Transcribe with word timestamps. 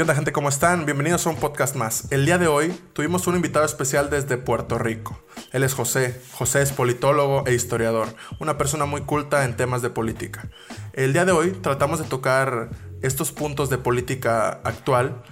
¿Qué 0.00 0.02
onda 0.04 0.14
gente? 0.14 0.32
¿Cómo 0.32 0.48
están? 0.48 0.86
Bienvenidos 0.86 1.26
a 1.26 1.28
un 1.28 1.36
podcast 1.36 1.76
más. 1.76 2.10
El 2.10 2.24
día 2.24 2.38
de 2.38 2.46
hoy 2.46 2.74
tuvimos 2.94 3.26
un 3.26 3.36
invitado 3.36 3.66
especial 3.66 4.08
desde 4.08 4.38
Puerto 4.38 4.78
Rico. 4.78 5.20
Él 5.52 5.62
es 5.62 5.74
José. 5.74 6.18
José 6.32 6.62
es 6.62 6.72
politólogo 6.72 7.46
e 7.46 7.52
historiador, 7.52 8.08
una 8.38 8.56
persona 8.56 8.86
muy 8.86 9.02
culta 9.02 9.44
en 9.44 9.58
temas 9.58 9.82
de 9.82 9.90
política. 9.90 10.48
El 10.94 11.12
día 11.12 11.26
de 11.26 11.32
hoy 11.32 11.50
tratamos 11.50 11.98
de 11.98 12.06
tocar 12.06 12.70
estos 13.02 13.30
puntos 13.30 13.68
de 13.68 13.76
política 13.76 14.62
actual 14.64 15.22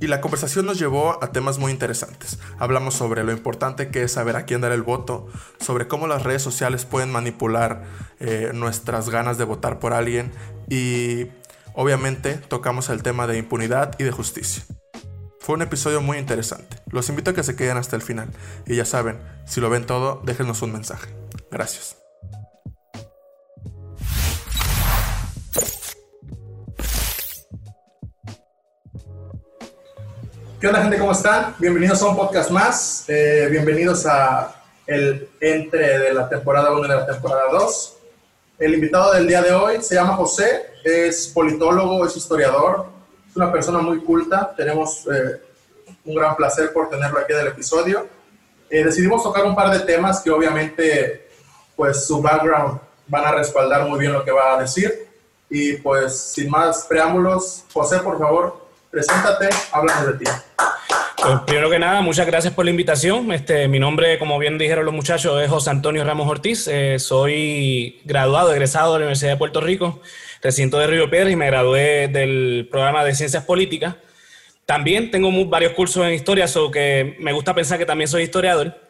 y 0.00 0.06
la 0.06 0.22
conversación 0.22 0.64
nos 0.64 0.78
llevó 0.78 1.22
a 1.22 1.30
temas 1.30 1.58
muy 1.58 1.70
interesantes. 1.70 2.38
Hablamos 2.58 2.94
sobre 2.94 3.24
lo 3.24 3.32
importante 3.32 3.90
que 3.90 4.04
es 4.04 4.12
saber 4.12 4.36
a 4.36 4.46
quién 4.46 4.62
dar 4.62 4.72
el 4.72 4.82
voto, 4.82 5.26
sobre 5.60 5.86
cómo 5.86 6.06
las 6.06 6.22
redes 6.22 6.40
sociales 6.40 6.86
pueden 6.86 7.12
manipular 7.12 7.84
eh, 8.20 8.52
nuestras 8.54 9.10
ganas 9.10 9.36
de 9.36 9.44
votar 9.44 9.80
por 9.80 9.92
alguien 9.92 10.32
y 10.66 11.26
Obviamente 11.76 12.34
tocamos 12.34 12.88
el 12.88 13.02
tema 13.02 13.26
de 13.26 13.36
impunidad 13.36 13.96
y 13.98 14.04
de 14.04 14.12
justicia. 14.12 14.62
Fue 15.40 15.56
un 15.56 15.62
episodio 15.62 16.00
muy 16.00 16.18
interesante. 16.18 16.76
Los 16.92 17.08
invito 17.08 17.32
a 17.32 17.34
que 17.34 17.42
se 17.42 17.56
queden 17.56 17.76
hasta 17.76 17.96
el 17.96 18.02
final. 18.02 18.28
Y 18.64 18.76
ya 18.76 18.84
saben, 18.84 19.18
si 19.44 19.60
lo 19.60 19.68
ven 19.70 19.84
todo, 19.84 20.22
déjenos 20.24 20.62
un 20.62 20.72
mensaje. 20.72 21.10
Gracias. 21.50 21.96
¿Qué 30.60 30.68
onda 30.68 30.80
gente? 30.80 30.98
¿Cómo 30.98 31.10
están? 31.10 31.56
Bienvenidos 31.58 32.00
a 32.02 32.06
un 32.06 32.16
podcast 32.16 32.50
más. 32.52 33.04
Eh, 33.08 33.48
bienvenidos 33.50 34.06
a 34.06 34.62
el 34.86 35.28
entre 35.40 35.98
de 35.98 36.14
la 36.14 36.28
temporada 36.28 36.72
1 36.72 36.86
y 36.86 36.88
de 36.88 36.96
la 36.96 37.06
temporada 37.06 37.42
2. 37.50 37.94
El 38.56 38.72
invitado 38.72 39.12
del 39.14 39.26
día 39.26 39.42
de 39.42 39.52
hoy 39.52 39.82
se 39.82 39.96
llama 39.96 40.14
José, 40.14 40.66
es 40.84 41.26
politólogo, 41.26 42.06
es 42.06 42.16
historiador, 42.16 42.86
es 43.28 43.36
una 43.36 43.50
persona 43.50 43.80
muy 43.80 43.98
culta. 43.98 44.54
Tenemos 44.56 45.08
eh, 45.08 45.42
un 46.04 46.14
gran 46.14 46.36
placer 46.36 46.72
por 46.72 46.88
tenerlo 46.88 47.18
aquí 47.18 47.32
en 47.32 47.40
el 47.40 47.46
episodio. 47.48 48.06
Eh, 48.70 48.84
decidimos 48.84 49.24
tocar 49.24 49.44
un 49.44 49.56
par 49.56 49.76
de 49.76 49.80
temas 49.84 50.20
que 50.20 50.30
obviamente, 50.30 51.30
pues 51.74 52.06
su 52.06 52.22
background 52.22 52.78
van 53.08 53.24
a 53.24 53.32
respaldar 53.32 53.88
muy 53.88 53.98
bien 53.98 54.12
lo 54.12 54.24
que 54.24 54.30
va 54.30 54.54
a 54.54 54.60
decir. 54.60 55.08
Y 55.50 55.72
pues 55.78 56.16
sin 56.16 56.48
más 56.48 56.86
preámbulos, 56.88 57.64
José, 57.72 57.98
por 57.98 58.20
favor, 58.20 58.63
preséntate, 58.94 59.48
háblanos 59.72 60.06
de 60.06 60.24
ti. 60.24 60.30
Pues 61.20 61.40
primero 61.46 61.68
que 61.68 61.78
nada, 61.78 62.00
muchas 62.00 62.26
gracias 62.26 62.54
por 62.54 62.64
la 62.64 62.70
invitación. 62.70 63.32
Este, 63.32 63.66
mi 63.66 63.78
nombre, 63.78 64.18
como 64.18 64.38
bien 64.38 64.56
dijeron 64.56 64.84
los 64.84 64.94
muchachos, 64.94 65.42
es 65.42 65.50
José 65.50 65.70
Antonio 65.70 66.04
Ramos 66.04 66.28
Ortiz. 66.28 66.68
Eh, 66.68 66.98
soy 66.98 68.00
graduado, 68.04 68.52
egresado 68.52 68.92
de 68.92 69.00
la 69.00 69.04
Universidad 69.06 69.32
de 69.32 69.36
Puerto 69.36 69.60
Rico, 69.60 70.00
recinto 70.42 70.78
de 70.78 70.86
Río 70.86 71.10
Piedras 71.10 71.32
y 71.32 71.36
me 71.36 71.46
gradué 71.46 72.08
del 72.08 72.68
programa 72.70 73.04
de 73.04 73.14
Ciencias 73.14 73.44
Políticas. 73.44 73.96
También 74.64 75.10
tengo 75.10 75.30
varios 75.46 75.72
cursos 75.72 76.06
en 76.06 76.14
historia, 76.14 76.46
so 76.46 76.70
que 76.70 77.16
me 77.18 77.32
gusta 77.32 77.54
pensar 77.54 77.78
que 77.78 77.86
también 77.86 78.06
soy 78.06 78.22
historiador. 78.22 78.80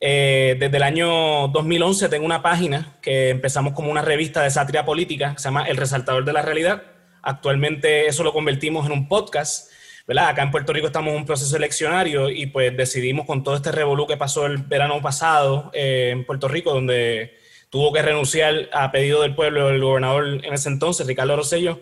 Eh, 0.00 0.56
desde 0.58 0.76
el 0.78 0.82
año 0.82 1.46
2011 1.48 2.08
tengo 2.08 2.26
una 2.26 2.42
página 2.42 2.96
que 3.00 3.28
empezamos 3.28 3.72
como 3.72 3.90
una 3.90 4.02
revista 4.02 4.42
de 4.42 4.50
sátira 4.50 4.84
política, 4.84 5.34
que 5.34 5.38
se 5.38 5.44
llama 5.44 5.64
El 5.64 5.76
Resaltador 5.76 6.24
de 6.24 6.32
la 6.32 6.42
Realidad. 6.42 6.82
Actualmente 7.22 8.06
eso 8.06 8.22
lo 8.22 8.32
convertimos 8.32 8.84
en 8.86 8.92
un 8.92 9.08
podcast 9.08 9.72
¿verdad? 10.06 10.28
Acá 10.28 10.42
en 10.42 10.50
Puerto 10.50 10.72
Rico 10.72 10.86
estamos 10.86 11.12
en 11.12 11.18
un 11.18 11.26
proceso 11.26 11.56
eleccionario 11.56 12.28
y 12.28 12.46
pues 12.46 12.76
decidimos 12.76 13.26
con 13.26 13.44
todo 13.44 13.56
este 13.56 13.72
revolú 13.72 14.06
que 14.06 14.16
pasó 14.16 14.46
el 14.46 14.58
verano 14.58 15.00
pasado 15.00 15.70
eh, 15.72 16.10
en 16.12 16.24
Puerto 16.24 16.48
Rico, 16.48 16.72
donde 16.72 17.38
tuvo 17.70 17.92
que 17.92 18.02
renunciar 18.02 18.68
a 18.72 18.90
pedido 18.90 19.22
del 19.22 19.34
pueblo 19.34 19.70
el 19.70 19.80
gobernador 19.80 20.26
en 20.44 20.52
ese 20.52 20.68
entonces, 20.68 21.06
Ricardo 21.06 21.36
Rosello, 21.36 21.80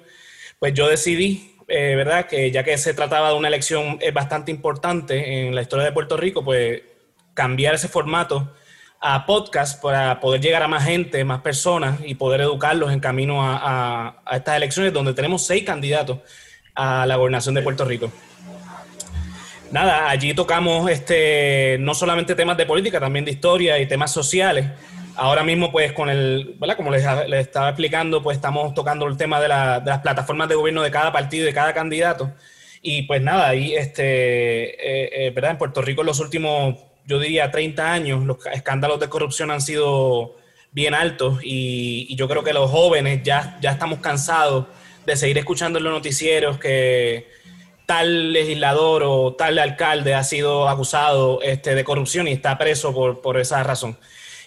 pues 0.59 0.75
yo 0.75 0.89
decidí, 0.89 1.57
eh, 1.69 1.95
¿verdad? 1.97 2.27
Que 2.27 2.51
ya 2.51 2.63
que 2.63 2.77
se 2.79 2.95
trataba 2.95 3.31
de 3.31 3.37
una 3.37 3.49
elección 3.49 3.99
eh, 4.01 4.11
bastante 4.11 4.51
importante 4.51 5.47
en 5.47 5.55
la 5.55 5.63
historia 5.63 5.87
de 5.87 5.93
Puerto 5.93 6.17
Rico, 6.17 6.45
pues 6.45 6.83
cambiar 7.35 7.75
ese 7.75 7.89
formato 7.89 8.53
a 9.01 9.25
podcast 9.27 9.83
para 9.83 10.21
poder 10.21 10.41
llegar 10.41 10.63
a 10.63 10.69
más 10.69 10.85
gente, 10.85 11.25
más 11.25 11.41
personas 11.41 12.01
y 12.05 12.15
poder 12.15 12.43
educarlos 12.43 12.93
en 12.93 13.01
camino 13.01 13.41
a 13.43 14.23
estas 14.33 14.57
elecciones 14.57 14.93
donde 14.93 15.15
tenemos 15.15 15.47
seis 15.47 15.65
candidatos 15.65 16.19
a 16.75 17.07
la 17.07 17.17
gobernación 17.17 17.55
de 17.55 17.63
Puerto 17.63 17.85
Rico. 17.85 18.11
Nada, 19.71 20.11
allí 20.11 20.35
tocamos 20.35 20.91
este, 20.91 21.77
no 21.79 21.95
solamente 21.95 22.35
temas 22.35 22.57
de 22.57 22.67
política, 22.67 22.99
también 22.99 23.25
de 23.25 23.31
historia 23.31 23.79
y 23.79 23.87
temas 23.87 24.13
sociales. 24.13 24.67
Ahora 25.15 25.45
mismo, 25.45 25.71
pues, 25.71 25.93
con 25.93 26.09
el, 26.09 26.57
¿verdad? 26.59 26.77
Como 26.77 26.91
les, 26.91 27.05
estaba 27.33 27.69
explicando, 27.69 28.23
pues 28.23 28.37
estamos 28.37 28.75
tocando 28.75 29.07
el 29.07 29.17
tema 29.17 29.41
de, 29.41 29.49
las 29.49 30.01
plataformas 30.01 30.49
de 30.49 30.57
gobierno 30.57 30.83
de 30.83 30.91
cada 30.91 31.13
partido 31.13 31.47
de 31.47 31.53
cada 31.55 31.73
candidato. 31.73 32.33
Y 32.83 33.03
pues 33.03 33.23
nada, 33.23 33.49
ahí, 33.49 33.75
este, 33.75 34.71
eh, 34.71 35.29
eh. 35.29 35.35
En 35.37 35.59
Puerto 35.59 35.83
Rico 35.83 36.03
los 36.03 36.19
últimos, 36.19 36.77
yo 37.07 37.19
diría, 37.19 37.51
30 37.51 37.93
años, 37.93 38.25
los 38.25 38.39
escándalos 38.53 39.01
de 39.01 39.09
corrupción 39.09 39.51
han 39.51 39.61
sido 39.61 40.37
bien 40.73 40.95
altos 40.95 41.41
y, 41.43 42.15
yo 42.15 42.29
creo 42.29 42.45
que 42.45 42.53
los 42.53 42.71
jóvenes 42.71 43.23
ya, 43.23 43.59
ya 43.61 43.73
estamos 43.73 44.01
cansados 44.01 44.67
de 45.07 45.17
seguir 45.17 45.39
escuchando 45.39 45.79
en 45.79 45.85
los 45.85 45.93
noticieros 45.93 46.59
que 46.59 47.29
tal 47.87 48.33
legislador 48.33 49.03
o 49.05 49.35
tal 49.35 49.59
alcalde 49.59 50.15
ha 50.15 50.23
sido 50.23 50.69
acusado 50.69 51.41
este, 51.43 51.75
de 51.75 51.83
corrupción 51.83 52.29
y 52.29 52.33
está 52.33 52.57
preso 52.57 52.95
por, 52.95 53.21
por 53.21 53.41
esa 53.41 53.63
razón. 53.65 53.99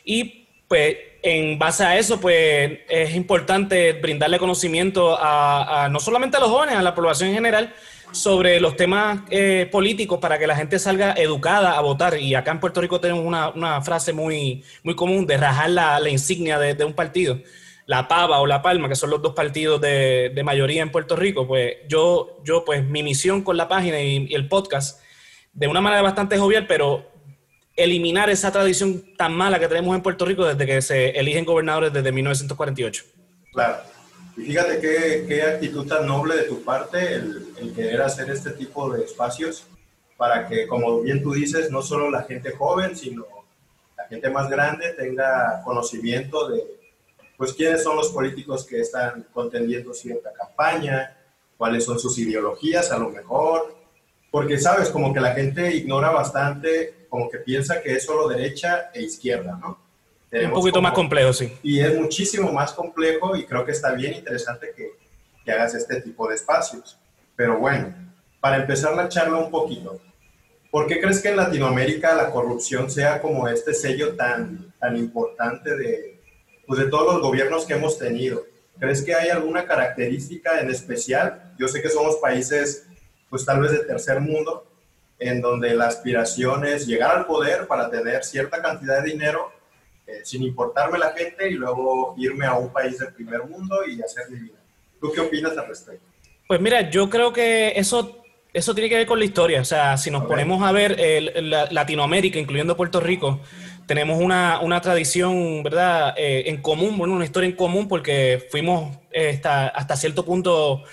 Y 0.05 0.47
pues 0.67 0.95
en 1.23 1.57
base 1.57 1.83
a 1.83 1.97
eso, 1.97 2.19
pues 2.19 2.79
es 2.89 3.15
importante 3.15 3.93
brindarle 3.93 4.37
conocimiento 4.37 5.17
a, 5.19 5.87
no 5.89 5.99
solamente 5.99 6.37
a 6.37 6.41
los 6.41 6.49
jóvenes, 6.49 6.75
a 6.75 6.81
la 6.81 6.93
población 6.93 7.29
en 7.29 7.35
general, 7.35 7.73
sobre 8.13 8.59
los 8.59 8.75
temas 8.75 9.21
eh, 9.29 9.67
políticos 9.71 10.19
para 10.19 10.39
que 10.39 10.47
la 10.47 10.55
gente 10.55 10.79
salga 10.79 11.13
educada 11.13 11.77
a 11.77 11.81
votar. 11.81 12.17
Y 12.17 12.35
acá 12.35 12.51
en 12.51 12.59
Puerto 12.59 12.79
Rico 12.79 12.99
tenemos 12.99 13.25
una, 13.25 13.49
una 13.49 13.81
frase 13.81 14.13
muy, 14.13 14.63
muy 14.83 14.95
común 14.95 15.27
de 15.27 15.37
rajar 15.37 15.69
la, 15.69 15.99
la 15.99 16.09
insignia 16.09 16.57
de, 16.57 16.75
de, 16.75 16.85
un 16.85 16.93
partido 16.93 17.37
la 17.85 18.07
Pava 18.07 18.39
o 18.39 18.47
La 18.47 18.61
Palma, 18.61 18.87
que 18.87 18.95
son 18.95 19.09
los 19.09 19.21
dos 19.21 19.33
partidos 19.33 19.79
de, 19.81 20.41
mayoría 20.43 20.81
en 20.81 20.91
Puerto 20.91 21.15
Rico, 21.15 21.47
pues 21.47 21.75
yo, 21.87 22.39
yo, 22.43 22.63
pues 22.65 22.83
mi 22.85 23.03
misión 23.03 23.43
con 23.43 23.57
la 23.57 23.67
página 23.67 23.99
y, 23.99 24.33
el 24.33 24.47
podcast, 24.47 25.01
de 25.53 25.67
una 25.67 25.81
manera 25.81 26.01
bastante 26.01 26.37
jovial, 26.37 26.65
pero 26.67 27.11
eliminar 27.75 28.29
esa 28.29 28.51
tradición 28.51 29.15
tan 29.17 29.33
mala 29.33 29.59
que 29.59 29.67
tenemos 29.67 29.95
en 29.95 30.01
Puerto 30.01 30.25
Rico 30.25 30.45
desde 30.45 30.65
que 30.65 30.81
se 30.81 31.09
eligen 31.11 31.45
gobernadores 31.45 31.91
desde 31.91 32.11
1948. 32.11 33.03
Claro. 33.51 33.92
Y 34.35 34.41
fíjate 34.41 34.79
qué, 34.79 35.25
qué 35.27 35.43
actitud 35.43 35.87
tan 35.87 36.07
noble 36.07 36.35
de 36.35 36.43
tu 36.43 36.63
parte 36.63 37.13
el, 37.15 37.53
el 37.57 37.73
querer 37.73 38.01
hacer 38.01 38.29
este 38.29 38.51
tipo 38.51 38.91
de 38.91 39.03
espacios 39.05 39.67
para 40.17 40.47
que, 40.47 40.67
como 40.67 41.01
bien 41.01 41.21
tú 41.21 41.33
dices, 41.33 41.69
no 41.69 41.81
solo 41.81 42.09
la 42.09 42.23
gente 42.23 42.51
joven, 42.51 42.95
sino 42.95 43.25
la 43.97 44.05
gente 44.05 44.29
más 44.29 44.49
grande 44.49 44.93
tenga 44.93 45.61
conocimiento 45.63 46.49
de, 46.49 46.63
pues 47.37 47.53
quiénes 47.53 47.83
son 47.83 47.95
los 47.95 48.09
políticos 48.09 48.65
que 48.65 48.79
están 48.79 49.27
contendiendo 49.33 49.93
cierta 49.93 50.31
campaña, 50.33 51.17
cuáles 51.57 51.85
son 51.85 51.99
sus 51.99 52.17
ideologías 52.17 52.91
a 52.91 52.97
lo 52.97 53.09
mejor, 53.09 53.75
porque 54.31 54.57
sabes, 54.57 54.89
como 54.89 55.13
que 55.13 55.19
la 55.19 55.33
gente 55.33 55.75
ignora 55.75 56.09
bastante, 56.09 57.05
como 57.09 57.29
que 57.29 57.37
piensa 57.37 57.81
que 57.81 57.93
es 57.93 58.05
solo 58.05 58.27
derecha 58.27 58.89
e 58.93 59.03
izquierda, 59.03 59.57
¿no? 59.61 59.77
Un 60.45 60.51
poquito 60.51 60.81
más 60.81 60.93
complejo, 60.93 61.33
sí. 61.33 61.53
Y 61.63 61.79
es 61.79 61.99
muchísimo 61.99 62.51
más 62.51 62.73
complejo 62.73 63.35
y 63.35 63.45
creo 63.45 63.65
que 63.65 63.71
está 63.71 63.91
bien 63.93 64.13
interesante 64.13 64.73
que, 64.75 64.93
que 65.43 65.51
hagas 65.51 65.75
este 65.75 66.01
tipo 66.01 66.27
de 66.27 66.35
espacios. 66.35 66.97
Pero 67.35 67.59
bueno, 67.59 67.93
para 68.39 68.57
empezar 68.57 68.95
la 68.95 69.09
charla 69.09 69.37
un 69.37 69.51
poquito, 69.51 69.99
¿por 70.71 70.87
qué 70.87 70.99
crees 70.99 71.21
que 71.21 71.29
en 71.29 71.37
Latinoamérica 71.37 72.15
la 72.15 72.29
corrupción 72.29 72.89
sea 72.89 73.21
como 73.21 73.47
este 73.47 73.73
sello 73.73 74.15
tan, 74.15 74.73
tan 74.79 74.97
importante 74.97 75.75
de, 75.75 76.13
pues 76.65 76.79
de 76.79 76.87
todos 76.87 77.13
los 77.13 77.21
gobiernos 77.21 77.65
que 77.65 77.73
hemos 77.73 77.97
tenido. 77.97 78.45
¿Crees 78.79 79.01
que 79.03 79.13
hay 79.13 79.29
alguna 79.29 79.65
característica 79.65 80.59
en 80.59 80.69
especial? 80.69 81.53
Yo 81.57 81.67
sé 81.67 81.81
que 81.81 81.89
somos 81.89 82.17
países, 82.17 82.87
pues 83.29 83.45
tal 83.45 83.61
vez 83.61 83.71
de 83.71 83.79
tercer 83.79 84.19
mundo, 84.19 84.65
en 85.19 85.41
donde 85.41 85.73
la 85.73 85.87
aspiración 85.87 86.65
es 86.65 86.87
llegar 86.87 87.15
al 87.15 87.25
poder 87.25 87.67
para 87.67 87.89
tener 87.89 88.23
cierta 88.23 88.61
cantidad 88.61 89.01
de 89.01 89.11
dinero, 89.11 89.52
eh, 90.07 90.21
sin 90.23 90.43
importarme 90.43 90.97
la 90.97 91.11
gente, 91.11 91.49
y 91.49 91.53
luego 91.53 92.15
irme 92.17 92.45
a 92.45 92.55
un 92.55 92.71
país 92.71 92.99
del 92.99 93.13
primer 93.13 93.43
mundo 93.45 93.85
y 93.87 94.01
hacer 94.01 94.29
mi 94.29 94.39
vida. 94.39 94.57
¿Tú 94.99 95.11
qué 95.11 95.21
opinas 95.21 95.57
al 95.57 95.67
respecto? 95.67 96.05
Pues 96.47 96.59
mira, 96.61 96.89
yo 96.89 97.09
creo 97.09 97.33
que 97.33 97.73
eso, 97.75 98.23
eso 98.53 98.73
tiene 98.73 98.89
que 98.89 98.95
ver 98.95 99.07
con 99.07 99.19
la 99.19 99.25
historia. 99.25 99.61
O 99.61 99.65
sea, 99.65 99.97
si 99.97 100.11
nos 100.11 100.25
ponemos 100.25 100.61
a 100.63 100.71
ver 100.71 100.97
Latinoamérica, 101.71 102.39
incluyendo 102.39 102.77
Puerto 102.77 102.99
Rico, 102.99 103.39
tenemos 103.85 104.19
una, 104.19 104.59
una 104.61 104.81
tradición, 104.81 105.63
¿verdad?, 105.63 106.13
eh, 106.17 106.43
en 106.47 106.61
común, 106.61 106.97
bueno, 106.97 107.13
una 107.13 107.25
historia 107.25 107.49
en 107.49 107.55
común 107.55 107.87
porque 107.87 108.47
fuimos 108.49 108.97
eh, 109.11 109.39
hasta, 109.43 109.95
cierto 109.95 110.25
punto 110.25 110.83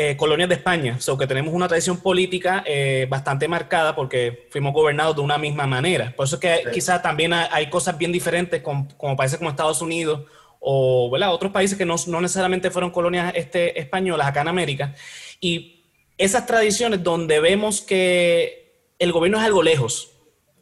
eh, 0.00 0.16
colonias 0.16 0.48
de 0.48 0.54
España, 0.54 0.94
o 0.96 1.00
sea, 1.00 1.16
que 1.18 1.26
tenemos 1.26 1.52
una 1.52 1.66
tradición 1.66 1.98
política 1.98 2.64
bastante 3.08 3.48
marcada 3.48 3.96
porque 3.96 4.46
fuimos 4.50 4.72
gobernados 4.72 5.16
de 5.16 5.22
una 5.22 5.38
misma 5.38 5.66
manera. 5.66 6.14
Por 6.14 6.26
eso 6.26 6.36
es 6.36 6.40
que 6.40 6.70
quizás 6.72 7.02
también 7.02 7.32
hay, 7.32 7.68
cosas 7.68 7.98
bien 7.98 8.12
diferentes 8.12 8.62
con, 8.62 8.86
como 8.96 9.16
países 9.16 9.38
como 9.38 9.50
Estados 9.50 9.82
Unidos 9.82 10.20
o 10.60 11.10
¿verdad? 11.10 11.32
otros 11.32 11.52
países 11.52 11.76
que 11.76 11.84
no, 11.84 11.96
no 12.06 12.20
necesariamente 12.20 12.70
fueron 12.70 12.90
colonias 12.90 13.32
este, 13.34 13.78
españolas 13.78 14.26
acá 14.26 14.42
en 14.42 14.48
América. 14.48 14.94
Y 15.40 15.84
esas 16.16 16.46
tradiciones 16.46 17.02
donde 17.02 17.40
vemos 17.40 17.80
que 17.80 18.92
el 18.98 19.12
gobierno 19.12 19.38
es 19.38 19.44
algo 19.44 19.62
lejos. 19.62 20.12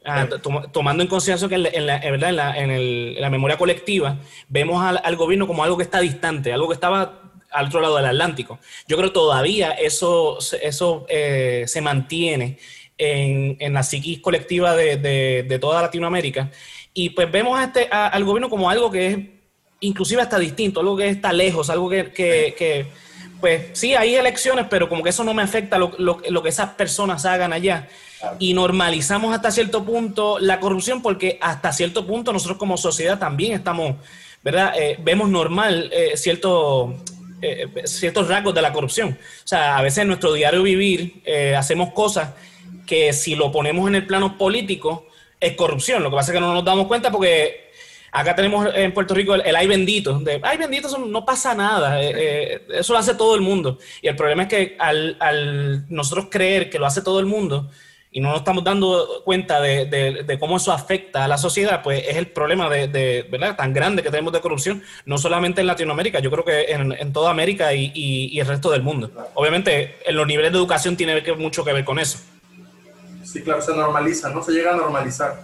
Ah, 0.08 0.28
tomando 0.70 1.02
en 1.02 1.08
consideración 1.08 1.50
que 1.50 1.56
en 1.56 1.86
la, 1.86 1.96
en 1.98 3.20
la, 3.20 3.28
memoria 3.28 3.58
colectiva 3.58 4.18
vemos 4.48 4.80
al, 4.80 5.16
gobierno 5.16 5.48
como 5.48 5.64
algo 5.64 5.76
que 5.76 5.82
está 5.82 5.98
distante, 5.98 6.52
algo 6.52 6.68
que 6.68 6.74
estaba 6.74 7.35
al 7.56 7.66
otro 7.66 7.80
lado 7.80 7.96
del 7.96 8.06
Atlántico. 8.06 8.58
Yo 8.86 8.96
creo 8.96 9.10
que 9.10 9.14
todavía 9.14 9.72
eso, 9.72 10.38
eso 10.62 11.06
eh, 11.08 11.64
se 11.66 11.80
mantiene 11.80 12.58
en, 12.98 13.56
en, 13.58 13.72
la 13.72 13.82
psiquis 13.82 14.20
colectiva 14.20 14.74
de, 14.74 14.96
de, 14.96 15.58
toda 15.58 15.82
Latinoamérica. 15.82 16.50
Y 16.94 17.10
pues 17.10 17.30
vemos 17.30 17.58
a 17.58 17.64
este, 17.64 17.88
al 17.90 18.24
gobierno 18.24 18.48
como 18.48 18.70
algo 18.70 18.90
que 18.90 19.06
es 19.06 19.18
inclusive 19.80 20.22
hasta 20.22 20.38
distinto, 20.38 20.80
algo 20.80 20.96
que 20.96 21.08
está 21.08 21.32
lejos, 21.32 21.68
algo 21.68 21.90
que, 21.90 22.10
que, 22.10 22.54
que 22.56 22.86
pues 23.40 23.66
sí, 23.74 23.94
hay 23.94 24.14
elecciones, 24.14 24.66
pero 24.70 24.88
como 24.88 25.02
que 25.02 25.10
eso 25.10 25.24
no 25.24 25.34
me 25.34 25.42
afecta 25.42 25.78
lo, 25.78 25.92
lo, 25.98 26.20
lo 26.28 26.42
que 26.42 26.48
esas 26.48 26.70
personas 26.70 27.24
hagan 27.26 27.52
allá. 27.52 27.88
Y 28.38 28.54
normalizamos 28.54 29.34
hasta 29.34 29.50
cierto 29.50 29.84
punto 29.84 30.38
la 30.38 30.58
corrupción 30.58 31.02
porque 31.02 31.38
hasta 31.40 31.72
cierto 31.72 32.06
punto 32.06 32.32
nosotros 32.32 32.58
como 32.58 32.76
sociedad 32.76 33.18
también 33.18 33.52
estamos, 33.52 33.96
¿verdad? 34.42 34.72
Eh, 34.78 34.96
vemos 35.00 35.28
normal 35.28 35.90
eh, 35.92 36.16
cierto, 36.16 36.94
eh, 37.42 37.66
ciertos 37.84 38.28
rasgos 38.28 38.54
de 38.54 38.62
la 38.62 38.72
corrupción. 38.72 39.18
O 39.44 39.46
sea, 39.46 39.78
a 39.78 39.82
veces 39.82 39.98
en 39.98 40.08
nuestro 40.08 40.32
diario 40.32 40.62
vivir 40.62 41.22
hacemos 41.56 41.92
cosas 41.92 42.30
que 42.86 43.12
si 43.12 43.34
lo 43.34 43.50
ponemos 43.50 43.88
en 43.88 43.96
el 43.96 44.06
plano 44.06 44.38
político 44.38 45.06
es 45.40 45.54
corrupción. 45.56 46.02
Lo 46.02 46.10
que 46.10 46.16
pasa 46.16 46.32
es 46.32 46.36
que 46.36 46.40
no 46.40 46.54
nos 46.54 46.64
damos 46.64 46.86
cuenta 46.86 47.10
porque 47.10 47.66
Acá 48.16 48.34
tenemos 48.34 48.66
en 48.74 48.94
Puerto 48.94 49.12
Rico 49.12 49.34
el, 49.34 49.54
ay 49.54 49.66
bendito. 49.66 50.18
De, 50.20 50.40
ay 50.42 50.56
bendito, 50.56 50.96
no 50.96 51.26
pasa 51.26 51.54
nada. 51.54 52.02
Eh, 52.02 52.14
eh, 52.16 52.62
eso 52.70 52.94
lo 52.94 52.98
hace 52.98 53.14
todo 53.14 53.34
el 53.34 53.42
mundo. 53.42 53.78
Y 54.00 54.08
el 54.08 54.16
problema 54.16 54.44
es 54.44 54.48
que 54.48 54.76
al, 54.78 55.84
nosotros 55.90 56.28
creer 56.30 56.70
que 56.70 56.78
lo 56.78 56.86
hace 56.86 57.02
todo 57.02 57.20
el 57.20 57.26
mundo 57.26 57.70
y 58.16 58.20
no 58.20 58.30
nos 58.30 58.38
estamos 58.38 58.64
dando 58.64 59.20
cuenta 59.26 59.60
de, 59.60 60.38
cómo 60.40 60.56
eso 60.56 60.72
afecta 60.72 61.26
a 61.26 61.28
la 61.28 61.36
sociedad, 61.36 61.82
pues 61.82 62.02
es 62.08 62.16
el 62.16 62.28
problema 62.28 62.70
de, 62.70 63.28
¿verdad? 63.30 63.56
tan 63.56 63.74
grande 63.74 64.02
que 64.02 64.10
tenemos 64.10 64.32
de 64.32 64.40
corrupción, 64.40 64.82
no 65.04 65.18
solamente 65.18 65.60
en 65.60 65.66
Latinoamérica, 65.66 66.20
yo 66.20 66.30
creo 66.30 66.42
que 66.42 66.72
en, 66.72 67.12
toda 67.12 67.30
América 67.30 67.74
y, 67.74 68.40
el 68.40 68.46
resto 68.46 68.70
del 68.70 68.82
mundo. 68.82 69.10
Obviamente, 69.34 69.96
en 70.06 70.16
los 70.16 70.26
niveles 70.26 70.50
de 70.50 70.56
educación 70.56 70.96
tiene 70.96 71.22
mucho 71.34 71.62
que 71.62 71.74
ver 71.74 71.84
con 71.84 71.98
eso. 71.98 72.18
Sí, 73.22 73.42
claro, 73.42 73.60
se 73.60 73.76
normaliza, 73.76 74.30
¿no? 74.30 74.42
Se 74.42 74.52
llega 74.52 74.72
a 74.72 74.76
normalizar 74.76 75.42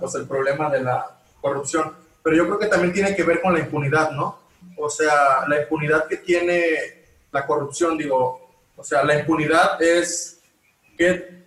pues 0.00 0.14
el 0.14 0.26
problema 0.26 0.70
de 0.70 0.80
la 0.80 1.10
corrupción. 1.42 1.92
Pero 2.22 2.36
yo 2.36 2.46
creo 2.46 2.58
que 2.58 2.68
también 2.68 2.94
tiene 2.94 3.14
que 3.14 3.22
ver 3.22 3.42
con 3.42 3.52
la 3.52 3.60
impunidad, 3.60 4.12
¿no? 4.12 4.38
O 4.78 4.88
sea, 4.88 5.46
la 5.46 5.60
impunidad 5.60 6.06
que 6.06 6.16
tiene 6.16 7.04
la 7.30 7.44
corrupción, 7.44 7.98
digo, 7.98 8.48
o 8.74 8.82
sea, 8.82 9.04
la 9.04 9.18
impunidad 9.18 9.82
es 9.82 10.40
que, 10.96 11.39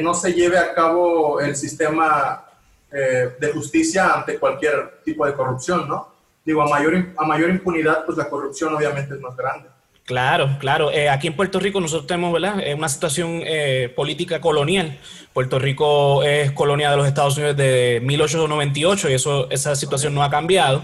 no 0.00 0.14
se 0.14 0.32
lleve 0.32 0.58
a 0.58 0.74
cabo 0.74 1.40
el 1.40 1.56
sistema 1.56 2.44
eh, 2.90 3.30
de 3.38 3.52
justicia 3.52 4.12
ante 4.12 4.38
cualquier 4.38 5.00
tipo 5.04 5.26
de 5.26 5.34
corrupción, 5.34 5.88
¿no? 5.88 6.08
Digo, 6.44 6.62
a 6.62 6.68
mayor, 6.68 6.94
a 7.16 7.24
mayor 7.24 7.50
impunidad, 7.50 8.04
pues 8.04 8.18
la 8.18 8.28
corrupción 8.28 8.74
obviamente 8.74 9.14
es 9.14 9.20
más 9.20 9.36
grande. 9.36 9.68
Claro, 10.04 10.56
claro. 10.58 10.90
Eh, 10.90 11.08
aquí 11.08 11.28
en 11.28 11.36
Puerto 11.36 11.60
Rico 11.60 11.80
nosotros 11.80 12.08
tenemos 12.08 12.32
¿verdad? 12.32 12.60
Eh, 12.60 12.74
una 12.74 12.88
situación 12.88 13.42
eh, 13.44 13.92
política 13.94 14.40
colonial. 14.40 14.98
Puerto 15.32 15.58
Rico 15.58 16.24
es 16.24 16.50
colonia 16.52 16.90
de 16.90 16.96
los 16.96 17.06
Estados 17.06 17.36
Unidos 17.36 17.56
desde 17.56 18.00
1898 18.00 19.10
y 19.10 19.14
eso, 19.14 19.48
esa 19.50 19.76
situación 19.76 20.14
no 20.14 20.22
ha 20.22 20.30
cambiado. 20.30 20.82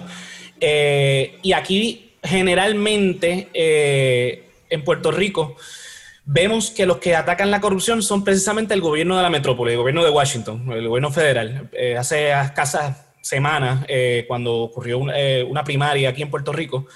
y 0.61 1.53
aquí 1.53 2.13
generalmente 2.23 3.49
en 4.71 4.85
Puerto 4.85 5.11
Rico 5.11 5.57
vemos 6.31 6.71
que 6.71 6.87
los 6.87 6.99
que 6.99 7.17
atacan 7.17 7.51
la 7.51 7.61
corrupción 7.61 8.03
son 8.03 8.23
precisamente 8.23 8.75
el 8.75 8.81
gobierno 8.81 9.17
de 9.17 9.23
la 9.23 9.31
metrópoli, 9.31 9.73
el 9.73 9.79
gobierno 9.79 10.05
de 10.05 10.11
Washington, 10.11 10.71
el 10.73 10.87
gobierno 10.87 11.11
federal. 11.11 11.71
hace 11.99 12.31
escasas 12.31 13.07
semanas, 13.23 13.87
cuando 14.27 14.57
ocurrió 14.57 14.99
una 14.99 15.65
primaria 15.65 16.11
aquí 16.11 16.23
en 16.23 16.31
Puerto 16.31 16.53
Rico, 16.53 16.87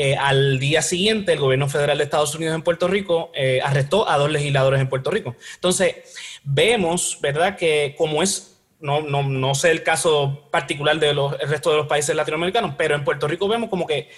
eh, 0.00 0.16
al 0.16 0.60
día 0.60 0.80
siguiente, 0.80 1.32
el 1.32 1.40
gobierno 1.40 1.68
federal 1.68 1.98
de 1.98 2.04
Estados 2.04 2.32
Unidos 2.36 2.54
en 2.54 2.62
Puerto 2.62 2.86
Rico 2.86 3.32
eh, 3.34 3.58
arrestó 3.60 4.08
a 4.08 4.16
dos 4.16 4.30
legisladores 4.30 4.80
en 4.80 4.88
Puerto 4.88 5.10
Rico. 5.10 5.34
Entonces, 5.56 5.96
vemos, 6.44 7.18
¿verdad?, 7.20 7.56
que 7.56 7.96
como 7.98 8.22
es, 8.22 8.60
no, 8.78 9.00
no, 9.00 9.24
no 9.24 9.56
sé 9.56 9.72
el 9.72 9.82
caso 9.82 10.48
particular 10.52 11.00
del 11.00 11.18
resto 11.48 11.72
de 11.72 11.78
los 11.78 11.88
países 11.88 12.14
latinoamericanos, 12.14 12.76
pero 12.78 12.94
en 12.94 13.02
Puerto 13.02 13.26
Rico 13.26 13.48
vemos 13.48 13.68
como 13.70 13.88
que 13.88 14.08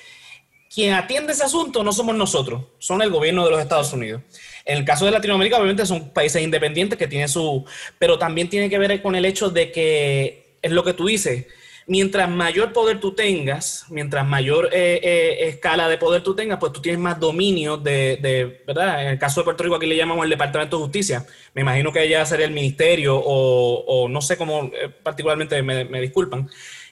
quien 0.72 0.94
atiende 0.94 1.32
ese 1.32 1.44
asunto 1.44 1.82
no 1.82 1.92
somos 1.92 2.14
nosotros, 2.14 2.62
son 2.78 3.02
el 3.02 3.10
gobierno 3.10 3.44
de 3.44 3.50
los 3.50 3.60
Estados 3.60 3.92
Unidos. 3.92 4.22
En 4.64 4.78
el 4.78 4.84
caso 4.84 5.04
de 5.04 5.10
Latinoamérica, 5.10 5.56
obviamente 5.56 5.84
son 5.84 6.10
países 6.10 6.42
independientes 6.42 6.98
que 6.98 7.08
tienen 7.08 7.28
su, 7.28 7.64
pero 7.98 8.18
también 8.18 8.48
tiene 8.48 8.70
que 8.70 8.78
ver 8.78 9.02
con 9.02 9.16
el 9.16 9.24
hecho 9.24 9.50
de 9.50 9.72
que 9.72 10.56
es 10.62 10.70
lo 10.70 10.84
que 10.84 10.94
tú 10.94 11.06
dices, 11.06 11.46
mientras 11.90 12.30
mayor 12.30 12.72
poder 12.72 13.00
tú 13.00 13.16
tengas, 13.16 13.86
mientras 13.88 14.24
mayor 14.24 14.68
eh, 14.72 15.00
eh, 15.02 15.48
escala 15.48 15.88
de 15.88 15.98
poder 15.98 16.22
tú 16.22 16.36
tengas, 16.36 16.60
pues 16.60 16.72
tú 16.72 16.80
tienes 16.80 17.00
más 17.00 17.18
dominio 17.18 17.76
de, 17.76 18.62
¿verdad? 18.64 19.02
En 19.02 19.08
el 19.08 19.18
caso 19.18 19.40
de 19.40 19.44
Puerto 19.44 19.64
Rico 19.64 19.74
aquí 19.74 19.86
le 19.86 19.96
llamamos 19.96 20.22
el 20.22 20.30
Departamento 20.30 20.76
de 20.76 20.84
Justicia. 20.84 21.26
Me 21.52 21.62
imagino 21.62 21.92
que 21.92 22.08
ya 22.08 22.24
sería 22.24 22.46
el 22.46 22.52
ministerio 22.52 23.20
o, 23.20 24.08
no 24.08 24.22
sé 24.22 24.36
cómo 24.36 24.70
eh, 24.72 24.88
particularmente 25.02 25.60
me, 25.64 26.00
disculpan. 26.00 26.48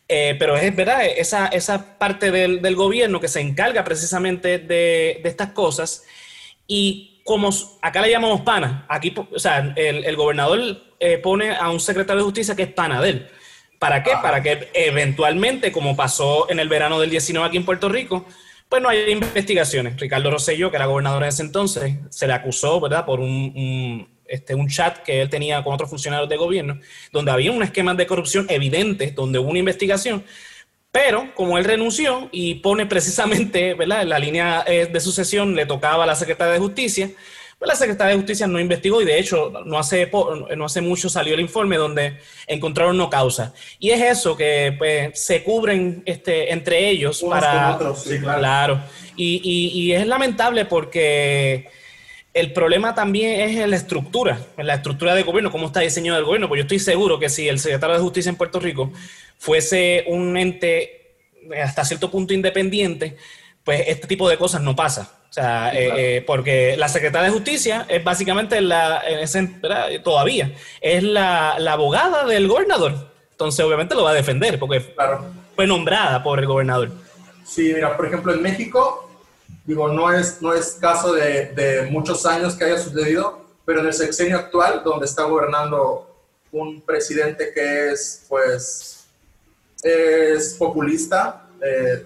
Pero 0.09 0.57
es 0.57 0.75
verdad, 0.75 1.05
esa, 1.05 1.49
esa 1.49 1.99
parte 1.99 2.31
del, 2.31 2.75
gobierno 2.75 3.21
que 3.21 3.29
se 3.29 3.41
encarga 3.41 3.85
precisamente 3.85 4.59
de, 4.59 5.21
estas 5.25 5.51
cosas 5.51 6.05
y 6.67 7.21
como 7.25 7.51
acá 7.83 8.01
le 8.01 8.11
llamamos 8.11 8.41
pana, 8.41 8.87
aquí, 8.89 9.15
o 9.17 9.39
sea, 9.39 9.75
el, 9.77 10.05
el 10.05 10.17
gobernador 10.17 10.83
pone 11.23 11.55
a 11.55 11.69
un 11.71 11.79
secretario 11.79 12.23
de 12.23 12.25
justicia 12.25 12.57
que 12.57 12.63
es 12.63 12.73
pana 12.73 13.01
de 13.01 13.11
él. 13.11 13.29
¿Para 13.79 14.03
qué? 14.03 14.13
Para 14.21 14.43
que 14.43 14.71
eventualmente, 14.75 15.71
como 15.71 15.95
pasó 15.95 16.51
en 16.51 16.59
el 16.59 16.69
verano 16.69 16.99
del 16.99 17.11
19 17.11 17.47
aquí 17.47 17.57
en 17.59 17.65
Puerto 17.65 17.89
Rico, 17.89 18.27
pues 18.69 18.83
no 18.83 18.89
hay 18.89 19.11
investigaciones. 19.11 19.99
Ricardo 19.99 20.31
Rosselló, 20.31 20.71
que 20.71 20.77
era 20.77 20.87
gobernador 20.87 21.23
en 21.23 21.29
ese 21.29 21.43
entonces, 21.43 21.95
se 22.11 22.27
le 22.27 22.33
acusó, 22.33 22.81
¿verdad?, 22.81 23.07
por 23.07 23.21
un, 23.21 24.09
este, 24.29 24.55
un 24.55 24.69
chat 24.69 24.99
que 24.99 25.21
él 25.21 25.31
tenía 25.31 25.63
con 25.65 25.75
otros 25.75 25.91
funcionarios 25.91 26.29
de 26.29 26.37
gobierno, 26.37 26.79
donde 27.13 27.31
había 27.31 27.53
un 27.53 27.63
esquema 27.63 27.95
de 27.95 28.07
corrupción 28.07 28.47
evidente, 28.49 29.13
donde 29.13 29.39
hubo 29.39 29.51
una 29.51 29.59
investigación, 29.59 30.25
pero 30.91 31.35
como 31.35 31.59
él 31.59 31.65
renunció 31.65 32.29
y 32.33 32.57
pone 32.57 32.87
precisamente, 32.87 33.75
¿verdad?, 33.79 34.03
en 34.03 34.09
la 34.09 34.19
línea 34.19 34.65
eh, 34.67 34.87
de 34.87 35.01
sucesión 35.01 35.55
le 35.55 35.67
tocaba 35.67 36.05
a 36.05 36.07
la 36.07 36.15
secretaria 36.15 36.55
de 36.55 36.61
Justicia, 36.61 37.11
pues 37.59 37.69
la 37.69 37.75
Secretaría 37.75 38.13
de 38.13 38.19
Justicia 38.19 38.47
no 38.47 38.61
investigó 38.61 39.03
y 39.03 39.05
de 39.05 39.19
hecho 39.19 39.53
no 39.65 39.79
hace, 39.79 40.09
no 40.57 40.65
hace 40.65 40.81
mucho 40.81 41.09
salió 41.09 41.35
el 41.35 41.41
informe 41.41 41.77
donde 41.77 42.19
encontraron 42.47 42.97
no 42.97 43.11
causa. 43.11 43.53
Y 43.81 43.91
es 43.91 44.01
eso 44.01 44.37
que 44.37 44.77
pues, 44.79 45.21
se 45.21 45.43
cubren 45.43 46.03
este, 46.07 46.53
entre 46.53 46.89
ellos 46.89 47.21
para... 47.29 47.77
claro. 48.23 48.81
Y, 49.17 49.41
y, 49.75 49.93
es 49.93 50.07
lamentable 50.07 50.67
porque 50.67 51.69
el 52.39 52.53
problema 52.53 52.95
también 52.95 53.41
es 53.41 53.57
en 53.57 53.71
la 53.71 53.77
estructura, 53.77 54.39
en 54.57 54.67
la 54.67 54.75
estructura 54.75 55.15
de 55.15 55.23
gobierno, 55.23 55.51
cómo 55.51 55.67
está 55.67 55.81
diseñado 55.81 56.19
el 56.19 56.25
gobierno. 56.25 56.49
Pues 56.49 56.59
yo 56.59 56.63
estoy 56.63 56.79
seguro 56.79 57.19
que 57.19 57.29
si 57.29 57.49
el 57.49 57.59
secretario 57.59 57.97
de 57.97 58.03
Justicia 58.03 58.31
en 58.31 58.37
Puerto 58.37 58.61
Rico 58.61 58.93
fuese 59.39 60.05
un 60.09 60.37
ente 60.37 61.17
hasta 61.63 61.85
cierto 61.85 62.11
punto 62.11 62.35
independiente, 62.35 63.17
pues 63.65 63.85
este 63.87 64.07
tipo 64.07 64.29
de 64.29 64.37
cosas 64.37 64.63
no 64.63 64.75
pasa. 64.75 65.19
O 65.29 65.33
sea, 65.33 65.73
eh, 65.75 66.17
eh, 66.17 66.25
porque 66.27 66.77
la 66.79 66.89
secretaria 66.89 67.29
de 67.29 67.35
Justicia 67.35 67.87
es 67.89 68.03
básicamente 68.03 68.61
la, 68.61 69.03
todavía, 70.03 70.55
es 70.81 71.03
la, 71.03 71.57
abogada 71.71 72.25
del 72.25 72.49
gobernador. 72.49 73.13
Entonces, 73.33 73.65
obviamente 73.65 73.95
lo 73.95 74.05
va 74.05 74.11
a 74.11 74.15
defender 74.15 74.59
porque 74.59 74.81
fue 75.55 75.67
nombrada 75.67 76.23
por 76.23 76.39
el 76.39 76.47
gobernador. 76.47 76.91
Sí, 77.45 77.73
mira, 77.75 77.97
por 77.97 78.07
ejemplo, 78.07 78.33
en 78.35 78.43
México, 78.43 79.08
digo, 79.65 79.89
no 79.89 80.13
es, 80.13 80.41
no 80.41 80.53
es 80.53 80.79
caso 80.81 81.13
de, 81.13 81.89
muchos 81.91 82.25
años 82.27 82.55
que 82.55 82.65
haya 82.65 82.79
sucedido, 82.79 83.45
pero 83.65 83.81
en 83.81 83.87
el 83.87 83.93
sexenio 83.93 84.39
actual, 84.39 84.83
donde 84.85 85.07
está 85.07 85.25
gobernando 85.25 86.07
un 86.53 86.81
presidente 86.81 87.53
que 87.53 87.91
es, 87.91 88.25
pues, 88.29 89.07
es 89.83 90.55
populista, 90.55 91.47
eh, 91.63 92.05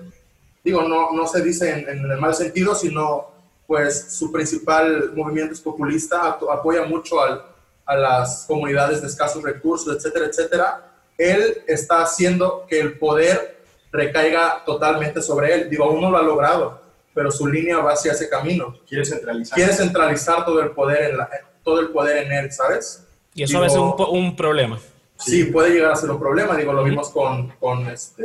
digo, 0.64 0.82
no, 0.82 1.12
no 1.12 1.26
se 1.26 1.40
dice 1.42 1.70
en, 1.70 2.10
el 2.10 2.18
mal 2.18 2.34
sentido, 2.34 2.74
sino 2.74 3.30
pues 3.66 4.12
su 4.12 4.30
principal 4.32 5.12
movimiento 5.14 5.54
es 5.54 5.60
populista, 5.60 6.38
apoya 6.50 6.84
mucho 6.84 7.20
al, 7.20 7.42
a 7.86 7.96
las 7.96 8.44
comunidades 8.46 9.00
de 9.00 9.08
escasos 9.08 9.42
recursos, 9.42 9.96
etcétera, 9.96 10.26
etcétera. 10.26 10.92
Él 11.16 11.62
está 11.66 12.02
haciendo 12.02 12.66
que 12.68 12.80
el 12.80 12.98
poder 12.98 13.62
recaiga 13.92 14.62
totalmente 14.64 15.22
sobre 15.22 15.54
él. 15.54 15.70
Digo, 15.70 15.84
aún 15.84 16.00
no 16.00 16.10
lo 16.10 16.18
ha 16.18 16.22
logrado, 16.22 16.81
pero 17.14 17.30
su 17.30 17.46
línea 17.46 17.78
va 17.78 17.92
hacia 17.92 18.12
ese 18.12 18.28
camino. 18.28 18.76
Quiere 18.88 19.04
centralizar. 19.04 19.56
Quiere 19.56 19.72
centralizar 19.72 20.44
todo 20.44 20.60
el 20.62 20.70
poder 20.70 21.10
en, 21.10 21.16
todo 21.62 21.80
el 21.80 21.88
poder 21.88 22.26
en 22.26 22.32
él, 22.32 22.52
¿sabes? 22.52 23.04
Y 23.34 23.42
eso 23.42 23.58
a 23.58 23.62
veces 23.62 23.78
un, 23.78 23.94
un 24.10 24.36
problema. 24.36 24.78
Sí, 25.16 25.44
puede 25.44 25.70
llegar 25.70 25.92
a 25.92 25.96
ser 25.96 26.10
un 26.10 26.18
problema. 26.18 26.56
Digo, 26.56 26.72
lo 26.72 26.84
vimos 26.84 27.10
con, 27.10 27.48
con 27.60 27.88
este, 27.88 28.24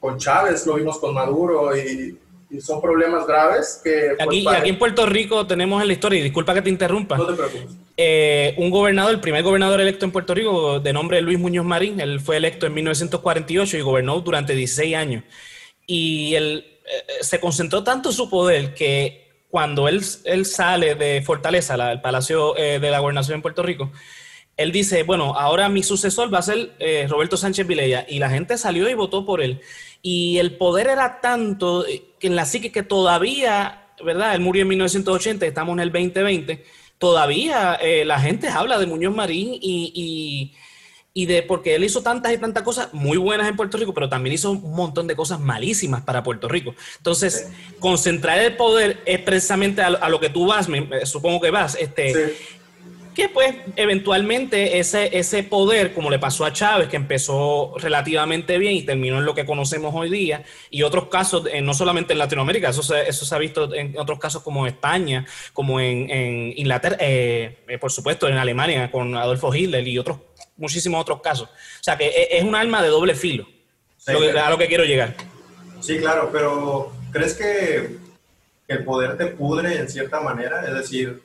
con 0.00 0.18
Chávez, 0.18 0.66
lo 0.66 0.74
vimos 0.74 0.98
con 0.98 1.14
Maduro 1.14 1.76
y, 1.76 2.18
y 2.52 2.60
son 2.60 2.80
problemas 2.82 3.26
graves 3.26 3.80
que... 3.82 4.14
Pues, 4.16 4.28
aquí, 4.28 4.46
aquí 4.46 4.68
en 4.68 4.78
Puerto 4.78 5.06
Rico 5.06 5.46
tenemos 5.46 5.80
en 5.80 5.88
la 5.88 5.94
historia, 5.94 6.18
y 6.18 6.22
disculpa 6.22 6.52
que 6.52 6.62
te 6.62 6.70
interrumpa, 6.70 7.16
no 7.16 7.26
te 7.26 7.34
preocupes. 7.34 7.76
Eh, 7.96 8.54
un 8.58 8.70
gobernador, 8.70 9.12
el 9.14 9.20
primer 9.20 9.42
gobernador 9.42 9.80
electo 9.80 10.04
en 10.04 10.12
Puerto 10.12 10.34
Rico, 10.34 10.80
de 10.80 10.92
nombre 10.92 11.20
Luis 11.22 11.38
Muñoz 11.38 11.64
Marín, 11.64 12.00
él 12.00 12.20
fue 12.20 12.36
electo 12.36 12.66
en 12.66 12.74
1948 12.74 13.78
y 13.78 13.80
gobernó 13.80 14.20
durante 14.20 14.54
16 14.54 14.96
años. 14.96 15.24
Y 15.86 16.34
él 16.34 16.64
eh, 16.66 16.71
se 17.20 17.40
concentró 17.40 17.84
tanto 17.84 18.12
su 18.12 18.28
poder 18.28 18.74
que 18.74 19.44
cuando 19.48 19.88
él, 19.88 20.02
él 20.24 20.46
sale 20.46 20.94
de 20.94 21.22
Fortaleza, 21.22 21.74
el 21.92 22.00
Palacio 22.00 22.54
de 22.54 22.90
la 22.90 23.00
Gobernación 23.00 23.36
en 23.36 23.42
Puerto 23.42 23.62
Rico, 23.62 23.92
él 24.56 24.72
dice, 24.72 25.02
bueno, 25.02 25.34
ahora 25.36 25.68
mi 25.68 25.82
sucesor 25.82 26.32
va 26.32 26.38
a 26.38 26.42
ser 26.42 26.74
Roberto 27.08 27.36
Sánchez 27.36 27.66
Vilella. 27.66 28.06
Y 28.08 28.18
la 28.18 28.30
gente 28.30 28.56
salió 28.56 28.88
y 28.88 28.94
votó 28.94 29.26
por 29.26 29.42
él. 29.42 29.60
Y 30.02 30.38
el 30.38 30.56
poder 30.56 30.88
era 30.88 31.20
tanto 31.20 31.86
que 32.18 32.26
en 32.26 32.34
la 32.34 32.44
psique 32.44 32.72
que 32.72 32.82
todavía, 32.82 33.86
¿verdad? 34.04 34.34
Él 34.34 34.40
murió 34.40 34.62
en 34.62 34.68
1980, 34.68 35.46
estamos 35.46 35.74
en 35.74 35.80
el 35.80 35.92
2020, 35.92 36.64
todavía 36.98 37.74
eh, 37.80 38.04
la 38.04 38.20
gente 38.20 38.48
habla 38.48 38.78
de 38.78 38.86
Muñoz 38.86 39.14
Marín 39.14 39.58
y, 39.60 40.54
de 41.14 41.42
porque 41.42 41.74
él 41.74 41.84
hizo 41.84 42.02
tantas 42.02 42.32
y 42.32 42.38
tantas 42.38 42.62
cosas 42.62 42.88
muy 42.92 43.18
buenas 43.18 43.48
en 43.48 43.56
Puerto 43.56 43.76
Rico, 43.76 43.92
pero 43.92 44.08
también 44.08 44.34
hizo 44.34 44.50
un 44.52 44.74
montón 44.74 45.06
de 45.06 45.14
cosas 45.14 45.40
malísimas 45.40 46.02
para 46.02 46.22
Puerto 46.22 46.48
Rico. 46.48 46.74
Entonces, 46.96 47.50
concentrar 47.78 48.38
el 48.38 48.56
poder 48.56 49.02
es 49.04 49.20
precisamente 49.20 49.82
a, 49.82 50.08
lo 50.08 50.20
que 50.20 50.30
tú 50.30 50.46
vas, 50.46 50.68
me, 50.68 51.04
supongo 51.04 51.40
que 51.40 51.50
vas, 51.50 51.76
este, 51.78 52.34
que 53.14 53.28
pues 53.28 53.54
eventualmente 53.76 54.78
ese, 54.78 55.16
ese 55.16 55.42
poder, 55.42 55.92
como 55.92 56.10
le 56.10 56.18
pasó 56.18 56.44
a 56.44 56.52
Chávez, 56.52 56.88
que 56.88 56.96
empezó 56.96 57.74
relativamente 57.78 58.58
bien 58.58 58.72
y 58.74 58.82
terminó 58.82 59.18
en 59.18 59.24
lo 59.24 59.34
que 59.34 59.44
conocemos 59.44 59.94
hoy 59.94 60.10
día, 60.10 60.44
y 60.70 60.82
otros 60.82 61.08
casos, 61.08 61.46
eh, 61.52 61.60
no 61.60 61.74
solamente 61.74 62.14
en 62.14 62.18
Latinoamérica, 62.18 62.70
eso 62.70 62.82
se, 62.82 63.08
eso 63.08 63.26
se 63.26 63.34
ha 63.34 63.38
visto 63.38 63.74
en 63.74 63.98
otros 63.98 64.18
casos 64.18 64.42
como 64.42 64.66
en 64.66 64.72
España, 64.72 65.26
como 65.52 65.78
en, 65.80 66.52
Inglaterra, 66.56 66.96
eh, 67.00 67.58
eh, 67.68 67.78
por 67.78 67.92
supuesto 67.92 68.28
en 68.28 68.38
Alemania 68.38 68.90
con 68.90 69.14
Adolfo 69.16 69.54
Hitler 69.54 69.86
y 69.86 69.98
otros 69.98 70.18
muchísimos 70.56 71.00
otros 71.00 71.20
casos. 71.20 71.48
O 71.48 71.82
sea 71.82 71.96
que 71.96 72.28
es 72.30 72.42
un 72.42 72.54
arma 72.54 72.82
de 72.82 72.88
doble 72.88 73.14
filo, 73.14 73.46
a 74.06 74.50
lo 74.50 74.58
que 74.58 74.66
quiero 74.66 74.84
llegar. 74.84 75.14
Sí, 75.80 75.98
claro, 75.98 76.30
pero 76.32 76.92
¿crees 77.10 77.34
que 77.34 77.98
el 78.68 78.84
poder 78.84 79.16
te 79.16 79.26
pudre 79.26 79.76
en 79.76 79.88
cierta 79.88 80.20
manera? 80.20 80.64
Es 80.64 80.74
decir, 80.74 81.22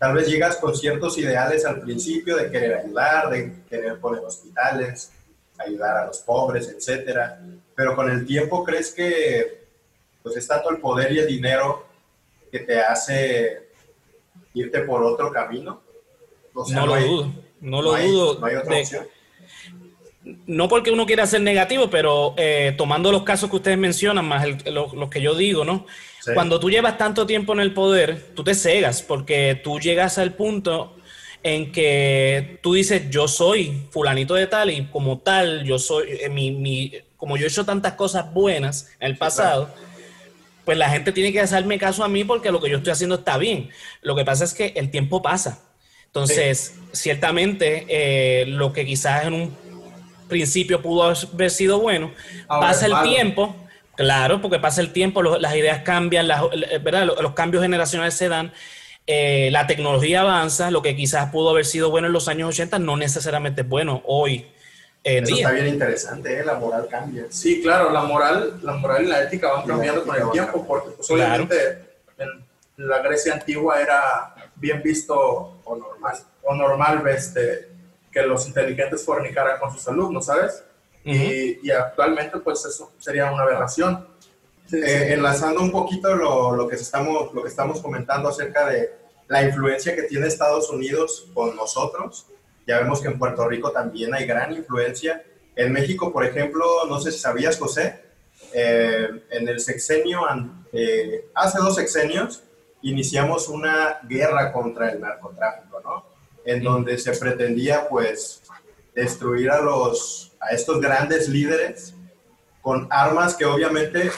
Tal 0.00 0.14
vez 0.14 0.28
llegas 0.28 0.56
con 0.56 0.74
ciertos 0.74 1.18
ideales 1.18 1.66
al 1.66 1.82
principio 1.82 2.34
de 2.34 2.50
querer 2.50 2.78
ayudar, 2.78 3.28
de 3.28 3.52
querer 3.68 4.00
poner 4.00 4.24
hospitales, 4.24 5.12
ayudar 5.58 5.94
a 5.94 6.06
los 6.06 6.20
pobres, 6.20 6.70
etcétera. 6.74 7.38
Pero 7.74 7.94
con 7.94 8.10
el 8.10 8.24
tiempo 8.24 8.64
crees 8.64 8.92
que 8.92 9.66
pues 10.22 10.38
es 10.38 10.48
tanto 10.48 10.70
el 10.70 10.78
poder 10.78 11.12
y 11.12 11.18
el 11.18 11.26
dinero 11.26 11.84
que 12.50 12.60
te 12.60 12.80
hace 12.80 13.68
irte 14.54 14.80
por 14.80 15.02
otro 15.02 15.30
camino. 15.30 15.82
no, 16.54 16.86
lo 16.86 16.96
dudo, 16.98 17.32
no 17.60 17.82
lo 17.82 17.96
dudo. 17.96 18.40
No 18.40 18.46
hay 18.46 18.56
otra 18.56 18.78
opción 18.78 19.06
no 20.46 20.68
porque 20.68 20.90
uno 20.90 21.06
quiera 21.06 21.26
ser 21.26 21.40
negativo, 21.40 21.88
pero 21.88 22.34
eh, 22.36 22.74
tomando 22.76 23.10
los 23.10 23.22
casos 23.22 23.48
que 23.48 23.56
ustedes 23.56 23.78
mencionan, 23.78 24.26
más 24.26 24.46
los 24.66 25.10
que 25.10 25.20
yo 25.22 25.34
digo, 25.34 25.64
¿no? 25.64 25.86
Cuando 26.34 26.60
tú 26.60 26.70
llevas 26.70 26.98
tanto 26.98 27.26
tiempo 27.26 27.54
en 27.54 27.60
el 27.60 27.72
poder, 27.72 28.32
tú 28.34 28.44
te 28.44 28.54
cegas, 28.54 29.02
porque 29.02 29.58
tú 29.62 29.80
llegas 29.80 30.18
al 30.18 30.34
punto 30.34 30.96
en 31.42 31.72
que 31.72 32.58
tú 32.62 32.74
dices, 32.74 33.08
yo 33.08 33.26
soy 33.26 33.86
fulanito 33.90 34.34
de 34.34 34.46
tal 34.46 34.70
y 34.70 34.84
como 34.86 35.18
tal, 35.18 35.64
yo 35.64 35.78
soy, 35.78 36.18
eh, 36.20 36.28
mi, 36.28 36.92
como 37.16 37.38
yo 37.38 37.44
he 37.44 37.48
hecho 37.48 37.64
tantas 37.64 37.94
cosas 37.94 38.32
buenas 38.34 38.90
en 39.00 39.08
el 39.08 39.16
pasado, 39.16 39.70
pues 40.66 40.76
la 40.76 40.90
gente 40.90 41.12
tiene 41.12 41.32
que 41.32 41.40
hacerme 41.40 41.78
caso 41.78 42.04
a 42.04 42.08
mí 42.08 42.24
porque 42.24 42.52
lo 42.52 42.60
que 42.60 42.68
yo 42.68 42.76
estoy 42.76 42.92
haciendo 42.92 43.16
está 43.16 43.38
bien. 43.38 43.70
Lo 44.02 44.14
que 44.14 44.26
pasa 44.26 44.44
es 44.44 44.52
que 44.52 44.74
el 44.76 44.90
tiempo 44.90 45.22
pasa. 45.22 45.69
Entonces, 46.12 46.74
ciertamente, 46.90 47.86
eh, 47.88 48.44
lo 48.46 48.72
que 48.72 48.84
quizás 48.84 49.26
en 49.26 49.32
un 49.32 49.56
principio 50.28 50.82
pudo 50.82 51.04
haber 51.04 51.50
sido 51.50 51.78
bueno, 51.78 52.12
pasa 52.48 52.86
el 52.86 53.00
tiempo, 53.08 53.54
claro, 53.96 54.42
porque 54.42 54.58
pasa 54.58 54.80
el 54.80 54.92
tiempo, 54.92 55.22
las 55.22 55.54
ideas 55.54 55.82
cambian, 55.82 56.26
¿verdad? 56.82 57.06
Los, 57.20 57.32
cambios 57.34 57.62
generacionales 57.62 58.14
se 58.14 58.28
dan, 58.28 58.52
eh, 59.06 59.50
la 59.52 59.68
tecnología 59.68 60.22
avanza, 60.22 60.72
lo 60.72 60.82
que 60.82 60.96
quizás 60.96 61.30
pudo 61.30 61.50
haber 61.50 61.64
sido 61.64 61.90
bueno 61.90 62.08
en 62.08 62.12
los 62.12 62.26
años 62.26 62.48
80 62.48 62.80
no 62.80 62.96
necesariamente 62.96 63.60
es 63.60 63.68
bueno 63.68 64.02
hoy. 64.04 64.50
En 65.04 65.24
Eso 65.24 65.36
está 65.36 65.52
bien 65.52 65.68
interesante, 65.68 66.40
¿eh? 66.40 66.44
la 66.44 66.54
moral 66.54 66.88
cambia. 66.90 67.26
Sí, 67.30 67.62
claro, 67.62 67.90
la 67.90 68.02
moral, 68.02 68.58
la 68.62 68.72
moral 68.72 69.04
y 69.04 69.06
la 69.06 69.22
ética 69.22 69.52
van 69.52 69.64
cambiando 69.64 70.04
con 70.04 70.16
el 70.16 70.30
tiempo, 70.32 70.66
porque 70.66 70.90
pues, 70.90 71.08
obviamente 71.08 71.54
en 72.18 72.88
la 72.88 72.98
Grecia 72.98 73.34
antigua 73.34 73.80
era 73.80 74.34
bien 74.60 74.82
visto 74.82 75.16
o 75.64 75.76
normal, 75.76 76.16
o 76.42 76.54
normal 76.54 77.08
este, 77.08 77.70
que 78.12 78.22
los 78.22 78.46
inteligentes 78.46 79.04
fornicaran 79.04 79.58
con 79.58 79.72
sus 79.72 79.86
alumnos, 79.88 80.26
¿sabes? 80.26 80.62
y, 81.02 81.70
actualmente 81.70 82.38
pues 82.40 82.64
eso 82.66 82.92
sería 82.98 83.32
una 83.32 83.42
aberración. 83.42 84.06
Eh, 84.72 85.14
enlazando 85.14 85.62
un 85.62 85.72
poquito 85.72 86.14
lo, 86.14 86.54
lo, 86.54 86.68
que 86.68 86.76
estamos, 86.76 87.34
lo 87.34 87.42
que 87.42 87.48
estamos 87.48 87.80
comentando 87.80 88.28
acerca 88.28 88.68
de 88.68 88.92
la 89.26 89.42
influencia 89.42 89.96
que 89.96 90.04
tiene 90.04 90.28
Estados 90.28 90.70
Unidos 90.70 91.28
con 91.34 91.56
nosotros, 91.56 92.26
ya 92.66 92.78
vemos 92.78 93.00
que 93.00 93.08
en 93.08 93.18
Puerto 93.18 93.48
Rico 93.48 93.72
también 93.72 94.14
hay 94.14 94.26
gran 94.26 94.52
influencia. 94.52 95.24
En 95.56 95.72
México, 95.72 96.12
por 96.12 96.24
ejemplo, 96.24 96.64
no 96.88 97.00
sé 97.00 97.10
si 97.10 97.18
sabías, 97.18 97.58
José, 97.58 98.00
eh, 98.52 99.08
en 99.30 99.48
el 99.48 99.58
sexenio, 99.60 100.20
eh, 100.72 101.28
hace 101.34 101.58
dos 101.58 101.74
sexenios, 101.74 102.44
iniciamos 102.82 103.48
una 103.48 104.00
guerra 104.02 104.52
contra 104.52 104.90
el 104.90 105.00
narcotráfico, 105.00 105.80
¿no? 105.80 106.04
en 106.44 106.62
donde 106.62 106.98
se 106.98 107.12
pretendía 107.12 107.88
pues 107.88 108.42
destruir 108.94 109.50
a 109.50 109.60
los 109.60 110.32
a 110.40 110.54
estos 110.54 110.80
grandes 110.80 111.28
líderes 111.28 111.94
con 112.62 112.86
armas 112.90 113.34
que 113.34 113.44
obviamente 113.44 114.10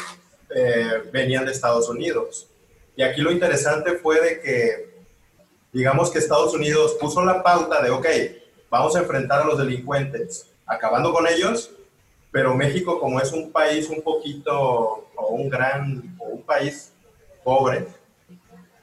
eh, 0.54 1.02
venían 1.12 1.44
de 1.44 1.52
Estados 1.52 1.88
Unidos. 1.88 2.48
Y 2.96 3.02
aquí 3.02 3.20
lo 3.20 3.32
interesante 3.32 3.94
fue 3.94 4.20
de 4.20 4.40
que, 4.40 5.04
digamos 5.72 6.10
que 6.10 6.18
Estados 6.18 6.54
Unidos 6.54 6.96
puso 7.00 7.24
la 7.24 7.42
pauta 7.42 7.82
de, 7.82 7.90
ok, 7.90 8.06
vamos 8.70 8.94
a 8.94 9.00
enfrentar 9.00 9.42
a 9.42 9.44
los 9.44 9.58
delincuentes, 9.58 10.46
acabando 10.66 11.12
con 11.12 11.26
ellos, 11.26 11.70
pero 12.30 12.54
México 12.54 13.00
como 13.00 13.20
es 13.20 13.32
un 13.32 13.50
país 13.50 13.88
un 13.88 14.02
poquito, 14.02 15.08
o 15.16 15.26
un 15.30 15.48
gran, 15.48 16.16
o 16.18 16.26
un 16.26 16.42
país 16.42 16.92
pobre, 17.42 17.86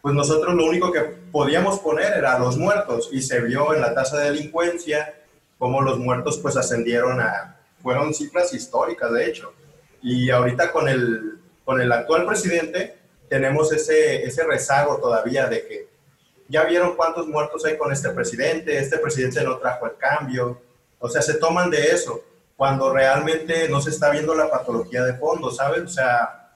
pues 0.10 0.28
nosotros 0.28 0.56
lo 0.56 0.66
único 0.66 0.92
que 0.92 1.02
podíamos 1.02 1.78
poner 1.82 2.14
era 2.14 2.40
los 2.40 2.58
muertos 2.58 3.10
y 3.12 3.22
se 3.22 3.42
vio 3.42 3.76
en 3.76 3.82
la 3.82 3.94
tasa 3.94 4.18
de 4.18 4.32
delincuencia 4.32 5.14
cómo 5.60 5.84
los 5.84 6.00
muertos 6.00 6.40
pues 6.40 6.58
ascendieron 6.58 7.22
a, 7.22 7.60
fueron 7.84 8.12
cifras 8.12 8.52
históricas 8.52 9.12
de 9.14 9.28
hecho. 9.28 9.54
Y 10.02 10.32
ahorita 10.32 10.72
con 10.72 10.90
el, 10.90 11.38
con 11.64 11.80
el 11.80 11.92
actual 11.92 12.26
presidente 12.26 12.98
tenemos 13.30 13.72
ese, 13.72 14.24
ese 14.24 14.44
rezago 14.46 14.98
todavía 14.98 15.46
de 15.46 15.68
que 15.68 15.88
ya 16.48 16.64
vieron 16.64 16.96
cuántos 16.96 17.28
muertos 17.28 17.64
hay 17.66 17.78
con 17.78 17.94
este 17.94 18.10
presidente, 18.10 18.80
este 18.80 18.98
presidente 18.98 19.44
no 19.44 19.60
trajo 19.60 19.86
el 19.86 19.96
cambio, 19.96 20.60
o 20.98 21.08
sea, 21.08 21.22
se 21.22 21.36
toman 21.36 21.70
de 21.70 21.92
eso 21.92 22.24
cuando 22.58 22.92
realmente 22.92 23.70
no 23.70 23.80
se 23.80 23.92
está 23.92 24.10
viendo 24.10 24.34
la 24.34 24.50
patología 24.50 25.04
de 25.04 25.14
fondo, 25.14 25.52
¿sabes? 25.52 25.84
O 25.84 25.88
sea, 25.88 26.50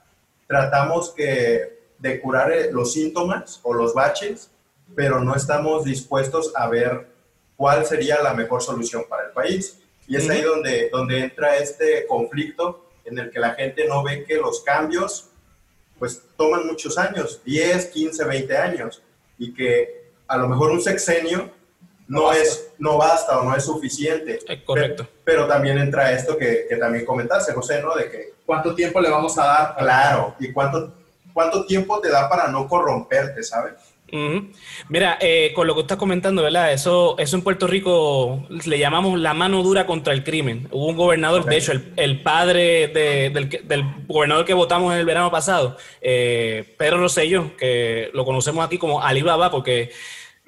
tratamos 0.48 1.12
que 1.12 1.83
de 2.04 2.20
curar 2.20 2.52
eh, 2.52 2.70
los 2.70 2.92
síntomas 2.92 3.60
o 3.62 3.72
los 3.72 3.94
baches, 3.94 4.50
pero 4.94 5.24
no 5.24 5.34
estamos 5.34 5.84
dispuestos 5.84 6.52
a 6.54 6.68
ver 6.68 7.06
cuál 7.56 7.86
sería 7.86 8.22
la 8.22 8.34
mejor 8.34 8.62
solución 8.62 9.04
para 9.08 9.28
el 9.28 9.30
país. 9.30 9.78
Y 10.06 10.16
es 10.16 10.28
ahí 10.28 10.42
donde, 10.42 10.90
donde 10.92 11.20
entra 11.20 11.56
este 11.56 12.06
conflicto 12.06 12.90
en 13.06 13.18
el 13.18 13.30
que 13.30 13.40
la 13.40 13.54
gente 13.54 13.88
no 13.88 14.02
ve 14.02 14.24
que 14.24 14.36
los 14.36 14.60
cambios 14.60 15.30
pues 15.98 16.22
toman 16.36 16.66
muchos 16.66 16.98
años, 16.98 17.40
10, 17.42 17.86
15, 17.86 18.24
20 18.24 18.56
años, 18.58 19.02
y 19.38 19.54
que 19.54 20.10
a 20.28 20.36
lo 20.36 20.46
mejor 20.46 20.72
un 20.72 20.82
sexenio 20.82 21.50
no, 22.06 22.34
es, 22.34 22.72
no 22.78 22.98
basta 22.98 23.40
o 23.40 23.44
no 23.44 23.56
es 23.56 23.64
suficiente. 23.64 24.40
correcto. 24.66 25.08
Pero, 25.24 25.46
también 25.46 25.78
entra 25.78 26.12
esto 26.12 26.36
que, 26.36 26.66
que 26.68 26.76
también 26.76 27.06
comentaste, 27.06 27.54
José, 27.54 27.80
¿no? 27.80 27.94
De 27.94 28.10
que... 28.10 28.34
¿Cuánto 28.44 28.74
tiempo 28.74 29.00
le 29.00 29.08
vamos 29.08 29.38
a 29.38 29.46
dar? 29.46 29.76
Claro, 29.76 30.34
y 30.38 30.52
cuánto 30.52 31.03
cuánto 31.34 31.66
tiempo 31.66 32.00
te 32.00 32.08
da 32.08 32.30
para 32.30 32.48
no 32.48 32.66
corromperte, 32.66 33.42
¿sabes? 33.42 33.74
Mira, 34.88 35.18
eh, 35.20 35.52
con 35.56 35.66
lo 35.66 35.74
que 35.74 35.80
estás 35.80 35.96
comentando, 35.96 36.42
¿verdad? 36.42 36.72
Eso, 36.72 37.16
eso 37.18 37.36
en 37.36 37.42
Puerto 37.42 37.66
Rico 37.66 38.46
le 38.64 38.78
llamamos 38.78 39.18
la 39.18 39.34
mano 39.34 39.62
dura 39.62 39.86
contra 39.86 40.12
el 40.12 40.22
crimen. 40.22 40.68
Hubo 40.70 40.86
un 40.86 40.96
gobernador, 40.96 41.44
de 41.44 41.56
hecho, 41.56 41.72
el, 41.96 42.22
padre 42.22 42.88
del, 42.88 44.04
gobernador 44.06 44.44
que 44.44 44.54
votamos 44.54 44.92
en 44.92 45.00
el 45.00 45.06
verano 45.06 45.32
pasado, 45.32 45.76
eh, 46.00 46.74
Pedro 46.78 46.98
Rosselló, 46.98 47.56
que 47.56 48.10
lo 48.14 48.24
conocemos 48.24 48.64
aquí 48.64 48.78
como 48.78 49.02
Alibaba, 49.02 49.50
porque 49.50 49.90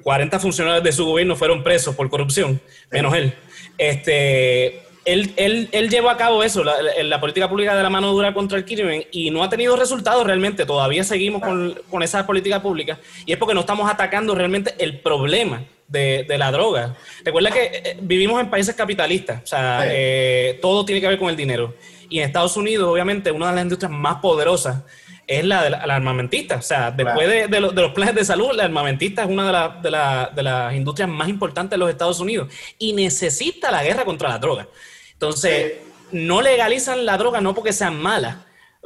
40 0.02 0.38
funcionarios 0.38 0.84
de 0.84 0.92
su 0.92 1.04
gobierno 1.04 1.34
fueron 1.34 1.64
presos 1.64 1.96
por 1.96 2.08
corrupción, 2.08 2.60
menos 2.92 3.14
él. 3.14 3.34
Este, 3.78 4.85
él, 5.06 5.32
él, 5.36 5.68
él, 5.72 5.88
llevó 5.88 6.10
a 6.10 6.16
cabo 6.16 6.42
eso, 6.42 6.62
la, 6.62 6.74
la, 7.02 7.20
política 7.20 7.48
pública 7.48 7.74
de 7.74 7.82
la 7.82 7.88
mano 7.88 8.12
dura 8.12 8.34
contra 8.34 8.58
el 8.58 8.64
crimen, 8.64 9.04
y 9.12 9.30
no 9.30 9.42
ha 9.42 9.48
tenido 9.48 9.76
resultados 9.76 10.26
realmente. 10.26 10.66
Todavía 10.66 11.04
seguimos 11.04 11.42
con, 11.42 11.80
con 11.88 12.02
esa 12.02 12.26
política 12.26 12.60
pública, 12.60 12.98
y 13.24 13.32
es 13.32 13.38
porque 13.38 13.54
no 13.54 13.60
estamos 13.60 13.90
atacando 13.90 14.34
realmente 14.34 14.74
el 14.78 15.00
problema 15.00 15.62
de, 15.88 16.24
de 16.28 16.38
la 16.38 16.50
droga. 16.50 16.96
Recuerda 17.24 17.50
que 17.50 17.70
eh, 17.72 17.96
vivimos 18.00 18.40
en 18.40 18.50
países 18.50 18.74
capitalistas, 18.74 19.42
o 19.44 19.46
sea, 19.46 19.84
eh, 19.86 20.58
todo 20.60 20.84
tiene 20.84 21.00
que 21.00 21.08
ver 21.08 21.18
con 21.18 21.30
el 21.30 21.36
dinero. 21.36 21.74
Y 22.08 22.18
en 22.18 22.26
Estados 22.26 22.56
Unidos, 22.56 22.88
obviamente, 22.88 23.30
una 23.30 23.48
de 23.48 23.54
las 23.56 23.62
industrias 23.62 23.92
más 23.92 24.16
poderosas 24.16 24.82
es 25.26 25.44
la 25.44 25.62
de 25.62 25.70
la, 25.70 25.78
armamentista. 25.78 26.56
O 26.56 26.62
sea, 26.62 26.90
después 26.90 27.28
de, 27.28 27.48
de, 27.48 27.60
los 27.60 27.92
planes 27.92 28.14
de 28.14 28.24
salud, 28.24 28.50
la 28.54 28.64
armamentista 28.64 29.22
es 29.22 29.28
una 29.28 29.72
de, 29.80 29.88
de, 30.34 30.42
las 30.42 30.74
industrias 30.74 31.08
más 31.08 31.28
importantes 31.28 31.72
de 31.72 31.78
los 31.78 31.90
Estados 31.90 32.20
Unidos 32.20 32.52
y 32.78 32.92
necesita 32.92 33.70
la 33.70 33.82
guerra 33.82 34.04
contra 34.04 34.28
la 34.28 34.38
droga. 34.38 34.68
Entonces, 35.16 35.74
no 36.12 36.42
legalizan 36.42 37.06
la 37.06 37.16
droga 37.16 37.40
no 37.40 37.54
porque 37.54 37.72
sean 37.72 38.00
malas. 38.00 38.36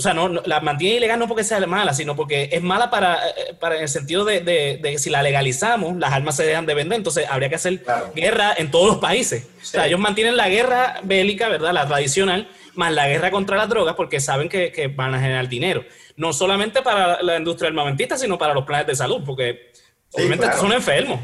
O 0.00 0.02
sea, 0.02 0.14
no, 0.14 0.28
la 0.30 0.60
mantienen 0.60 0.96
ilegal 0.96 1.18
no 1.18 1.28
porque 1.28 1.44
sea 1.44 1.60
mala, 1.66 1.92
sino 1.92 2.16
porque 2.16 2.48
es 2.52 2.62
mala 2.62 2.88
para, 2.88 3.28
eh, 3.28 3.54
para 3.60 3.76
en 3.76 3.82
el 3.82 3.88
sentido 3.90 4.24
de, 4.24 4.40
de, 4.40 4.98
si 4.98 5.10
la 5.10 5.22
legalizamos, 5.22 5.94
las 5.98 6.10
armas 6.10 6.36
se 6.36 6.44
dejan 6.44 6.64
de 6.64 6.72
vender, 6.72 6.96
entonces 6.96 7.26
habría 7.28 7.50
que 7.50 7.56
hacer 7.56 7.84
guerra 8.14 8.54
en 8.56 8.70
todos 8.70 8.86
los 8.86 8.96
países. 8.96 9.46
O 9.60 9.64
sea, 9.66 9.86
ellos 9.86 10.00
mantienen 10.00 10.38
la 10.38 10.48
guerra 10.48 11.00
bélica, 11.02 11.50
¿verdad? 11.50 11.74
La 11.74 11.86
tradicional, 11.86 12.48
más 12.76 12.94
la 12.94 13.08
guerra 13.08 13.30
contra 13.30 13.58
las 13.58 13.68
drogas 13.68 13.94
porque 13.94 14.20
saben 14.20 14.48
que, 14.48 14.72
que 14.72 14.88
van 14.88 15.14
a 15.14 15.20
generar 15.20 15.46
dinero. 15.50 15.84
No 16.16 16.32
solamente 16.32 16.80
para 16.80 17.22
la 17.22 17.36
industria 17.36 17.68
armamentista, 17.68 18.16
sino 18.16 18.38
para 18.38 18.54
los 18.54 18.64
planes 18.64 18.86
de 18.86 18.96
salud, 18.96 19.22
porque 19.26 19.70
obviamente 20.12 20.50
son 20.58 20.72
enfermos. 20.72 21.20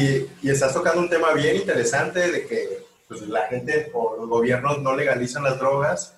y, 0.00 0.46
y 0.46 0.50
estás 0.50 0.72
tocando 0.72 1.00
un 1.00 1.10
tema 1.10 1.34
bien 1.34 1.56
interesante 1.56 2.30
de 2.30 2.46
que 2.46 2.87
pues 3.08 3.22
la 3.22 3.46
gente 3.46 3.90
o 3.94 4.16
los 4.16 4.28
gobiernos 4.28 4.80
no 4.82 4.94
legalizan 4.94 5.42
las 5.42 5.58
drogas 5.58 6.14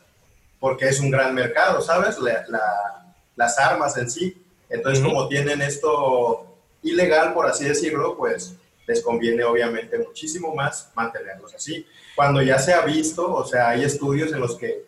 porque 0.59 0.89
es 0.89 1.01
un 1.01 1.11
gran 1.11 1.35
mercado, 1.35 1.81
¿sabes? 1.81 2.19
las 3.37 3.59
armas 3.59 3.97
en 3.97 4.11
sí. 4.11 4.45
Entonces, 4.69 5.03
como 5.03 5.27
tienen 5.29 5.63
esto 5.63 6.47
ilegal, 6.83 7.33
por 7.33 7.47
así 7.47 7.65
decirlo, 7.65 8.17
pues 8.17 8.55
les 8.87 9.03
conviene 9.03 9.45
obviamente 9.45 9.99
muchísimo 9.99 10.55
más 10.55 10.91
mantenerlos 10.95 11.55
así. 11.55 11.87
Cuando 12.15 12.43
ya 12.43 12.59
se 12.59 12.75
ha 12.75 12.83
visto, 12.83 13.33
o 13.33 13.47
sea, 13.47 13.71
hay 13.71 13.85
estudios 13.85 14.33
en 14.33 14.41
los 14.41 14.57
que 14.59 14.85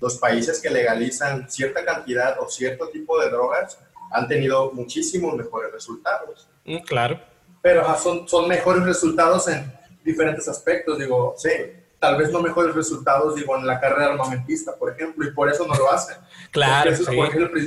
los 0.00 0.18
países 0.18 0.60
que 0.60 0.70
legalizan 0.70 1.50
cierta 1.50 1.84
cantidad 1.84 2.38
o 2.38 2.48
cierto 2.48 2.88
tipo 2.88 3.18
de 3.18 3.30
drogas 3.30 3.78
han 4.12 4.28
tenido 4.28 4.70
muchísimos 4.72 5.34
mejores 5.34 5.72
resultados. 5.72 6.48
Mm, 6.64 6.78
claro. 6.78 7.20
Pero 7.62 7.98
son, 7.98 8.28
son 8.28 8.46
mejores 8.46 8.84
resultados 8.84 9.48
en 9.48 9.72
diferentes 10.06 10.48
aspectos, 10.48 10.98
digo, 10.98 11.34
sí, 11.36 11.50
tal 11.98 12.16
vez 12.16 12.30
no 12.30 12.40
mejores 12.40 12.74
resultados, 12.74 13.34
digo, 13.34 13.56
en 13.56 13.66
la 13.66 13.80
carrera 13.80 14.12
armamentista, 14.12 14.76
por 14.76 14.92
ejemplo, 14.92 15.26
y 15.26 15.32
por 15.32 15.50
eso 15.50 15.66
no 15.66 15.74
lo 15.74 15.92
hacen. 15.92 16.16
Claro, 16.52 16.90
es 16.90 17.00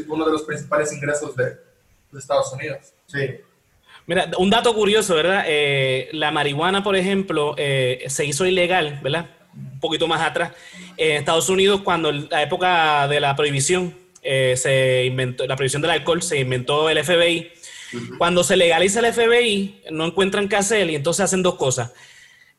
uno 0.08 0.25
de 0.25 0.31
los 0.31 0.43
principales 0.43 0.91
ingresos 0.93 1.36
de, 1.36 1.58
Estados 2.17 2.51
Unidos. 2.53 2.93
Sí. 3.05 3.36
Mira, 4.08 4.31
un 4.39 4.50
dato 4.50 4.74
curioso, 4.74 5.13
¿verdad? 5.13 5.43
Eh, 5.48 6.10
la 6.13 6.31
marihuana, 6.31 6.84
por 6.84 6.96
ejemplo, 6.96 7.53
eh, 7.55 8.03
se 8.08 8.25
hizo 8.25 8.48
ilegal, 8.48 9.00
¿verdad? 9.03 9.29
Un 9.53 9.79
poquito 9.79 10.08
más 10.08 10.22
atrás. 10.22 10.53
En 10.98 11.17
Estados 11.17 11.50
Unidos, 11.50 11.81
cuando 11.81 12.12
la 12.12 12.41
época 12.41 13.08
de 13.08 13.19
la 13.19 13.36
prohibición 13.36 13.96
eh, 14.24 14.55
se 14.58 15.05
inventó, 15.05 15.46
la 15.46 15.55
prohibición 15.55 15.84
del 15.84 15.91
alcohol, 15.91 16.24
se 16.24 16.39
inventó 16.39 16.89
el 16.89 17.03
FBI. 17.03 17.51
Cuando 18.17 18.43
se 18.43 18.58
legaliza 18.58 19.01
el 19.01 19.13
FBI, 19.13 19.84
no 19.91 20.05
encuentran 20.05 20.50
qué 20.50 20.55
hacer 20.55 20.89
y 20.89 20.96
entonces 20.96 21.25
hacen 21.25 21.43
dos 21.43 21.55
cosas 21.55 21.91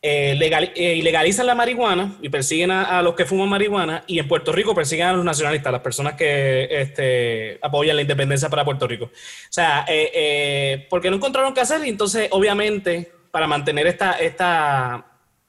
eh, 0.03 0.35
legal, 0.35 0.73
eh, 0.75 0.95
ilegalizan 0.97 1.47
la 1.47 1.55
marihuana 1.55 2.17
y 2.23 2.31
persiguen 2.31 2.71
a, 2.71 3.03
los 3.03 3.15
que 3.15 3.27
fuman 3.27 3.49
marihuana 3.49 4.03
y 4.07 4.19
en 4.19 4.27
Puerto 4.27 4.51
Rico 4.51 4.75
persiguen 4.75 5.09
a 5.09 5.13
los 5.13 5.25
nacionalistas, 5.25 5.71
las 5.71 5.83
personas 5.83 6.15
que 6.15 6.69
este, 6.71 7.59
apoyan 7.61 7.97
la 7.97 8.03
independencia 8.03 8.49
para 8.49 8.65
Puerto 8.65 8.87
Rico. 8.87 9.07
O 9.07 9.53
sea, 9.53 9.85
eh, 9.87 10.11
eh, 10.15 10.87
porque 10.89 11.11
no 11.11 11.17
encontraron 11.17 11.53
qué 11.53 11.61
hacer 11.61 11.85
y 11.85 11.91
entonces 11.91 12.29
obviamente 12.31 13.13
para 13.31 13.47
mantener 13.47 13.87
esta, 13.87 14.13
esta, 14.13 15.05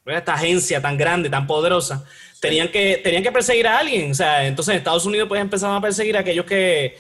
esta 0.06 0.34
agencia 0.34 0.82
tan 0.82 0.98
grande, 0.98 1.30
tan 1.30 1.48
poderosa, 1.48 2.06
tenían 2.42 2.68
que, 2.68 3.00
tenían 3.02 3.24
que 3.24 3.32
perseguir 3.32 3.68
a 3.68 3.78
alguien. 3.78 4.12
O 4.12 4.16
sea, 4.16 4.46
entonces 4.46 4.74
en 4.74 4.80
Estados 4.80 5.06
Unidos 5.06 5.30
pues 5.30 5.40
empezaron 5.40 5.78
a 5.78 5.82
perseguir 5.82 6.18
a 6.18 6.20
aquellos 6.20 6.46
que, 6.46 6.98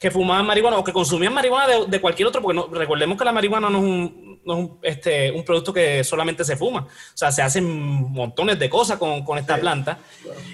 que 0.00 0.10
fumaban 0.10 0.44
marihuana 0.44 0.78
o 0.78 0.84
que 0.84 0.92
consumían 0.92 1.32
marihuana 1.32 1.68
de, 1.68 1.86
de 1.86 2.00
cualquier 2.00 2.26
otro, 2.26 2.42
porque 2.42 2.56
no, 2.56 2.66
recordemos 2.66 3.16
que 3.16 3.24
la 3.24 3.32
marihuana 3.32 3.70
no 3.70 3.78
es 3.78 3.84
un 3.84 4.27
no 4.48 4.54
es 4.54 4.64
un, 4.64 4.78
este, 4.82 5.30
un 5.30 5.44
producto 5.44 5.72
que 5.72 6.02
solamente 6.02 6.42
se 6.42 6.56
fuma. 6.56 6.80
O 6.80 7.16
sea, 7.16 7.30
se 7.30 7.42
hacen 7.42 7.64
montones 7.64 8.58
de 8.58 8.70
cosas 8.70 8.98
con, 8.98 9.24
con 9.24 9.38
esta 9.38 9.58
planta. 9.58 9.98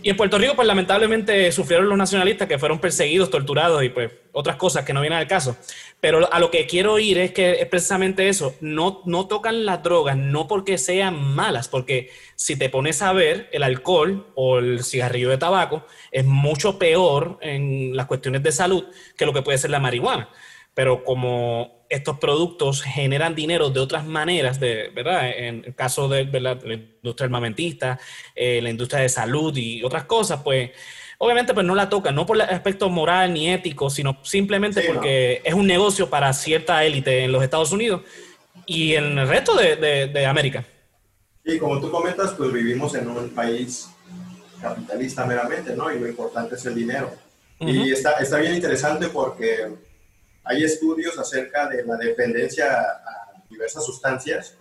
Y 0.03 0.11
en 0.11 0.17
Puerto 0.17 0.37
Rico, 0.37 0.55
pues 0.57 0.67
lamentablemente 0.67 1.51
sufrieron 1.53 1.89
los 1.89 1.97
nacionalistas 1.97 2.49
que 2.49 2.59
fueron 2.59 2.81
perseguidos, 2.81 3.31
torturados 3.31 3.83
y 3.85 3.91
pues 3.91 4.11
otras 4.33 4.57
cosas 4.57 4.85
que 4.85 4.93
no 4.93 5.01
vienen 5.01 5.21
al 5.21 5.29
caso. 5.29 5.57
Pero 6.01 6.31
a 6.31 6.41
lo 6.41 6.51
que 6.51 6.67
quiero 6.67 6.99
ir 6.99 7.19
es 7.19 7.33
que 7.33 7.53
es 7.53 7.67
precisamente 7.69 8.29
eso. 8.29 8.55
No, 8.61 9.01
no 9.05 9.29
tocan 9.29 9.65
las 9.65 9.83
drogas, 9.83 10.17
no 10.17 10.49
porque 10.49 10.77
sean 10.77 11.35
malas, 11.35 11.69
porque 11.69 12.11
si 12.35 12.57
te 12.57 12.69
pones 12.69 13.01
a 13.01 13.13
ver, 13.13 13.49
el 13.53 13.63
alcohol 13.63 14.27
o 14.35 14.59
el 14.59 14.83
cigarrillo 14.83 15.31
de 15.31 15.39
tabaco 15.39 15.87
es 16.11 16.25
mucho 16.25 16.79
peor 16.79 17.39
en 17.41 17.97
las 17.97 18.07
cuestiones 18.07 18.43
de 18.43 18.51
salud 18.51 18.85
que 19.17 19.25
lo 19.25 19.33
que 19.33 19.43
puede 19.43 19.59
ser 19.59 19.71
la 19.71 19.79
marihuana. 19.79 20.29
Pero 20.75 21.05
como 21.05 21.84
estos 21.95 22.19
productos 22.19 22.83
generan 22.83 23.35
dinero 23.35 23.71
de 23.71 23.81
otras 23.81 24.05
maneras, 24.05 24.59
de, 24.59 24.91
¿verdad? 24.95 25.31
En 25.31 25.65
el 25.65 25.75
caso 25.75 26.09
de, 26.09 26.25
la 26.41 26.59
industria 26.63 27.27
armamentista, 27.27 27.99
eh, 28.35 28.61
la 28.63 28.71
industria 28.71 29.03
de 29.03 29.09
salud 29.09 29.57
y 29.57 29.83
otras 29.83 30.05
cosas, 30.05 30.41
pues 30.43 30.71
obviamente 31.19 31.55
pues 31.55 31.65
no 31.65 31.75
la 31.75 31.89
tocan, 31.89 32.15
no 32.15 32.27
por 32.27 32.37
el 32.37 32.43
aspecto 32.43 32.89
moral 32.91 33.33
ni 33.33 33.49
ético, 33.51 33.91
sino 33.91 34.19
simplemente 34.23 34.83
porque 34.83 35.41
es 35.45 35.55
un 35.55 35.67
negocio 35.67 36.11
para 36.11 36.33
cierta 36.33 36.85
élite 36.85 37.25
en 37.25 37.33
los 37.33 37.43
Estados 37.43 37.73
Unidos 37.73 38.03
y 38.67 38.95
en 38.95 39.19
el 39.19 39.29
resto 39.29 39.55
de, 39.57 40.27
América. 40.27 40.65
Y 41.45 41.59
como 41.59 41.81
tú 41.81 41.91
comentas, 41.91 42.33
pues 42.33 42.53
vivimos 42.53 42.95
en 42.95 43.09
un 43.09 43.31
país 43.31 43.89
capitalista 44.61 45.27
meramente, 45.27 45.77
¿no? 45.77 45.93
Y 45.93 45.99
lo 45.99 46.09
importante 46.09 46.55
es 46.55 46.65
el 46.67 46.75
dinero. 46.75 47.13
Y 47.61 47.93
está, 47.93 48.13
está 48.15 48.39
bien 48.39 48.55
interesante 48.55 49.09
porque 49.09 49.69
hay 50.45 50.65
estudios 50.65 51.19
acerca 51.19 51.69
de 51.69 51.85
la 51.85 51.97
dependencia 51.97 52.81
a 52.81 53.43
diversas 53.49 53.85
sustancias 53.85 54.55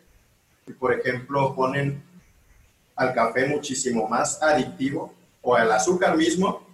y, 0.65 0.71
por 0.73 0.93
ejemplo, 0.93 1.53
ponen 1.55 2.03
al 2.95 3.13
café 3.13 3.45
muchísimo 3.45 4.07
más 4.07 4.41
adictivo 4.41 5.13
o 5.41 5.55
al 5.55 5.71
azúcar 5.71 6.15
mismo 6.15 6.65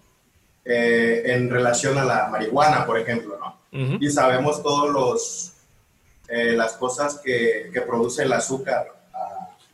eh, 0.64 1.24
en 1.26 1.50
relación 1.50 1.98
a 1.98 2.04
la 2.04 2.28
marihuana, 2.28 2.86
por 2.86 3.00
ejemplo, 3.00 3.38
¿no? 3.40 3.58
Y 3.72 4.10
sabemos 4.10 4.64
todos 4.64 4.90
los 4.90 5.54
eh, 6.28 6.54
las 6.54 6.74
cosas 6.74 7.20
que, 7.24 7.70
que, 7.74 7.82
produce 7.82 8.24
el 8.24 8.34
azúcar 8.34 8.88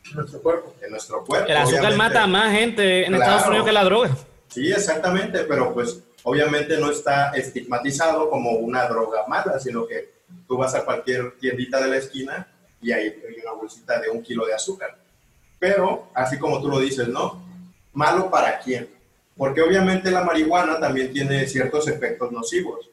en 0.10 0.16
nuestro 0.16 0.42
cuerpo. 0.42 0.74
En 0.82 0.92
nuestro 0.92 1.24
cuerpo. 1.24 1.50
El 1.50 1.58
azúcar 1.58 1.96
mata 1.96 2.24
a 2.24 2.28
más 2.28 2.52
gente 2.54 3.06
en 3.06 3.16
Estados 3.16 3.48
Unidos 3.48 3.66
que 3.66 3.72
la 3.74 3.84
droga. 3.84 4.16
Sí, 4.48 4.72
exactamente, 4.72 5.40
pero 5.46 5.74
pues 5.74 6.00
obviamente 6.26 6.78
no 6.78 6.92
está 6.92 7.30
estigmatizado 7.30 8.30
como 8.30 8.52
una 8.52 8.88
droga 8.88 9.26
mala, 9.28 9.60
sino 9.60 9.88
que 9.88 10.10
tú 10.48 10.58
vas 10.58 10.74
a 10.74 10.84
cualquier 10.84 11.38
tiendita 11.38 11.80
de 11.80 11.88
la 11.88 11.98
esquina 11.98 12.48
y 12.82 12.92
hay 12.92 13.16
una 13.42 13.54
bolsita 13.54 14.00
de 14.00 14.10
un 14.10 14.22
kilo 14.22 14.46
de 14.46 14.54
azúcar. 14.54 14.98
Pero, 15.60 16.10
así 16.14 16.38
como 16.38 16.60
tú 16.62 16.68
lo 16.68 16.80
dices, 16.80 17.08
¿no? 17.08 17.44
¿Malo 17.94 18.30
para 18.30 18.60
quién? 18.60 18.90
Porque 19.38 19.62
obviamente 19.62 20.10
la 20.10 20.24
marihuana 20.24 20.80
también 20.80 21.14
tiene 21.14 21.48
ciertos 21.48 21.88
efectos 21.88 22.32
nocivos. 22.32 22.90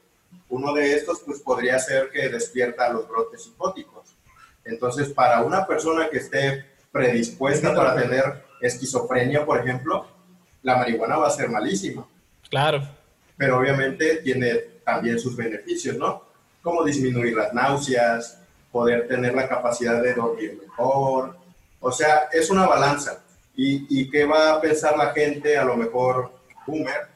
Uno 0.51 0.75
de 0.75 0.95
estos, 0.95 1.21
pues, 1.21 1.41
podría 1.41 1.79
ser 1.79 2.11
que 2.11 2.29
despierta 2.29 2.93
los 2.93 3.09
brotes 3.09 3.45
psicóticos. 3.45 4.15
Entonces, 4.65 5.09
para 5.09 5.43
una 5.43 5.67
persona 5.67 6.09
que 6.11 6.19
esté 6.19 6.67
predispuesta 6.93 7.75
para 7.75 7.97
tener 7.97 8.45
esquizofrenia, 8.61 9.47
por 9.47 9.59
ejemplo, 9.59 10.07
la 10.63 10.77
marihuana 10.77 11.17
va 11.17 11.29
a 11.29 11.31
ser 11.31 11.49
malísima. 11.49 12.07
Claro 12.51 13.02
pero 13.43 13.59
obviamente 13.59 14.19
tiene 14.19 14.55
también 14.85 15.19
sus 15.19 15.35
beneficios, 15.35 15.97
¿no? 15.97 16.23
Como 16.63 16.85
disminuir 16.85 17.37
las 17.37 17.53
náuseas, 17.53 18.39
poder 18.71 19.09
tener 19.09 19.35
la 19.35 19.49
capacidad 19.49 20.01
de 20.01 20.15
dormir 20.15 20.61
mejor. 20.63 21.37
O 21.81 21.91
sea, 21.91 22.29
es 22.31 22.51
una 22.51 22.69
balanza. 22.69 23.21
¿Y, 23.57 23.85
y 23.89 24.09
qué 24.09 24.27
va 24.27 24.53
a 24.53 24.61
pensar 24.61 24.97
la 24.97 25.11
gente, 25.11 25.59
a 25.59 25.65
lo 25.65 25.77
mejor 25.77 26.31
boomer? 26.65 27.09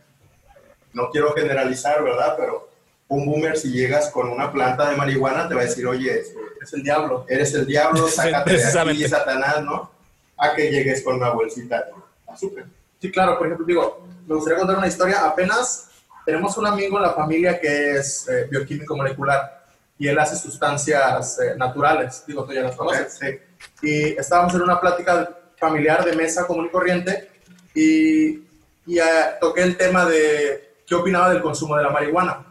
No 0.92 1.10
quiero 1.12 1.32
generalizar, 1.32 2.02
¿verdad? 2.02 2.34
Pero 2.36 2.70
un 3.06 3.24
boomer, 3.24 3.56
si 3.56 3.70
llegas 3.70 4.10
con 4.10 4.28
una 4.28 4.50
planta 4.50 4.90
de 4.90 4.96
marihuana, 4.96 5.46
te 5.46 5.54
va 5.54 5.60
a 5.60 5.66
decir, 5.66 5.86
oye, 5.86 6.24
es 6.60 6.72
el 6.72 6.82
diablo. 6.82 7.24
Eres 7.28 7.54
el 7.54 7.66
diablo, 7.66 8.08
sácate 8.08 8.56
de 8.56 8.80
aquí, 8.80 9.06
Satanás, 9.06 9.62
¿no? 9.62 9.92
A 10.36 10.56
que 10.56 10.72
llegues 10.72 11.04
con 11.04 11.18
una 11.18 11.30
bolsita 11.30 11.84
de 11.84 11.92
azúcar. 12.26 12.64
Sí, 13.00 13.12
claro, 13.12 13.38
por 13.38 13.46
ejemplo, 13.46 13.64
digo, 13.64 14.04
me 14.26 14.34
gustaría 14.34 14.58
contar 14.58 14.78
una 14.78 14.88
historia. 14.88 15.24
Apenas 15.24 15.86
tenemos 16.26 16.58
un 16.58 16.66
amigo 16.66 16.96
en 16.96 17.04
la 17.04 17.12
familia 17.12 17.60
que 17.60 17.92
es 17.92 18.28
eh, 18.28 18.48
bioquímico 18.50 18.96
molecular 18.96 19.64
y 19.96 20.08
él 20.08 20.18
hace 20.18 20.36
sustancias 20.36 21.38
eh, 21.38 21.54
naturales, 21.56 22.24
digo, 22.26 22.44
tú 22.44 22.52
ya 22.52 22.62
las 22.62 22.74
conoces. 22.74 23.16
Sí. 23.18 23.26
Y 23.80 24.02
estábamos 24.18 24.52
en 24.54 24.62
una 24.62 24.80
plática 24.80 25.30
familiar 25.56 26.04
de 26.04 26.16
mesa 26.16 26.44
común 26.44 26.66
y 26.66 26.70
corriente 26.70 27.30
y, 27.72 28.44
y 28.86 28.98
ah, 28.98 29.38
toqué 29.40 29.62
el 29.62 29.76
tema 29.76 30.04
de 30.04 30.80
qué 30.84 30.96
opinaba 30.96 31.30
del 31.30 31.40
consumo 31.40 31.76
de 31.76 31.84
la 31.84 31.90
marihuana. 31.90 32.44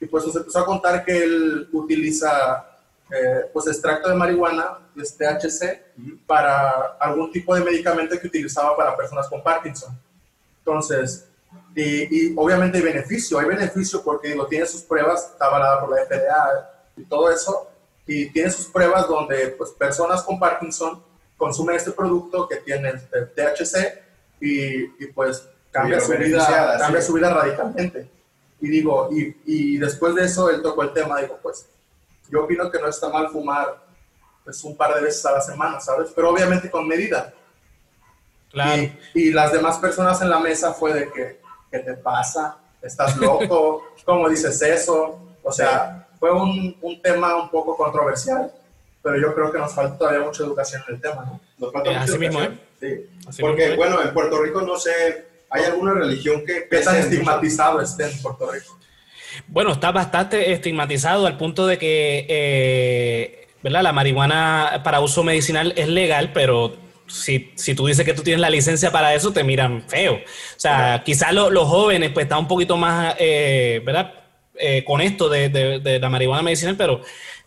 Y 0.00 0.06
pues 0.06 0.26
nos 0.26 0.34
empezó 0.34 0.58
a 0.58 0.66
contar 0.66 1.04
que 1.04 1.16
él 1.16 1.68
utiliza 1.72 2.66
eh, 3.08 3.42
pues 3.52 3.68
extracto 3.68 4.08
de 4.08 4.16
marihuana, 4.16 4.78
este 4.96 5.24
THC, 5.24 6.26
para 6.26 6.96
algún 6.98 7.30
tipo 7.30 7.54
de 7.54 7.62
medicamento 7.62 8.18
que 8.18 8.26
utilizaba 8.26 8.76
para 8.76 8.96
personas 8.96 9.28
con 9.28 9.44
Parkinson. 9.44 9.96
Entonces, 10.58 11.28
y, 11.74 12.30
y, 12.30 12.34
obviamente 12.36 12.78
hay 12.78 12.84
beneficio, 12.84 13.38
hay 13.38 13.46
beneficio 13.46 14.02
porque 14.02 14.28
digo, 14.28 14.46
tiene 14.46 14.66
sus 14.66 14.82
pruebas, 14.82 15.30
está 15.32 15.46
avalada 15.46 15.80
por 15.80 15.90
la 15.90 16.04
FDA 16.04 16.70
y 16.96 17.04
todo 17.04 17.30
eso, 17.30 17.70
y 18.06 18.30
tiene 18.30 18.50
sus 18.50 18.66
pruebas 18.66 19.08
donde 19.08 19.48
pues 19.58 19.70
personas 19.72 20.22
con 20.22 20.38
Parkinson 20.38 21.02
consumen 21.36 21.76
este 21.76 21.90
producto 21.90 22.48
que 22.48 22.56
tiene 22.56 22.90
el 23.12 23.30
THC 23.32 24.00
y, 24.40 25.04
y 25.04 25.06
pues 25.14 25.48
cambia, 25.70 26.00
su 26.00 26.12
vida, 26.12 26.78
cambia 26.78 27.02
su 27.02 27.12
vida 27.12 27.34
radicalmente. 27.34 28.10
Y 28.60 28.68
digo, 28.68 29.10
y, 29.12 29.36
y, 29.44 29.78
después 29.78 30.14
de 30.14 30.24
eso 30.24 30.48
él 30.48 30.62
tocó 30.62 30.82
el 30.82 30.92
tema, 30.92 31.20
digo, 31.20 31.38
pues 31.42 31.66
yo 32.30 32.44
opino 32.44 32.70
que 32.70 32.78
no 32.78 32.88
está 32.88 33.08
mal 33.08 33.28
fumar 33.28 33.84
pues 34.44 34.62
un 34.64 34.76
par 34.76 34.94
de 34.94 35.02
veces 35.02 35.26
a 35.26 35.32
la 35.32 35.40
semana, 35.40 35.80
¿sabes? 35.80 36.10
Pero 36.14 36.30
obviamente 36.30 36.70
con 36.70 36.86
medida. 36.86 37.34
Claro. 38.50 38.82
Y, 38.82 38.98
y 39.14 39.30
las 39.32 39.52
demás 39.52 39.78
personas 39.78 40.22
en 40.22 40.30
la 40.30 40.38
mesa 40.38 40.72
fue 40.72 40.94
de 40.94 41.10
que, 41.10 41.40
¿qué 41.70 41.78
te 41.80 41.94
pasa? 41.94 42.56
¿Estás 42.82 43.16
loco? 43.16 43.82
¿Cómo 44.04 44.28
dices 44.28 44.60
eso? 44.62 45.18
O 45.42 45.52
sea, 45.52 46.06
fue 46.18 46.32
un, 46.32 46.76
un 46.80 47.02
tema 47.02 47.36
un 47.36 47.48
poco 47.50 47.76
controversial, 47.76 48.50
pero 49.02 49.16
yo 49.18 49.34
creo 49.34 49.52
que 49.52 49.58
nos 49.58 49.74
falta 49.74 49.98
todavía 49.98 50.20
mucha 50.24 50.42
educación 50.42 50.82
en 50.88 50.94
el 50.94 51.00
tema, 51.00 51.24
¿no? 51.24 51.40
Nos 51.58 51.72
falta 51.72 51.90
Eh, 51.90 51.92
mucha 51.92 52.04
así 52.04 52.18
mismo. 52.18 52.40
¿eh? 52.42 52.58
Sí. 52.80 53.06
Así 53.28 53.42
Porque, 53.42 53.68
mismo, 53.68 53.74
¿eh? 53.74 53.76
bueno, 53.76 54.02
en 54.02 54.12
Puerto 54.12 54.42
Rico 54.42 54.60
no 54.62 54.76
sé, 54.76 55.26
¿hay 55.50 55.64
alguna 55.64 55.94
religión 55.94 56.44
que 56.44 56.68
¿Qué 56.68 56.78
tan 56.78 56.96
estigmatizado 56.96 57.80
esté 57.80 58.04
en 58.04 58.22
Puerto 58.22 58.50
Rico? 58.50 58.78
Bueno, 59.48 59.72
está 59.72 59.92
bastante 59.92 60.52
estigmatizado 60.52 61.26
al 61.26 61.36
punto 61.36 61.66
de 61.66 61.78
que, 61.78 62.26
eh, 62.28 63.48
¿verdad? 63.62 63.82
La 63.82 63.92
marihuana 63.92 64.80
para 64.82 65.00
uso 65.00 65.22
medicinal 65.22 65.74
es 65.76 65.88
legal, 65.88 66.30
pero 66.32 66.74
si, 67.08 67.52
si 67.54 67.74
tú 67.74 67.86
dices 67.86 68.04
que 68.04 68.14
tú 68.14 68.22
tienes 68.22 68.40
la 68.40 68.50
licencia 68.50 68.90
para 68.92 69.14
eso, 69.14 69.32
te 69.32 69.44
miran 69.44 69.82
feo. 69.88 70.14
O 70.14 70.20
sea, 70.60 71.02
quizás 71.04 71.32
lo- 71.32 71.50
los 71.50 71.68
jóvenes 71.68 72.10
pues 72.12 72.24
están 72.24 72.40
un 72.40 72.48
poquito 72.48 72.76
más, 72.76 73.14
eh, 73.18 73.80
¿verdad? 73.84 74.12
Eh, 74.58 74.84
con 74.84 75.00
esto 75.02 75.28
de, 75.28 75.48
de- 75.50 75.78
de 75.80 75.98
la 75.98 76.08
marihuana 76.08 76.42
medicinal, 76.42 76.76
pero 76.76 77.02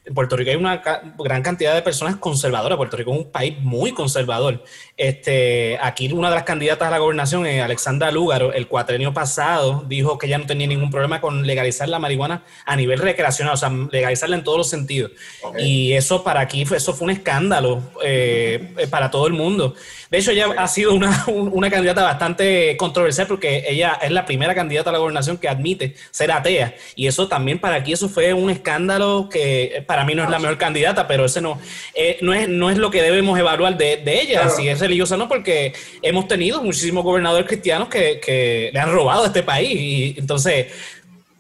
en 0.06 0.14
Puerto 0.14 0.36
Rico 0.36 0.50
hay 0.50 0.56
una 0.56 0.82
ca- 0.82 1.02
gran 1.20 1.44
cantidad 1.44 1.76
de 1.76 1.82
personas 1.82 2.16
conservadoras. 2.16 2.78
Puerto 2.78 2.98
Rico 2.98 3.12
es 3.14 3.18
un 3.20 3.32
país 3.32 3.58
muy 3.60 3.92
conservador. 3.92 4.64
Este, 4.98 5.78
aquí 5.82 6.12
una 6.12 6.30
de 6.30 6.36
las 6.36 6.44
candidatas 6.44 6.88
a 6.88 6.92
la 6.92 6.98
gobernación, 6.98 7.46
eh, 7.46 7.62
Alexandra 7.62 8.12
Lúgaro, 8.12 8.52
el 8.54 8.68
cuatrenio 8.68 9.14
pasado, 9.14 9.86
dijo 9.88 10.18
que 10.18 10.28
ya 10.28 10.38
no 10.38 10.46
tenía 10.46 10.68
ningún 10.68 10.90
problema 10.90 11.22
con 11.22 11.46
legalizar 11.46 11.88
la 11.90 12.00
marihuana 12.00 12.44
a 12.66 12.76
nivel 12.76 13.00
recreacional, 13.00 13.54
o 13.54 13.58
sea, 13.58 13.70
legalizarla 13.70 14.36
en 14.36 14.44
todos 14.44 14.58
los 14.58 14.70
sentidos. 14.70 15.12
Y 15.58 15.94
eso 15.94 16.24
para 16.24 16.42
aquí, 16.42 16.66
fue- 16.66 16.78
eso 16.78 16.94
fue 16.94 17.06
un 17.06 17.12
escándalo 17.12 17.82
eh, 18.04 18.74
eh, 18.78 18.88
para 18.88 19.12
todo 19.12 19.28
el 19.28 19.34
mundo. 19.34 19.76
De 20.10 20.18
hecho, 20.18 20.32
ella 20.32 20.48
ha 20.58 20.68
sido 20.68 20.94
una, 20.94 21.24
un- 21.28 21.50
una 21.54 21.70
candidata 21.70 22.02
bastante 22.04 22.76
controversial 22.78 23.28
porque 23.28 23.66
ella 23.68 24.00
es 24.02 24.12
la 24.12 24.26
primera 24.26 24.56
candidata 24.56 24.90
a 24.90 24.94
la 24.94 25.00
gobernación 25.00 25.38
que 25.38 25.48
admite 25.48 25.96
ser 26.12 26.32
atea. 26.32 26.74
Y 26.96 27.08
eso 27.08 27.28
también 27.28 27.60
para 27.60 27.76
aquí, 27.76 27.94
eso 27.94 28.10
fue 28.10 28.34
un 28.34 28.50
escándalo 28.50 29.30
que 29.32 29.64
eh, 29.78 29.82
para 29.90 30.06
mí 30.06 30.14
no 30.14 30.24
es 30.24 30.30
la 30.30 30.38
mejor 30.38 30.60
candidata, 30.60 31.08
pero 31.08 31.26
ese 31.26 31.42
no, 31.42 31.60
eh, 31.96 32.20
no, 32.22 32.32
es, 32.32 32.48
no 32.48 32.70
es 32.70 32.78
lo 32.78 32.92
que 32.92 33.02
debemos 33.02 33.40
evaluar 33.40 33.76
de, 33.76 33.98
de 33.98 34.22
ella, 34.22 34.42
Claro. 34.42 34.56
si 34.56 34.68
es 34.70 34.80
religiosa 34.80 35.16
o 35.16 35.18
no, 35.18 35.28
porque 35.28 35.74
hemos 36.04 36.28
tenido 36.28 36.62
muchísimos 36.62 37.04
gobernadores 37.04 37.48
cristianos 37.48 37.88
que, 37.88 38.20
que 38.24 38.70
le 38.72 38.80
han 38.80 38.92
robado 38.92 39.24
a 39.24 39.28
este 39.28 39.42
país. 39.42 39.72
Y 39.74 40.16
entonces, 40.20 40.68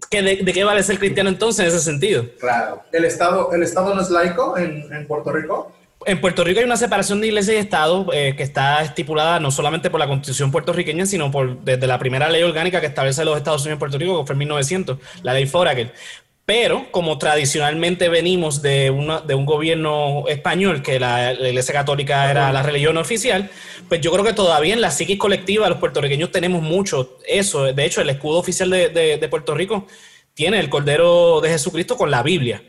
¿qué 0.09 0.23
de, 0.23 0.37
de 0.37 0.51
qué 0.51 0.63
vale 0.63 0.81
ser 0.81 0.97
cristiano 0.97 1.29
entonces 1.29 1.59
en 1.61 1.67
ese 1.67 1.79
sentido? 1.79 2.25
Claro. 2.39 2.81
¿El 2.91 3.05
Estado, 3.05 3.53
el 3.53 3.61
estado 3.61 3.93
no 3.93 4.01
es 4.01 4.09
laico 4.09 4.57
en, 4.57 4.91
en 4.91 5.05
Puerto 5.05 5.31
Rico? 5.31 5.71
En 6.07 6.19
Puerto 6.19 6.43
Rico 6.43 6.59
hay 6.59 6.65
una 6.65 6.77
separación 6.77 7.21
de 7.21 7.27
iglesia 7.27 7.53
y 7.53 7.57
Estado 7.57 8.07
eh, 8.13 8.33
que 8.35 8.41
está 8.41 8.81
estipulada 8.81 9.39
no 9.39 9.51
solamente 9.51 9.91
por 9.91 9.99
la 9.99 10.07
constitución 10.07 10.49
puertorriqueña, 10.49 11.05
sino 11.05 11.29
por 11.29 11.59
desde 11.59 11.85
la 11.85 11.99
primera 11.99 12.29
ley 12.29 12.41
orgánica 12.41 12.81
que 12.81 12.87
establece 12.87 13.23
los 13.23 13.37
Estados 13.37 13.61
Unidos 13.61 13.75
en 13.75 13.79
Puerto 13.79 13.97
Rico, 13.99 14.19
que 14.21 14.25
fue 14.25 14.33
en 14.33 14.39
1900, 14.39 14.97
la 15.21 15.33
ley 15.35 15.45
Foraker. 15.45 15.93
Pero 16.49 16.87
como 16.89 17.19
tradicionalmente 17.19 18.09
venimos 18.09 18.63
de, 18.63 18.89
una, 18.89 19.19
de 19.21 19.35
un 19.35 19.45
gobierno 19.45 20.23
español, 20.27 20.81
que 20.81 20.99
la, 20.99 21.31
la 21.33 21.49
Iglesia 21.49 21.75
Católica 21.75 22.31
era 22.31 22.51
la 22.51 22.63
religión 22.63 22.97
oficial, 22.97 23.51
pues 23.87 24.01
yo 24.01 24.11
creo 24.11 24.25
que 24.25 24.33
todavía 24.33 24.73
en 24.73 24.81
la 24.81 24.89
psiquis 24.89 25.19
colectiva 25.19 25.69
los 25.69 25.77
puertorriqueños 25.77 26.31
tenemos 26.31 26.63
mucho 26.63 27.19
eso. 27.27 27.65
De 27.71 27.85
hecho, 27.85 28.01
el 28.01 28.09
escudo 28.09 28.39
oficial 28.39 28.71
de, 28.71 28.89
de- 28.89 29.17
de 29.17 29.29
Puerto 29.29 29.53
Rico 29.53 29.85
tiene 30.33 30.59
el 30.59 30.69
Cordero 30.69 31.39
de 31.39 31.49
Jesucristo 31.49 31.95
con 31.95 32.09
la 32.09 32.23
Biblia. 32.23 32.63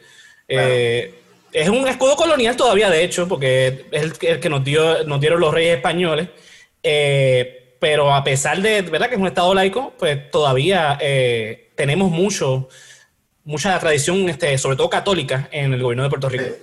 Eh, 0.47 1.15
es 1.51 1.71
un 1.71 1.89
escudo 1.89 2.17
colonial 2.17 2.57
todavía, 2.57 2.91
de 2.91 3.03
hecho, 3.03 3.27
porque 3.29 3.87
es 3.93 4.03
el, 4.03 4.13
que- 4.13 4.31
el 4.33 4.41
que 4.41 4.51
nos, 4.51 4.63
dio, 4.63 5.05
nos 5.05 5.21
dieron 5.23 5.41
los 5.41 5.55
reyes 5.55 5.77
españoles. 5.77 6.29
Eh, 6.83 7.77
pero 7.81 8.13
a 8.15 8.23
pesar 8.25 8.61
de, 8.61 8.83
¿verdad? 8.83 9.09
que 9.09 9.15
es 9.15 9.21
un 9.21 9.27
estado 9.27 9.55
laico, 9.55 9.95
pues 9.99 10.31
todavía 10.31 10.99
eh, 11.01 11.71
tenemos 11.77 12.11
mucho, 12.11 12.69
mucha 13.51 13.79
tradición, 13.79 14.29
este, 14.29 14.57
sobre 14.59 14.77
todo 14.77 14.89
católica, 14.89 15.49
en 15.51 15.73
el 15.75 15.83
gobierno 15.83 16.05
de 16.05 16.09
Puerto 16.09 16.29
Rico. 16.29 16.45
Sí. 16.45 16.55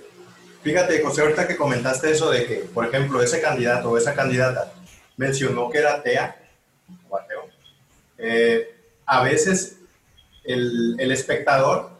Fíjate, 0.62 1.00
José, 1.02 1.20
ahorita 1.22 1.46
que 1.46 1.56
comentaste 1.56 2.10
eso 2.10 2.30
de 2.30 2.46
que, 2.46 2.54
por 2.74 2.86
ejemplo, 2.86 3.22
ese 3.22 3.40
candidato 3.40 3.90
o 3.90 3.96
esa 3.98 4.14
candidata 4.14 4.72
mencionó 5.16 5.70
que 5.70 5.78
era 5.78 5.94
atea 5.94 6.36
o 7.08 7.16
ateo, 7.16 7.46
eh, 8.18 8.74
a 9.06 9.22
veces 9.22 9.76
el, 10.44 10.96
el 10.98 11.12
espectador 11.12 11.90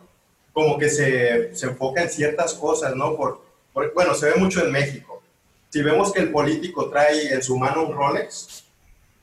como 0.53 0.77
que 0.79 0.89
se, 0.89 1.55
se 1.55 1.67
enfoca 1.67 2.03
en 2.03 2.11
ciertas 2.11 2.55
cosas, 2.55 2.97
¿no? 2.97 3.15
Por, 3.17 3.41
por- 3.73 3.93
bueno, 3.95 4.15
se 4.15 4.27
ve 4.31 4.35
mucho 4.37 4.65
en 4.65 4.73
México. 4.73 5.23
Si 5.69 5.83
vemos 5.83 6.13
que 6.13 6.21
el 6.21 6.33
político 6.33 6.89
trae 6.91 7.33
en 7.33 7.43
su 7.43 7.57
mano 7.59 7.85
un 7.85 7.95
Rolex, 7.95 8.65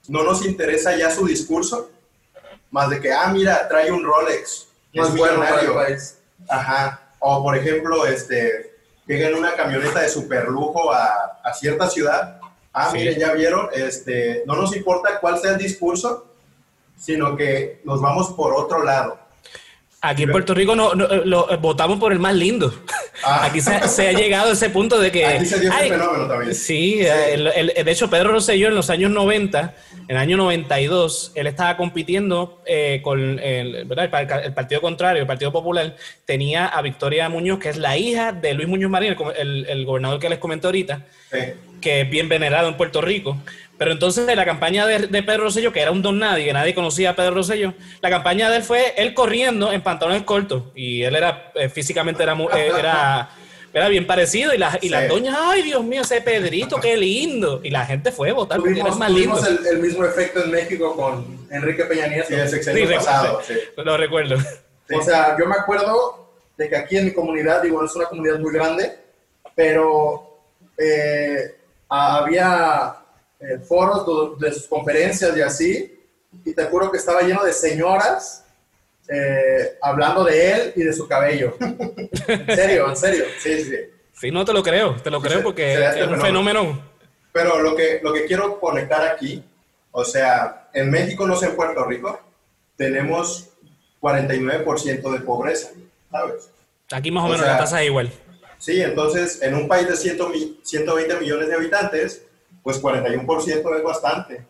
no 0.08 0.23
nos 0.23 0.45
interesa 0.45 0.95
ya 0.95 1.10
su 1.12 1.25
discurso, 1.28 1.89
más 2.71 2.89
de 2.89 3.01
que, 3.01 3.12
ah, 3.12 3.28
mira, 3.34 3.67
trae 3.67 3.91
un 3.91 4.04
Rolex. 4.04 4.67
No 4.95 5.03
es 5.03 5.10
es 5.10 5.15
bueno 5.15 5.43
país. 5.73 6.17
Ajá. 6.49 7.01
O 7.19 7.41
por 7.43 7.58
ejemplo, 7.58 8.05
este, 8.05 8.75
llega 9.08 9.29
en 9.29 9.36
una 9.36 9.53
camioneta 9.53 9.99
de 10.01 10.10
super 10.10 10.47
lujo 10.47 10.91
a, 10.93 11.39
a 11.43 11.53
cierta 11.53 11.89
ciudad. 11.89 12.39
Ah, 12.73 12.89
Sí. 12.91 12.97
miren, 12.97 13.17
ya 13.19 13.31
vieron, 13.34 13.69
este, 13.73 14.43
no 14.45 14.55
nos 14.55 14.75
importa 14.75 15.19
cuál 15.21 15.39
sea 15.39 15.51
el 15.51 15.58
discurso, 15.58 16.27
sino 16.97 17.36
que 17.36 17.81
nos 17.86 18.01
vamos 18.01 18.34
por 18.34 18.53
otro 18.53 18.84
lado. 18.84 19.19
Aquí 20.01 20.23
en 20.23 20.31
Puerto 20.31 20.53
Rico 20.53 20.75
no, 20.75 20.93
no, 20.93 21.08
lo- 21.08 21.49
eh, 21.51 21.58
votamos 21.58 21.97
por 21.99 22.12
el 22.12 22.19
más 22.19 22.36
lindo. 22.36 22.71
Ah. 23.23 23.45
Aquí 23.49 23.60
se, 23.60 23.88
se 23.88 24.10
ha 24.10 24.12
llegado 24.12 24.49
a 24.49 24.53
ese 24.53 24.69
punto 24.69 24.99
de 24.99 25.12
que... 25.12 25.25
Aquí 25.25 25.45
se 25.45 25.60
dio 25.60 25.69
ese 25.71 25.79
ay, 25.81 25.89
fenómeno 25.89 26.27
también. 26.27 26.53
Sí, 26.53 26.99
eh, 27.01 27.34
el- 27.34 27.47
el- 27.47 27.86
de 27.86 27.91
hecho 27.91 28.08
Pedro 28.10 28.31
Rosselló 28.34 28.67
en 28.67 28.75
los 28.75 28.89
años 28.91 29.10
90, 29.10 29.73
en 30.08 30.15
el 30.15 30.22
año 30.22 30.38
92, 30.38 31.32
él 31.36 31.48
estaba 31.48 31.78
compitiendo 31.78 32.62
eh, 32.65 33.02
con 33.04 33.39
el, 33.39 33.86
¿verdad? 33.86 34.06
el 34.06 34.12
par- 34.12 34.44
el 34.46 34.54
Partido 34.54 34.82
Contrario, 34.82 35.22
el 35.22 35.28
Partido 35.28 35.52
Popular, 35.52 35.96
tenía 36.26 36.68
a 36.68 36.82
Victoria 36.82 37.28
Muñoz, 37.30 37.60
que 37.60 37.70
es 37.70 37.78
la 37.78 37.98
hija 37.98 38.32
de 38.32 38.54
Luis 38.54 38.68
Muñoz 38.68 38.91
Marín, 38.91 39.15
el, 39.38 39.86
gobernador 39.86 40.20
que 40.20 40.30
les 40.30 40.39
comenté 40.39 40.68
ahorita, 40.68 41.02
Sí. 41.32 41.39
que 41.82 42.02
es 42.02 42.10
bien 42.10 42.30
venerado 42.30 42.68
en 42.68 42.76
Puerto 42.78 43.02
Rico. 43.02 43.38
Pero 43.78 43.91
entonces 43.91 44.26
la 44.34 44.46
campaña 44.46 44.86
de, 44.88 45.08
de 45.08 45.24
Pedro 45.24 45.44
Rosselló, 45.44 45.74
que 45.74 45.82
era 45.82 45.91
un 45.91 46.02
don 46.02 46.18
nadie, 46.18 46.46
que 46.46 46.54
nadie 46.54 46.74
conocía 46.74 47.10
a 47.10 47.15
Pedro 47.15 47.32
Rosselló, 47.36 47.74
la 48.02 48.10
campaña 48.10 48.50
de 48.50 48.58
él 48.58 48.63
fue 48.63 48.94
él 48.96 49.13
corriendo 49.13 49.74
en 49.74 49.82
pantalones 49.82 50.24
cortos. 50.24 50.63
Y 50.76 51.02
él 51.04 51.13
era, 51.15 51.52
eh, 51.56 51.68
físicamente 51.68 52.24
era, 52.24 52.34
eh, 52.56 52.72
era, 52.80 53.30
era 53.79 53.89
bien 53.89 54.07
parecido. 54.07 54.53
Y, 54.53 54.57
las 54.57 54.81
y 54.81 54.89
las 54.89 55.03
Sí. 55.03 55.07
doñas, 55.09 55.35
ay 55.38 55.61
Dios 55.63 55.83
mío, 55.83 56.01
ese 56.01 56.21
Pedrito, 56.21 56.79
qué 56.79 56.95
lindo. 56.97 57.59
Y 57.63 57.69
la 57.69 57.85
gente 57.85 58.11
fue 58.11 58.29
a 58.29 58.33
votar 58.33 58.59
porque 58.59 58.79
era 58.79 58.89
Tuvimos, 58.89 58.95
el 58.95 58.99
más 58.99 59.11
lindo. 59.11 59.38
tuvimos 59.38 59.59
el, 59.65 59.67
el 59.75 59.79
mismo 59.81 60.05
efecto 60.05 60.43
en 60.43 60.51
México 60.51 60.95
con 60.95 61.47
Enrique 61.51 61.83
Peña 61.85 62.07
Nieto. 62.07 62.27
Sí, 62.29 62.33
el 62.35 62.47
Sí, 62.47 62.55
sexenio 62.55 62.83
recuerdo, 62.88 63.05
pasado. 63.05 63.41
Sí. 63.47 63.53
Lo 63.77 63.97
recuerdo. 63.97 64.38
Sí. 64.88 64.95
O 64.95 65.01
sea, 65.01 65.35
yo 65.38 65.45
me 65.45 65.55
acuerdo 65.55 66.29
de 66.57 66.69
que 66.69 66.75
aquí 66.77 66.95
en 66.97 67.05
mi 67.05 67.13
comunidad, 67.13 67.61
digo, 67.61 67.79
no 67.81 67.85
es 67.88 67.95
una 67.95 68.05
comunidad 68.05 68.39
muy 68.39 68.53
grande, 68.53 68.95
pero 69.55 70.39
eh, 70.77 71.55
había 71.89 72.95
eh, 73.39 73.59
foros 73.67 74.05
do- 74.05 74.35
de, 74.35 74.51
sus 74.53 74.67
conferencias 74.67 75.35
y 75.35 75.41
así, 75.41 75.99
y 76.45 76.53
te 76.53 76.63
juro 76.65 76.91
que 76.91 76.97
estaba 76.97 77.21
lleno 77.23 77.43
de 77.43 77.51
señoras 77.53 78.44
eh, 79.10 79.78
hablando 79.82 80.24
de 80.24 80.52
él 80.52 80.74
y 80.76 80.84
de 80.84 80.94
su 80.94 81.08
cabello. 81.08 81.56
En 82.28 82.56
serio, 82.56 82.89
en 82.89 82.96
serio. 82.98 83.26
Sí, 83.39 83.63
sí, 83.63 83.70
sí. 83.70 83.76
Sí, 84.13 84.32
no 84.32 84.46
te 84.46 84.54
lo 84.54 84.63
creo, 84.63 84.96
te 84.96 85.12
lo 85.12 85.22
creo 85.22 85.38
Se- 85.39 85.44
porque 85.44 85.76
se 85.76 85.84
es 86.02 86.08
un 86.08 86.20
fenómeno. 86.22 86.24
fenómeno. 86.62 86.82
Pero 87.34 87.62
lo 87.62 87.76
que, 87.76 88.00
lo 88.02 88.13
que 88.13 88.26
quiero 88.26 88.60
conectar 88.60 89.06
aquí, 89.08 89.44
o 89.91 90.06
sea, 90.06 90.70
en 90.74 90.89
México, 90.89 91.28
no 91.28 91.36
sé 91.36 91.48
en 91.48 91.56
Puerto 91.56 91.84
Rico, 91.86 92.20
tenemos 92.78 93.50
49% 94.02 95.12
de 95.12 95.20
pobreza, 95.22 95.70
¿sabes? 96.12 96.50
Aquí 96.91 97.12
más 97.12 97.24
o, 97.24 97.28
O 97.28 97.30
menos 97.30 97.44
sea, 97.46 97.54
la 97.56 97.60
tasa 97.60 97.82
es 97.82 97.88
igual. 97.89 98.12
Sí, 98.58 98.82
entonces 98.82 99.41
en 99.41 99.54
un 99.56 99.68
país 99.68 99.88
de 99.88 99.96
100 99.98 100.32
mi- 100.32 100.60
120 100.63 101.20
millones 101.20 101.48
de 101.50 101.56
habitantes, 101.56 102.24
pues 102.63 102.82
41% 102.82 103.76
es 103.78 103.84
bastante. 103.84 104.46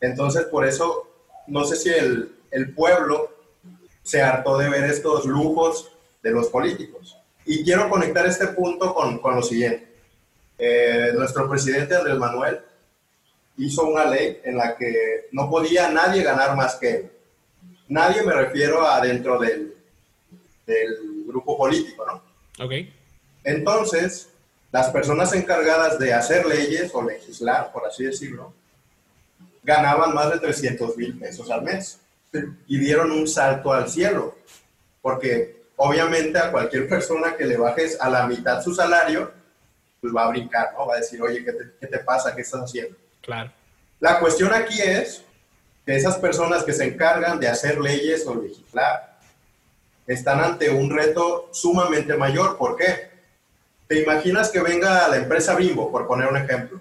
Entonces, 0.00 0.44
por 0.46 0.66
eso, 0.66 1.08
no 1.46 1.64
sé 1.64 1.76
si 1.76 1.90
el, 1.90 2.32
el 2.50 2.72
pueblo 2.74 3.30
se 4.06 4.22
hartó 4.22 4.56
de 4.56 4.68
ver 4.68 4.84
estos 4.84 5.24
lujos 5.26 5.90
de 6.22 6.30
los 6.30 6.46
políticos. 6.46 7.18
Y 7.44 7.64
quiero 7.64 7.90
conectar 7.90 8.24
este 8.24 8.46
punto 8.46 8.94
con, 8.94 9.18
con 9.18 9.34
lo 9.34 9.42
siguiente. 9.42 9.88
Eh, 10.56 11.10
nuestro 11.12 11.50
presidente 11.50 11.96
Andrés 11.96 12.16
Manuel 12.16 12.60
hizo 13.56 13.84
una 13.84 14.04
ley 14.04 14.40
en 14.44 14.58
la 14.58 14.76
que 14.76 15.26
no 15.32 15.50
podía 15.50 15.90
nadie 15.90 16.22
ganar 16.22 16.54
más 16.54 16.76
que 16.76 16.90
él. 16.90 17.10
Nadie 17.88 18.22
me 18.22 18.32
refiero 18.32 18.86
a 18.86 19.00
dentro 19.00 19.40
del, 19.40 19.74
del 20.64 21.24
grupo 21.26 21.58
político, 21.58 22.06
¿no? 22.06 22.64
Ok. 22.64 22.72
Entonces, 23.42 24.28
las 24.70 24.90
personas 24.90 25.32
encargadas 25.32 25.98
de 25.98 26.14
hacer 26.14 26.46
leyes 26.46 26.92
o 26.94 27.02
legislar, 27.02 27.72
por 27.72 27.84
así 27.86 28.04
decirlo, 28.04 28.52
ganaban 29.64 30.14
más 30.14 30.30
de 30.30 30.38
300 30.38 30.96
mil 30.96 31.18
pesos 31.18 31.50
al 31.50 31.62
mes 31.62 31.98
y 32.66 32.78
dieron 32.78 33.10
un 33.10 33.26
salto 33.26 33.72
al 33.72 33.88
cielo, 33.88 34.36
porque 35.00 35.64
obviamente 35.76 36.38
a 36.38 36.50
cualquier 36.50 36.88
persona 36.88 37.36
que 37.36 37.44
le 37.44 37.56
bajes 37.56 38.00
a 38.00 38.08
la 38.08 38.26
mitad 38.26 38.62
su 38.62 38.74
salario, 38.74 39.32
pues 40.00 40.14
va 40.14 40.24
a 40.24 40.28
brincar, 40.28 40.72
¿no? 40.76 40.86
Va 40.86 40.94
a 40.94 40.98
decir, 40.98 41.20
oye, 41.22 41.44
¿qué 41.44 41.52
te, 41.52 41.72
qué 41.80 41.86
te 41.86 41.98
pasa? 41.98 42.34
¿Qué 42.34 42.42
estás 42.42 42.62
haciendo? 42.62 42.96
Claro. 43.22 43.50
La 44.00 44.20
cuestión 44.20 44.52
aquí 44.52 44.80
es 44.80 45.22
que 45.84 45.96
esas 45.96 46.16
personas 46.18 46.64
que 46.64 46.72
se 46.72 46.84
encargan 46.84 47.40
de 47.40 47.48
hacer 47.48 47.80
leyes 47.80 48.26
o 48.26 48.34
legislar 48.34 49.16
están 50.06 50.40
ante 50.40 50.70
un 50.70 50.90
reto 50.90 51.48
sumamente 51.52 52.16
mayor. 52.16 52.56
¿Por 52.56 52.76
qué? 52.76 53.10
Te 53.86 54.02
imaginas 54.02 54.50
que 54.50 54.60
venga 54.60 55.08
la 55.08 55.16
empresa 55.16 55.54
Bimbo, 55.54 55.90
por 55.90 56.06
poner 56.06 56.28
un 56.28 56.36
ejemplo, 56.36 56.80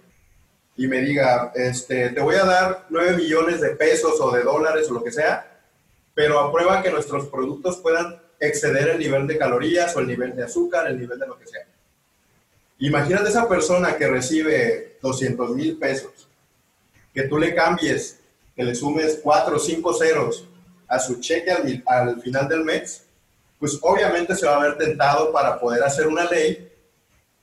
y 0.78 0.88
me 0.88 1.00
diga, 1.00 1.52
este, 1.56 2.10
te 2.10 2.22
voy 2.22 2.36
a 2.36 2.44
dar 2.44 2.86
9 2.90 3.18
millones 3.18 3.62
de 3.62 3.70
pesos 3.70 4.20
o 4.20 4.32
de 4.32 4.44
dólares 4.44 4.90
o 4.90 4.94
lo 4.94 5.04
que 5.04 5.12
sea, 5.12 5.60
pero 6.14 6.40
aprueba 6.40 6.82
que 6.82 6.92
nuestros 6.92 7.28
productos 7.28 7.78
puedan 7.78 8.22
exceder 8.40 8.90
el 8.90 9.00
nivel 9.00 9.26
de 9.28 9.38
calorías 9.38 9.96
o 9.96 10.00
el 10.00 10.08
nivel 10.08 10.36
de 10.36 10.44
azúcar, 10.44 10.88
el 10.88 11.00
nivel 11.00 11.18
de 11.18 11.28
lo 11.28 11.38
que 11.40 11.48
sea. 11.48 11.66
Imagínate 12.80 13.30
esa 13.30 13.48
persona 13.48 13.96
que 13.96 14.08
recibe 14.08 14.98
200 15.02 15.52
mil 15.52 15.78
pesos, 15.78 16.28
que 17.14 17.24
tú 17.24 17.38
le 17.38 17.56
cambies, 17.56 18.20
que 18.54 18.64
le 18.64 18.76
sumes 18.76 19.20
4 19.24 19.56
o 19.56 19.60
5 19.60 19.94
ceros 19.94 20.46
a 20.88 21.00
su 21.00 21.20
cheque 21.22 21.52
al, 21.52 21.84
al 21.86 22.22
final 22.22 22.48
del 22.50 22.66
mes, 22.66 23.04
pues 23.60 23.80
obviamente 23.82 24.36
se 24.36 24.46
va 24.46 24.58
a 24.58 24.68
ver 24.68 24.78
tentado 24.78 25.32
para 25.32 25.58
poder 25.58 25.84
hacer 25.84 26.08
una 26.08 26.26
ley 26.26 26.70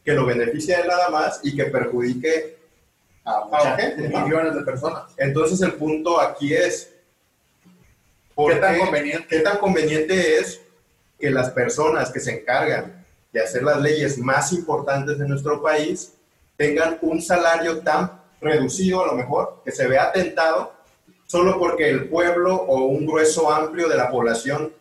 que 0.05 0.13
lo 0.13 0.27
beneficie 0.27 0.75
a 0.75 0.81
él 0.81 0.89
nada 0.89 1.09
más 1.09 1.41
y 1.43 1.57
que 1.57 1.65
perjudique 1.65 2.62
a 3.25 3.45
mucha 3.45 3.75
Ah, 3.75 3.77
gente, 3.77 4.09
¿no? 4.09 4.25
millones 4.27 4.55
de 4.55 4.63
personas. 4.63 5.05
Entonces 5.17 5.61
el 5.63 5.75
punto 5.75 6.21
aquí 6.21 6.55
es, 6.55 6.93
¿por 8.35 8.53
¿Qué 8.55 8.59
tan 8.61 8.79
conveniente? 8.79 9.27
qué 9.29 9.41
tan 9.41 9.59
conveniente 9.59 10.39
es 10.39 10.61
que 11.19 11.31
las 11.31 11.51
personas 11.51 12.11
que 12.11 12.21
se 12.21 12.41
encargan 12.41 13.05
de 13.33 13.41
hacer 13.41 13.63
las 13.63 13.81
leyes 13.81 14.19
más 14.19 14.53
importantes 14.53 15.19
de 15.19 15.29
nuestro 15.29 15.63
país 15.63 16.15
tengan 16.57 16.99
un 17.03 17.23
salario 17.23 17.81
tan 17.81 18.21
reducido 18.41 19.03
a 19.05 19.07
lo 19.07 19.15
mejor, 19.15 19.63
que 19.65 19.71
se 19.71 19.87
vea 19.87 20.05
atentado, 20.05 20.73
solo 21.27 21.59
porque 21.59 21.89
el 21.89 22.09
pueblo 22.09 22.57
o 22.57 22.87
un 22.87 23.07
grueso 23.07 23.51
amplio 23.51 23.89
de 23.89 23.97
la 23.97 24.11
población 24.11 24.73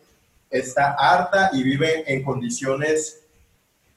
está 0.50 0.92
harta 0.98 1.50
y 1.52 1.62
vive 1.62 2.04
en 2.12 2.22
condiciones 2.24 3.20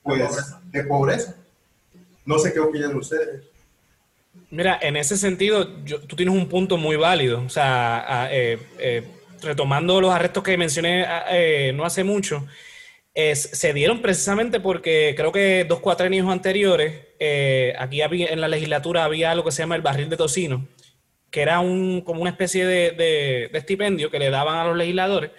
pues, 0.04 0.20
De 0.20 0.26
pobreza. 0.28 0.62
de 0.72 0.84
pobreza? 0.84 1.36
No 2.26 2.38
sé 2.40 2.54
qué 2.54 2.60
opinan 2.60 2.96
ustedes. 2.96 3.44
Mira, 4.56 4.80
en 4.82 4.96
ese 4.96 5.18
sentido, 5.18 5.84
yo- 5.84 6.00
tú 6.00 6.16
tienes 6.16 6.34
un 6.34 6.48
punto 6.48 6.78
muy 6.78 6.96
válido. 6.96 7.44
O 7.46 7.50
sea, 7.50 8.24
a- 8.24 8.34
eh, 8.34 8.58
eh, 8.80 9.04
retomando 9.42 10.00
los 10.00 10.14
arrestos 10.14 10.44
que 10.44 10.56
mencioné 10.58 11.06
eh, 11.30 11.74
no 11.76 11.84
hace 11.84 12.06
mucho, 12.06 12.48
es- 13.14 13.50
se 13.52 13.74
dieron 13.74 14.02
precisamente 14.02 14.62
porque 14.62 15.14
creo 15.18 15.32
que 15.34 15.66
dos 15.68 15.80
cuatrenios 15.82 16.30
anteriores, 16.30 16.94
eh, 17.20 17.74
aquí 17.78 18.02
había, 18.02 18.28
en 18.28 18.40
la 18.40 18.48
legislatura 18.48 19.04
había 19.04 19.32
algo 19.32 19.44
que 19.44 19.52
se 19.52 19.62
llama 19.64 19.76
el 19.76 19.82
barril 19.82 20.08
de 20.10 20.16
tocino, 20.18 20.66
que 21.30 21.42
era 21.42 21.60
un, 21.60 22.00
como 22.02 22.22
una 22.22 22.30
especie 22.30 22.66
de, 22.66 22.92
de- 22.92 23.50
de 23.52 23.58
estipendio 23.60 24.10
que 24.10 24.20
le 24.20 24.30
daban 24.30 24.56
a 24.58 24.64
los 24.66 24.78
legisladores 24.78 25.32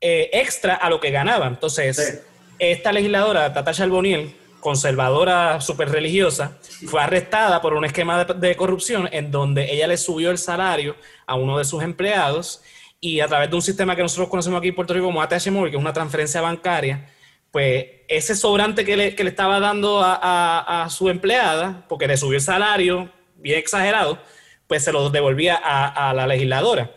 extra 0.00 0.74
a 0.74 0.90
lo 0.90 1.00
que 1.00 1.10
ganaban. 1.10 1.54
Entonces, 1.54 1.96
Sí. 1.96 2.18
esta 2.58 2.92
legisladora, 2.92 3.52
Tata 3.54 3.72
Charboniel, 3.72 4.32
conservadora 4.60 5.60
súper 5.60 5.90
religiosa, 5.90 6.58
fue 6.86 7.00
arrestada 7.00 7.60
por 7.60 7.74
un 7.74 7.84
esquema 7.84 8.24
de, 8.24 8.56
corrupción 8.56 9.08
en 9.12 9.30
donde 9.30 9.72
ella 9.72 9.86
le 9.86 9.96
subió 9.96 10.30
el 10.30 10.38
salario 10.38 10.96
a 11.26 11.34
uno 11.34 11.58
de 11.58 11.64
sus 11.64 11.82
empleados 11.82 12.62
y 13.00 13.20
a 13.20 13.28
través 13.28 13.50
de 13.50 13.56
un 13.56 13.62
sistema 13.62 13.94
que 13.94 14.02
nosotros 14.02 14.28
conocemos 14.28 14.58
aquí 14.58 14.68
en 14.68 14.74
Puerto 14.74 14.94
Rico 14.94 15.06
como 15.06 15.22
ATH 15.22 15.50
Móvil, 15.50 15.70
que 15.70 15.76
es 15.76 15.80
una 15.80 15.92
transferencia 15.92 16.40
bancaria, 16.40 17.08
pues 17.50 17.86
ese 18.08 18.34
sobrante 18.34 18.84
que 18.84 18.96
le, 18.96 19.14
que 19.14 19.24
le 19.24 19.30
estaba 19.30 19.60
dando 19.60 20.00
a, 20.02 20.86
su 20.90 21.08
empleada, 21.08 21.86
porque 21.88 22.06
le 22.06 22.16
subió 22.16 22.36
el 22.36 22.42
salario, 22.42 23.10
bien 23.36 23.58
exagerado, 23.58 24.18
pues 24.66 24.84
se 24.84 24.92
lo 24.92 25.08
devolvía 25.10 25.54
a, 25.54 26.12
la 26.12 26.26
legisladora. 26.26 26.92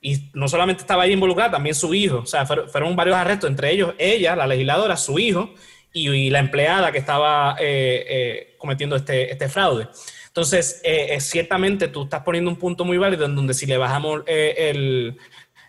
Y 0.00 0.30
no 0.34 0.46
solamente 0.46 0.82
estaba 0.82 1.04
ahí 1.04 1.12
involucrada, 1.12 1.52
también 1.52 1.74
su 1.74 1.92
hijo. 1.94 2.18
O 2.18 2.26
sea, 2.26 2.46
fueron 2.46 2.94
varios 2.94 3.16
arrestos, 3.16 3.50
entre 3.50 3.72
ellos 3.72 3.94
ella, 3.98 4.36
la 4.36 4.46
legisladora, 4.46 4.96
su 4.96 5.18
hijo 5.18 5.50
y, 5.96 6.30
la 6.30 6.40
empleada 6.40 6.92
que 6.92 6.98
estaba 6.98 7.56
eh, 7.58 8.04
eh, 8.08 8.54
cometiendo 8.58 8.96
este, 8.96 9.32
este 9.32 9.48
fraude. 9.48 9.88
Entonces, 10.26 10.80
eh, 10.84 11.18
ciertamente 11.20 11.88
tú 11.88 12.04
estás 12.04 12.22
poniendo 12.22 12.50
un 12.50 12.56
punto 12.56 12.84
muy 12.84 12.98
válido 12.98 13.24
en 13.24 13.34
donde 13.34 13.54
si 13.54 13.64
le 13.64 13.78
bajamos 13.78 14.22
el, 14.26 15.16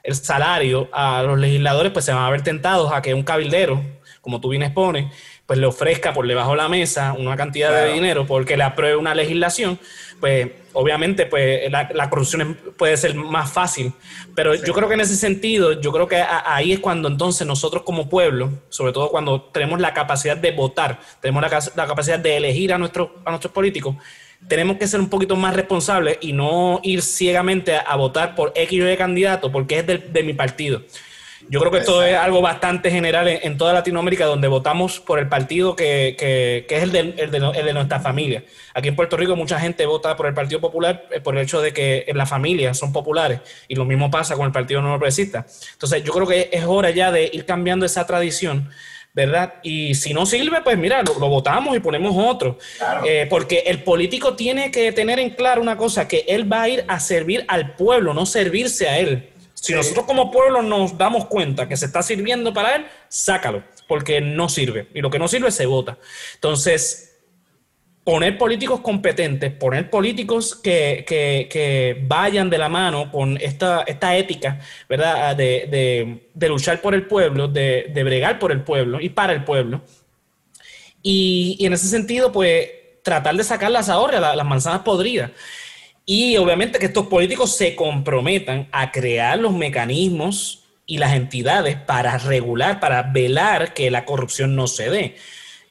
el 0.03 0.15
salario 0.15 0.89
a 0.91 1.23
los 1.23 1.39
legisladores, 1.39 1.93
pues 1.93 2.03
se 2.03 2.13
van 2.13 2.23
a 2.23 2.29
ver 2.29 2.41
tentados 2.41 2.91
a 2.91 3.01
que 3.01 3.13
un 3.13 3.23
cabildero, 3.23 3.81
como 4.19 4.41
tú 4.41 4.49
bien 4.49 4.63
expones, 4.63 5.05
pues 5.47 5.57
le 5.59 5.65
ofrezca 5.65 6.13
por 6.13 6.27
debajo 6.27 6.51
de 6.51 6.57
la 6.57 6.69
mesa 6.69 7.13
una 7.17 7.35
cantidad 7.37 7.71
de 7.71 7.93
dinero 7.93 8.27
porque 8.27 8.55
le 8.57 8.63
apruebe 8.63 8.97
una 8.97 9.15
legislación, 9.15 9.79
pues 10.19 10.49
obviamente 10.73 11.25
pues 11.25 11.71
la, 11.71 11.89
la 11.93 12.09
corrupción 12.09 12.57
puede 12.77 12.97
ser 12.97 13.15
más 13.15 13.51
fácil. 13.51 13.93
Pero 14.35 14.53
yo 14.55 14.73
creo 14.73 14.87
que 14.89 14.95
en 14.95 15.01
ese 15.01 15.15
sentido, 15.15 15.79
yo 15.79 15.91
creo 15.93 16.05
que 16.07 16.17
a- 16.17 16.53
ahí 16.53 16.73
es 16.73 16.79
cuando 16.79 17.07
entonces 17.07 17.47
nosotros 17.47 17.83
como 17.83 18.09
pueblo, 18.09 18.51
sobre 18.69 18.91
todo 18.91 19.09
cuando 19.09 19.41
tenemos 19.41 19.79
la 19.79 19.93
capacidad 19.93 20.35
de 20.35 20.51
votar, 20.51 20.99
tenemos 21.21 21.41
la, 21.41 21.59
la 21.75 21.87
capacidad 21.87 22.19
de 22.19 22.35
elegir 22.37 22.73
a, 22.73 22.77
nuestros 22.77 23.09
a 23.23 23.29
nuestros 23.29 23.53
políticos, 23.53 23.95
tenemos 24.49 24.75
que 24.77 24.85
ser 24.85 24.99
un 24.99 25.09
poquito 25.09 25.35
más 25.37 25.55
responsables 25.55 26.17
y 26.21 26.33
no 26.33 26.79
ir 26.83 27.01
ciegamente 27.01 27.73
a, 27.75 27.79
a 27.79 27.95
votar 27.95 28.35
por 28.35 28.51
X 28.53 28.83
o 28.83 28.91
Y 28.91 28.97
candidato 28.97 29.49
porque 29.51 29.79
es 29.79 29.87
de 29.87 30.23
mi 30.23 30.33
partido. 30.33 30.81
Yo 31.49 31.59
creo 31.59 31.71
que 31.71 31.77
esto 31.79 32.03
es 32.03 32.15
algo 32.15 32.41
bastante 32.41 32.91
general 32.91 33.27
en, 33.27 33.39
en 33.43 33.57
toda 33.57 33.71
Latinoamérica, 33.73 34.25
donde 34.25 34.47
votamos 34.47 34.99
por 34.99 35.17
el 35.19 35.29
partido 35.29 35.75
que, 35.75 36.15
que- 36.19 36.65
que 36.67 36.75
es 36.77 36.83
el 36.83 36.91
de, 36.91 36.99
el, 37.17 37.31
de, 37.31 37.37
el 37.37 37.65
de 37.65 37.73
nuestra 37.73 37.99
familia. 37.99 38.43
Aquí 38.73 38.89
en 38.89 38.95
Puerto 38.95 39.15
Rico 39.17 39.35
mucha 39.35 39.59
gente 39.59 39.85
vota 39.85 40.15
por 40.15 40.25
el 40.27 40.33
Partido 40.33 40.59
Popular 40.59 41.05
eh, 41.11 41.21
por 41.21 41.35
el 41.37 41.43
hecho 41.43 41.61
de 41.61 41.71
que 41.71 42.05
en 42.07 42.17
la 42.17 42.25
familia 42.25 42.73
son 42.73 42.91
populares, 42.91 43.39
y 43.67 43.75
lo 43.75 43.85
mismo 43.85 44.11
pasa 44.11 44.35
con 44.35 44.45
el 44.45 44.51
Partido 44.51 44.81
Nuevo 44.81 44.97
Progresista. 44.97 45.45
Entonces 45.73 46.03
yo 46.03 46.11
creo 46.13 46.27
que 46.27 46.49
es 46.51 46.65
hora 46.65 46.89
ya 46.91 47.11
de 47.11 47.29
ir 47.31 47.45
cambiando 47.45 47.85
esa 47.85 48.05
tradición. 48.05 48.69
¿Verdad? 49.13 49.55
Y 49.63 49.95
si 49.95 50.13
no 50.13 50.27
sirve, 50.27 50.61
pues 50.63 50.77
mira, 50.77 51.01
lo, 51.01 51.17
lo 51.17 51.27
votamos 51.27 51.75
y 51.75 51.79
ponemos 51.79 52.13
otro. 52.15 52.59
Claro. 52.77 53.03
Eh, 53.03 53.25
porque 53.27 53.63
el 53.65 53.81
político 53.81 54.35
tiene 54.35 54.69
que 54.69 54.91
tener 54.91 55.17
en 55.17 55.31
claro 55.31 55.59
una 55.59 55.75
cosa, 55.75 56.07
que 56.07 56.23
él 56.27 56.51
va 56.51 56.61
a 56.63 56.69
ir 56.69 56.85
a 56.87 56.99
servir 56.99 57.43
al 57.47 57.73
pueblo, 57.73 58.13
no 58.13 58.27
servirse 58.27 58.87
a 58.87 58.99
él. 58.99 59.29
Si 59.59 59.73
nosotros 59.73 60.05
como 60.05 60.31
pueblo 60.31 60.61
nos 60.61 60.97
damos 60.97 61.25
cuenta 61.25 61.67
que 61.67 61.75
se 61.75 61.87
está 61.87 62.03
sirviendo 62.03 62.53
para 62.53 62.75
él, 62.75 62.85
sácalo, 63.09 63.63
porque 63.87 64.21
no 64.21 64.49
sirve. 64.49 64.87
Y 64.93 65.01
lo 65.01 65.09
que 65.09 65.17
no 65.19 65.27
sirve 65.27 65.49
se 65.51 65.65
vota. 65.65 65.97
Entonces, 66.35 67.15
poner 68.03 68.37
políticos 68.37 68.79
competentes, 68.81 69.51
poner 69.51 69.89
políticos 69.89 70.55
que, 70.55 71.03
que- 71.07 72.05
vayan 72.07 72.49
de 72.49 72.57
la 72.59 72.69
mano 72.69 73.11
con 73.11 73.35
esta, 73.41 73.81
esta 73.81 74.15
ética, 74.15 74.59
¿verdad? 74.87 75.35
De, 75.35 75.67
de- 75.69 76.29
de 76.33 76.47
luchar 76.49 76.79
por 76.79 76.93
el 76.93 77.05
pueblo, 77.07 77.47
de, 77.49 77.91
de 77.93 78.03
bregar 78.03 78.39
por 78.39 78.51
el 78.53 78.61
pueblo 78.63 79.01
y 79.01 79.09
para 79.09 79.33
el 79.33 79.43
pueblo. 79.43 79.81
Y, 81.01 81.57
y 81.59 81.65
en 81.65 81.73
ese 81.73 81.87
sentido, 81.87 82.31
pues, 82.31 82.69
tratar 83.03 83.35
de 83.35 83.43
sacar 83.43 83.71
las 83.71 83.89
ahorras, 83.89 84.21
la- 84.21 84.35
las 84.35 84.45
manzanas 84.45 84.81
podridas. 84.81 85.31
Y 86.09 86.37
obviamente 86.37 86.79
que 86.79 86.85
estos 86.85 87.07
políticos 87.07 87.57
se 87.57 87.75
comprometan 87.75 88.69
a 88.71 88.93
crear 88.93 89.37
los 89.37 89.51
mecanismos 89.53 90.63
y 90.85 90.99
las 90.99 91.13
entidades 91.13 91.75
para 91.75 92.17
regular, 92.17 92.79
para 92.79 93.03
velar 93.03 93.73
que 93.73 93.91
la 93.91 94.05
corrupción 94.05 94.55
no 94.55 94.67
se 94.67 94.89
dé. 94.89 95.15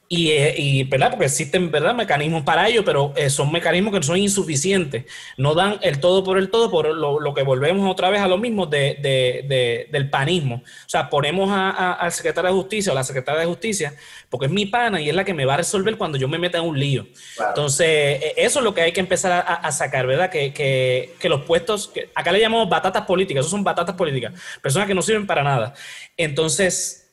Y, 0.08 0.30
eh, 0.30 0.54
y, 0.56 0.84
¿verdad? 0.84 1.10
Porque 1.10 1.26
existen, 1.26 1.70
¿verdad? 1.70 1.92
Mecanismos 1.92 2.44
para 2.44 2.68
ello, 2.68 2.84
pero 2.84 3.12
eh, 3.16 3.28
son 3.28 3.50
mecanismos 3.50 3.92
que 3.92 4.02
son 4.04 4.16
insuficientes. 4.16 5.04
No 5.36 5.54
dan 5.54 5.78
el 5.82 5.98
todo 5.98 6.22
por 6.22 6.38
el 6.38 6.48
todo, 6.48 6.70
por 6.70 6.86
lo, 6.94 7.34
que 7.34 7.42
volvemos 7.42 7.90
otra 7.90 8.08
vez 8.08 8.20
a 8.20 8.28
lo 8.28 8.38
mismo 8.38 8.66
de, 8.66 8.98
de, 9.00 9.88
del 9.90 10.08
panismo. 10.08 10.62
O 10.64 10.88
sea, 10.88 11.10
ponemos 11.10 11.50
al 11.50 12.12
secretario 12.12 12.50
de 12.50 12.56
Justicia 12.56 12.92
o 12.92 12.94
la 12.94 13.02
secretaria 13.02 13.40
de 13.40 13.46
Justicia, 13.46 13.94
porque 14.30 14.46
es 14.46 14.52
mi 14.52 14.66
pana 14.66 15.00
y 15.00 15.08
es 15.08 15.14
la 15.14 15.24
que 15.24 15.34
me 15.34 15.44
va 15.44 15.54
a 15.54 15.58
resolver 15.58 15.96
cuando 15.96 16.18
yo 16.18 16.28
me 16.28 16.38
meta 16.38 16.58
en 16.58 16.64
un 16.64 16.78
lío. 16.78 17.06
Entonces, 17.48 17.86
e, 17.88 18.34
eso 18.36 18.60
es 18.60 18.64
lo 18.64 18.74
que 18.74 18.82
hay 18.82 18.92
que 18.92 19.00
empezar 19.00 19.44
a, 19.46 19.72
sacar, 19.72 20.06
¿verdad? 20.06 20.30
Que, 20.30 20.52
que, 20.52 21.14
que 21.18 21.28
los 21.28 21.42
puestos, 21.42 21.88
que 21.88 22.10
acá 22.14 22.30
le 22.30 22.40
llamamos 22.40 22.68
batatas 22.68 23.04
políticas, 23.06 23.40
eso 23.40 23.50
son 23.50 23.64
batatas 23.64 23.96
políticas, 23.96 24.32
personas 24.62 24.86
que 24.86 24.94
no 24.94 25.02
sirven 25.02 25.26
para 25.26 25.42
nada. 25.42 25.74
Entonces, 26.16 27.05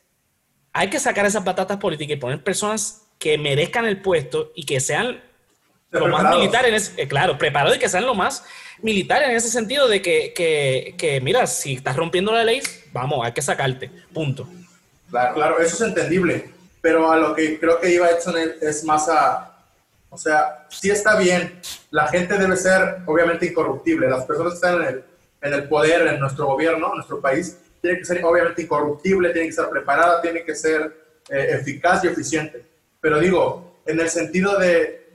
hay 0.73 0.89
que 0.89 0.99
sacar 0.99 1.25
esas 1.25 1.43
patatas 1.43 1.77
políticas 1.77 2.17
y 2.17 2.19
poner 2.19 2.43
personas 2.43 3.03
que 3.19 3.37
merezcan 3.37 3.85
el 3.85 4.01
puesto 4.01 4.51
y 4.55 4.65
que 4.65 4.79
sean 4.79 5.21
lo 5.91 6.07
más 6.07 6.35
militares, 6.35 6.93
eh, 6.97 7.07
claro, 7.07 7.37
preparados 7.37 7.77
y 7.77 7.79
que 7.79 7.87
sean 7.87 8.05
lo 8.05 8.15
más 8.15 8.43
militares 8.81 9.29
en 9.29 9.35
ese 9.35 9.49
sentido 9.49 9.87
de 9.87 10.01
que, 10.01 10.33
que, 10.33 10.95
que, 10.97 11.21
mira, 11.21 11.45
si 11.45 11.75
estás 11.75 11.95
rompiendo 11.95 12.33
la 12.33 12.43
ley, 12.43 12.61
vamos, 12.91 13.23
hay 13.23 13.31
que 13.31 13.43
sacarte, 13.43 13.91
punto. 14.11 14.47
Claro, 15.11 15.35
claro, 15.35 15.59
eso 15.59 15.75
es 15.75 15.81
entendible, 15.81 16.49
pero 16.81 17.11
a 17.11 17.17
lo 17.17 17.35
que 17.35 17.59
creo 17.59 17.79
que 17.79 17.93
iba 17.93 18.09
Edson 18.09 18.35
es 18.59 18.83
más 18.83 19.07
a, 19.07 19.53
o 20.09 20.17
sea, 20.17 20.65
sí 20.69 20.89
está 20.89 21.15
bien, 21.17 21.59
la 21.91 22.07
gente 22.07 22.37
debe 22.37 22.57
ser 22.57 22.97
obviamente 23.05 23.45
incorruptible, 23.45 24.09
las 24.09 24.25
personas 24.25 24.53
que 24.53 24.55
están 24.55 24.81
en 24.81 24.87
el, 24.87 25.03
en 25.41 25.53
el 25.53 25.67
poder, 25.67 26.07
en 26.07 26.19
nuestro 26.19 26.47
gobierno, 26.47 26.87
en 26.89 26.95
nuestro 26.95 27.21
país, 27.21 27.57
tiene 27.83 27.99
que 27.99 28.05
ser 28.05 28.23
obviamente 28.23 28.61
incorruptible, 28.61 29.31
tiene 29.31 29.49
que 29.49 29.53
ser 29.53 29.69
preparada, 29.69 30.21
tiene 30.21 30.45
que 30.45 30.55
ser 30.55 31.19
eh, 31.29 31.47
eficaz 31.59 32.01
y 32.05 32.07
eficiente. 32.07 32.65
Pero 33.01 33.19
digo, 33.19 33.81
en 33.85 33.99
el 33.99 34.09
sentido 34.09 34.57
de 34.57 35.11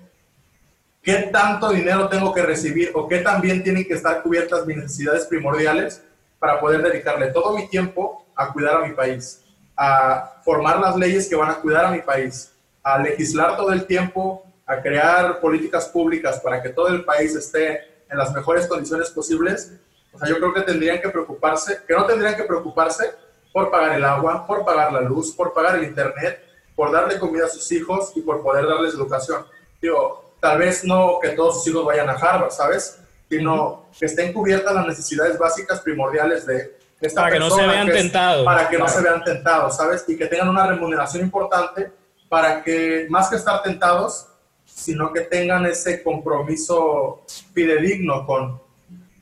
qué 1.01 1.31
tanto 1.33 1.71
dinero 1.71 2.11
tengo 2.11 2.35
que 2.35 2.43
recibir 2.43 2.91
o 2.93 3.09
qué 3.09 3.21
también 3.21 3.63
tienen 3.63 3.87
que 3.87 3.95
estar 3.95 4.23
cubiertas 4.23 4.67
mis 4.67 4.77
necesidades 4.77 5.25
primordiales 5.25 6.03
para 6.39 6.61
poder 6.61 6.83
dedicarle 6.83 7.29
todo 7.29 7.57
mi 7.57 7.67
tiempo 7.69 8.27
a 8.37 8.53
cuidar 8.53 8.83
a 8.83 8.87
mi 8.87 8.93
país, 8.93 9.43
a 9.75 10.43
formar 10.45 10.79
las 10.79 10.95
leyes 10.95 11.27
que 11.27 11.37
van 11.37 11.51
a 11.51 11.63
cuidar 11.63 11.87
a 11.87 11.91
mi 11.91 12.03
país, 12.03 12.53
a 12.83 12.99
legislar 12.99 13.57
todo 13.57 13.73
el 13.73 13.87
tiempo, 13.87 14.45
a 14.67 14.83
crear 14.83 15.41
políticas 15.41 15.89
públicas 15.89 16.39
para 16.41 16.61
que 16.63 16.69
todo 16.69 16.89
el 16.89 17.03
país 17.03 17.35
esté 17.35 17.81
en 18.11 18.19
las 18.19 18.31
mejores 18.35 18.67
condiciones 18.67 19.09
posibles 19.09 19.73
o 20.13 20.19
sea, 20.19 20.29
yo 20.29 20.37
creo 20.39 20.55
que 20.55 20.63
tendrían 20.63 21.01
que 21.01 21.09
preocuparse, 21.09 21.81
que 21.87 21.95
no 21.95 22.07
tendrían 22.07 22.37
que 22.37 22.45
preocuparse 22.45 23.15
por 23.53 23.71
pagar 23.71 23.97
el 23.97 24.05
agua, 24.05 24.47
por 24.47 24.65
pagar 24.65 24.93
la 24.93 25.01
luz, 25.01 25.33
por 25.33 25.53
pagar 25.53 25.77
el 25.77 25.85
internet, 25.85 26.43
por 26.75 26.93
darle 26.93 27.19
comida 27.19 27.47
a 27.47 27.49
sus 27.49 27.71
hijos 27.73 28.13
y 28.15 28.21
por 28.21 28.43
poder 28.43 28.67
darles 28.67 28.95
educación. 28.95 29.45
Digo, 29.81 30.35
tal 30.41 30.59
vez 30.59 30.85
no 30.85 31.19
que 31.21 31.31
todos 31.31 31.57
sus 31.57 31.69
hijos 31.69 31.85
vayan 31.85 32.09
a 32.09 32.13
Harvard, 32.13 32.51
¿sabes? 32.51 32.99
Sino 33.29 33.87
que 33.99 34.07
estén 34.07 34.33
cubiertas 34.33 34.75
las 34.75 34.87
necesidades 34.87 35.39
básicas 35.39 35.81
primordiales 35.81 36.47
de 36.47 36.79
esta 37.01 37.23
para 37.23 37.33
que 37.33 37.39
no 37.39 37.51
se 37.51 37.67
vean 37.67 37.87
tentados. 37.87 38.45
Para 38.45 38.69
que 38.69 38.79
no 38.79 38.89
se 38.89 39.03
vean 39.03 39.25
tentados, 39.25 39.77
¿sabes? 39.77 40.05
Y 40.09 40.17
que 40.17 40.27
tengan 40.27 40.49
una 40.49 40.67
remuneración 40.67 41.23
importante 41.23 41.93
para 42.29 42.63
que, 42.63 43.07
más 43.09 43.29
que 43.29 43.37
estar 43.37 43.63
tentados, 43.63 44.27
sino 44.65 45.13
que 45.13 45.23
tengan 45.23 45.67
ese 45.67 46.03
compromiso 46.03 47.25
fidedigno 47.53 48.27
con, 48.27 48.61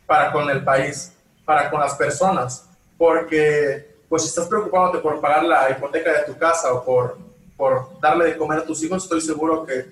para 0.07 0.33
con 0.33 0.49
el 0.49 0.63
país, 0.63 1.13
para 1.45 1.71
con 1.71 1.81
las 1.81 1.95
personas, 1.95 2.69
porque 2.97 3.97
pues 4.09 4.23
si 4.23 4.29
estás 4.29 4.47
preocupándote 4.47 4.99
por 4.99 5.21
pagar 5.21 5.45
la 5.45 5.71
hipoteca 5.71 6.13
de 6.13 6.25
tu 6.25 6.39
casa 6.39 6.73
o 6.73 6.85
por, 6.85 7.19
por 7.57 8.01
darle 8.01 8.27
de 8.27 8.37
comer 8.37 8.61
a 8.61 8.65
tus 8.65 8.83
hijos, 8.83 9.03
estoy 9.03 9.21
seguro 9.21 9.67
que 9.67 9.87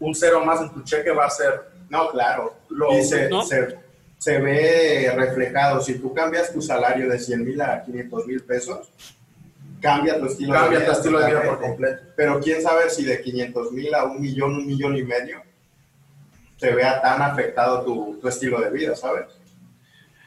un 0.00 0.14
cero 0.14 0.44
más 0.44 0.60
en 0.60 0.70
tu 0.70 0.82
cheque 0.82 1.10
va 1.10 1.26
a 1.26 1.30
ser... 1.30 1.72
No, 1.88 2.10
claro. 2.10 2.54
Lo, 2.68 2.98
y 2.98 3.04
se, 3.04 3.30
se, 4.18 4.38
ve 4.38 5.12
reflejado. 5.14 5.80
Si 5.80 5.98
tú 5.98 6.12
cambias 6.12 6.52
tu 6.52 6.60
salario 6.60 7.08
de 7.08 7.18
100 7.18 7.44
mil 7.44 7.60
a 7.60 7.84
500 7.84 8.26
mil 8.26 8.42
pesos, 8.42 8.90
cambia 9.80 10.18
tu 10.18 10.26
estilo 10.26 10.60
de 10.60 10.68
vida. 10.70 10.86
tu 10.86 10.92
estilo 10.92 11.20
de 11.20 11.26
vida 11.26 11.42
por 11.42 11.60
completo. 11.60 12.02
Pero 12.16 12.40
quién 12.40 12.60
sabe 12.60 12.90
si 12.90 13.04
de 13.04 13.20
500 13.20 13.72
mil 13.72 13.94
a 13.94 14.04
un 14.04 14.20
millón, 14.20 14.56
un 14.56 14.66
millón 14.66 14.96
y 14.96 15.04
medio, 15.04 15.42
se 16.56 16.72
vea 16.72 17.00
tan 17.00 17.22
afectado 17.22 17.84
tu, 17.84 18.18
tu 18.20 18.26
estilo 18.26 18.60
de 18.60 18.70
vida, 18.70 18.96
¿sabes? 18.96 19.26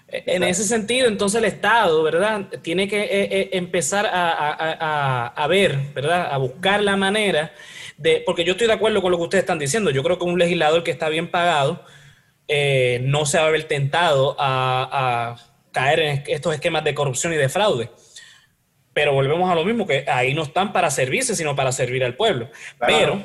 En 0.09 0.43
ese 0.43 0.63
sentido, 0.63 1.07
entonces 1.07 1.39
el 1.39 1.45
Estado, 1.45 2.01
¿verdad? 2.01 2.47
Tiene 2.61 2.87
que 2.87 3.01
eh, 3.01 3.09
eh, 3.11 3.49
empezar 3.53 4.09
a, 4.09 5.47
ver, 5.49 5.77
¿verdad? 5.93 6.29
A 6.31 6.37
buscar 6.37 6.81
la 6.81 6.95
manera 6.95 7.51
de, 7.97 8.23
porque 8.25 8.45
yo 8.45 8.53
estoy 8.53 8.67
de 8.67 8.73
acuerdo 8.73 9.01
con 9.01 9.11
lo 9.11 9.17
que 9.17 9.23
ustedes 9.23 9.43
están 9.43 9.59
diciendo, 9.59 9.91
yo 9.91 10.03
creo 10.03 10.17
que 10.17 10.23
un 10.23 10.39
legislador 10.39 10.83
que 10.83 10.91
está 10.91 11.09
bien 11.09 11.29
pagado 11.29 11.83
eh, 12.47 13.01
no 13.03 13.25
se 13.25 13.37
va 13.37 13.47
a 13.47 13.51
ver 13.51 13.65
tentado 13.65 14.37
a, 14.39 15.35
caer 15.73 15.99
en 15.99 16.23
estos 16.27 16.53
esquemas 16.55 16.85
de 16.85 16.95
corrupción 16.95 17.33
y 17.33 17.35
de 17.35 17.49
fraude. 17.49 17.91
Pero 18.93 19.13
volvemos 19.13 19.51
a 19.51 19.55
lo 19.55 19.65
mismo, 19.65 19.85
que 19.85 20.05
ahí 20.07 20.33
no 20.33 20.43
están 20.43 20.71
para 20.71 20.89
servirse, 20.89 21.35
sino 21.35 21.55
para 21.55 21.71
servir 21.71 22.03
al 22.03 22.15
pueblo. 22.15 22.49
Pero 22.79 23.21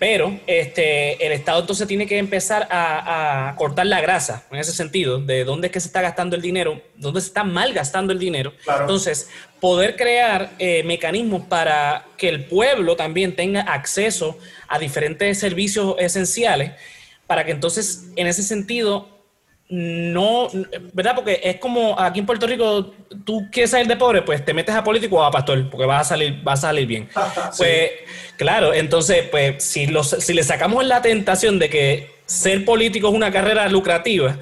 pero 0.00 0.40
este, 0.46 1.26
el 1.26 1.32
Estado 1.32 1.60
entonces 1.60 1.86
tiene 1.86 2.06
que 2.06 2.16
empezar 2.16 2.66
a, 2.70 3.54
cortar 3.58 3.84
la 3.84 4.00
grasa 4.00 4.46
en 4.50 4.58
ese 4.58 4.72
sentido, 4.72 5.20
de 5.20 5.44
dónde 5.44 5.66
es 5.66 5.72
que 5.74 5.78
se 5.78 5.88
está 5.88 6.00
gastando 6.00 6.36
el 6.36 6.40
dinero, 6.40 6.80
dónde 6.96 7.20
se 7.20 7.26
está 7.26 7.44
mal 7.44 7.74
gastando 7.74 8.10
el 8.14 8.18
dinero. 8.18 8.54
Entonces, 8.80 9.28
poder 9.60 9.96
crear 9.96 10.52
eh, 10.58 10.82
mecanismos 10.84 11.42
para 11.48 12.06
que 12.16 12.30
el 12.30 12.46
pueblo 12.46 12.96
también 12.96 13.36
tenga 13.36 13.60
acceso 13.60 14.38
a 14.68 14.78
diferentes 14.78 15.38
servicios 15.38 15.94
esenciales, 15.98 16.72
para 17.26 17.44
que 17.44 17.52
entonces, 17.52 18.06
en 18.16 18.26
ese 18.26 18.42
sentido, 18.42 19.19
no, 19.70 20.48
¿verdad? 20.92 21.14
Porque 21.14 21.40
es 21.44 21.56
como 21.58 21.98
aquí 21.98 22.18
en 22.18 22.26
Puerto 22.26 22.46
Rico, 22.48 22.92
tú 23.24 23.48
quieres 23.52 23.70
salir 23.70 23.86
de 23.86 23.96
pobre, 23.96 24.22
pues 24.22 24.44
te 24.44 24.52
metes 24.52 24.74
a 24.74 24.82
político 24.82 25.16
o 25.16 25.22
a 25.22 25.30
pastor, 25.30 25.70
porque 25.70 25.86
vas 25.86 26.06
a 26.06 26.08
salir, 26.10 26.42
vas 26.42 26.58
a 26.58 26.68
salir 26.68 26.86
bien. 26.86 27.08
Pues, 27.56 27.90
claro, 28.36 28.74
entonces, 28.74 29.28
pues, 29.30 29.62
si, 29.62 29.86
los, 29.86 30.10
si 30.10 30.34
le 30.34 30.42
sacamos 30.42 30.84
la 30.84 31.02
tentación 31.02 31.58
de 31.58 31.68
que 31.68 32.10
ser 32.26 32.64
político 32.64 33.08
es 33.08 33.14
una 33.14 33.30
carrera 33.30 33.68
lucrativa, 33.68 34.38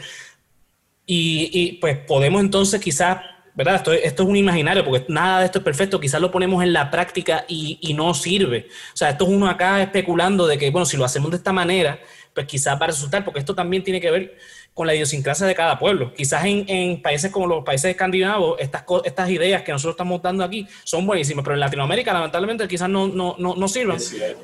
y, 1.11 1.79
pues 1.81 1.97
podemos 1.99 2.41
entonces 2.43 2.81
quizás, 2.81 3.19
¿verdad? 3.55 3.77
Esto, 3.77 3.93
esto, 3.93 4.23
es 4.23 4.29
un 4.29 4.37
imaginario, 4.37 4.85
porque 4.85 5.07
nada 5.09 5.41
de 5.41 5.47
esto 5.47 5.59
es 5.59 5.65
perfecto, 5.65 6.01
quizás 6.01 6.21
lo 6.21 6.31
ponemos 6.31 6.63
en 6.63 6.73
la 6.73 6.91
práctica 6.91 7.45
y, 7.49 7.79
y 7.81 7.95
no 7.95 8.13
sirve. 8.13 8.69
O 8.93 8.97
sea, 8.97 9.11
esto 9.11 9.25
es 9.25 9.31
uno 9.31 9.49
acá 9.49 9.83
especulando 9.83 10.47
de 10.47 10.59
que, 10.59 10.71
bueno, 10.71 10.85
si 10.85 10.97
lo 10.99 11.05
hacemos 11.07 11.31
de 11.31 11.39
esta 11.39 11.53
manera, 11.53 11.99
pues 12.35 12.47
quizás 12.47 12.79
va 12.81 12.85
a 12.85 12.89
resultar, 12.89 13.25
porque 13.25 13.41
esto 13.41 13.55
también 13.55 13.83
tiene 13.83 14.01
que 14.01 14.11
ver 14.11 14.39
con 14.79 14.87
la 14.87 14.95
idiosincrasia 14.95 15.45
de 15.45 15.57
cada 15.57 15.77
pueblo. 15.77 16.15
Quizás 16.15 16.45
en, 16.45 17.03
países 17.03 17.33
como 17.33 17.49
los 17.49 17.65
países 17.65 17.91
escandinavos, 17.91 18.61
estas, 18.61 18.85
estas 19.05 19.29
ideas 19.29 19.63
que 19.63 19.73
nosotros 19.73 19.95
estamos 19.95 20.23
dando 20.23 20.45
aquí 20.45 20.69
son 20.85 21.05
buenísimas, 21.05 21.43
pero 21.43 21.55
en 21.55 21.61
Latinoamérica 21.61 22.13
lamentablemente 22.13 22.69
quizás 22.69 22.89
no, 22.89 23.09
no, 23.09 23.35
no, 23.37 23.69
sirvan 23.69 23.99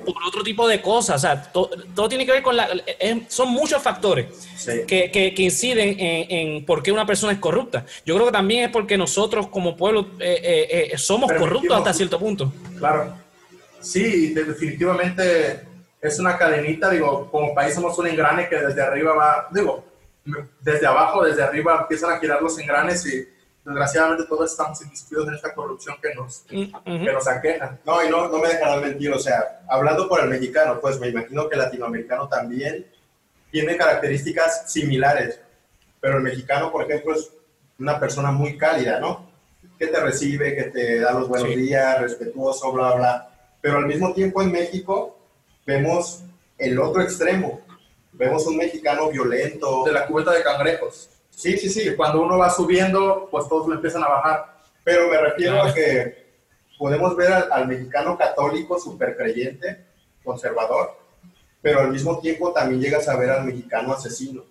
por 0.04 0.16
otro 0.26 0.42
tipo 0.42 0.66
de 0.66 0.82
cosas. 0.82 1.14
O 1.14 1.18
sea, 1.20 1.40
todo 1.52 2.08
tiene 2.08 2.26
que 2.26 2.32
ver 2.32 2.42
con 2.42 2.56
la... 2.56 2.68
son 3.28 3.50
muchos 3.50 3.80
factores 3.80 4.26
que, 4.88 5.12
que, 5.12 5.42
inciden 5.42 5.94
en, 6.00 6.64
por 6.64 6.82
qué 6.82 6.90
una 6.90 7.06
persona 7.06 7.32
es 7.32 7.38
corrupta. 7.38 7.86
Yo 8.04 8.16
creo 8.16 8.26
que 8.26 8.32
también 8.32 8.64
es 8.64 8.70
porque 8.70 8.98
nosotros 8.98 9.46
como 9.46 9.76
pueblo 9.76 10.08
eh, 10.18 10.40
eh, 10.42 10.90
eh, 10.94 10.98
somos 10.98 11.30
corruptos 11.30 11.78
hasta 11.78 11.94
cierto 11.94 12.18
punto. 12.18 12.52
Claro. 12.76 13.14
Sí, 13.80 14.34
definitivamente 14.34 15.60
es 16.02 16.18
una 16.18 16.36
cadenita, 16.36 16.90
digo, 16.90 17.30
como 17.30 17.54
país 17.54 17.72
somos 17.72 17.96
un 18.00 18.08
engrane 18.08 18.48
que 18.48 18.56
desde 18.56 18.82
arriba 18.82 19.14
va, 19.14 19.48
digo, 19.52 19.93
desde 20.60 20.86
abajo, 20.86 21.24
desde 21.24 21.42
arriba 21.42 21.80
empiezan 21.82 22.12
a 22.12 22.18
girar 22.18 22.40
los 22.40 22.58
engranes 22.58 23.04
y 23.06 23.28
desgraciadamente 23.64 24.24
todos 24.24 24.50
estamos 24.50 24.80
inmiscuidos 24.82 25.28
en 25.28 25.34
esta 25.34 25.54
corrupción 25.54 25.96
que 26.00 26.14
nos, 26.14 26.44
que 26.48 27.12
nos 27.12 27.28
aqueja. 27.28 27.78
No, 27.84 28.04
y 28.04 28.10
no, 28.10 28.28
no 28.28 28.38
me 28.38 28.48
dejarán 28.48 28.80
mentir, 28.80 29.12
o 29.12 29.18
sea, 29.18 29.60
hablando 29.68 30.08
por 30.08 30.20
el 30.20 30.28
mexicano, 30.28 30.80
pues 30.80 30.98
me 31.00 31.08
imagino 31.08 31.48
que 31.48 31.54
el 31.54 31.62
latinoamericano 31.62 32.28
también 32.28 32.86
tiene 33.50 33.76
características 33.76 34.70
similares, 34.70 35.40
pero 36.00 36.18
el 36.18 36.22
mexicano, 36.22 36.72
por 36.72 36.84
ejemplo, 36.84 37.14
es 37.14 37.30
una 37.78 37.98
persona 37.98 38.30
muy 38.30 38.58
cálida, 38.58 39.00
¿no? 39.00 39.30
Que 39.78 39.86
te 39.86 40.00
recibe, 40.00 40.54
que 40.54 40.64
te 40.64 41.00
da 41.00 41.12
los 41.12 41.28
buenos 41.28 41.54
días, 41.54 42.00
respetuoso, 42.00 42.72
bla, 42.72 42.94
bla. 42.94 43.30
Pero 43.60 43.78
al 43.78 43.86
mismo 43.86 44.12
tiempo 44.12 44.42
en 44.42 44.52
México 44.52 45.18
vemos 45.66 46.24
el 46.58 46.78
otro 46.78 47.02
extremo, 47.02 47.60
vemos 48.14 48.46
un 48.46 48.56
mexicano 48.56 49.10
violento. 49.10 49.84
De 49.84 49.92
la 49.92 50.06
cubeta 50.06 50.32
de 50.32 50.42
cangrejos. 50.42 51.10
Sí, 51.30 51.58
sí, 51.58 51.68
sí. 51.68 51.94
cuando 51.96 52.22
uno 52.22 52.38
va 52.38 52.50
subiendo, 52.50 53.28
pues 53.30 53.48
todos 53.48 53.66
lo 53.66 53.74
empiezan 53.74 54.04
a 54.04 54.08
bajar. 54.08 54.54
Pero 54.82 55.08
me 55.08 55.18
refiero 55.18 55.62
a 55.62 55.74
que 55.74 56.24
podemos 56.78 57.16
ver 57.16 57.32
al, 57.32 57.66
mexicano 57.66 58.16
católico, 58.16 58.78
súper 58.78 59.16
creyente, 59.16 59.84
conservador, 60.22 60.96
pero 61.62 61.80
al 61.80 61.90
mismo 61.90 62.18
tiempo 62.20 62.52
también 62.52 62.80
llegas 62.80 63.08
a 63.08 63.16
ver 63.16 63.30
al 63.30 63.44
mexicano 63.44 63.94
asesino, 63.94 64.44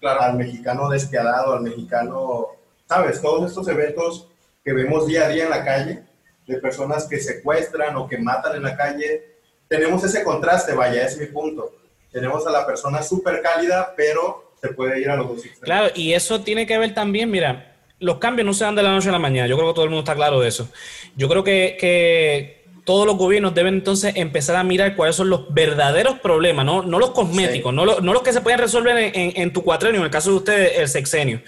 claro. 0.00 0.22
al 0.22 0.36
mexicano 0.36 0.88
despiadado, 0.88 1.54
al 1.54 1.62
mexicano, 1.62 2.48
¿sabes? 2.88 3.20
Todos 3.20 3.50
estos 3.50 3.68
eventos 3.68 4.28
que 4.64 4.72
vemos 4.72 5.06
día 5.06 5.26
a 5.26 5.28
día 5.28 5.44
en 5.44 5.50
la 5.50 5.64
calle, 5.64 6.04
de 6.46 6.58
personas 6.58 7.06
que 7.06 7.20
secuestran 7.20 7.96
o 7.96 8.08
que 8.08 8.18
matan 8.18 8.56
en 8.56 8.62
la 8.62 8.76
calle, 8.76 9.36
tenemos 9.68 10.04
ese 10.04 10.22
contraste, 10.22 10.74
vaya, 10.74 11.04
es 11.04 11.18
mi 11.18 11.26
punto. 11.26 11.72
Tenemos 12.14 12.46
a 12.46 12.52
la 12.52 12.64
persona 12.64 13.02
súper 13.02 13.42
cálida, 13.42 13.92
pero 13.96 14.52
se 14.60 14.68
puede 14.68 15.00
ir 15.00 15.10
a 15.10 15.16
los 15.16 15.30
dos 15.30 15.38
extremos. 15.38 15.64
Claro, 15.64 15.88
y 15.96 16.12
eso 16.12 16.42
tiene 16.42 16.64
que 16.64 16.78
ver 16.78 16.94
también, 16.94 17.28
mira, 17.28 17.74
los 17.98 18.18
cambios 18.18 18.46
no 18.46 18.54
se 18.54 18.62
dan 18.62 18.76
de 18.76 18.84
la 18.84 18.92
noche 18.92 19.08
a 19.08 19.12
la 19.12 19.18
mañana. 19.18 19.48
Yo 19.48 19.56
creo 19.56 19.70
que 19.70 19.74
todo 19.74 19.84
el 19.84 19.90
mundo 19.90 20.04
está 20.04 20.14
claro 20.14 20.38
de 20.38 20.46
eso. 20.46 20.68
Yo 21.16 21.28
creo 21.28 21.42
que, 21.42 21.76
que 21.76 22.66
todos 22.84 23.04
los 23.04 23.16
gobiernos 23.16 23.52
deben 23.52 23.74
entonces 23.74 24.14
empezar 24.14 24.54
a 24.54 24.62
mirar 24.62 24.94
cuáles 24.94 25.16
son 25.16 25.28
los 25.28 25.52
verdaderos 25.52 26.20
problemas, 26.20 26.64
no, 26.64 26.82
no 26.84 27.00
los 27.00 27.10
cosméticos, 27.10 27.74
no, 27.74 27.84
no, 27.84 28.12
los 28.12 28.22
que 28.22 28.32
se 28.32 28.42
pueden 28.42 28.60
resolver 28.60 28.96
en, 28.96 29.32
en, 29.34 29.52
tu 29.52 29.64
cuatrenio, 29.64 29.98
en 29.98 30.04
el 30.04 30.12
caso 30.12 30.30
de 30.30 30.36
ustedes, 30.36 30.78
el 30.78 30.88
sexenio. 30.88 31.42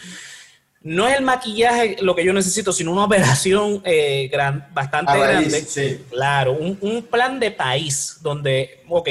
No 0.82 1.06
es 1.06 1.16
el 1.16 1.22
maquillaje 1.22 1.96
lo 2.00 2.16
que 2.16 2.24
yo 2.24 2.32
necesito, 2.32 2.72
sino 2.72 2.90
una 2.90 3.04
operación 3.04 3.82
eh, 3.84 4.28
gran, 4.32 4.66
bastante 4.74 5.16
grande. 5.16 5.60
Sí. 5.60 6.00
Claro, 6.10 6.54
un, 6.54 6.76
un, 6.80 7.04
plan 7.04 7.38
de 7.38 7.52
país 7.52 8.18
donde, 8.20 8.82
ok, 8.88 9.08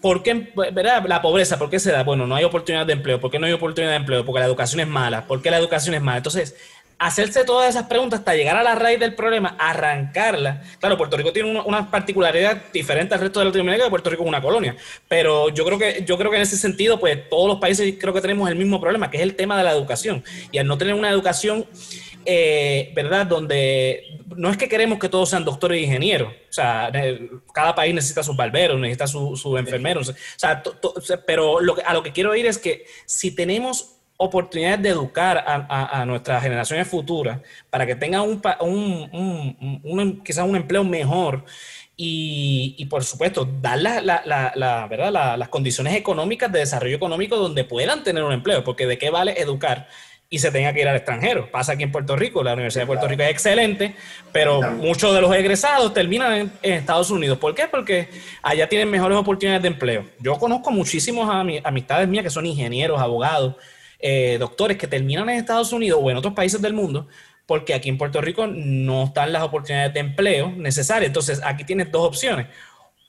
¿por 0.00 0.22
qué, 0.22 0.52
verdad? 0.72 1.04
La 1.06 1.22
pobreza, 1.22 1.58
¿por 1.58 1.70
qué 1.70 1.78
se 1.78 1.92
da? 1.92 2.02
Bueno, 2.02 2.26
no 2.26 2.34
hay 2.34 2.44
oportunidad 2.44 2.86
de 2.86 2.92
empleo. 2.92 3.20
¿Por 3.20 3.30
qué 3.30 3.38
no 3.38 3.46
hay 3.46 3.52
oportunidad 3.52 3.92
de 3.92 3.96
empleo? 3.96 4.24
Porque 4.24 4.40
la 4.40 4.46
educación 4.46 4.80
es 4.80 4.88
mala. 4.88 5.26
¿Por 5.26 5.42
qué 5.42 5.50
la 5.50 5.58
educación 5.58 5.94
es 5.94 6.02
mala? 6.02 6.18
Entonces, 6.18 6.54
hacerse 6.98 7.44
todas 7.44 7.70
esas 7.70 7.86
preguntas 7.86 8.20
hasta 8.20 8.34
llegar 8.34 8.56
a 8.56 8.62
la 8.62 8.74
raíz 8.74 8.98
del 8.98 9.14
problema, 9.14 9.56
arrancarla. 9.58 10.62
Claro, 10.80 10.96
Puerto 10.96 11.16
Rico 11.16 11.32
tiene 11.32 11.60
una, 11.60 11.90
particularidad 11.90 12.64
diferente 12.72 13.14
al 13.14 13.20
resto 13.20 13.38
de 13.38 13.46
Latinoamérica, 13.46 13.84
que 13.84 13.90
Puerto 13.90 14.10
Rico 14.10 14.24
es 14.24 14.28
una 14.28 14.42
colonia. 14.42 14.76
Pero 15.06 15.48
yo 15.50 15.64
creo 15.64 15.78
que 15.78 16.04
yo 16.04 16.18
creo 16.18 16.30
que 16.30 16.36
en 16.36 16.42
ese 16.42 16.56
sentido, 16.56 16.98
pues 16.98 17.28
todos 17.28 17.48
los 17.48 17.58
países 17.58 17.94
creo 18.00 18.12
que 18.12 18.20
tenemos 18.20 18.48
el 18.48 18.56
mismo 18.56 18.80
problema, 18.80 19.10
que 19.10 19.18
es 19.18 19.22
el 19.22 19.36
tema 19.36 19.56
de 19.56 19.64
la 19.64 19.72
educación. 19.72 20.24
Y 20.50 20.58
al 20.58 20.66
no 20.66 20.76
tener 20.76 20.94
una 20.94 21.10
educación, 21.10 21.66
eh, 22.24 22.92
¿verdad? 22.94 23.26
Donde 23.26 24.18
no 24.36 24.50
es 24.50 24.56
que 24.56 24.68
queremos 24.68 24.98
que 24.98 25.08
todos 25.08 25.30
sean 25.30 25.44
doctores 25.44 25.78
e 25.78 25.84
ingenieros. 25.84 26.32
O 26.32 26.52
sea, 26.52 26.90
cada 27.52 27.74
país 27.74 27.94
necesita 27.94 28.22
sus 28.22 28.36
barberos, 28.36 28.78
necesita 28.78 29.06
sus 29.06 29.40
su 29.40 29.56
enfermeros. 29.56 30.08
O 30.10 30.14
sea, 30.36 30.62
pero 31.26 31.60
lo 31.60 31.76
a 31.84 31.94
lo 31.94 32.02
que 32.02 32.12
quiero 32.12 32.34
ir 32.34 32.46
es 32.46 32.58
que 32.58 32.84
si 33.06 33.34
tenemos 33.34 33.98
oportunidades 34.18 34.82
de 34.82 34.88
educar 34.88 35.44
a, 35.46 36.04
nuestras 36.04 36.42
generaciones 36.42 36.88
futuras 36.88 37.40
para 37.70 37.86
que 37.86 37.94
tengan 37.94 38.22
un, 38.22 38.40
un, 39.84 40.22
quizás 40.24 40.44
un 40.44 40.56
empleo 40.56 40.82
mejor 40.82 41.44
y, 41.96 42.84
por 42.86 43.04
supuesto 43.04 43.48
dar 43.60 43.78
la, 43.78 44.00
la, 44.00 44.86
¿verdad? 44.88 45.36
las 45.38 45.48
condiciones 45.48 45.94
económicas 45.94 46.50
de 46.50 46.60
desarrollo 46.60 46.96
económico 46.96 47.36
donde 47.36 47.64
puedan 47.64 48.02
tener 48.02 48.24
un 48.24 48.32
empleo, 48.32 48.64
porque 48.64 48.86
de 48.86 48.98
qué 48.98 49.10
vale 49.10 49.40
educar 49.40 49.88
y 50.30 50.38
se 50.38 50.50
tenga 50.50 50.72
que 50.72 50.80
ir 50.80 50.88
al 50.88 50.96
extranjero. 50.96 51.50
Pasa 51.50 51.72
aquí 51.72 51.82
en 51.82 51.92
Puerto 51.92 52.14
Rico, 52.14 52.42
la 52.42 52.52
Universidad 52.52 52.82
de 52.82 52.86
Puerto 52.86 53.08
Rico 53.08 53.22
es 53.22 53.30
excelente, 53.30 53.94
pero 54.30 54.60
muchos 54.72 55.14
de 55.14 55.22
los 55.22 55.34
egresados 55.34 55.94
terminan 55.94 56.32
en, 56.34 56.52
en, 56.62 56.74
Estados 56.74 57.10
Unidos. 57.10 57.38
¿Por 57.38 57.54
qué? 57.54 57.66
Porque 57.66 58.08
allá 58.42 58.68
tienen 58.68 58.90
mejores 58.90 59.16
oportunidades 59.16 59.62
de 59.62 59.68
empleo. 59.68 60.04
Yo 60.20 60.34
conozco 60.38 60.70
muchísimos 60.70 61.28
amistades 61.64 62.08
mías 62.08 62.24
que 62.24 62.30
son 62.30 62.44
ingenieros, 62.44 63.00
abogados, 63.00 63.54
eh, 64.00 64.36
doctores 64.38 64.76
que 64.76 64.86
terminan 64.86 65.28
en 65.30 65.36
Estados 65.36 65.72
Unidos 65.72 65.98
o 66.02 66.10
en 66.10 66.16
otros 66.18 66.34
países 66.34 66.60
del 66.60 66.74
mundo, 66.74 67.08
porque 67.46 67.72
aquí 67.72 67.88
en 67.88 67.96
Puerto 67.96 68.20
Rico 68.20 68.46
no 68.46 69.04
están 69.04 69.32
las 69.32 69.42
oportunidades 69.42 69.94
de 69.94 70.00
empleo 70.00 70.50
necesarias. 70.50 71.08
Entonces, 71.08 71.40
aquí 71.42 71.64
tienes 71.64 71.90
dos 71.90 72.06
opciones. 72.06 72.46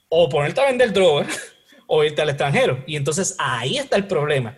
O 0.08 0.30
ponerte 0.30 0.62
a 0.62 0.66
vender 0.66 0.94
drogas 0.94 1.54
o 1.88 2.04
irte 2.04 2.22
al 2.22 2.30
extranjero. 2.30 2.84
Y 2.88 2.96
entonces 2.96 3.36
ahí 3.38 3.78
está 3.78 3.98
el 3.98 4.08
problema. 4.08 4.56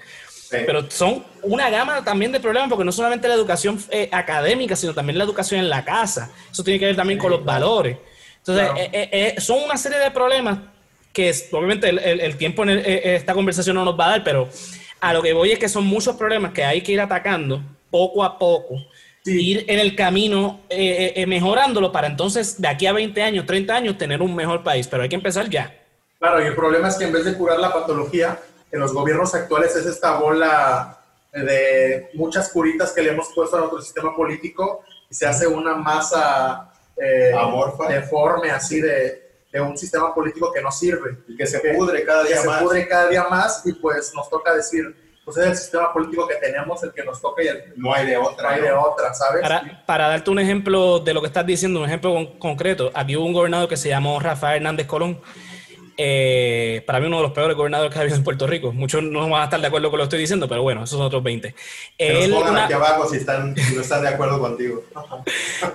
Pero 0.52 0.91
son 0.91 1.24
una 1.43 1.70
gama 1.70 2.04
también 2.04 2.32
de 2.32 2.39
problemas, 2.39 2.70
porque 2.70 2.84
no 2.84 2.91
solamente 2.91 3.28
la 3.28 3.36
educación 3.36 3.80
eh, 3.89 4.10
académica, 4.12 4.76
sino 4.76 4.93
también 4.93 5.18
la 5.18 5.24
educación 5.24 5.62
en 5.62 5.70
la 5.70 5.86
casa. 5.86 6.30
Eso 6.52 6.64
tiene 6.64 6.80
que 6.80 6.86
ver 6.86 6.95
también 6.95 7.18
con 7.18 7.32
los 7.32 7.43
valores. 7.43 7.97
Entonces, 8.39 8.70
eh, 8.76 9.36
son 9.38 9.64
una 9.64 9.78
serie 9.78 9.99
de 9.99 10.12
problemas 10.12 10.60
que 11.14 11.34
obviamente 11.52 11.89
el, 11.89 12.38
tiempo 12.38 12.64
en 12.64 12.70
esta 12.70 13.34
conversación 13.34 13.76
no 13.76 13.86
nos 13.86 13.99
va 13.99 14.06
a 14.06 14.10
dar, 14.10 14.24
pero 14.24 14.49
a 15.02 15.14
lo 15.14 15.22
que 15.22 15.34
voy 15.34 15.52
es 15.52 15.60
que 15.60 15.68
son 15.68 15.86
muchos 15.86 16.16
problemas 16.16 16.54
que 16.54 16.64
hay 16.64 16.82
que 16.82 16.93
ir 16.93 17.02
atacando 17.02 17.62
poco 17.89 18.24
a 18.24 18.39
poco, 18.39 18.76
ir 19.26 19.66
en 19.68 19.80
el 19.80 19.95
camino 19.95 20.62
eh, 20.70 20.78
eh, 20.78 21.14
eh, 21.18 21.26
mejorándolo 21.26 21.91
para 21.91 22.08
entonces 22.08 22.62
de 22.62 22.68
aquí 22.68 22.86
a 22.86 22.93
20 22.93 23.22
años, 23.22 23.45
30 23.45 23.76
años 23.76 23.97
tener 23.97 24.22
un 24.22 24.34
mejor 24.34 24.64
país, 24.64 24.88
pero 24.88 25.04
hay 25.04 25.10
que 25.10 25.16
empezar 25.16 25.49
ya. 25.49 25.76
Claro, 26.20 26.41
y 26.41 26.47
el 26.47 26.56
problema 26.56 26.88
es 26.88 26.95
que 26.95 27.06
en 27.06 27.12
vez 27.12 27.26
de 27.26 27.34
curar 27.34 27.60
la 27.60 27.74
patología, 27.74 28.39
en 28.72 28.80
los 28.80 28.93
gobiernos 28.93 29.34
actuales 29.36 29.76
es 29.76 29.86
esta 29.86 30.17
bola 30.17 30.97
de 31.34 32.09
muchas 32.13 32.49
curitas 32.49 32.91
que 32.91 33.01
le 33.01 33.11
hemos 33.11 33.30
puesto 33.34 33.55
a 33.55 33.59
nuestro 33.59 33.82
sistema 33.82 34.15
político 34.15 34.84
y 35.09 35.15
se 35.15 35.26
hace 35.26 35.47
una 35.47 35.76
masa 35.76 36.72
Amorfa. 37.38 37.88
deforme 37.88 38.51
así 38.51 38.80
de, 38.82 39.32
de 39.51 39.61
un 39.61 39.78
sistema 39.78 40.13
político 40.13 40.51
que 40.51 40.61
no 40.61 40.72
sirve. 40.72 41.17
Y 41.28 41.36
que 41.36 41.47
se 41.47 41.59
pudre 41.59 42.03
cada 42.03 42.24
día 42.24 42.43
más. 42.43 42.59
Se 42.59 42.63
pudre 42.63 42.88
cada 42.88 43.07
día 43.09 43.24
más 43.30 43.61
y 43.65 43.74
pues 43.74 44.13
nos 44.13 44.30
toca 44.30 44.53
decir, 44.53 44.95
pues 45.26 45.38
es 45.38 45.45
el 45.45 45.55
sistema 45.55 45.91
político 45.93 46.28
que 46.28 46.36
tenemos 46.36 46.84
el 46.84 46.93
que 46.93 47.03
nos 47.03 47.22
toca 47.22 47.43
y 47.43 47.47
el 47.47 47.74
no 47.76 47.93
hay 47.93 48.05
de 48.05 48.17
otra. 48.17 48.43
No 48.43 48.55
hay 48.55 48.61
de 48.61 48.72
otra, 48.72 49.13
¿sabes? 49.13 49.41
Para, 49.41 49.84
para, 49.86 50.07
darte 50.07 50.30
un 50.30 50.39
ejemplo 50.39 50.99
de 50.99 51.13
lo 51.13 51.22
que 51.22 51.28
estás 51.28 51.45
diciendo, 51.45 51.80
un 51.80 51.86
ejemplo 51.86 52.38
concreto, 52.39 52.91
aquí 52.93 53.15
hubo 53.15 53.26
un 53.26 53.34
gobernador 53.34 53.67
que 53.67 53.78
se 53.78 53.89
llamó 53.89 54.19
Rafael 54.19 54.57
Hernández 54.57 54.88
Colón 54.88 55.19
eh, 56.04 56.82
para 56.88 56.99
mí 56.99 57.06
uno 57.06 57.18
de 57.18 57.24
los 57.24 57.32
peores 57.32 57.56
gobernadores 57.56 57.93
que 57.93 57.99
ha 57.99 58.02
habido 58.02 58.18
en 58.18 58.24
Puerto 58.24 58.47
Rico. 58.47 58.72
Muchos 58.72 59.04
no 59.04 59.30
van 59.30 59.41
a 59.41 59.43
estar 59.43 59.62
de 59.62 59.68
acuerdo 59.68 59.91
con 59.91 59.99
lo 59.99 60.04
que 60.04 60.08
estoy 60.08 60.20
diciendo, 60.20 60.47
pero 60.47 60.64
bueno, 60.64 60.84
esos 60.84 60.97
son 60.97 61.06
otros 61.06 61.22
20. 61.22 61.54
Él, 61.99 62.34
aquí 62.34 62.74
abajo 62.74 63.08
si, 63.08 63.18
están, 63.18 63.54
no 63.76 63.82
están 63.82 64.02
de 64.02 64.08
acuerdo 64.10 64.39
contigo. 64.39 64.84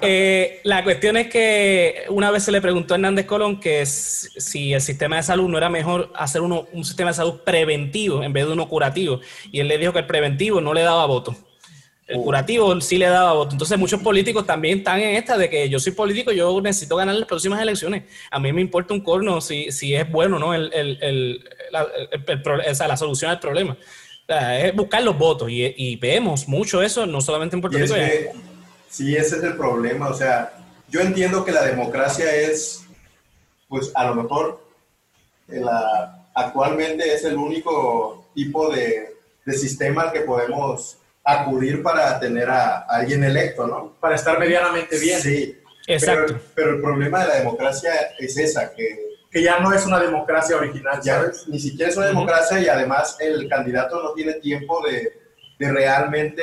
Eh, 0.03 0.61
la 0.65 0.85
cuestión 0.85 1.17
es 1.17 1.29
que 1.29 2.05
una 2.11 2.31
vez 2.31 2.43
se 2.43 2.53
le 2.53 2.61
preguntó 2.61 2.95
a 2.95 2.97
Hernández 2.97 3.25
Colón 3.25 3.61
que 3.61 3.87
si 3.87 4.73
el 4.73 4.81
sistema 4.81 5.17
de 5.17 5.23
salud 5.23 5.49
no 5.49 5.59
era 5.59 5.71
mejor 5.71 6.13
hacer 6.15 6.43
uno, 6.43 6.67
un 6.73 6.85
sistema 6.85 7.11
de 7.11 7.15
salud 7.15 7.41
preventivo 7.45 8.23
en 8.23 8.33
vez 8.33 8.47
de 8.47 8.53
uno 8.53 8.69
curativo. 8.69 9.21
Y 9.51 9.61
él 9.61 9.69
le 9.69 9.79
dijo 9.79 9.93
que 9.93 10.01
el 10.01 10.07
preventivo 10.07 10.61
no 10.61 10.75
le 10.75 10.83
daba 10.83 11.07
voto. 11.07 11.35
El 12.07 12.19
curativo 12.19 12.81
sí 12.81 12.99
le 12.99 13.07
daba 13.07 13.33
voto. 13.33 13.53
Entonces 13.53 13.77
muchos 13.77 14.01
políticos 14.01 14.47
también 14.47 14.79
están 14.79 15.01
en 15.01 15.17
esta 15.17 15.37
de 15.37 15.51
que 15.51 15.69
yo 15.69 15.81
soy 15.81 15.93
político, 15.93 16.31
yo 16.31 16.61
necesito 16.61 16.95
ganar 16.95 17.17
las 17.17 17.27
próximas 17.27 17.61
elecciones. 17.61 18.05
A 18.31 18.39
mí 18.39 18.53
me 18.53 18.61
importa 18.61 18.95
un 18.95 19.01
corno 19.01 19.41
si, 19.41 19.73
si 19.73 19.95
es 19.95 20.09
bueno 20.11 20.39
no 20.39 20.55
el, 20.55 20.73
el, 20.73 20.99
el, 21.03 21.51
la, 21.73 21.89
la, 22.87 22.97
solución 22.97 23.33
al 23.33 23.41
problema. 23.41 23.77
es 24.29 24.75
buscar 24.75 25.03
los 25.03 25.19
votos 25.19 25.51
y, 25.51 25.65
y, 25.77 25.97
vemos 25.97 26.47
mucho 26.47 26.81
eso, 26.81 27.07
no 27.07 27.21
solamente 27.21 27.57
en 27.57 27.61
Puerto 27.61 27.77
Rico. 27.77 27.95
sí, 28.89 29.17
ese 29.17 29.39
es 29.39 29.43
el 29.43 29.57
problema. 29.57 30.09
O 30.09 30.15
sea, 30.15 30.53
yo 30.89 31.01
entiendo 31.01 31.45
que 31.45 31.51
la 31.51 31.65
democracia 31.65 32.33
es, 32.33 32.85
pues 33.69 33.91
a 33.97 34.05
lo 34.07 34.15
mejor, 34.15 34.65
la, 35.49 36.29
actualmente 36.35 37.13
es 37.13 37.25
el 37.25 37.37
único 37.37 38.29
tipo 38.33 38.71
de, 38.73 39.17
de 39.45 39.53
sistema 39.55 40.13
que 40.13 40.21
podemos 40.21 40.99
acudir 41.27 41.83
para 41.83 42.21
tener 42.21 42.49
a, 42.49 42.79
alguien 42.89 43.25
electo, 43.25 43.67
¿no? 43.67 43.97
Para 44.01 44.15
estar 44.15 44.39
medianamente 44.39 44.99
bien. 44.99 45.21
Sí. 45.21 45.61
Exacto. 45.89 46.39
Pero, 46.55 46.77
el 46.77 46.81
problema 46.81 47.23
de 47.23 47.29
la 47.29 47.35
democracia 47.39 47.93
es 48.19 48.39
esa, 48.39 48.73
que, 48.73 49.19
que 49.31 49.43
ya 49.43 49.59
no 49.59 49.73
es 49.73 49.85
una 49.87 50.01
democracia 50.01 50.57
original, 50.57 51.01
ya 51.03 51.31
ni 51.49 51.59
siquiera 51.59 51.91
es 51.91 51.97
una 51.97 52.07
democracia 52.07 52.61
y 52.61 52.69
además 52.69 53.17
el 53.21 53.49
candidato 53.49 54.03
no 54.03 54.13
tiene 54.13 54.35
tiempo 54.35 54.85
de, 54.87 55.21
de 55.59 55.73
realmente 55.73 56.43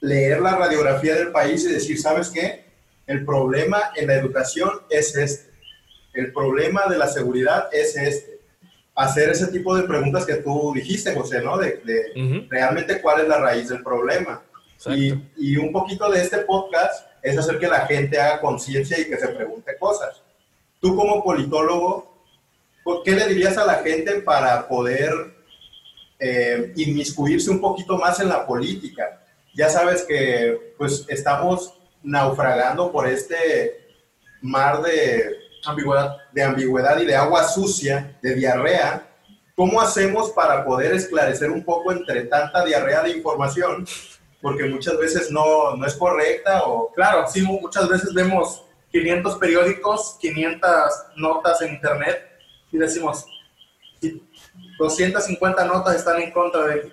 leer 0.00 0.40
la 0.40 0.56
radiografía 0.56 1.16
del 1.16 1.32
país 1.32 1.64
y 1.64 1.72
decir, 1.72 2.00
¿sabes 2.00 2.30
qué? 2.30 2.64
El 3.06 3.24
problema 3.24 3.92
en 3.96 4.06
la 4.08 4.14
educación 4.14 4.70
es 4.90 5.16
este. 5.16 5.52
El 6.14 6.32
problema 6.32 6.86
de 6.86 6.98
la 6.98 7.08
seguridad 7.08 7.68
es 7.72 7.96
este 7.96 8.33
hacer 8.94 9.30
ese 9.30 9.48
tipo 9.48 9.76
de 9.76 9.84
preguntas 9.84 10.24
que 10.24 10.36
tú 10.36 10.72
dijiste, 10.74 11.14
José, 11.14 11.42
¿no? 11.42 11.58
De, 11.58 12.46
realmente 12.48 13.00
cuál 13.00 13.22
es 13.22 13.28
la 13.28 13.38
raíz 13.38 13.68
del 13.68 13.82
problema. 13.82 14.42
Y, 14.86 15.14
y, 15.36 15.56
un 15.56 15.72
poquito 15.72 16.10
de 16.10 16.20
este 16.20 16.38
podcast 16.38 17.06
es 17.22 17.38
hacer 17.38 17.58
que 17.58 17.68
la 17.68 17.86
gente 17.86 18.20
haga 18.20 18.40
conciencia 18.40 19.00
y 19.00 19.06
que 19.06 19.16
se 19.16 19.28
pregunte 19.28 19.76
cosas. 19.78 20.22
Tú 20.80 20.94
como 20.94 21.24
politólogo, 21.24 22.14
¿qué 23.04 23.12
le 23.12 23.26
dirías 23.28 23.56
a 23.56 23.64
la 23.64 23.76
gente 23.76 24.20
para 24.20 24.68
poder 24.68 25.12
eh, 26.18 26.72
inmiscuirse 26.76 27.50
un 27.50 27.60
poquito 27.60 27.96
más 27.96 28.20
en 28.20 28.28
la 28.28 28.46
política? 28.46 29.22
Ya 29.54 29.70
sabes 29.70 30.02
que 30.02 30.74
pues 30.76 31.06
estamos 31.08 31.74
naufragando 32.02 32.92
por 32.92 33.08
este 33.08 33.88
mar 34.42 34.82
de 34.82 35.43
ambigüedad. 35.66 36.16
de 36.32 36.42
ambigüedad 36.42 37.00
y 37.00 37.06
de 37.06 37.16
agua 37.16 37.44
sucia, 37.44 38.16
de 38.22 38.34
diarrea, 38.34 39.06
¿cómo 39.54 39.80
hacemos 39.80 40.30
para 40.30 40.64
poder 40.64 40.92
esclarecer 40.92 41.50
un 41.50 41.64
poco 41.64 41.92
entre 41.92 42.24
tanta 42.24 42.64
diarrea 42.64 43.02
de 43.02 43.10
información? 43.10 43.86
Porque 44.40 44.64
muchas 44.64 44.98
veces 44.98 45.30
no, 45.30 45.76
no 45.76 45.86
es 45.86 45.94
correcta 45.94 46.64
o... 46.64 46.92
Claro, 46.92 47.26
sí, 47.26 47.42
muchas 47.42 47.88
veces 47.88 48.12
vemos 48.12 48.64
500 48.90 49.36
periódicos, 49.36 50.18
500 50.20 50.70
notas 51.16 51.62
en 51.62 51.74
internet 51.74 52.30
y 52.70 52.78
decimos, 52.78 53.26
250 54.78 55.64
notas 55.64 55.96
están 55.96 56.20
en 56.20 56.30
contra 56.30 56.62
de 56.66 56.92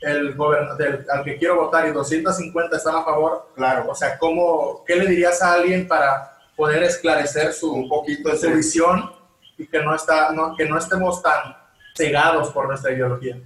el 0.00 0.36
del, 0.78 1.06
al 1.10 1.24
que 1.24 1.36
quiero 1.38 1.56
votar 1.56 1.88
y 1.88 1.92
250 1.92 2.76
están 2.76 2.96
a 2.96 3.04
favor. 3.04 3.50
Claro, 3.54 3.90
o 3.90 3.94
sea, 3.94 4.18
¿cómo, 4.18 4.84
¿qué 4.86 4.96
le 4.96 5.06
dirías 5.06 5.42
a 5.42 5.54
alguien 5.54 5.88
para 5.88 6.35
poder 6.56 6.82
esclarecer 6.82 7.52
su, 7.52 7.72
un 7.72 7.88
poquito 7.88 8.34
su 8.36 8.50
visión 8.50 9.12
y 9.58 9.66
que 9.66 9.80
no, 9.80 9.94
está, 9.94 10.32
no, 10.32 10.56
que 10.56 10.64
no 10.64 10.78
estemos 10.78 11.22
tan 11.22 11.56
cegados 11.94 12.48
por 12.48 12.66
nuestra 12.66 12.92
ideología? 12.92 13.38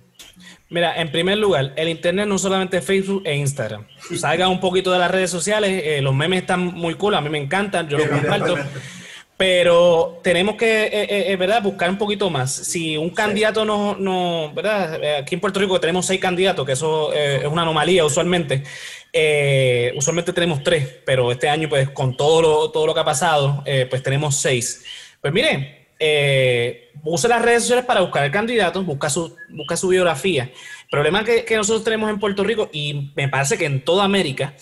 Mira, 0.69 1.01
en 1.01 1.11
primer 1.11 1.37
lugar, 1.39 1.73
el 1.75 1.89
Internet 1.89 2.29
no 2.29 2.39
solamente 2.39 2.81
Facebook 2.81 3.23
e 3.25 3.35
Instagram. 3.35 3.87
Salga 4.17 4.49
un 4.49 4.61
poquito 4.61 4.93
de 4.93 5.01
las 5.01 5.11
redes 5.11 5.31
sociales, 5.31 5.83
eh, 5.85 6.01
los 6.01 6.15
memes 6.15 6.43
están 6.43 6.65
muy 6.65 6.95
cool, 6.95 7.17
a 7.17 7.21
mí 7.21 7.29
me 7.29 7.39
encantan, 7.39 7.89
yo 7.89 7.99
los 7.99 8.07
comparto. 8.07 8.57
Pero 9.37 10.21
tenemos 10.23 10.57
que, 10.57 10.85
eh, 10.85 11.33
eh, 11.33 11.37
¿verdad?, 11.37 11.63
buscar 11.63 11.89
un 11.89 11.97
poquito 11.97 12.29
más. 12.29 12.53
Si 12.53 12.97
un 12.97 13.11
candidato 13.11 13.65
no, 13.65 13.97
no, 13.97 14.53
¿verdad? 14.55 15.01
Aquí 15.21 15.35
en 15.35 15.41
Puerto 15.41 15.59
Rico 15.59 15.81
tenemos 15.81 16.07
seis 16.07 16.21
candidatos, 16.21 16.65
que 16.67 16.73
eso 16.73 17.13
es 17.13 17.47
una 17.47 17.63
anomalía 17.63 18.05
usualmente. 18.05 18.63
Usualmente 19.97 20.33
tenemos 20.33 20.63
tres, 20.63 20.87
pero 21.05 21.33
este 21.33 21.49
año, 21.49 21.69
pues, 21.69 21.91
con 21.91 22.17
todo 22.17 22.43
lo, 22.43 22.71
todo 22.71 22.87
lo 22.87 22.95
que 22.95 23.01
ha 23.01 23.05
pasado, 23.05 23.65
pues 23.89 24.03
tenemos 24.03 24.37
seis. 24.37 24.85
Pues 25.21 25.33
miren, 25.33 25.81
eh, 26.03 26.93
use 27.05 27.29
las 27.29 27.43
redes 27.43 27.63
sociales 27.63 27.85
para 27.85 28.01
buscar 28.01 28.25
el 28.25 28.33
candidato, 28.33 28.83
busca 28.83 29.11
su, 29.11 29.37
busca 29.51 29.77
su 29.77 29.89
biografía. 29.89 30.45
El 30.45 30.89
problema 30.91 31.23
que, 31.25 31.45
nosotros 31.57 31.85
tenemos 31.85 32.09
en 32.09 32.19
Puerto 32.19 32.43
Rico, 32.43 32.71
y 32.73 33.13
me 33.15 33.29
parece 33.29 33.59
que 33.59 33.67
en 33.67 33.85
toda 33.85 34.05
América, 34.05 34.55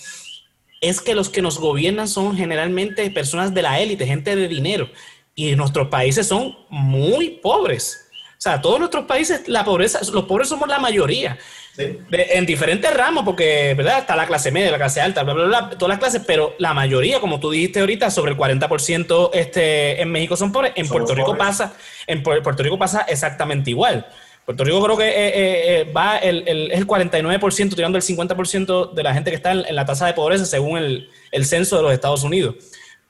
es 0.80 1.00
que 1.00 1.14
los 1.14 1.28
que 1.28 1.40
nos 1.40 1.58
gobiernan 1.58 2.08
son 2.08 2.36
generalmente 2.36 3.08
personas 3.10 3.54
de 3.54 3.62
la 3.62 3.80
élite, 3.80 4.04
gente 4.04 4.34
de 4.34 4.48
dinero, 4.48 4.90
y 5.36 5.54
nuestros 5.54 5.88
países 5.88 6.26
son 6.26 6.56
muy 6.70 7.38
pobres. 7.40 8.08
O 8.32 8.40
sea, 8.40 8.60
todos 8.60 8.80
nuestros 8.80 9.04
países, 9.04 9.46
la 9.46 9.64
pobreza, 9.64 10.00
los 10.12 10.24
pobres 10.24 10.48
somos 10.48 10.68
la 10.68 10.80
mayoría 10.80 11.38
en 11.78 12.46
diferentes 12.46 12.92
ramos, 12.92 13.24
porque 13.24 13.74
¿verdad? 13.74 14.00
está 14.00 14.16
la 14.16 14.26
clase 14.26 14.50
media, 14.50 14.70
la 14.70 14.78
clase 14.78 15.00
alta, 15.00 15.22
bla, 15.22 15.34
bla, 15.34 15.44
bla, 15.44 15.70
todas 15.70 15.88
las 15.88 15.98
clases, 15.98 16.22
pero 16.26 16.54
la 16.58 16.74
mayoría, 16.74 17.20
como 17.20 17.38
tú 17.38 17.50
dijiste 17.50 17.80
ahorita, 17.80 18.10
sobre 18.10 18.32
el 18.32 18.38
40% 18.38 19.30
este, 19.32 20.02
en 20.02 20.10
México 20.10 20.36
son 20.36 20.52
pobres. 20.52 20.72
En 20.74 20.88
Puerto 20.88 21.14
Rico 21.14 21.36
pasa, 21.36 21.74
en 22.06 22.22
Puerto 22.22 22.62
Rico 22.62 22.78
pasa 22.78 23.02
exactamente 23.02 23.70
igual. 23.70 24.06
Puerto 24.44 24.64
Rico 24.64 24.82
creo 24.82 24.96
que 24.96 25.08
eh, 25.08 25.28
eh, 25.28 25.80
eh, 25.80 25.92
va 25.92 26.16
el, 26.16 26.42
el, 26.48 26.72
el 26.72 26.86
49%, 26.86 27.74
tirando 27.74 27.98
el 27.98 28.02
50% 28.02 28.94
de 28.94 29.02
la 29.02 29.12
gente 29.12 29.30
que 29.30 29.36
está 29.36 29.52
en, 29.52 29.76
la 29.76 29.84
tasa 29.84 30.06
de 30.06 30.14
pobreza 30.14 30.46
según 30.46 30.78
el, 30.78 31.10
el 31.32 31.44
censo 31.44 31.76
de 31.76 31.82
los 31.82 31.92
Estados 31.92 32.22
Unidos. 32.22 32.54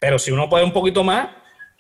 Pero 0.01 0.19
si 0.19 0.33
uno 0.33 0.49
puede 0.49 0.65
un 0.65 0.73
poquito 0.73 1.05
más, 1.05 1.29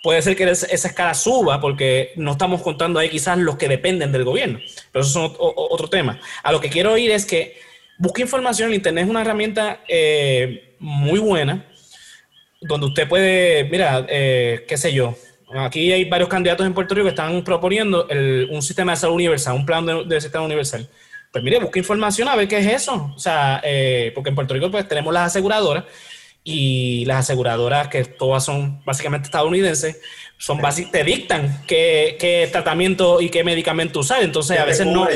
puede 0.09 0.23
ser 0.23 0.37
que 0.37 0.45
esa 0.45 0.67
escala 0.89 1.13
suba 1.13 1.61
porque 1.61 2.13
no 2.17 2.33
estamos 2.33 2.63
contando 2.63 2.99
ahí 2.99 3.11
quizás 3.11 3.37
los 3.37 3.59
que 3.59 3.69
dependen 3.69 4.11
del 4.11 4.25
gobierno, 4.25 4.59
pero 4.91 5.05
eso 5.05 5.27
es 5.27 5.33
otro 5.39 5.89
tema. 5.89 6.19
A 6.43 6.51
lo 6.51 6.63
que 6.63 6.71
quiero 6.71 6.97
ir 6.97 7.11
es 7.11 7.27
que 7.27 7.59
busque 7.99 8.23
información, 8.23 8.71
el 8.71 8.77
Internet 8.77 9.05
es 9.05 9.11
una 9.11 9.21
herramienta 9.21 9.83
eh, 9.87 10.77
muy 10.79 11.19
buena, 11.19 11.67
donde 12.59 12.87
usted 12.87 13.07
puede, 13.07 13.65
mira, 13.65 14.07
eh, 14.09 14.65
qué 14.67 14.79
sé 14.79 14.95
yo, 14.95 15.15
aquí 15.55 15.93
hay 15.93 16.07
varios 16.07 16.31
candidatos 16.31 16.67
en 16.67 16.73
Puerto 16.73 16.95
Rico 16.95 17.05
que 17.05 17.11
están 17.11 17.45
proponiendo 17.45 18.09
un 18.49 18.63
sistema 18.63 18.93
de 18.93 18.97
salud 18.97 19.15
universal, 19.17 19.57
un 19.57 19.67
plan 19.67 20.09
de, 20.09 20.21
sistema 20.23 20.43
universal. 20.43 20.89
Pues 21.31 21.45
mire, 21.45 21.59
busque 21.59 21.81
información 21.81 22.29
a 22.29 22.35
ver 22.35 22.49
qué 22.49 22.57
es 22.57 22.67
eso. 22.67 23.13
O 23.15 23.19
sea, 23.19 23.61
eh, 23.63 24.11
porque 24.15 24.31
en 24.31 24.37
Puerto 24.37 24.55
Rico 24.55 24.71
pues 24.71 24.89
tenemos 24.89 25.13
las 25.13 25.27
aseguradoras 25.27 25.85
y 26.51 27.05
las 27.05 27.19
aseguradoras, 27.19 27.89
que 27.89 28.05
todas 28.05 28.43
son 28.43 28.83
básicamente 28.87 29.27
estadounidenses, 29.27 30.01
son 30.39 30.59
te 30.91 31.05
dictan 31.05 31.63
qué, 31.67 32.49
tratamiento 32.51 33.21
y 33.21 33.29
qué 33.29 33.45
medicamento 33.45 34.01
usar. 34.01 34.23
Entonces, 34.23 34.59
a 34.59 34.65
veces 34.65 34.87
no. 34.87 35.07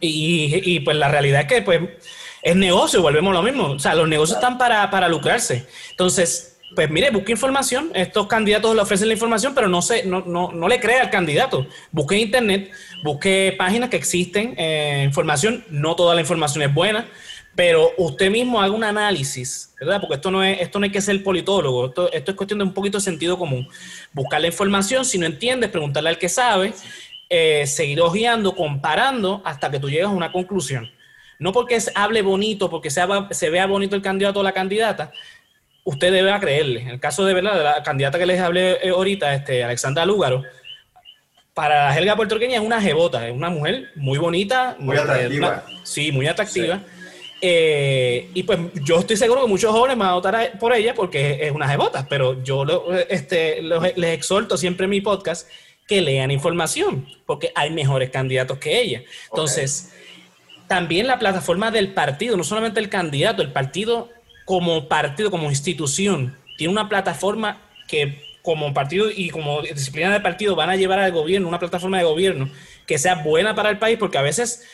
Y, 0.00 0.62
y, 0.64 0.80
pues 0.80 0.96
la 0.96 1.08
realidad 1.08 1.42
es 1.42 1.46
que 1.46 1.60
pues 1.60 1.80
es 2.40 2.56
negocio, 2.56 3.02
volvemos 3.02 3.30
a 3.32 3.34
lo 3.34 3.42
mismo. 3.42 3.72
O 3.72 3.78
sea, 3.78 3.94
los 3.94 4.08
negocios 4.08 4.38
están 4.38 4.56
para, 4.56 4.90
para 4.90 5.06
lucrarse. 5.06 5.66
Entonces, 5.90 6.56
pues 6.74 6.90
mire, 6.90 7.10
busque 7.10 7.32
información. 7.32 7.90
Estos 7.92 8.26
candidatos 8.26 8.74
le 8.74 8.80
ofrecen 8.80 9.08
la 9.08 9.14
información, 9.14 9.54
pero 9.54 9.68
no, 9.68 9.82
se, 9.82 10.06
no, 10.06 10.22
no, 10.24 10.50
no 10.50 10.66
le 10.66 10.80
crea 10.80 11.02
al 11.02 11.10
candidato. 11.10 11.66
Busque 11.92 12.14
en 12.14 12.20
internet, 12.22 12.70
busque 13.04 13.54
páginas 13.58 13.90
que 13.90 13.98
existen, 13.98 14.54
eh, 14.56 15.02
información. 15.04 15.62
No 15.68 15.94
toda 15.94 16.14
la 16.14 16.22
información 16.22 16.62
es 16.62 16.72
buena 16.72 17.06
pero 17.56 17.90
usted 17.96 18.30
mismo 18.30 18.60
haga 18.60 18.74
un 18.74 18.84
análisis, 18.84 19.74
¿verdad? 19.80 19.98
Porque 19.98 20.16
esto 20.16 20.30
no 20.30 20.44
es, 20.44 20.60
esto 20.60 20.78
no 20.78 20.84
hay 20.84 20.92
que 20.92 21.00
ser 21.00 21.22
politólogo, 21.24 21.86
esto, 21.86 22.12
esto 22.12 22.30
es 22.30 22.36
cuestión 22.36 22.58
de 22.58 22.66
un 22.66 22.74
poquito 22.74 22.98
de 22.98 23.04
sentido 23.04 23.38
común. 23.38 23.66
Buscar 24.12 24.42
la 24.42 24.48
información, 24.48 25.06
si 25.06 25.18
no 25.18 25.24
entiendes, 25.24 25.70
preguntarle 25.70 26.10
al 26.10 26.18
que 26.18 26.28
sabe, 26.28 26.74
eh, 27.30 27.66
seguir 27.66 28.02
hojeando, 28.02 28.54
comparando 28.54 29.40
hasta 29.42 29.70
que 29.70 29.80
tú 29.80 29.88
llegues 29.88 30.04
a 30.04 30.10
una 30.10 30.30
conclusión. 30.30 30.90
No 31.38 31.52
porque 31.52 31.78
hable 31.94 32.20
bonito, 32.20 32.68
porque 32.68 32.90
sea, 32.90 33.08
se 33.30 33.48
vea 33.48 33.66
bonito 33.66 33.96
el 33.96 34.02
candidato 34.02 34.40
o 34.40 34.42
la 34.42 34.52
candidata, 34.52 35.10
usted 35.82 36.12
debe 36.12 36.38
creerle. 36.38 36.82
En 36.82 36.88
el 36.88 37.00
caso 37.00 37.24
de, 37.24 37.32
¿verdad? 37.32 37.56
de 37.56 37.64
la 37.64 37.82
candidata 37.82 38.18
que 38.18 38.26
les 38.26 38.40
hablé 38.40 38.72
eh, 38.82 38.90
ahorita, 38.90 39.32
este, 39.34 39.64
Alexandra 39.64 40.04
Lúgaro, 40.04 40.42
para 41.54 41.86
la 41.86 41.94
jerga 41.94 42.16
puertorriqueña 42.16 42.56
es 42.56 42.62
una 42.62 42.82
jebota, 42.82 43.26
es 43.26 43.32
una 43.32 43.48
mujer 43.48 43.92
muy 43.94 44.18
bonita. 44.18 44.76
Muy, 44.78 44.98
atractiva. 44.98 45.64
sí, 45.84 46.12
muy 46.12 46.26
atractiva. 46.26 46.82
Eh, 47.40 48.30
y 48.32 48.42
pues 48.44 48.58
yo 48.82 48.98
estoy 48.98 49.16
seguro 49.16 49.42
que 49.42 49.48
muchos 49.48 49.70
jóvenes 49.70 49.98
van 49.98 50.08
a 50.08 50.14
votar 50.14 50.58
por 50.58 50.74
ella 50.74 50.94
porque 50.94 51.38
es 51.42 51.52
una 51.52 51.68
jebota, 51.68 52.06
pero 52.08 52.42
yo 52.42 52.64
este, 53.10 53.60
les 53.62 54.14
exhorto 54.14 54.56
siempre 54.56 54.84
en 54.84 54.90
mi 54.90 55.00
podcast 55.00 55.48
que 55.86 56.00
lean 56.00 56.30
información, 56.30 57.06
porque 57.26 57.52
hay 57.54 57.70
mejores 57.70 58.10
candidatos 58.10 58.58
que 58.58 58.80
ella. 58.80 59.02
Entonces, 59.30 59.92
también 60.66 61.06
la 61.06 61.18
plataforma 61.18 61.70
del 61.70 61.92
partido, 61.92 62.36
no 62.36 62.44
solamente 62.44 62.80
el 62.80 62.88
candidato, 62.88 63.42
el 63.42 63.52
partido 63.52 64.10
como 64.44 64.88
partido, 64.88 65.30
como 65.30 65.48
institución, 65.48 66.36
tiene 66.56 66.72
una 66.72 66.88
plataforma 66.88 67.62
que 67.86 68.20
como 68.42 68.72
partido 68.72 69.10
y 69.14 69.30
como 69.30 69.62
disciplina 69.62 70.12
de 70.12 70.20
partido 70.20 70.54
van 70.54 70.70
a 70.70 70.76
llevar 70.76 71.00
al 71.00 71.12
gobierno, 71.12 71.48
una 71.48 71.58
plataforma 71.58 71.98
de 71.98 72.04
gobierno 72.04 72.48
que 72.86 72.98
sea 72.98 73.16
buena 73.16 73.54
para 73.54 73.70
el 73.70 73.78
país, 73.78 73.98
porque 73.98 74.18
a 74.18 74.22
veces 74.22 74.64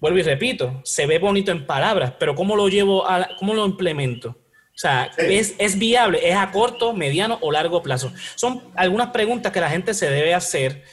vuelvo 0.00 0.18
y 0.18 0.22
repito, 0.22 0.80
se 0.84 1.06
ve 1.06 1.18
bonito 1.18 1.50
en 1.50 1.66
palabras, 1.66 2.12
pero 2.18 2.34
¿cómo 2.34 2.56
lo 2.56 2.68
llevo 2.68 3.08
a, 3.08 3.28
cómo 3.38 3.54
lo 3.54 3.64
implemento? 3.66 4.36
O 4.76 4.78
sea, 4.78 5.10
¿es, 5.16 5.54
¿es, 5.58 5.78
viable? 5.78 6.20
¿Es 6.28 6.36
a 6.36 6.50
corto, 6.50 6.92
mediano 6.92 7.38
o 7.40 7.50
largo 7.50 7.82
plazo? 7.82 8.12
Son 8.34 8.62
algunas 8.74 9.08
preguntas 9.08 9.50
que 9.50 9.60
la 9.60 9.70
gente 9.70 9.94
se 9.94 10.10
debe 10.10 10.34
hacer. 10.34 10.84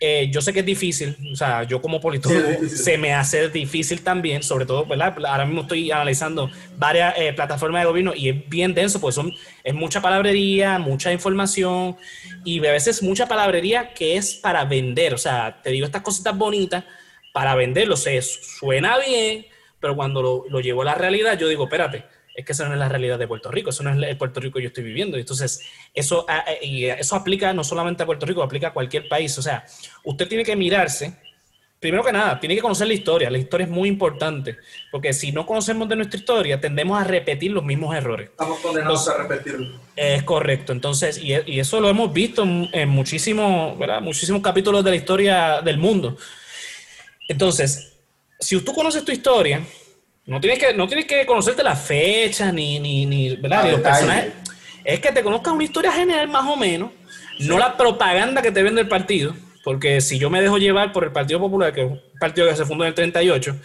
Eh, 0.00 0.30
yo 0.32 0.40
sé 0.40 0.52
que 0.52 0.60
es 0.60 0.64
difícil, 0.64 1.16
o 1.32 1.36
sea, 1.36 1.64
yo 1.64 1.82
como 1.82 2.00
politólogo 2.00 2.68
se 2.68 2.96
me 2.96 3.12
hace 3.12 3.48
difícil 3.48 4.00
también, 4.00 4.44
sobre 4.44 4.64
todo, 4.64 4.86
¿verdad? 4.86 5.12
Ahora 5.26 5.44
mismo 5.44 5.62
estoy 5.62 5.90
analizando 5.90 6.48
varias 6.76 7.14
eh, 7.18 7.32
plataformas 7.32 7.82
de 7.82 7.88
gobierno 7.88 8.12
y 8.14 8.28
es 8.28 8.48
bien 8.48 8.74
denso, 8.74 9.00
pues 9.00 9.16
son, 9.16 9.34
es 9.64 9.74
mucha 9.74 10.00
palabrería, 10.00 10.78
mucha 10.78 11.12
información 11.12 11.96
y 12.44 12.64
a 12.64 12.70
veces 12.70 13.02
mucha 13.02 13.26
palabrería 13.26 13.92
que 13.92 14.16
es 14.16 14.34
para 14.34 14.64
vender, 14.64 15.14
o 15.14 15.18
sea, 15.18 15.60
te 15.62 15.70
digo 15.70 15.84
estas 15.84 16.02
cositas 16.02 16.38
bonitas, 16.38 16.84
para 17.32 17.54
venderlo. 17.54 17.96
Se 17.96 18.20
suena 18.22 18.98
bien, 18.98 19.46
pero 19.80 19.96
cuando 19.96 20.22
lo, 20.22 20.44
lo 20.48 20.60
llevo 20.60 20.82
a 20.82 20.86
la 20.86 20.94
realidad, 20.94 21.38
yo 21.38 21.48
digo, 21.48 21.64
espérate, 21.64 22.04
es 22.38 22.44
que 22.44 22.52
eso 22.52 22.64
no 22.66 22.72
es 22.72 22.78
la 22.78 22.88
realidad 22.88 23.18
de 23.18 23.26
Puerto 23.26 23.50
Rico, 23.50 23.70
eso 23.70 23.82
no 23.82 23.90
es 23.90 24.10
el 24.10 24.16
Puerto 24.16 24.38
Rico 24.38 24.58
que 24.58 24.62
yo 24.62 24.68
estoy 24.68 24.84
viviendo. 24.84 25.16
Entonces, 25.16 25.60
eso, 25.92 26.24
ah, 26.28 26.44
eh, 26.46 26.64
y 26.64 26.84
eso 26.84 27.16
aplica 27.16 27.52
no 27.52 27.64
solamente 27.64 28.04
a 28.04 28.06
Puerto 28.06 28.26
Rico, 28.26 28.44
aplica 28.44 28.68
a 28.68 28.72
cualquier 28.72 29.08
país. 29.08 29.36
O 29.38 29.42
sea, 29.42 29.66
usted 30.04 30.28
tiene 30.28 30.44
que 30.44 30.54
mirarse, 30.54 31.16
primero 31.80 32.04
que 32.04 32.12
nada, 32.12 32.38
tiene 32.38 32.54
que 32.54 32.60
conocer 32.60 32.86
la 32.86 32.94
historia. 32.94 33.28
La 33.28 33.38
historia 33.38 33.64
es 33.64 33.70
muy 33.70 33.88
importante, 33.88 34.56
porque 34.92 35.12
si 35.12 35.32
no 35.32 35.46
conocemos 35.46 35.88
de 35.88 35.96
nuestra 35.96 36.16
historia, 36.16 36.60
tendemos 36.60 37.00
a 37.00 37.02
repetir 37.02 37.50
los 37.50 37.64
mismos 37.64 37.96
errores. 37.96 38.30
Estamos 38.30 38.60
condenados 38.60 39.08
a 39.08 39.16
repetirlo. 39.16 39.80
Es 39.96 40.22
correcto. 40.22 40.70
Entonces, 40.70 41.18
y, 41.18 41.32
y, 41.44 41.58
eso 41.58 41.80
lo 41.80 41.88
hemos 41.88 42.12
visto 42.12 42.44
en, 42.44 42.68
en 42.72 42.88
muchísimos, 42.88 43.76
¿verdad? 43.76 44.00
muchísimos 44.00 44.42
capítulos 44.42 44.84
de 44.84 44.90
la 44.90 44.96
historia 44.96 45.60
del 45.60 45.78
mundo. 45.78 46.16
Entonces, 47.28 47.92
si 48.40 48.58
tú 48.62 48.72
conoces 48.72 49.04
tu 49.04 49.12
historia, 49.12 49.62
no 50.26 50.40
tienes 50.40 50.58
que, 50.58 50.74
no 50.74 50.86
tienes 50.86 51.06
que 51.06 51.24
conocerte 51.26 51.62
la 51.62 51.76
fecha 51.76 52.50
ni, 52.50 52.78
ni, 52.80 53.06
ni, 53.06 53.36
¿verdad? 53.36 53.70
los 53.70 53.80
personajes. 53.80 54.32
Es 54.84 55.00
que 55.00 55.12
te 55.12 55.22
conozcas 55.22 55.52
una 55.52 55.64
historia 55.64 55.92
general 55.92 56.28
más 56.28 56.46
o 56.46 56.56
menos, 56.56 56.90
no 57.40 57.58
la 57.58 57.76
propaganda 57.76 58.40
que 58.40 58.50
te 58.50 58.62
vende 58.62 58.80
el 58.80 58.88
partido, 58.88 59.34
porque 59.62 60.00
si 60.00 60.18
yo 60.18 60.30
me 60.30 60.40
dejo 60.40 60.56
llevar 60.56 60.92
por 60.92 61.04
el 61.04 61.12
Partido 61.12 61.40
Popular, 61.40 61.72
que 61.74 61.82
es 61.82 61.90
un 61.90 62.00
partido 62.18 62.48
que 62.48 62.56
se 62.56 62.64
fundó 62.64 62.84
en 62.84 62.88
el 62.88 62.94
38, 62.94 63.56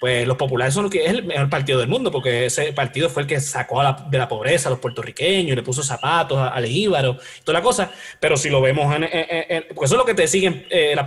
pues 0.00 0.26
los 0.26 0.38
populares 0.38 0.72
son 0.72 0.84
los 0.84 0.90
que 0.90 1.04
es 1.04 1.10
el 1.10 1.24
mejor 1.24 1.50
partido 1.50 1.78
del 1.78 1.86
mundo, 1.88 2.10
porque 2.10 2.46
ese 2.46 2.72
partido 2.72 3.10
fue 3.10 3.22
el 3.22 3.28
que 3.28 3.38
sacó 3.38 3.82
de 4.10 4.16
la 4.16 4.26
pobreza 4.26 4.70
a 4.70 4.70
los 4.70 4.78
puertorriqueños, 4.78 5.54
le 5.54 5.62
puso 5.62 5.82
zapatos 5.82 6.38
al 6.38 6.64
Íbaro, 6.64 7.18
toda 7.44 7.58
la 7.58 7.62
cosa. 7.62 7.92
Pero 8.18 8.38
si 8.38 8.48
lo 8.48 8.62
vemos, 8.62 8.96
en, 8.96 9.04
eso 9.04 9.74
es 9.78 9.90
lo 9.92 10.06
que 10.06 10.14
te 10.14 10.26
siguen, 10.26 10.66
eh, 10.70 10.94
la, 10.96 11.04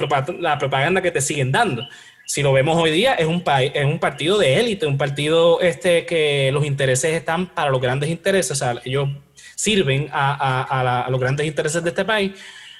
propaganda 0.59 1.01
que 1.01 1.09
te 1.09 1.21
siguen 1.21 1.51
dando. 1.51 1.87
Si 2.27 2.43
lo 2.43 2.53
vemos 2.53 2.77
hoy 2.77 2.91
día, 2.91 3.15
es 3.15 3.25
un, 3.25 3.43
es 3.47 3.83
un 3.83 3.97
partido 3.97 4.37
de 4.37 4.59
élite, 4.59 4.85
un 4.85 4.99
partido 4.99 5.59
este 5.59 6.05
que 6.05 6.51
los 6.53 6.63
intereses 6.63 7.15
están 7.15 7.47
para 7.47 7.71
los 7.71 7.81
grandes 7.81 8.11
intereses, 8.11 8.51
o 8.51 8.55
sea, 8.55 8.75
ellos 8.85 9.09
sirven 9.55 10.07
a, 10.13 11.07
los 11.09 11.19
grandes 11.19 11.47
intereses 11.47 11.83
de 11.83 11.89
este 11.89 12.05
país 12.05 12.31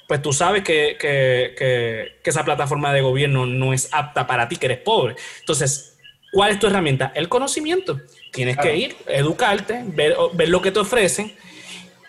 pues 0.06 0.20
tú 0.20 0.34
sabes 0.34 0.62
que, 0.62 0.98
que, 1.00 1.54
que, 1.56 2.28
esa 2.28 2.44
plataforma 2.44 2.92
de 2.92 3.00
gobierno 3.00 3.46
no 3.46 3.72
es 3.72 3.88
apta 3.90 4.26
para 4.26 4.46
ti, 4.46 4.56
que 4.56 4.66
eres 4.66 4.80
pobre. 4.80 5.16
Entonces, 5.40 5.93
¿Cuál 6.34 6.50
es 6.50 6.58
tu 6.58 6.66
herramienta? 6.66 7.12
El 7.14 7.28
conocimiento. 7.28 8.00
Tienes 8.32 8.56
que 8.56 8.76
ir, 8.76 8.96
educarte, 9.06 9.84
ver, 9.86 10.16
ver, 10.32 10.48
lo 10.48 10.60
que 10.60 10.72
te 10.72 10.80
ofrecen 10.80 11.32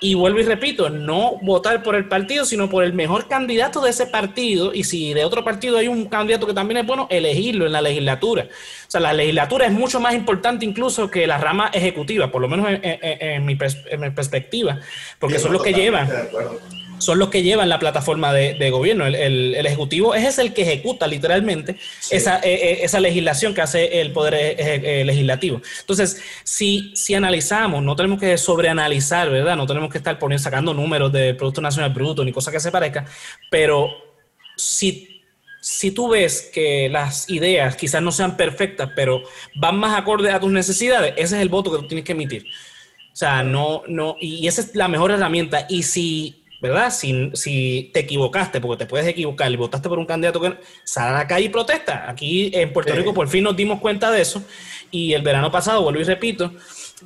Y 0.02 0.16
vuelvo 0.16 0.40
y 0.40 0.44
repito, 0.44 0.90
no 0.90 1.38
votar 1.44 1.84
por 1.84 1.96
el 1.96 2.08
partido, 2.08 2.44
sino 2.44 2.68
por 2.68 2.84
el 2.84 2.94
mejor 2.94 3.28
candidato 3.28 3.82
de 3.82 3.92
ese 3.92 4.08
partido. 4.08 4.74
Y 4.74 4.84
si 4.84 5.14
de 5.14 5.24
otro 5.24 5.44
partido 5.44 5.78
hay 5.78 5.88
un 5.88 6.06
candidato 6.06 6.48
que 6.48 6.54
también 6.54 6.80
es 6.80 6.88
bueno, 6.88 7.08
elegirlo 7.12 7.68
en 7.68 7.72
la 7.72 7.82
legislatura. 7.82 8.48
O 8.88 8.92
sea, 8.92 9.00
la 9.00 9.14
legislatura 9.14 9.68
es 9.68 9.72
mucho 9.72 10.00
más 10.00 10.16
importante 10.16 10.66
incluso 10.66 11.10
que 11.10 11.28
la 11.28 11.38
rama 11.38 11.70
ejecutiva, 11.72 12.32
por 12.32 12.42
lo 12.42 12.50
menos 12.50 12.68
en, 12.70 13.46
mi, 13.46 13.56
perspectiva, 13.56 14.80
porque 15.20 15.38
son 15.38 15.54
los 15.54 15.62
que 15.62 15.74
llevan 15.74 16.10
son 17.06 17.20
los 17.20 17.30
que 17.30 17.44
llevan 17.44 17.70
la 17.70 17.78
plataforma 17.78 18.34
de, 18.34 18.70
gobierno. 18.72 19.06
El, 19.06 19.56
Ejecutivo 19.56 20.16
es 20.16 20.40
el 20.40 20.54
que 20.54 20.64
ejecuta 20.64 21.06
literalmente 21.06 21.76
esa, 22.10 22.40
eh, 22.40 22.54
eh, 22.54 22.80
esa, 22.82 23.00
legislación 23.00 23.54
que 23.54 23.62
hace 23.62 24.02
el 24.02 24.12
Poder 24.12 24.34
eh, 24.36 25.04
Legislativo. 25.06 25.62
Entonces, 25.82 26.22
si, 26.44 26.92
si 26.96 27.14
analizamos, 27.14 27.84
no 27.84 27.96
tenemos 27.96 28.20
que 28.20 28.38
sobreanalizar, 28.38 29.30
¿verdad? 29.30 29.56
No 29.56 29.68
tenemos 29.68 29.92
que 29.92 30.00
estar 30.00 30.18
poniendo, 30.18 30.44
sacando 30.44 30.74
números 30.74 31.12
del 31.12 31.38
Producto 31.38 31.62
Nacional 31.62 31.94
Bruto 31.94 32.26
ni 32.26 32.32
cosa 32.32 32.52
que 32.52 32.60
se 32.60 32.72
parezca, 32.72 33.06
pero 33.52 33.90
si, 34.58 35.22
si 35.62 35.92
tú 35.92 36.10
ves 36.10 36.50
que 36.52 36.90
las 36.90 37.30
ideas 37.30 37.76
quizás 37.76 38.02
no 38.02 38.12
sean 38.12 38.36
perfectas, 38.36 38.90
pero 38.96 39.22
van 39.56 39.78
más 39.78 39.98
acorde 39.98 40.32
a 40.32 40.40
tus 40.40 40.52
necesidades, 40.52 41.14
ese 41.18 41.36
es 41.36 41.42
el 41.42 41.50
voto 41.50 41.72
que 41.72 41.78
tú 41.78 41.88
tienes 41.88 42.06
que 42.06 42.14
emitir. 42.14 42.48
O 43.14 43.18
sea, 43.18 43.44
no, 43.44 43.84
no, 43.88 44.18
y 44.20 44.48
esa 44.48 44.62
es 44.62 44.76
la 44.76 44.88
mejor 44.88 45.12
herramienta. 45.12 45.68
Y 45.70 45.84
si 45.84 46.45
¿verdad? 46.70 46.92
Si, 46.92 47.32
si, 47.34 47.90
te 47.94 48.02
equivocaste, 48.02 48.62
porque 48.62 48.84
te 48.84 48.90
puedes 48.90 49.08
equivocar 49.08 49.52
y 49.52 49.56
votaste 49.56 49.90
por 49.90 50.00
un 50.00 50.06
candidato 50.06 50.42
que 50.42 50.56
sale 50.84 51.10
a 51.10 51.20
la 51.20 51.28
calle 51.28 51.46
y 51.46 51.50
protesta. 51.50 52.10
Aquí 52.10 52.52
en 52.54 52.72
Puerto 52.74 52.94
Rico 52.94 53.14
por 53.14 53.28
fin 53.28 53.44
nos 53.44 53.56
dimos 53.56 53.80
cuenta 53.80 54.12
de 54.12 54.22
eso 54.22 54.44
y 54.92 55.14
el 55.14 55.22
verano 55.22 55.52
pasado, 55.52 55.82
vuelvo 55.82 56.02
y 56.02 56.04
repito, 56.04 56.52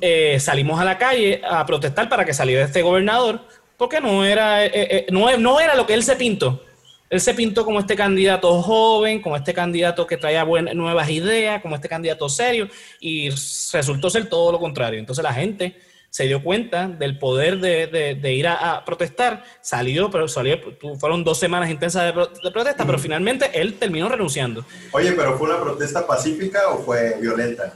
eh, 0.00 0.38
salimos 0.40 0.80
a 0.80 0.84
la 0.84 0.98
calle 0.98 1.40
a 1.48 1.64
protestar 1.66 2.08
para 2.08 2.24
que 2.24 2.32
saliera 2.32 2.64
este 2.64 2.82
gobernador 2.82 3.40
porque 3.76 4.00
no 4.00 4.24
era, 4.24 4.64
eh, 4.64 4.70
eh, 4.74 5.06
no, 5.10 5.34
no 5.38 5.58
era 5.58 5.74
lo 5.74 5.86
que 5.86 5.94
él 5.94 6.02
se 6.02 6.16
pintó. 6.16 6.62
Él 7.08 7.20
se 7.20 7.34
pintó 7.34 7.64
como 7.64 7.80
este 7.80 7.96
candidato 7.96 8.62
joven, 8.62 9.20
como 9.20 9.36
este 9.36 9.52
candidato 9.52 10.06
que 10.06 10.16
traía 10.16 10.44
buenas, 10.44 10.76
nuevas 10.76 11.10
ideas, 11.10 11.60
como 11.60 11.74
este 11.74 11.88
candidato 11.88 12.28
serio, 12.28 12.68
y 13.00 13.30
resultó 13.30 14.10
ser 14.10 14.28
todo 14.28 14.52
lo 14.52 14.60
contrario. 14.60 15.00
Entonces 15.00 15.24
la 15.24 15.32
gente 15.32 15.74
se 16.10 16.24
dio 16.24 16.42
cuenta 16.42 16.88
del 16.88 17.18
poder 17.18 17.60
de, 17.60 18.32
ir 18.34 18.48
a, 18.48 18.84
protestar, 18.84 19.44
salió, 19.60 20.10
pero 20.10 20.26
salió, 20.26 20.58
fueron 20.98 21.22
dos 21.22 21.38
semanas 21.38 21.70
intensas 21.70 22.04
de, 22.04 22.50
protesta, 22.50 22.84
pero 22.84 22.98
finalmente 22.98 23.50
él 23.54 23.74
terminó 23.74 24.08
renunciando. 24.08 24.64
Oye, 24.90 25.12
pero 25.12 25.38
¿fue 25.38 25.48
una 25.48 25.60
protesta 25.60 26.06
pacífica 26.06 26.68
o 26.70 26.82
fue 26.82 27.16
violenta? 27.20 27.74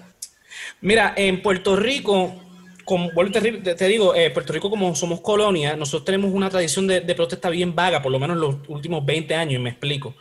Mira, 0.81 1.15
en 1.17 1.41
Puerto 1.43 1.77
Rico, 1.77 2.35
como, 2.85 3.11
te, 3.31 3.89
digo, 3.89 4.15
eh, 4.15 4.31
Puerto 4.31 4.53
Rico 4.53 4.69
como 4.69 4.95
somos 4.97 5.21
colonia, 5.21 5.77
nosotros 5.77 6.05
tenemos 6.05 6.33
una 6.33 6.51
tradición 6.51 6.89
de, 6.89 7.01
protesta 7.15 7.49
bien 7.49 7.75
vaga, 7.75 8.03
por 8.03 8.11
lo 8.11 8.19
menos 8.19 8.37
los 8.37 8.57
últimos 8.67 9.07
20 9.07 9.35
años, 9.35 9.55
y 9.55 9.59
me 9.63 9.71
explico. 9.71 10.15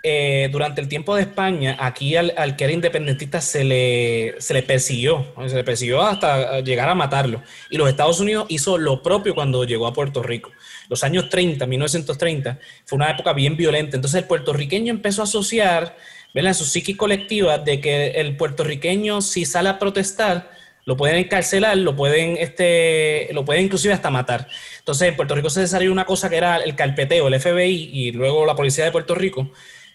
Eh, 0.00 0.48
durante 0.52 0.80
el 0.80 0.86
tiempo 0.86 1.16
de 1.16 1.22
España, 1.22 1.76
aquí 1.80 2.14
al, 2.14 2.54
que 2.56 2.64
era 2.64 2.72
independentista 2.72 3.40
se 3.40 3.64
le, 3.64 4.36
persiguió, 4.64 5.34
se 5.48 5.56
le 5.56 5.64
persiguió 5.64 6.02
hasta 6.02 6.60
llegar 6.60 6.88
a 6.88 6.94
matarlo. 6.94 7.42
Y 7.68 7.78
los 7.78 7.88
Estados 7.88 8.20
Unidos 8.20 8.46
hizo 8.48 8.78
lo 8.78 9.02
propio 9.02 9.34
cuando 9.34 9.64
llegó 9.64 9.88
a 9.88 9.92
Puerto 9.92 10.22
Rico. 10.22 10.52
Los 10.88 11.02
años 11.02 11.28
30, 11.28 11.66
1930, 11.66 12.58
fue 12.84 12.96
una 12.96 13.10
época 13.10 13.32
bien 13.32 13.56
violenta. 13.56 13.96
Entonces 13.96 14.22
el 14.22 14.28
puertorriqueño 14.28 14.92
empezó 14.92 15.22
a 15.22 15.24
asociar, 15.24 15.96
en 16.32 16.54
su 16.54 16.64
psique 16.64 16.96
colectiva, 16.96 17.58
de 17.58 17.80
que 17.80 18.12
el 18.12 18.36
puertorriqueño 18.36 19.20
si 19.20 19.44
sale 19.44 19.68
a 19.68 19.78
protestar, 19.80 20.52
lo 20.84 20.96
pueden 20.96 21.16
encarcelar, 21.16 21.76
lo 21.76 21.96
pueden, 21.96 22.36
este, 22.38 23.28
lo 23.32 23.44
pueden 23.44 23.64
inclusive 23.64 23.92
hasta 23.92 24.10
matar. 24.10 24.46
Entonces 24.78 25.08
en 25.08 25.16
Puerto 25.16 25.34
Rico 25.34 25.50
se 25.50 25.60
desarrolló 25.60 25.90
una 25.90 26.06
cosa 26.06 26.30
que 26.30 26.36
era 26.36 26.56
el 26.58 26.76
carpeteo, 26.76 27.26
el 27.26 27.40
FBI 27.40 27.90
y 27.92 28.12
luego 28.12 28.46
la 28.46 28.54
policía 28.54 28.84
de 28.84 28.92
Puerto 28.92 29.16
Rico 29.16 29.50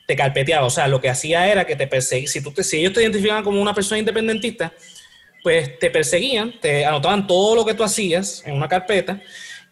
te 0.06 0.16
carpeteaba. 0.16 0.66
O 0.66 0.70
sea, 0.70 0.88
lo 0.88 1.02
que 1.02 1.10
hacía 1.10 1.50
era 1.52 1.66
que 1.66 1.76
te 1.76 1.88
perseguían. 1.88 2.28
Si, 2.28 2.42
tú 2.42 2.52
te, 2.52 2.64
si 2.64 2.80
ellos 2.80 2.94
te 2.94 3.02
identificaban 3.02 3.44
como 3.44 3.62
una 3.62 3.74
persona 3.74 4.00
independentista, 4.00 4.74
pues 5.42 5.78
te 5.80 5.90
perseguían, 5.90 6.60
te 6.60 6.86
anotaban 6.86 7.28
todo 7.28 7.56
lo 7.56 7.66
que 7.66 7.74
tú 7.74 7.84
hacías 7.84 8.44
en 8.46 8.56
una 8.56 8.68
carpeta. 8.68 9.22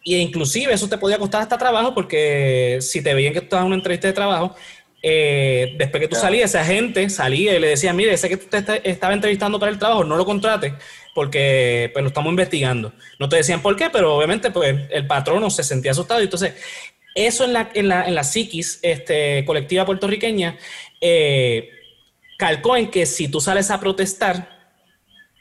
E 0.03 0.17
inclusive 0.17 0.73
eso 0.73 0.89
te 0.89 0.97
podía 0.97 1.17
costar 1.17 1.41
hasta 1.41 1.57
trabajo 1.57 1.93
porque 1.93 2.79
si 2.81 3.01
te 3.01 3.13
veían 3.13 3.33
que 3.33 3.41
tú 3.41 3.45
estabas 3.45 3.63
en 3.63 3.67
una 3.67 3.75
entrevista 3.75 4.07
de 4.07 4.13
trabajo, 4.13 4.55
eh, 5.03 5.75
después 5.77 6.01
que 6.01 6.07
tú 6.07 6.15
salías, 6.15 6.51
esa 6.51 6.63
gente 6.63 7.09
salía 7.09 7.55
y 7.55 7.59
le 7.59 7.69
decía, 7.69 7.91
mire, 7.93 8.13
ese 8.13 8.29
que 8.29 8.37
tú 8.37 8.47
te 8.47 8.89
estaba 8.89 9.13
entrevistando 9.13 9.59
para 9.59 9.71
el 9.71 9.79
trabajo, 9.79 10.03
no 10.03 10.15
lo 10.15 10.25
contrates 10.25 10.73
porque 11.13 11.89
pues 11.93 12.03
lo 12.03 12.07
estamos 12.09 12.29
investigando. 12.29 12.93
No 13.19 13.27
te 13.27 13.37
decían 13.37 13.61
por 13.61 13.75
qué, 13.75 13.89
pero 13.89 14.15
obviamente 14.15 14.51
pues 14.51 14.75
el 14.89 15.07
patrono 15.07 15.49
se 15.49 15.63
sentía 15.63 15.91
asustado. 15.91 16.21
Entonces, 16.21 16.53
eso 17.15 17.43
en 17.43 17.53
la, 17.53 17.69
en 17.73 17.87
la, 17.87 18.05
en 18.07 18.15
la 18.15 18.23
psiquis 18.23 18.79
este, 18.81 19.43
colectiva 19.45 19.85
puertorriqueña 19.85 20.57
eh, 20.99 21.69
calcó 22.37 22.77
en 22.77 22.89
que 22.89 23.05
si 23.05 23.27
tú 23.27 23.41
sales 23.41 23.69
a 23.71 23.79
protestar, 23.79 24.59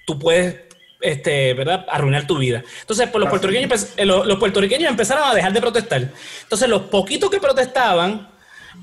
tú 0.07 0.19
puedes 0.19 0.57
este, 1.01 1.55
¿verdad? 1.55 1.87
arruinar 1.89 2.27
tu 2.27 2.39
vida. 2.39 2.63
Entonces, 2.81 3.09
pues, 3.11 3.21
los, 3.21 3.31
puertorriqueños, 3.31 3.97
los, 4.05 4.39
puertorriqueños 4.39 4.91
empezaron 4.91 5.29
a 5.29 5.35
dejar 5.35 5.53
de 5.53 5.61
protestar. 5.61 6.09
Entonces, 6.43 6.69
los 6.69 6.83
poquitos 6.83 7.31
que 7.31 7.41
protestaban, 7.41 8.29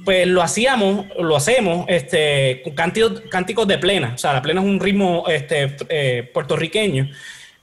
pues 0.04 0.28
lo 0.28 0.42
hacíamos, 0.42 1.06
lo 1.20 1.36
hacemos 1.36 1.86
este, 1.90 2.62
con 2.64 2.74
cánticos, 2.74 3.22
cánticos 3.30 3.68
de 3.68 3.78
plena. 3.78 4.14
O 4.16 4.18
sea, 4.18 4.34
la 4.34 4.42
plena 4.42 4.62
es 4.62 4.68
un 4.68 4.80
ritmo 4.80 5.26
este, 5.28 5.76
eh, 5.90 6.30
puertorriqueño 6.34 7.10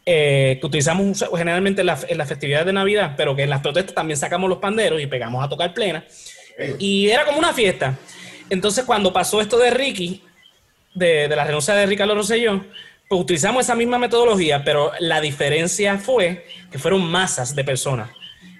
eh, 0.06 0.58
que 0.60 0.66
utilizamos 0.66 1.24
generalmente 1.36 1.80
en, 1.80 1.86
las 1.86 2.28
festividades 2.28 2.66
de 2.66 2.72
Navidad, 2.72 3.14
pero 3.16 3.34
que 3.34 3.44
en 3.44 3.50
las 3.50 3.60
protestas 3.60 3.94
también 3.94 4.18
sacamos 4.18 4.50
los 4.50 4.58
panderos 4.58 5.00
y 5.00 5.06
pegamos 5.06 5.42
a 5.42 5.48
tocar 5.48 5.72
plena. 5.72 6.04
Y 6.78 7.08
era 7.08 7.24
como 7.24 7.38
una 7.38 7.52
fiesta. 7.52 7.98
Entonces, 8.50 8.84
cuando 8.84 9.12
pasó 9.12 9.40
esto 9.40 9.58
de 9.58 9.70
Ricky, 9.70 10.22
de, 10.94 11.28
la 11.28 11.44
renuncia 11.44 11.74
de 11.74 11.86
Ricardo 11.86 12.14
Rosselló, 12.14 12.64
pues 13.08 13.20
utilizamos 13.20 13.64
esa 13.64 13.74
misma 13.74 13.98
metodología, 13.98 14.62
pero 14.64 14.92
la 15.00 15.20
diferencia 15.20 15.98
fue 15.98 16.46
que 16.70 16.78
fueron 16.78 17.02
masas 17.02 17.54
de 17.54 17.64
personas. 17.64 18.10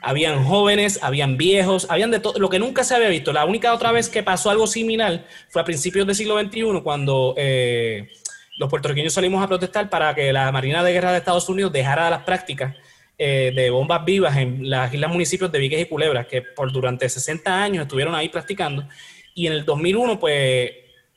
Habían 0.01 0.45
jóvenes, 0.45 0.99
habían 1.03 1.37
viejos, 1.37 1.87
habían 1.89 2.11
de 2.11 2.21
todo, 2.21 2.39
lo 2.39 2.51
que 2.51 2.59
nunca 2.59 2.85
se 2.85 2.95
había 2.95 3.09
visto. 3.09 3.33
La 3.33 3.45
única 3.45 3.73
otra 3.73 3.91
vez 3.91 4.09
que 4.09 4.23
pasó 4.23 4.51
algo 4.51 4.67
similar 4.67 5.27
fue 5.49 5.63
a 5.63 5.65
principios 5.65 6.07
del 6.07 6.15
siglo 6.15 6.39
XXI, 6.39 6.81
cuando 6.83 7.35
eh, 7.39 8.09
los 8.57 8.69
puertorriqueños 8.69 9.13
salimos 9.13 9.43
a 9.43 9.49
protestar 9.49 9.91
para 9.91 10.15
que 10.15 10.33
la 10.33 10.51
Marina 10.53 10.83
de 10.85 10.93
Guerra 10.93 11.13
de 11.13 11.19
Estados 11.19 11.49
Unidos 11.49 11.73
dejara 11.73 12.11
las 12.11 12.23
prácticas 12.23 12.77
eh, 13.17 13.53
de 13.55 13.71
bombas 13.71 14.05
vivas 14.05 14.37
en 14.37 14.69
las 14.69 14.93
islas 14.93 15.11
municipios 15.11 15.51
de 15.51 15.59
Vieques 15.59 15.81
y 15.83 15.87
Culebras, 15.87 16.27
que 16.27 16.43
por 16.43 16.71
durante 16.73 17.09
60 17.09 17.63
años 17.63 17.83
estuvieron 17.83 18.15
ahí 18.15 18.29
practicando. 18.29 18.87
Y 19.35 19.47
en 19.47 19.55
el 19.55 19.65
2001, 19.65 20.19
pues, 20.19 20.71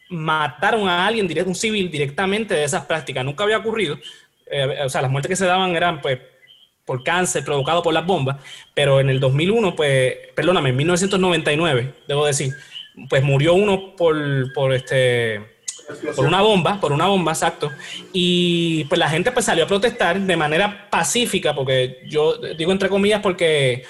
mataron 0.09 0.87
a 0.87 1.05
alguien, 1.05 1.27
un 1.47 1.55
civil, 1.55 1.91
directamente 1.91 2.53
de 2.53 2.63
esas 2.63 2.85
prácticas. 2.85 3.25
Nunca 3.25 3.43
había 3.43 3.57
ocurrido. 3.57 3.97
Eh, 4.49 4.83
o 4.85 4.89
sea, 4.89 5.01
las 5.01 5.11
muertes 5.11 5.29
que 5.29 5.35
se 5.35 5.45
daban 5.45 5.75
eran, 5.75 6.01
pues, 6.01 6.19
por 6.85 7.03
cáncer 7.03 7.43
provocado 7.43 7.83
por 7.83 7.93
las 7.93 8.05
bombas. 8.05 8.37
Pero 8.73 8.99
en 8.99 9.09
el 9.09 9.19
2001, 9.19 9.75
pues, 9.75 10.15
perdóname, 10.35 10.69
en 10.69 10.75
1999, 10.77 11.93
debo 12.07 12.25
decir, 12.25 12.53
pues 13.09 13.23
murió 13.23 13.53
uno 13.53 13.95
por, 13.95 14.15
por 14.53 14.73
este 14.73 15.56
por 16.15 16.25
una 16.25 16.41
bomba, 16.41 16.79
por 16.79 16.91
una 16.91 17.07
bomba, 17.07 17.31
exacto. 17.31 17.71
Y 18.13 18.83
pues 18.85 18.99
la 18.99 19.09
gente 19.09 19.31
pues 19.31 19.45
salió 19.45 19.63
a 19.63 19.67
protestar 19.67 20.19
de 20.19 20.37
manera 20.37 20.89
pacífica, 20.89 21.53
porque 21.55 22.01
yo 22.07 22.37
digo 22.57 22.71
entre 22.71 22.89
comillas 22.89 23.21
porque 23.21 23.83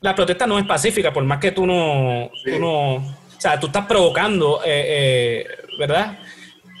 la 0.00 0.14
protesta 0.14 0.46
no 0.46 0.58
es 0.58 0.66
pacífica, 0.66 1.12
por 1.12 1.24
más 1.24 1.38
que 1.38 1.52
tú 1.52 1.66
no, 1.66 2.30
no 2.58 2.94
o 3.36 3.40
sea, 3.40 3.60
tú 3.60 3.66
estás 3.66 3.86
provocando, 3.86 4.60
eh, 4.64 5.44
eh, 5.44 5.46
¿verdad? 5.78 6.18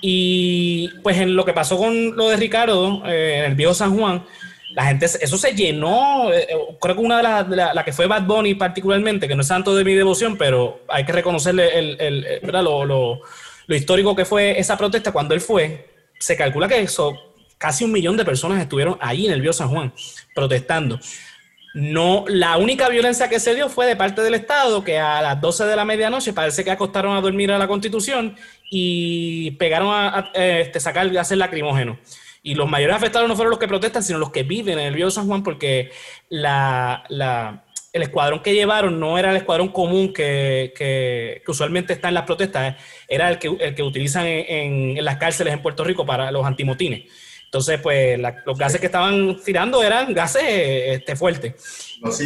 Y 0.00 0.88
pues 1.02 1.18
en 1.18 1.34
lo 1.36 1.44
que 1.44 1.52
pasó 1.52 1.76
con 1.76 2.16
lo 2.16 2.28
de 2.28 2.36
Ricardo, 2.36 3.02
eh, 3.06 3.38
en 3.40 3.44
el 3.50 3.54
viejo 3.54 3.74
San 3.74 3.96
Juan, 3.96 4.24
la 4.74 4.84
gente, 4.84 5.06
eso 5.06 5.38
se 5.38 5.54
llenó, 5.54 6.28
creo 6.80 6.94
que 6.94 7.00
una 7.00 7.16
de 7.16 7.22
las, 7.22 7.48
la, 7.48 7.74
la, 7.74 7.84
que 7.84 7.92
fue 7.92 8.06
Bad 8.06 8.24
Bunny 8.24 8.54
particularmente, 8.54 9.26
que 9.26 9.34
no 9.34 9.40
es 9.40 9.48
tanto 9.48 9.74
de 9.74 9.84
mi 9.84 9.94
devoción, 9.94 10.36
pero 10.36 10.80
hay 10.88 11.04
que 11.04 11.12
reconocerle 11.12 11.78
el, 11.78 11.96
el, 11.98 12.40
¿verdad? 12.42 12.62
Lo, 12.62 12.84
lo, 12.84 13.20
lo 13.66 13.76
histórico 13.76 14.14
que 14.14 14.24
fue 14.24 14.58
esa 14.58 14.76
protesta 14.76 15.12
cuando 15.12 15.34
él 15.34 15.40
fue, 15.40 15.88
se 16.18 16.36
calcula 16.36 16.68
que 16.68 16.80
eso, 16.80 17.16
casi 17.58 17.84
un 17.84 17.92
millón 17.92 18.16
de 18.16 18.24
personas 18.24 18.60
estuvieron 18.60 18.96
ahí 19.00 19.26
en 19.26 19.32
el 19.32 19.40
Bío 19.40 19.52
San 19.52 19.68
Juan 19.68 19.92
protestando. 20.34 20.98
No, 21.74 22.24
la 22.28 22.56
única 22.56 22.88
violencia 22.88 23.28
que 23.28 23.38
se 23.38 23.54
dio 23.54 23.68
fue 23.68 23.86
de 23.86 23.96
parte 23.96 24.22
del 24.22 24.34
Estado, 24.34 24.82
que 24.82 24.98
a 24.98 25.20
las 25.20 25.40
12 25.40 25.66
de 25.66 25.76
la 25.76 25.84
medianoche 25.84 26.32
parece 26.32 26.64
que 26.64 26.70
acostaron 26.70 27.14
a 27.16 27.20
dormir 27.20 27.52
a 27.52 27.58
la 27.58 27.68
Constitución 27.68 28.34
y 28.70 29.50
pegaron 29.52 29.88
a, 29.92 30.30
este, 30.32 30.80
sacar 30.80 31.10
gases 31.10 31.36
lacrimógenos. 31.36 31.98
Y 32.42 32.54
los 32.54 32.70
mayores 32.70 32.96
afectados 32.96 33.28
no 33.28 33.36
fueron 33.36 33.50
los 33.50 33.58
que 33.58 33.68
protestan, 33.68 34.02
sino 34.02 34.18
los 34.18 34.30
que 34.30 34.44
viven 34.44 34.78
en 34.78 34.86
el 34.86 34.94
Bío 34.94 35.10
San 35.10 35.26
Juan, 35.26 35.42
porque 35.42 35.90
la 36.30 37.04
el 37.96 38.02
escuadrón 38.02 38.40
que 38.40 38.54
llevaron 38.54 39.00
no 39.00 39.18
era 39.18 39.30
el 39.30 39.38
escuadrón 39.38 39.68
común 39.68 40.12
que, 40.12 41.42
usualmente 41.48 41.94
está 41.94 42.08
en 42.08 42.14
las 42.14 42.24
protestas, 42.24 42.76
era 43.08 43.30
el 43.30 43.38
que, 43.38 43.48
el 43.48 43.74
que 43.74 43.82
utilizan 43.82 44.26
en, 44.26 45.04
las 45.04 45.16
cárceles 45.16 45.54
en 45.54 45.62
Puerto 45.62 45.84
Rico 45.84 46.04
para 46.04 46.30
los 46.30 46.44
antimotines. 46.44 47.04
Entonces, 47.44 47.80
pues 47.80 48.18
los 48.44 48.58
gases 48.58 48.80
que 48.80 48.86
estaban 48.86 49.36
tirando 49.44 49.82
eran 49.82 50.12
gases 50.12 50.42
este, 50.44 51.16
fuertes. 51.16 51.54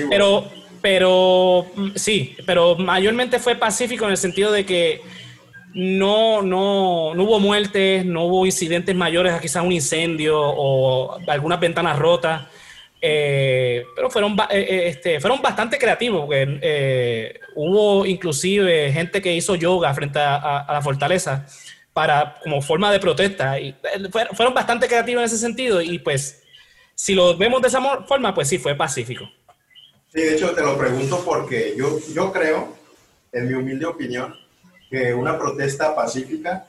Pero, 0.08 0.50
pero 0.80 1.66
sí, 1.94 2.36
pero 2.46 2.76
mayormente 2.76 3.38
fue 3.38 3.54
pacífico 3.54 4.06
en 4.06 4.12
el 4.12 4.16
sentido 4.16 4.50
de 4.50 4.64
que 4.64 5.02
no, 5.74 6.42
no, 6.42 7.14
no 7.14 7.22
hubo 7.24 7.38
muertes, 7.38 8.04
no 8.04 8.24
hubo 8.24 8.46
incidentes 8.46 8.94
mayores, 8.96 9.40
quizás 9.40 9.64
un 9.64 9.72
incendio 9.72 10.40
o 10.40 11.18
algunas 11.28 11.60
ventanas 11.60 11.98
rotas. 11.98 12.42
Eh, 13.02 13.86
pero 13.94 14.10
fueron, 14.10 14.32
eh, 14.50 14.66
eh, 14.68 14.88
este, 14.88 15.20
fueron 15.20 15.40
bastante 15.40 15.78
creativos, 15.78 16.26
porque 16.26 17.40
hubo 17.54 18.04
inclusive 18.04 18.92
gente 18.92 19.22
que 19.22 19.34
hizo 19.34 19.54
yoga 19.54 19.94
frente 19.94 20.18
a, 20.18 20.66
la 20.68 20.82
fortaleza 20.82 21.46
para, 21.92 22.36
como 22.42 22.60
forma 22.60 22.92
de 22.92 23.00
protesta. 23.00 23.58
Y 23.58 23.74
fueron 24.34 24.54
bastante 24.54 24.86
creativos 24.86 25.20
en 25.22 25.26
ese 25.26 25.38
sentido 25.38 25.80
y 25.80 25.98
pues 25.98 26.42
si 26.94 27.14
lo 27.14 27.36
vemos 27.36 27.62
de 27.62 27.68
esa 27.68 27.80
forma, 28.06 28.34
pues 28.34 28.48
sí, 28.48 28.58
fue 28.58 28.74
pacífico. 28.74 29.24
Sí, 30.12 30.20
de 30.20 30.34
hecho 30.34 30.50
te 30.54 30.60
lo 30.60 30.76
pregunto 30.76 31.22
porque 31.24 31.74
yo, 31.76 31.98
yo 32.12 32.32
creo, 32.32 32.76
en 33.32 33.48
mi 33.48 33.54
humilde 33.54 33.86
opinión, 33.86 34.34
que 34.90 35.14
una 35.14 35.38
protesta 35.38 35.94
pacífica 35.94 36.66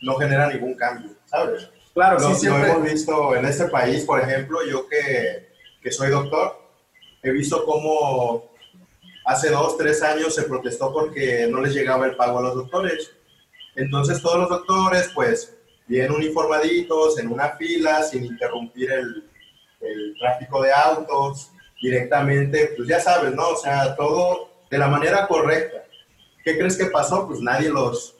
no 0.00 0.16
genera 0.16 0.48
ningún 0.48 0.74
cambio, 0.74 1.10
¿sabes? 1.26 1.68
Claro, 1.94 2.18
lo, 2.18 2.34
sí, 2.34 2.46
lo 2.46 2.56
hemos 2.56 2.82
visto 2.82 3.36
en 3.36 3.44
este 3.44 3.66
país, 3.66 4.04
por 4.04 4.20
ejemplo, 4.20 4.58
yo 4.68 4.88
que 4.88 5.51
que 5.82 5.90
soy 5.90 6.10
doctor, 6.10 6.60
he 7.22 7.30
visto 7.30 7.64
cómo 7.64 8.50
hace 9.24 9.50
dos, 9.50 9.76
tres 9.76 10.02
años 10.02 10.34
se 10.34 10.42
protestó 10.44 10.92
porque 10.92 11.46
no 11.50 11.60
les 11.60 11.74
llegaba 11.74 12.06
el 12.06 12.16
pago 12.16 12.38
a 12.38 12.42
los 12.42 12.54
doctores. 12.54 13.12
Entonces 13.74 14.20
todos 14.20 14.38
los 14.38 14.48
doctores, 14.48 15.10
pues, 15.14 15.56
bien 15.86 16.12
uniformaditos, 16.12 17.18
en 17.18 17.28
una 17.28 17.50
fila, 17.56 18.02
sin 18.02 18.24
interrumpir 18.24 18.90
el, 18.90 19.30
el 19.80 20.16
tráfico 20.18 20.62
de 20.62 20.72
autos, 20.72 21.50
directamente, 21.82 22.74
pues 22.76 22.88
ya 22.88 23.00
sabes, 23.00 23.34
¿no? 23.34 23.48
O 23.48 23.56
sea, 23.56 23.96
todo 23.96 24.50
de 24.70 24.78
la 24.78 24.88
manera 24.88 25.26
correcta. 25.26 25.84
¿Qué 26.44 26.56
crees 26.56 26.76
que 26.76 26.86
pasó? 26.86 27.26
Pues 27.26 27.40
nadie 27.40 27.68
los, 27.68 28.16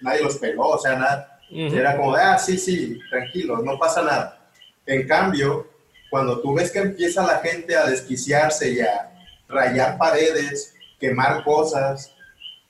nadie 0.00 0.22
los 0.22 0.36
pegó, 0.36 0.68
o 0.68 0.78
sea, 0.78 0.96
nada. 0.96 1.40
Era 1.50 1.96
como, 1.96 2.14
ah, 2.14 2.38
sí, 2.38 2.58
sí, 2.58 2.98
tranquilo, 3.08 3.58
no 3.58 3.78
pasa 3.78 4.02
nada. 4.02 4.50
En 4.84 5.06
cambio, 5.06 5.68
cuando 6.10 6.40
tú 6.40 6.54
ves 6.54 6.70
que 6.70 6.78
empieza 6.78 7.26
la 7.26 7.38
gente 7.38 7.76
a 7.76 7.86
desquiciarse 7.86 8.70
y 8.70 8.80
a 8.80 9.12
rayar 9.48 9.98
paredes, 9.98 10.74
quemar 10.98 11.44
cosas, 11.44 12.12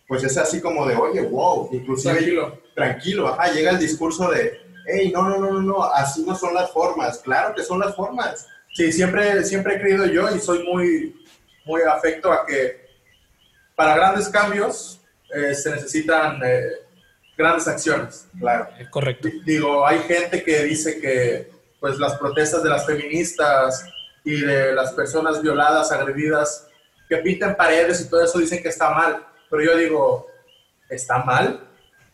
pues 0.07 0.23
es 0.25 0.37
así 0.37 0.61
como 0.61 0.87
de, 0.87 0.95
oye, 0.95 1.23
wow, 1.23 1.69
inclusive 1.73 2.15
tranquilo, 2.15 2.63
tranquilo 2.75 3.29
ajá, 3.29 3.53
llega 3.53 3.73
el 3.73 3.79
discurso 3.79 4.31
de, 4.31 4.61
hey, 4.87 5.11
no, 5.13 5.29
no, 5.29 5.39
no, 5.39 5.61
no, 5.61 5.83
así 5.83 6.23
no 6.25 6.35
son 6.35 6.55
las 6.55 6.71
formas, 6.71 7.19
claro 7.19 7.55
que 7.55 7.63
son 7.63 7.81
las 7.81 7.95
formas. 7.95 8.47
Sí, 8.75 8.93
siempre, 8.93 9.43
siempre 9.45 9.75
he 9.77 9.81
creído 9.81 10.07
yo 10.07 10.35
y 10.35 10.39
soy 10.39 10.65
muy, 10.65 11.25
muy 11.65 11.83
afecto 11.83 12.31
a 12.33 12.45
que 12.45 12.87
para 13.75 13.97
grandes 13.97 14.29
cambios 14.29 15.01
eh, 15.35 15.55
se 15.55 15.71
necesitan 15.71 16.41
eh, 16.45 16.63
grandes 17.37 17.67
acciones. 17.67 18.29
Claro. 18.39 18.69
Es 18.79 18.89
correcto. 18.89 19.29
Digo, 19.45 19.87
hay 19.87 19.99
gente 20.01 20.43
que 20.43 20.63
dice 20.65 21.01
que 21.01 21.56
pues 21.87 22.01
las 22.01 22.19
protestas 22.19 22.65
de 22.65 22.69
las 22.69 22.85
feministas 22.85 23.89
y 24.25 24.41
de 24.41 24.73
las 24.73 24.91
personas 24.93 25.41
violadas, 25.41 25.93
agredidas, 25.93 26.67
que 27.09 27.19
pintan 27.19 27.57
paredes 27.57 28.01
y 28.01 28.11
todo 28.11 28.25
eso 28.25 28.41
dicen 28.41 28.61
que 28.61 28.71
está 28.71 28.91
mal. 28.91 29.25
Pero 29.49 29.63
yo 29.63 29.77
digo, 29.77 30.27
está 30.89 31.19
mal 31.19 31.61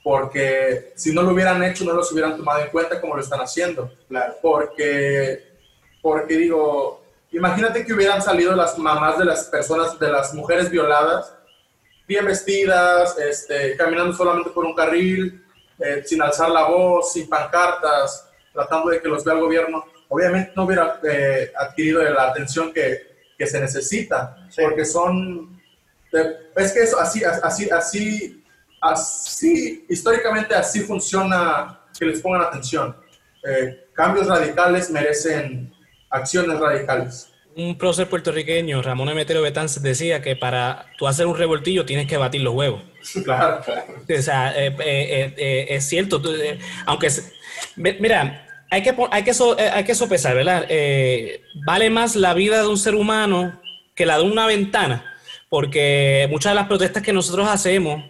porque 0.05 0.93
si 0.95 1.15
no 1.15 1.23
lo 1.23 1.31
hubieran 1.31 1.63
hecho 1.63 1.85
no 1.85 1.95
los 1.95 2.13
hubieran 2.13 2.37
tomado 2.37 2.61
en 2.61 2.69
cuenta 2.69 3.01
como 3.01 3.17
lo 3.17 3.23
están 3.23 3.41
haciendo. 3.41 3.91
Claro. 4.09 4.35
Porque, 4.43 5.57
porque 6.03 6.37
digo, 6.37 7.03
imagínate 7.31 7.87
que 7.87 7.95
hubieran 7.95 8.21
salido 8.21 8.55
las 8.55 8.77
mamás 8.77 9.19
de 9.19 9.25
las 9.25 9.45
personas, 9.45 9.99
de 9.99 10.11
las 10.11 10.35
mujeres 10.35 10.69
violadas, 10.69 11.35
bien 12.07 12.27
vestidas, 12.27 13.17
este, 13.19 13.75
caminando 13.79 14.13
solamente 14.13 14.51
por 14.51 14.67
un 14.67 14.75
carril, 14.75 15.43
eh, 15.79 16.03
sin 16.05 16.21
alzar 16.21 16.51
la 16.51 16.65
voz, 16.65 17.15
sin 17.15 17.27
pancartas, 17.27 18.29
tratando 18.53 18.91
de 18.91 19.01
que 19.01 19.09
los 19.09 19.25
vea 19.25 19.35
el 19.35 19.41
gobierno, 19.41 19.85
obviamente 20.09 20.53
no 20.55 20.65
hubiera 20.65 21.01
eh, 21.03 21.51
adquirido 21.57 22.03
la 22.03 22.29
atención 22.29 22.73
que, 22.73 23.13
que 23.39 23.47
se 23.47 23.61
necesita, 23.61 24.37
porque 24.57 24.85
son, 24.85 25.61
es 26.57 26.73
que 26.73 26.81
eso, 26.81 27.01
así, 27.01 27.23
así, 27.25 27.71
así, 27.71 28.45
así, 28.81 29.87
históricamente 29.89 30.55
así 30.55 30.81
funciona 30.81 31.81
que 31.99 32.05
les 32.05 32.21
pongan 32.21 32.43
atención. 32.43 32.97
Eh, 33.45 33.87
cambios 33.95 34.27
radicales 34.27 34.91
merecen 34.91 35.73
acciones 36.11 36.59
radicales. 36.59 37.29
Un 37.55 37.77
prócer 37.77 38.09
puertorriqueño, 38.09 38.81
Ramón 38.81 39.09
Emetero 39.09 39.43
Betances, 39.43 39.83
decía 39.83 40.23
que 40.23 40.37
para 40.37 40.87
tú 40.97 41.07
hacer 41.07 41.27
un 41.27 41.37
revoltillo 41.37 41.85
tienes 41.85 42.07
que 42.07 42.17
batir 42.17 42.41
los 42.43 42.55
huevos. 42.55 42.83
Claro, 43.25 43.61
claro. 43.65 43.85
O 44.09 44.23
sea, 44.23 44.55
eh, 44.57 45.67
es 45.69 45.85
cierto, 45.85 46.23
aunque 46.87 47.11
Mira, 47.77 48.47
hay 48.73 48.83
que, 48.83 48.95
hay 49.11 49.23
que, 49.23 49.33
eh, 49.33 49.71
hay 49.71 49.85
que 49.85 49.95
sopesar, 49.95 50.35
¿verdad? 50.35 50.65
Eh, 50.71 51.43
vale 51.67 51.91
más 51.91 52.17
la 52.17 52.33
vida 52.33 52.63
de 52.63 52.69
un 52.69 52.79
ser 52.79 52.95
humano 52.95 53.61
que 53.95 54.07
la 54.07 54.17
de 54.17 54.25
una 54.25 54.47
ventana, 54.47 55.05
porque 55.51 56.27
muchas 56.31 56.53
de 56.53 56.55
las 56.55 56.69
protestas 56.69 57.03
que 57.03 57.13
nosotros 57.13 57.47
hacemos, 57.49 58.03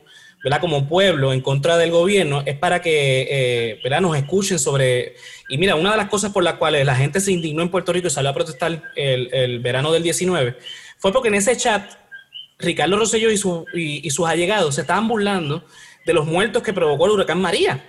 ¿verdad? 0.44 0.60
Como 0.60 0.88
pueblo 0.88 1.32
en 1.32 1.40
contra 1.40 1.76
del 1.76 1.90
gobierno, 1.90 2.42
es 2.46 2.56
para 2.56 2.80
que, 2.80 3.26
eh, 3.28 3.80
¿verdad? 3.82 4.00
Nos 4.00 4.16
escuchen 4.16 4.60
sobre... 4.60 5.16
Y 5.48 5.58
mira, 5.58 5.74
una 5.74 5.92
de 5.92 5.96
las 5.96 6.08
cosas 6.08 6.32
por 6.32 6.44
las 6.44 6.54
cuales 6.54 6.86
la 6.86 6.94
gente 6.94 7.20
se 7.20 7.32
indignó 7.32 7.62
en 7.62 7.68
Puerto 7.68 7.92
Rico 7.92 8.06
y 8.06 8.10
salió 8.10 8.30
a 8.30 8.34
protestar 8.34 8.82
el, 8.94 9.58
verano 9.60 9.92
del 9.92 10.04
19, 10.04 10.56
fue 10.98 11.12
porque 11.12 11.28
en 11.28 11.34
ese 11.34 11.56
chat 11.56 11.90
Ricardo 12.58 12.96
Rosselló 12.96 13.32
y, 13.32 13.36
su, 13.36 13.66
y 13.74 14.08
sus 14.10 14.28
allegados 14.28 14.76
se 14.76 14.82
estaban 14.82 15.08
burlando 15.08 15.64
de 16.06 16.14
los 16.14 16.24
muertos 16.24 16.62
que 16.62 16.72
provocó 16.72 17.06
el 17.06 17.12
huracán 17.12 17.40
María. 17.40 17.84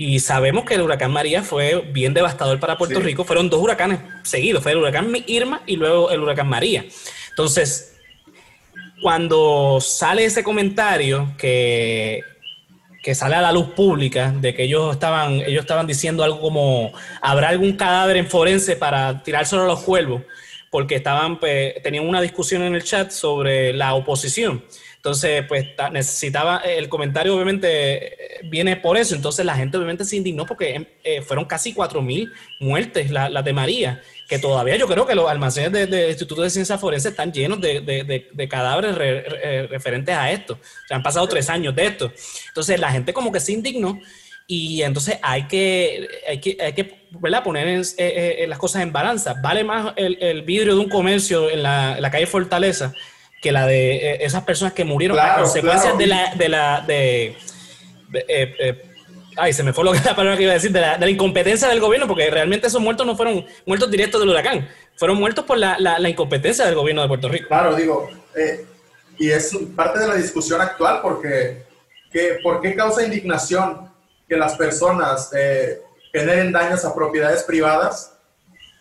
Y 0.00 0.20
sabemos 0.20 0.64
que 0.64 0.74
el 0.74 0.82
huracán 0.82 1.10
María 1.10 1.42
fue 1.42 1.80
bien 1.90 2.14
devastador 2.14 2.60
para 2.60 2.78
Puerto 2.78 3.00
Rico. 3.00 3.24
Fueron 3.24 3.50
dos 3.50 3.60
huracanes 3.60 3.98
seguidos. 4.22 4.62
Fue 4.62 4.70
el 4.70 4.78
huracán 4.78 5.12
Irma 5.26 5.62
y 5.66 5.74
luego 5.74 6.12
el 6.12 6.22
huracán 6.22 6.46
María. 6.46 6.84
Entonces, 7.30 7.96
cuando 9.02 9.80
sale 9.80 10.24
ese 10.24 10.44
comentario 10.44 11.34
que, 11.36 12.20
que 13.02 13.12
sale 13.16 13.34
a 13.34 13.40
la 13.40 13.50
luz 13.50 13.70
pública 13.70 14.32
de 14.40 14.54
que 14.54 14.62
ellos 14.62 14.92
estaban, 14.92 15.32
ellos 15.32 15.62
estaban 15.62 15.88
diciendo 15.88 16.22
algo 16.22 16.40
como 16.40 16.92
habrá 17.20 17.48
algún 17.48 17.72
cadáver 17.72 18.18
en 18.18 18.28
forense 18.28 18.76
para 18.76 19.24
tirárselo 19.24 19.64
a 19.64 19.66
los 19.66 19.80
cuervos, 19.80 20.22
porque 20.70 20.94
estaban, 20.94 21.40
pues, 21.40 21.74
tenían 21.82 22.06
una 22.06 22.20
discusión 22.20 22.62
en 22.62 22.76
el 22.76 22.84
chat 22.84 23.10
sobre 23.10 23.72
la 23.72 23.94
oposición. 23.94 24.62
Entonces, 25.08 25.46
pues 25.48 25.68
necesitaba, 25.90 26.60
eh, 26.66 26.76
el 26.76 26.90
comentario 26.90 27.34
obviamente 27.34 28.08
eh, 28.08 28.40
viene 28.44 28.76
por 28.76 28.98
eso, 28.98 29.14
entonces 29.14 29.46
la 29.46 29.56
gente 29.56 29.78
obviamente 29.78 30.04
se 30.04 30.16
indignó 30.16 30.44
porque 30.44 30.74
em, 30.74 30.84
eh, 31.02 31.22
fueron 31.22 31.46
casi 31.46 31.72
4.000 31.72 32.30
muertes 32.60 33.10
las 33.10 33.32
la 33.32 33.40
de 33.40 33.54
María, 33.54 34.02
que 34.28 34.38
todavía 34.38 34.76
yo 34.76 34.86
creo 34.86 35.06
que 35.06 35.14
los 35.14 35.30
almacenes 35.30 35.72
del 35.72 35.88
de, 35.88 36.10
Instituto 36.10 36.42
de 36.42 36.50
Ciencias 36.50 36.78
Forenses 36.78 37.12
están 37.12 37.32
llenos 37.32 37.58
de, 37.58 38.48
cadáveres 38.50 38.96
referentes 39.70 40.14
a 40.14 40.30
esto. 40.30 40.54
O 40.54 40.86
sea, 40.86 40.98
han 40.98 41.02
pasado 41.02 41.26
tres 41.26 41.48
años 41.48 41.74
de 41.74 41.86
esto. 41.86 42.12
Entonces 42.48 42.78
la 42.78 42.92
gente 42.92 43.14
como 43.14 43.32
que 43.32 43.40
se 43.40 43.52
indignó 43.52 43.98
y 44.46 44.82
entonces 44.82 45.18
hay 45.22 45.48
que, 45.48 46.06
hay 46.28 46.38
que, 46.38 46.58
hay 46.60 46.74
que 46.74 46.84
poner 47.42 47.82
las 48.46 48.58
cosas 48.58 48.82
en 48.82 48.92
balanza. 48.92 49.36
Vale 49.42 49.64
más 49.64 49.94
el, 49.96 50.42
vidrio 50.42 50.74
de 50.74 50.80
un 50.80 50.90
comercio 50.90 51.48
en 51.48 51.62
la, 51.62 51.96
en 51.96 52.02
la 52.02 52.10
calle 52.10 52.26
Fortaleza 52.26 52.92
que 53.40 53.52
la 53.52 53.66
de 53.66 53.96
eh, 53.96 54.18
esas 54.20 54.42
personas 54.44 54.72
que 54.72 54.84
murieron 54.84 55.18
a 55.18 55.36
consecuencias 55.36 55.96
de 55.96 56.06
la, 56.06 56.34
de 56.34 56.48
la, 56.48 56.80
de, 56.86 57.26
eh, 57.26 57.36
eh, 58.58 58.82
ay, 59.36 59.52
se 59.52 59.62
me 59.62 59.72
fue 59.72 59.84
lo 59.84 59.92
que 59.92 60.00
la 60.04 60.16
palabra 60.16 60.36
que 60.36 60.42
iba 60.44 60.52
a 60.52 60.54
decir, 60.54 60.72
de 60.72 60.80
la, 60.80 60.98
de 60.98 61.06
la, 61.06 61.10
incompetencia 61.10 61.68
del 61.68 61.80
gobierno, 61.80 62.08
porque 62.08 62.28
realmente 62.30 62.66
esos 62.66 62.80
muertos 62.80 63.06
no 63.06 63.16
fueron 63.16 63.46
muertos 63.64 63.90
directos 63.90 64.20
del 64.20 64.30
huracán, 64.30 64.68
fueron 64.96 65.18
muertos 65.18 65.44
por 65.44 65.58
la, 65.58 65.78
la 65.78 66.08
incompetencia 66.08 66.64
del 66.66 66.74
gobierno 66.74 67.02
de 67.02 67.08
Puerto 67.08 67.28
Rico. 67.28 67.48
Claro, 67.48 67.76
digo, 67.76 68.10
y 69.18 69.30
es 69.30 69.56
parte 69.76 70.00
de 70.00 70.08
la 70.08 70.14
discusión 70.14 70.60
actual, 70.60 71.00
porque 71.02 71.62
que, 72.10 72.40
¿por 72.42 72.60
qué 72.60 72.74
causa 72.74 73.04
indignación 73.04 73.92
que 74.28 74.36
las 74.36 74.56
personas 74.56 75.30
generen 76.12 76.52
daños 76.52 76.84
a 76.84 76.94
propiedades 76.94 77.44
privadas, 77.44 78.14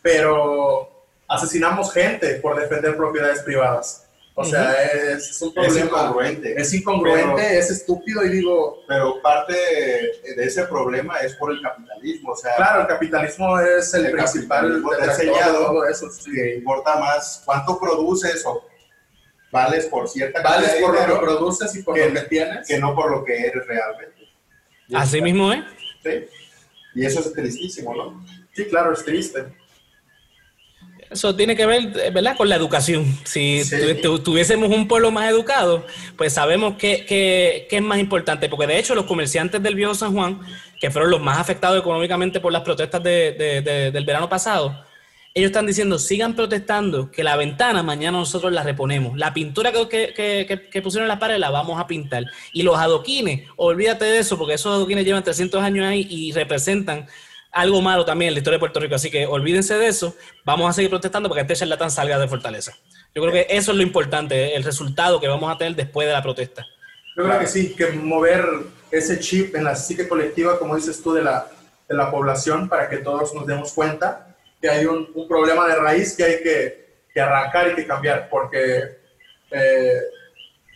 pero 0.02 1.06
asesinamos 1.28 1.94
gente 1.94 2.36
por 2.36 2.60
defender 2.60 2.98
propiedades 2.98 3.42
privadas? 3.44 4.07
O 4.40 4.46
sea, 4.46 4.72
es, 4.84 5.42
un 5.42 5.52
problema. 5.52 5.76
Es 5.76 5.84
incongruente. 5.84 6.62
Es 6.62 6.74
incongruente, 6.76 7.58
es 7.58 7.72
estúpido 7.72 8.24
y 8.24 8.30
digo... 8.30 8.84
Pero 8.88 9.20
parte 9.20 9.54
de 9.54 10.44
ese 10.44 10.66
problema 10.66 11.18
es 11.18 11.34
por 11.34 11.52
el 11.52 11.60
capitalismo. 11.60 12.34
O 12.34 12.36
sea, 12.36 12.56
claro, 12.56 12.82
el 12.82 12.88
capitalismo 12.88 13.60
es 13.60 13.92
el, 13.96 14.12
principal 14.12 14.84
enseñado 15.02 15.66
todo 15.66 15.88
eso. 15.88 16.08
Que 16.32 16.58
importa 16.58 16.98
más 16.98 17.42
cuánto 17.46 17.80
produces 17.80 18.46
o 18.46 18.64
vales 19.52 19.88
por 19.88 20.08
cierta 20.08 20.44
Vales 20.44 20.76
por 20.82 20.94
lo 20.94 21.20
que 21.20 21.26
produces 21.26 21.76
y 21.76 21.82
por 21.82 21.98
lo 21.98 22.14
que 22.14 22.22
tienes. 22.28 22.68
Que 22.68 22.78
no 22.78 22.94
por 22.94 23.10
lo 23.10 23.26
que 23.26 23.40
eres 23.40 23.66
realmente. 23.66 24.30
Así 24.94 25.20
mismo, 25.20 25.52
¿eh? 25.52 25.64
Sí. 26.04 26.28
Y 26.94 27.06
eso 27.08 27.22
es 27.22 27.34
tristísimo, 27.34 27.96
¿no? 27.96 28.24
Sí, 28.54 28.66
claro, 28.66 28.94
es 28.94 29.04
triste. 29.04 29.48
Eso 31.10 31.36
tiene 31.36 31.56
que 31.56 31.66
ver, 31.66 32.12
¿verdad?, 32.12 32.36
con 32.36 32.50
la 32.50 32.56
educación. 32.56 33.18
Si 33.24 33.62
tuviésemos 34.24 34.70
un 34.70 34.88
pueblo 34.88 35.12
más 35.12 35.30
educado, 35.30 35.86
pues 36.18 36.34
sabemos 36.34 36.76
qué 36.78 37.68
es 37.70 37.82
más 37.82 38.00
importante. 38.00 38.50
Porque 38.50 38.68
de 38.68 38.80
hecho, 38.80 38.96
los 38.96 39.06
comerciantes 39.06 39.62
del 39.64 39.76
viejo 39.76 39.96
San 39.96 40.14
Juan, 40.14 40.40
que 40.80 40.92
fueron 40.92 41.10
los 41.12 41.22
más 41.22 41.38
afectados 41.38 41.80
económicamente 41.80 42.40
por 42.40 42.52
las 42.52 42.62
protestas 42.62 43.02
del 43.02 44.06
verano 44.06 44.28
pasado, 44.28 44.84
ellos 45.38 45.50
están 45.50 45.68
diciendo, 45.68 46.00
sigan 46.00 46.36
protestando, 46.36 47.12
que 47.12 47.24
la 47.24 47.36
ventana 47.36 47.84
mañana 47.84 48.18
nosotros 48.18 48.52
la 48.52 48.64
reponemos. 48.64 49.16
La 49.20 49.36
pintura 49.36 49.72
que, 49.72 50.14
que, 50.72 50.82
pusieron 50.82 51.04
en 51.04 51.10
la 51.10 51.20
pared 51.20 51.38
la 51.38 51.52
vamos 51.52 51.80
a 51.80 51.86
pintar. 51.86 52.26
Y 52.54 52.64
los 52.64 52.76
adoquines, 52.76 53.48
olvídate 53.56 54.06
de 54.06 54.18
eso, 54.18 54.36
porque 54.40 54.56
esos 54.56 54.74
adoquines 54.74 55.06
llevan 55.06 55.24
300 55.24 55.62
años 55.62 55.86
ahí 55.86 56.08
y 56.10 56.32
representan 56.32 57.06
algo 57.58 57.82
malo 57.82 58.06
también 58.06 58.30
en 58.30 58.36
la 58.36 58.40
historia 58.40 58.58
de 58.58 58.60
Puerto 58.60 58.80
Rico. 58.80 58.96
Así 58.96 59.10
que 59.10 59.26
olvídense 59.26 59.74
de 59.78 59.88
eso, 59.88 60.16
vamos 60.46 60.70
a 60.70 60.74
seguir 60.74 60.90
protestando 60.90 61.28
porque 61.28 61.42
este 61.42 61.56
charlatán 61.56 61.90
salga 61.90 62.20
de 62.20 62.28
Fortaleza. 62.28 62.74
Yo 63.16 63.22
creo 63.24 63.34
que 63.34 63.48
eso 63.50 63.72
es 63.72 63.78
lo 63.78 63.84
importante, 63.84 64.56
el 64.56 64.64
resultado 64.64 65.20
que 65.20 65.28
vamos 65.28 65.54
a 65.54 65.58
tener 65.58 65.76
después 65.76 66.08
de 66.08 66.14
la 66.14 66.22
protesta. 66.22 66.66
Yo 67.16 67.24
creo 67.24 67.40
que 67.40 67.48
sí, 67.48 67.76
que 67.76 67.88
mover 67.94 68.46
ese 68.92 69.20
chip 69.20 69.56
en 69.56 69.64
la 69.64 69.76
psique 69.76 70.08
colectiva, 70.08 70.60
como 70.60 70.76
dices 70.76 71.02
tú, 71.02 71.14
de 71.14 71.24
la, 71.24 71.48
de 71.90 71.96
la 71.96 72.12
población 72.12 72.70
para 72.70 72.88
que 72.88 72.98
todos 72.98 73.34
nos 73.34 73.48
demos 73.48 73.74
cuenta 73.74 74.36
que 74.62 74.70
hay 74.70 74.86
un, 74.86 75.10
un 75.16 75.28
problema 75.28 75.68
de 75.68 75.76
raíz 75.76 76.16
que 76.16 76.24
hay 76.24 76.44
que, 76.44 77.02
que, 77.12 77.20
arrancar 77.20 77.72
y 77.72 77.76
que 77.76 77.88
cambiar, 77.88 78.30
porque, 78.30 79.00
eh, 79.50 80.02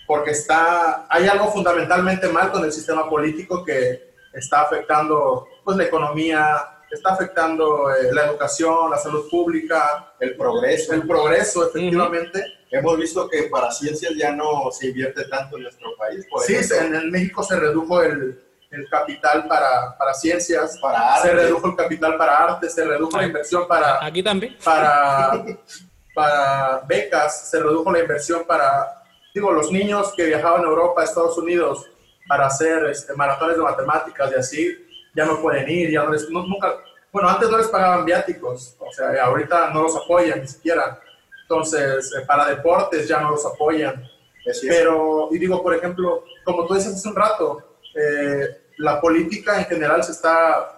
porque 0.08 0.32
está, 0.32 1.06
hay 1.08 1.28
algo 1.28 1.52
fundamentalmente 1.52 2.28
mal 2.28 2.52
con 2.52 2.66
el 2.66 2.72
sistema 2.72 3.08
político 3.08 3.64
que 3.64 4.11
está 4.34 4.62
afectando 4.62 5.48
pues, 5.64 5.78
la 5.78 5.84
economía, 5.86 6.82
está 6.90 7.14
afectando 7.14 7.90
eh, 7.94 8.14
la 8.14 8.28
educación, 8.28 8.90
la 8.90 8.98
salud 8.98 9.30
pública, 9.30 10.14
el 10.20 10.36
progreso. 10.36 10.94
El 10.94 11.08
progreso, 11.08 11.68
efectivamente. 11.68 12.44
Hemos 12.70 12.98
visto 12.98 13.28
que 13.28 13.44
para 13.44 13.70
ciencias 13.72 14.14
ya 14.16 14.32
no 14.32 14.72
se 14.72 14.88
invierte 14.88 15.26
tanto 15.26 15.58
en 15.58 15.64
nuestro 15.64 15.90
país. 15.98 16.26
sí, 16.46 16.56
en, 16.76 16.96
en 16.96 17.12
México 17.12 17.44
se 17.44 17.60
redujo 17.60 18.02
el, 18.02 18.42
el 18.72 18.88
capital 18.90 19.48
para, 19.48 19.98
para 19.98 20.14
ciencias, 20.14 20.78
para 20.82 21.16
arte. 21.16 21.28
se 21.28 21.34
redujo 21.34 21.68
el 21.68 21.76
capital 21.76 22.18
para 22.18 22.38
arte, 22.38 22.70
se 22.70 22.86
redujo 22.86 23.18
la 23.18 23.26
inversión 23.26 23.68
para... 23.68 24.04
Aquí 24.04 24.24
también. 24.24 24.58
Para, 24.64 25.44
para 26.16 26.82
becas, 26.88 27.50
se 27.50 27.60
redujo 27.60 27.92
la 27.92 28.00
inversión 28.00 28.46
para, 28.48 29.04
digo, 29.36 29.52
los 29.52 29.72
niños 29.72 30.14
que 30.16 30.26
viajaban 30.26 30.62
a 30.62 30.68
Europa, 30.68 31.02
a 31.02 31.04
Estados 31.04 31.38
Unidos, 31.38 31.86
para 32.28 32.48
hacer 32.48 32.86
este, 32.86 33.14
maratones 33.14 33.58
de 33.58 33.64
matemáticas 33.64 34.32
y 34.32 34.36
así, 34.36 34.88
ya 35.14 35.26
no 35.26 35.42
pueden 35.42 35.70
ir, 35.70 35.92
ya 35.92 36.04
no 36.04 36.12
les, 36.12 36.30
nunca, 36.30 36.76
bueno, 37.12 37.30
antes 37.30 37.50
no 37.50 37.58
les 37.58 37.68
pagaban 37.68 38.06
viáticos, 38.06 38.76
o 38.80 38.92
sea, 38.92 39.26
ahorita 39.26 39.72
no 39.72 39.84
los 39.84 39.96
apoyan 39.96 40.42
ni 40.42 40.48
siquiera. 40.48 41.00
Entonces, 41.44 42.14
eh, 42.18 42.22
para 42.26 42.48
deportes 42.48 43.08
ya 43.08 43.20
no 43.20 43.32
los 43.32 43.46
apoyan. 43.46 44.02
Pero, 44.62 45.28
y 45.32 45.38
digo, 45.38 45.62
por 45.62 45.76
ejemplo, 45.76 46.24
como 46.46 46.66
tú 46.66 46.76
dices 46.76 46.96
hace 46.96 47.10
un 47.10 47.16
rato, 47.16 47.78
eh, 47.94 48.62
la 48.78 49.02
política 49.02 49.60
en 49.60 49.66
general 49.66 50.04
se 50.04 50.14
está 50.14 50.78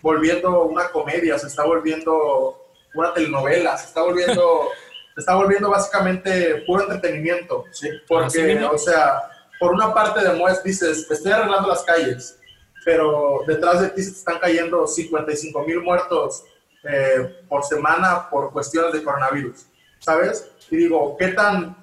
volviendo 0.00 0.64
una 0.64 0.88
comedia, 0.88 1.38
se 1.38 1.46
está 1.46 1.64
volviendo 1.64 2.68
una 2.94 3.12
telenovela, 3.12 3.76
se 3.76 3.86
está 3.86 4.02
volviendo, 4.02 4.68
se 5.14 5.20
está 5.20 5.34
volviendo 5.34 5.70
básicamente 5.70 6.64
puro 6.66 6.82
entretenimiento, 6.82 7.64
¿sí? 7.70 7.88
Porque, 8.08 8.64
o 8.64 8.78
sea, 8.78 9.22
por 9.64 9.72
una 9.72 9.94
parte 9.94 10.20
de 10.22 10.34
Mues 10.34 10.62
dices, 10.62 11.10
estoy 11.10 11.32
arreglando 11.32 11.70
las 11.70 11.84
calles, 11.84 12.38
pero 12.84 13.40
detrás 13.46 13.80
de 13.80 13.88
ti 13.88 14.02
se 14.02 14.10
te 14.10 14.18
están 14.18 14.38
cayendo 14.38 14.86
55 14.86 15.64
mil 15.64 15.80
muertos 15.80 16.44
eh, 16.82 17.42
por 17.48 17.64
semana 17.64 18.28
por 18.28 18.52
cuestiones 18.52 18.92
de 18.92 19.02
coronavirus, 19.02 19.64
¿sabes? 20.00 20.50
Y 20.70 20.76
digo, 20.76 21.16
¿qué 21.18 21.28
tan, 21.28 21.74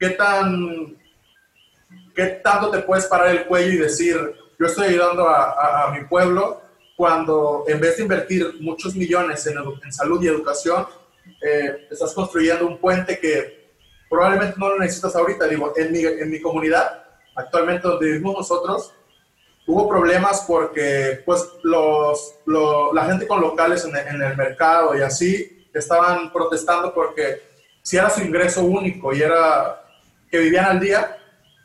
qué 0.00 0.10
tan, 0.10 0.96
qué 2.12 2.26
tanto 2.42 2.72
te 2.72 2.80
puedes 2.80 3.06
parar 3.06 3.28
el 3.28 3.46
cuello 3.46 3.72
y 3.74 3.76
decir, 3.76 4.16
yo 4.58 4.66
estoy 4.66 4.88
ayudando 4.88 5.28
a, 5.28 5.92
mi 5.96 6.06
pueblo 6.06 6.60
cuando 6.96 7.66
en 7.68 7.78
vez 7.78 7.98
de 7.98 8.02
invertir 8.02 8.56
muchos 8.58 8.96
millones 8.96 9.46
en, 9.46 9.58
en 9.58 9.92
salud 9.92 10.20
y 10.20 10.26
educación, 10.26 10.88
eh, 11.40 11.86
estás 11.88 12.12
construyendo 12.14 12.66
un 12.66 12.78
puente 12.78 13.16
que 13.20 13.70
probablemente 14.10 14.58
no 14.58 14.70
lo 14.70 14.78
necesitas 14.80 15.14
ahorita. 15.14 15.46
Digo, 15.46 15.72
en 15.76 15.92
mi, 15.92 16.04
en 16.04 16.28
mi 16.28 16.40
comunidad, 16.40 17.04
actualmente 17.38 17.86
donde 17.86 18.06
vivimos 18.06 18.36
nosotros, 18.36 18.92
hubo 19.66 19.88
problemas 19.88 20.44
porque 20.46 21.22
pues 21.24 21.46
los, 21.62 22.34
la 22.92 23.04
gente 23.04 23.26
con 23.26 23.40
locales 23.40 23.84
en, 23.84 23.96
en, 23.96 24.22
el 24.22 24.36
mercado 24.36 24.96
y 24.96 25.02
así 25.02 25.68
estaban 25.72 26.32
protestando 26.32 26.92
porque 26.92 27.42
si 27.82 27.96
era 27.96 28.10
su 28.10 28.22
ingreso 28.22 28.64
único 28.64 29.14
y 29.14 29.22
era 29.22 29.82
que 30.30 30.38
vivían 30.38 30.64
al 30.66 30.80
día, 30.80 31.18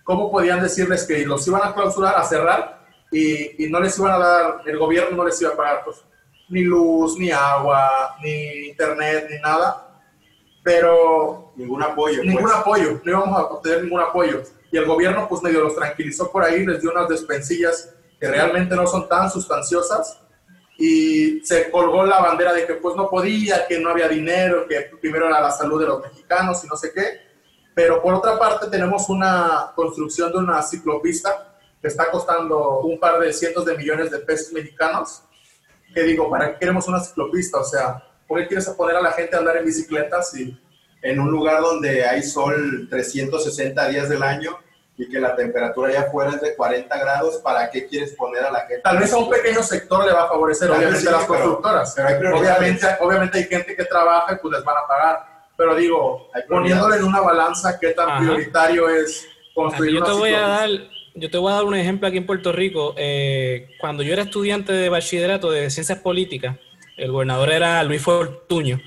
¿cómo 0.03 0.31
podían 0.31 0.61
decirles 0.61 1.05
que 1.05 1.25
los 1.25 1.47
iban 1.47 1.61
a 1.63 1.73
clausurar, 1.73 2.15
a 2.15 2.23
cerrar 2.23 2.85
y, 3.11 3.67
no 3.69 3.79
les 3.79 3.97
iban 3.97 4.11
a 4.11 4.17
dar, 4.17 4.61
el 4.65 4.77
gobierno 4.77 5.17
no 5.17 5.25
les 5.25 5.41
iba 5.41 5.51
a 5.51 5.55
pagar 5.55 5.83
pues, 5.85 6.03
ni 6.49 6.61
luz, 6.61 7.17
ni 7.17 7.31
agua, 7.31 8.15
ni 8.21 8.67
internet, 8.67 9.27
ni 9.29 9.39
nada. 9.39 9.92
Pero... 10.63 11.53
Ningún 11.55 11.83
apoyo. 11.83 12.23
Ningún 12.23 12.43
pues. 12.43 12.55
apoyo, 12.55 13.01
no 13.03 13.11
íbamos 13.11 13.37
a 13.37 13.43
obtener 13.43 13.83
ningún 13.83 14.01
apoyo. 14.01 14.41
Y 14.71 14.77
el 14.77 14.85
gobierno 14.85 15.27
pues 15.27 15.43
medio 15.43 15.61
los 15.61 15.75
tranquilizó 15.75 16.31
por 16.31 16.43
ahí, 16.43 16.65
les 16.65 16.81
dio 16.81 16.91
unas 16.91 17.07
despensillas 17.07 17.93
que 18.19 18.27
realmente 18.27 18.75
no 18.75 18.87
son 18.87 19.07
tan 19.07 19.29
sustanciosas 19.29 20.19
y 20.77 21.41
se 21.45 21.69
colgó 21.69 22.05
la 22.05 22.19
bandera 22.19 22.53
de 22.53 22.65
que 22.65 22.75
pues 22.75 22.95
no 22.95 23.09
podía, 23.09 23.67
que 23.67 23.79
no 23.79 23.89
había 23.89 24.07
dinero, 24.07 24.65
que 24.67 24.89
primero 24.99 25.27
era 25.27 25.41
la 25.41 25.51
salud 25.51 25.79
de 25.79 25.87
los 25.87 26.01
mexicanos 26.01 26.63
y 26.63 26.67
no 26.67 26.75
sé 26.75 26.91
qué. 26.93 27.21
Pero 27.75 28.01
por 28.01 28.13
otra 28.13 28.39
parte 28.39 28.67
tenemos 28.67 29.09
una 29.09 29.71
construcción 29.75 30.31
de 30.31 30.39
una 30.39 30.61
ciclopista 30.61 31.55
que 31.81 31.87
está 31.87 32.09
costando 32.09 32.79
un 32.79 32.99
par 32.99 33.19
de 33.19 33.33
cientos 33.33 33.65
de 33.65 33.77
millones 33.77 34.09
de 34.09 34.19
pesos 34.19 34.53
mexicanos, 34.53 35.23
que 35.93 36.03
digo, 36.03 36.29
¿para 36.29 36.53
qué 36.53 36.59
queremos 36.59 36.87
una 36.87 36.99
ciclopista? 36.99 37.59
O 37.59 37.63
sea, 37.63 38.03
¿por 38.27 38.39
qué 38.39 38.47
quieres 38.47 38.69
poner 38.69 38.95
a 38.95 39.01
la 39.01 39.11
gente 39.11 39.35
a 39.35 39.39
andar 39.39 39.57
en 39.57 39.65
bicicletas 39.65 40.35
y 40.37 40.57
en 41.01 41.19
un 41.19 41.29
lugar 41.29 41.61
donde 41.61 42.05
hay 42.05 42.23
sol 42.23 42.87
360 42.89 43.89
días 43.89 44.09
del 44.09 44.23
año 44.23 44.57
y 44.97 45.09
que 45.09 45.19
la 45.19 45.35
temperatura 45.35 45.91
ya 45.91 46.03
fuera 46.03 46.31
es 46.31 46.41
de 46.41 46.55
40 46.55 46.97
grados, 46.97 47.37
¿para 47.37 47.69
qué 47.69 47.87
quieres 47.87 48.13
poner 48.13 48.43
a 48.43 48.51
la 48.51 48.59
gente? 48.61 48.81
Tal 48.83 48.99
vez 48.99 49.11
a 49.11 49.17
un 49.17 49.29
pequeño 49.29 49.63
sector 49.63 50.05
le 50.05 50.13
va 50.13 50.23
a 50.23 50.27
favorecer, 50.27 50.69
obviamente, 50.69 51.09
a 51.09 51.11
las 51.11 51.25
constructoras. 51.25 51.95
Pero 51.95 52.37
obviamente, 52.39 52.87
obviamente 52.99 53.37
hay 53.39 53.43
gente 53.45 53.75
que 53.75 53.85
trabaja 53.85 54.33
y 54.33 54.35
pues 54.37 54.53
les 54.53 54.63
van 54.63 54.77
a 54.77 54.87
pagar. 54.87 55.25
Pero 55.57 55.75
digo, 55.75 56.29
poniéndole 56.47 56.97
en 56.97 57.03
una 57.03 57.21
balanza 57.21 57.77
qué 57.79 57.89
tan 57.89 58.23
prioritario 58.23 58.87
es 58.89 59.27
construir 59.53 59.95
Yo 59.95 60.03
te 60.03 60.11
voy 60.11 60.33
a 60.33 60.41
dar 60.41 60.69
yo 61.15 61.29
te 61.29 61.37
voy 61.37 61.51
a 61.51 61.55
dar 61.55 61.65
un 61.65 61.75
ejemplo 61.75 62.07
aquí 62.07 62.17
en 62.17 62.25
Puerto 62.25 62.51
Rico. 62.51 62.95
Eh, 62.97 63.69
cuando 63.79 64.01
yo 64.01 64.13
era 64.13 64.23
estudiante 64.23 64.73
de 64.73 64.89
bachillerato 64.89 65.51
de 65.51 65.69
ciencias 65.69 65.99
políticas, 65.99 66.57
el 66.97 67.11
gobernador 67.11 67.51
era 67.51 67.83
Luis 67.83 68.01
Fortuño, 68.01 68.81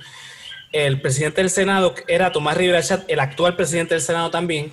el 0.72 1.00
presidente 1.00 1.40
del 1.40 1.50
Senado 1.50 1.94
era 2.08 2.32
Tomás 2.32 2.56
Rivera 2.56 2.82
Chat, 2.82 3.04
el 3.08 3.20
actual 3.20 3.56
presidente 3.56 3.94
del 3.94 4.02
Senado 4.02 4.30
también, 4.30 4.72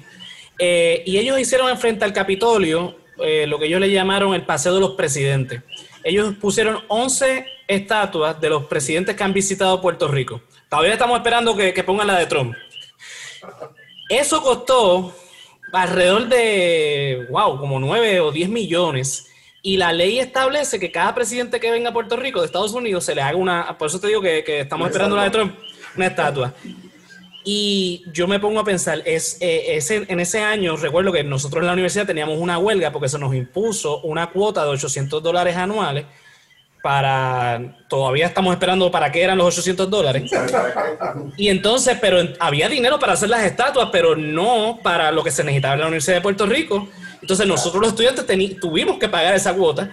eh, 0.59 1.03
y 1.05 1.17
ellos 1.17 1.39
hicieron 1.39 1.75
frente 1.77 2.05
al 2.05 2.13
Capitolio 2.13 2.97
eh, 3.19 3.45
lo 3.47 3.59
que 3.59 3.65
ellos 3.65 3.79
le 3.79 3.91
llamaron 3.91 4.33
el 4.33 4.45
Paseo 4.45 4.73
de 4.73 4.79
los 4.79 4.91
Presidentes. 4.91 5.61
Ellos 6.03 6.33
pusieron 6.39 6.83
11 6.87 7.45
estatuas 7.67 8.39
de 8.41 8.49
los 8.49 8.65
presidentes 8.65 9.15
que 9.15 9.23
han 9.23 9.33
visitado 9.33 9.81
Puerto 9.81 10.07
Rico. 10.07 10.41
Todavía 10.69 10.93
estamos 10.93 11.17
esperando 11.17 11.55
que, 11.55 11.73
que 11.73 11.83
pongan 11.83 12.07
la 12.07 12.17
de 12.17 12.25
Trump. 12.25 12.55
Eso 14.09 14.41
costó 14.41 15.15
alrededor 15.71 16.27
de, 16.27 17.27
wow, 17.29 17.57
como 17.57 17.79
9 17.79 18.19
o 18.19 18.31
10 18.31 18.49
millones. 18.49 19.29
Y 19.65 19.77
la 19.77 19.93
ley 19.93 20.19
establece 20.19 20.77
que 20.77 20.91
cada 20.91 21.15
presidente 21.15 21.57
que 21.57 21.71
venga 21.71 21.89
a 21.89 21.93
Puerto 21.93 22.17
Rico 22.17 22.41
de 22.41 22.47
Estados 22.47 22.73
Unidos 22.73 23.05
se 23.05 23.15
le 23.15 23.21
haga 23.21 23.37
una, 23.37 23.77
por 23.77 23.87
eso 23.87 23.97
te 23.97 24.07
digo 24.07 24.21
que, 24.21 24.43
estamos 24.59 24.89
esperando 24.89 25.15
la 25.15 25.23
de 25.23 25.29
Trump, 25.29 25.55
una 25.95 26.07
estatua. 26.07 26.53
Y 27.45 28.03
yo 28.11 28.27
me 28.27 28.41
pongo 28.41 28.59
a 28.59 28.65
pensar, 28.65 29.01
es, 29.05 29.37
eh, 29.39 29.77
ese, 29.77 30.05
en 30.09 30.19
ese 30.19 30.41
año 30.41 30.75
recuerdo 30.75 31.13
que 31.13 31.23
nosotros 31.23 31.61
en 31.61 31.67
la 31.67 31.73
universidad 31.73 32.05
teníamos 32.05 32.39
una 32.39 32.57
huelga 32.57 32.91
porque 32.91 33.07
se 33.07 33.17
nos 33.17 33.33
impuso 33.33 34.01
una 34.01 34.31
cuota 34.31 34.65
de 34.65 34.71
800 34.71 35.23
dólares 35.23 35.55
anuales 35.55 36.05
para, 36.81 37.77
todavía 37.87 38.27
estamos 38.27 38.51
esperando 38.51 38.91
para 38.91 39.13
qué 39.13 39.23
eran 39.23 39.37
los 39.37 39.47
800 39.47 39.89
dólares. 39.89 40.29
Y 41.37 41.47
entonces, 41.47 41.97
pero 42.01 42.17
había 42.37 42.67
dinero 42.67 42.99
para 42.99 43.13
hacer 43.13 43.29
las 43.29 43.43
estatuas, 43.43 43.87
pero 43.93 44.17
no 44.17 44.79
para 44.83 45.09
lo 45.09 45.23
que 45.23 45.31
se 45.31 45.45
necesitaba 45.45 45.75
en 45.75 45.79
la 45.79 45.85
Universidad 45.85 46.17
de 46.17 46.21
Puerto 46.21 46.45
Rico. 46.45 46.89
Entonces 47.23 47.47
nosotros 47.47 47.81
los 47.81 47.91
estudiantes 47.91 48.25
tuvimos 48.59 48.99
que 48.99 49.07
pagar 49.07 49.33
esa 49.33 49.53
cuota 49.53 49.89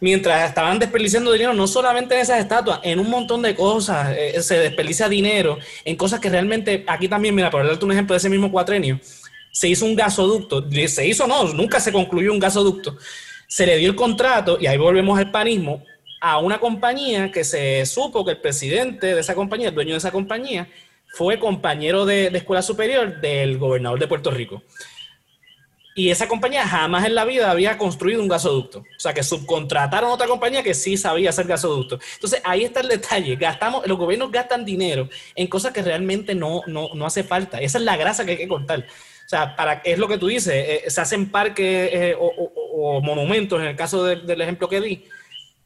mientras 0.00 0.48
estaban 0.48 0.80
desperdiciando 0.80 1.30
dinero, 1.30 1.54
no 1.54 1.68
solamente 1.68 2.16
en 2.16 2.22
esas 2.22 2.40
estatuas, 2.40 2.80
en 2.82 2.98
un 2.98 3.08
montón 3.08 3.40
de 3.40 3.54
cosas, 3.54 4.16
eh, 4.18 4.42
se 4.42 4.58
desperdicia 4.58 5.08
dinero, 5.08 5.58
en 5.84 5.94
cosas 5.94 6.18
que 6.18 6.28
realmente, 6.28 6.84
aquí 6.88 7.06
también, 7.06 7.36
mira, 7.36 7.50
por 7.50 7.64
darte 7.64 7.84
un 7.84 7.92
ejemplo 7.92 8.14
de 8.14 8.18
ese 8.18 8.28
mismo 8.28 8.50
cuatrenio, 8.50 8.98
se 9.52 9.68
hizo 9.68 9.86
un 9.86 9.94
gasoducto, 9.94 10.68
se 10.88 11.06
hizo 11.06 11.28
no, 11.28 11.44
nunca 11.52 11.78
se 11.78 11.92
concluyó 11.92 12.32
un 12.32 12.40
gasoducto, 12.40 12.96
se 13.46 13.64
le 13.64 13.76
dio 13.76 13.90
el 13.90 13.94
contrato, 13.94 14.58
y 14.60 14.66
ahí 14.66 14.76
volvemos 14.76 15.16
al 15.16 15.30
panismo, 15.30 15.84
a 16.20 16.38
una 16.38 16.58
compañía 16.58 17.30
que 17.30 17.44
se 17.44 17.86
supo 17.86 18.24
que 18.24 18.32
el 18.32 18.38
presidente 18.38 19.14
de 19.14 19.20
esa 19.20 19.36
compañía, 19.36 19.68
el 19.68 19.74
dueño 19.74 19.92
de 19.92 19.98
esa 19.98 20.10
compañía, 20.10 20.68
fue 21.12 21.38
compañero 21.38 22.06
de, 22.06 22.26
escuela 22.28 22.62
superior 22.62 23.20
del 23.20 23.58
gobernador 23.58 23.98
de 23.98 24.08
Puerto 24.08 24.30
Rico. 24.30 24.62
Y 25.94 26.10
esa 26.10 26.28
compañía 26.28 26.66
jamás 26.66 27.04
en 27.04 27.14
la 27.14 27.24
vida 27.24 27.50
había 27.50 27.76
construido 27.76 28.22
un 28.22 28.28
gasoducto. 28.28 28.80
O 28.80 29.00
sea, 29.00 29.12
que 29.12 29.22
subcontrataron 29.22 30.10
a 30.10 30.14
otra 30.14 30.28
compañía 30.28 30.62
que 30.62 30.74
sí 30.74 30.96
sabía 30.96 31.30
hacer 31.30 31.46
gasoducto. 31.46 31.98
Entonces, 32.14 32.40
ahí 32.44 32.64
está 32.64 32.80
el 32.80 32.88
detalle. 32.88 33.36
Gastamos, 33.36 33.86
los 33.86 33.98
gobiernos 33.98 34.30
gastan 34.30 34.64
dinero 34.64 35.08
en 35.34 35.46
cosas 35.48 35.72
que 35.72 35.82
realmente 35.82 36.34
no, 36.34 36.62
no, 36.66 37.06
hace 37.06 37.24
falta. 37.24 37.60
Esa 37.60 37.78
es 37.78 37.84
la 37.84 37.96
grasa 37.96 38.24
que 38.24 38.32
hay 38.32 38.36
que 38.36 38.48
cortar. 38.48 38.80
O 38.80 39.28
sea, 39.28 39.56
para, 39.56 39.74
es 39.84 39.98
lo 39.98 40.08
que 40.08 40.18
tú 40.18 40.28
dices, 40.28 40.54
eh, 40.54 40.84
se 40.88 41.00
hacen 41.00 41.30
parques 41.30 41.90
eh, 41.92 42.16
o, 42.18 43.00
monumentos, 43.02 43.60
en 43.60 43.68
el 43.68 43.76
caso 43.76 44.04
del 44.04 44.40
ejemplo 44.40 44.68
que 44.68 44.80
di, 44.80 45.04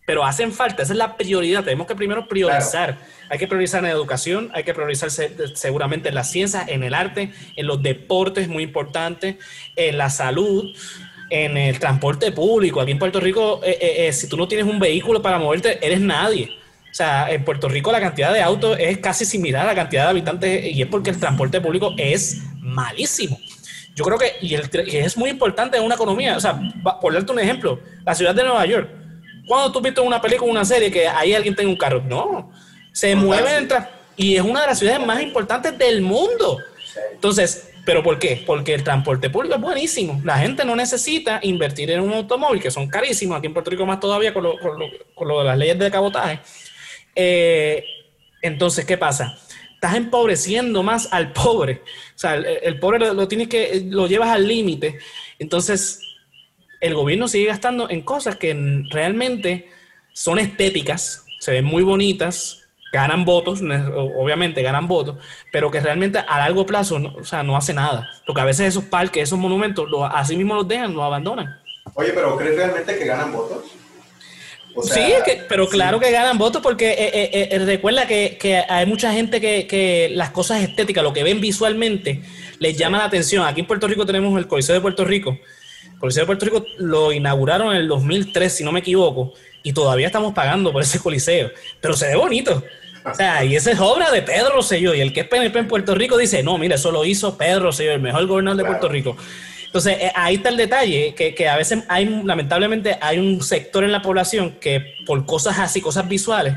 pero 0.07 0.25
hacen 0.25 0.53
falta, 0.53 0.83
esa 0.83 0.93
es 0.93 0.99
la 0.99 1.17
prioridad, 1.17 1.65
tenemos 1.65 1.87
que 1.87 1.95
primero 1.95 2.29
priorizar, 2.29 2.99
hay 3.31 3.39
que 3.39 3.47
priorizar 3.47 3.79
en 3.79 3.87
la 3.87 3.91
educación, 3.91 4.51
hay 4.53 4.63
que 4.63 4.75
priorizar 4.75 5.11
seguramente 5.11 6.11
en 6.11 6.15
la 6.15 6.25
ciencia, 6.25 6.65
en 6.67 6.83
el 6.83 6.95
arte, 6.95 7.33
en 7.57 7.67
los 7.67 7.83
deportes, 7.83 8.49
muy 8.49 8.63
importante, 8.63 9.39
en 9.77 9.97
la 9.97 10.11
salud, 10.11 10.77
en 11.31 11.57
el 11.57 11.79
transporte 11.79 12.33
público. 12.33 12.81
Aquí 12.81 12.93
en 12.93 12.99
Puerto 12.99 13.19
Rico, 13.19 13.61
eh, 13.65 13.79
eh, 13.81 14.07
eh, 14.09 14.13
si 14.13 14.29
tú 14.29 14.37
no 14.37 14.47
tienes 14.47 14.67
un 14.67 14.79
vehículo 14.79 15.23
para 15.23 15.39
moverte, 15.39 15.85
eres 15.85 16.01
nadie. 16.01 16.51
O 16.91 16.95
sea, 16.95 17.31
en 17.31 17.45
Puerto 17.45 17.69
Rico 17.69 17.91
la 17.91 18.01
cantidad 18.01 18.33
de 18.33 18.43
autos 18.43 18.77
es 18.79 18.99
casi 18.99 19.25
similar 19.25 19.65
a 19.65 19.69
la 19.69 19.75
cantidad 19.75 20.05
de 20.05 20.11
habitantes 20.11 20.65
y 20.67 20.83
es 20.83 20.87
porque 20.87 21.11
el 21.11 21.19
transporte 21.19 21.61
público 21.61 21.95
es 21.97 22.43
malísimo. 22.61 23.39
Yo 23.97 24.05
creo 24.05 24.19
que, 24.19 24.33
y, 24.43 24.55
el, 24.55 24.69
es 24.87 25.17
muy 25.17 25.31
importante 25.31 25.77
en 25.77 25.83
una 25.83 25.95
economía, 25.95 26.37
o 26.37 26.41
sea, 26.41 26.61
por 27.01 27.13
darte 27.15 27.33
un 27.33 27.39
ejemplo, 27.39 27.81
la 28.05 28.15
ciudad 28.15 28.35
de 28.35 28.43
Nueva 28.43 28.67
York, 28.67 28.89
cuando 29.47 29.73
tú 29.73 29.81
viste 29.81 30.01
una 30.01 30.21
película, 30.21 30.51
una 30.51 30.65
serie 30.65 30.91
que 30.91 31.07
ahí 31.07 31.35
alguien 31.35 31.55
tiene 31.55 31.71
un 31.71 31.77
carro, 31.77 32.03
no, 32.03 32.51
se 32.93 33.15
mueve 33.15 33.69
y 34.17 34.37
es 34.37 34.43
una 34.43 34.63
de 34.63 34.67
las 34.69 34.79
ciudades 34.79 35.05
más 35.05 35.21
importantes 35.21 35.77
del 35.77 36.01
mundo. 36.01 36.59
Entonces, 37.13 37.71
¿pero 37.85 38.03
por 38.03 38.19
qué? 38.19 38.43
Porque 38.47 38.75
el 38.75 38.85
transporte 38.85 39.29
público 39.31 39.57
es 39.57 39.61
buenísimo. 39.61 40.21
La 40.25 40.39
gente 40.39 40.65
no 40.65 40.77
necesita 40.77 41.41
invertir 41.43 41.91
en 41.91 42.01
un 42.01 42.13
automóvil, 42.13 42.63
que 42.63 42.71
son 42.71 42.89
carísimos, 42.89 43.39
aquí 43.39 43.49
en 43.49 43.53
Puerto 43.53 43.71
Rico 43.71 43.85
más 43.85 44.01
todavía 44.01 44.33
con 44.33 44.45
lo, 44.45 44.57
con 44.59 45.29
lo, 45.29 45.39
de 45.41 45.45
las 45.45 45.59
leyes 45.59 45.79
de 45.79 45.91
cabotaje. 45.91 46.41
Eh, 47.17 47.85
entonces, 48.43 48.85
¿qué 48.85 48.97
pasa? 48.97 49.37
Estás 49.75 49.97
empobreciendo 49.97 50.83
más 50.83 51.09
al 51.13 51.33
pobre. 51.33 51.83
O 52.15 52.19
sea, 52.19 52.37
el, 52.37 52.79
pobre 52.79 53.01
lo, 53.01 53.15
lo, 53.15 53.29
tienes 53.29 53.49
que, 53.49 53.83
lo 53.87 54.07
llevas 54.07 54.31
al 54.31 54.47
límite. 54.47 54.99
Entonces, 55.39 56.04
el 56.85 56.95
gobierno 56.95 57.29
sigue 57.29 57.47
gastando 57.47 57.89
en 57.89 58.03
cosas 58.03 58.37
que 58.37 58.55
realmente 58.91 59.71
son 60.13 60.39
estéticas, 60.39 61.25
se 61.41 61.53
ven 61.53 61.65
muy 61.65 61.83
bonitas, 61.83 62.61
ganan 62.93 63.25
votos, 63.25 63.61
obviamente 64.17 64.63
ganan 64.63 64.87
votos, 64.87 65.17
pero 65.51 65.71
que 65.71 65.81
realmente 65.81 66.19
a 66.19 66.39
largo 66.39 66.67
plazo 66.67 66.99
no, 66.99 67.15
o 67.15 67.25
sea, 67.25 67.43
no 67.43 67.57
hace 67.57 67.73
nada. 67.73 68.09
Porque 68.27 68.43
a 68.43 68.45
veces 68.45 68.69
esos 68.69 68.85
parques, 68.85 69.23
esos 69.23 69.39
monumentos, 69.39 69.89
así 70.13 70.37
mismo 70.37 70.55
los 70.55 70.69
dejan, 70.69 70.95
los 70.95 71.03
abandonan. 71.03 71.59
Oye, 71.95 72.13
pero 72.15 72.37
¿crees 72.37 72.57
realmente 72.57 72.99
que 72.99 73.05
ganan 73.07 73.33
votos? 73.33 73.65
sí, 74.83 75.15
pero 75.49 75.69
claro 75.69 76.01
que 76.01 76.11
ganan 76.11 76.37
votos 76.37 76.61
porque 76.61 76.91
eh, 76.91 77.11
eh, 77.15 77.49
eh, 77.53 77.59
recuerda 77.61 78.07
que, 78.07 78.65
hay 78.69 78.87
mucha 78.87 79.13
gente 79.13 79.41
que, 79.41 80.11
las 80.15 80.31
cosas 80.31 80.63
estéticas, 80.63 81.03
lo 81.03 81.13
que 81.15 81.23
ven 81.23 81.41
visualmente, 81.41 82.23
les 82.59 82.77
llama 82.77 82.99
la 82.99 83.05
atención. 83.05 83.47
Aquí 83.47 83.61
en 83.61 83.67
Puerto 83.67 83.89
Rico 83.89 84.05
tenemos 84.05 84.37
el 84.39 84.47
Coliseo 84.47 84.75
de 84.75 84.81
Puerto 84.81 85.05
Rico, 85.05 85.39
Coliseo 85.99 86.23
de 86.23 86.27
Puerto 86.27 86.45
Rico 86.45 86.67
lo 86.79 87.13
inauguraron 87.13 87.75
en 87.75 87.77
el 87.79 87.89
2003, 87.89 88.57
si 88.57 88.65
no 88.65 88.73
me 88.73 88.81
equivoco, 88.81 89.33
y 89.63 89.73
todavía 89.73 90.07
estamos 90.07 90.35
pagando 90.35 90.73
por 90.73 90.83
ese 90.83 90.99
coliseo, 90.99 91.51
pero 91.81 91.95
se 91.95 92.09
ve 92.09 92.17
bonito. 92.17 92.63
O 93.05 93.15
sea, 93.15 93.45
y 93.45 93.55
esa 93.55 93.71
es 93.71 93.81
obra 93.81 94.11
de 94.11 94.23
Pedro 94.23 94.51
Rosselló, 94.51 94.95
y 94.95 95.01
el 95.01 95.13
que 95.13 95.21
es 95.21 95.29
PNP 95.29 95.59
en 95.59 95.69
Puerto 95.69 95.95
Rico 95.95 96.17
dice, 96.17 96.43
no, 96.43 96.57
mire, 96.59 96.77
eso 96.77 96.91
lo 96.91 97.05
hizo 97.05 97.37
Pedro 97.37 97.65
Rosselló, 97.65 97.93
el 97.93 98.01
mejor 98.01 98.27
gobernador 98.27 98.59
de 98.59 98.65
Puerto 98.65 98.89
Rico. 98.89 99.17
Entonces, 99.67 99.97
eh, 100.01 100.13
ahí 100.15 100.37
está 100.37 100.51
el 100.51 100.57
detalle, 100.57 101.15
que, 101.15 101.49
a 101.49 101.57
veces 101.57 101.85
hay, 101.89 102.07
lamentablemente, 102.07 102.97
hay 103.01 103.19
un 103.19 103.43
sector 103.43 103.85
en 103.85 103.93
la 103.93 104.03
población 104.03 104.53
que 104.61 104.95
por 105.05 105.27
cosas 105.27 105.59
así, 105.59 105.81
cosas 105.81 106.09
visuales, 106.09 106.55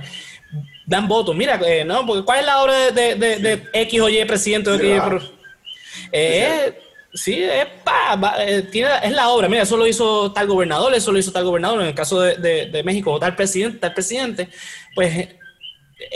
dan 0.86 1.08
votos. 1.08 1.36
Mira, 1.36 1.60
eh, 1.66 1.84
no, 1.84 2.06
porque 2.06 2.24
¿cuál 2.24 2.42
es 2.42 2.46
la 2.46 2.62
obra 2.62 2.92
de, 2.92 3.64
X 3.74 4.02
o 4.02 4.10
Y 4.10 4.24
presidente? 4.26 4.70
De 4.78 5.02
eh, 6.12 6.80
Sí, 7.18 7.44
es, 7.44 7.66
eh, 8.38 8.68
tiene, 8.72 8.92
es 9.02 9.12
la 9.12 9.30
obra. 9.30 9.50
Mira, 9.50 9.64
eso 9.64 9.76
lo 9.76 9.88
hizo 9.88 10.32
tal 10.34 10.46
gobernador, 10.48 10.94
eso 10.94 11.12
lo 11.12 11.18
hizo 11.18 11.32
tal 11.32 11.46
gobernador. 11.46 11.82
En 11.82 11.88
el 11.88 11.96
caso 11.96 12.22
de, 12.22 12.82
México, 12.86 13.12
o 13.12 13.20
tal 13.20 13.36
presidente, 13.36 13.80
tal 13.80 13.94
presidente. 13.94 14.50
Pues 14.94 15.18
eh, 15.18 15.40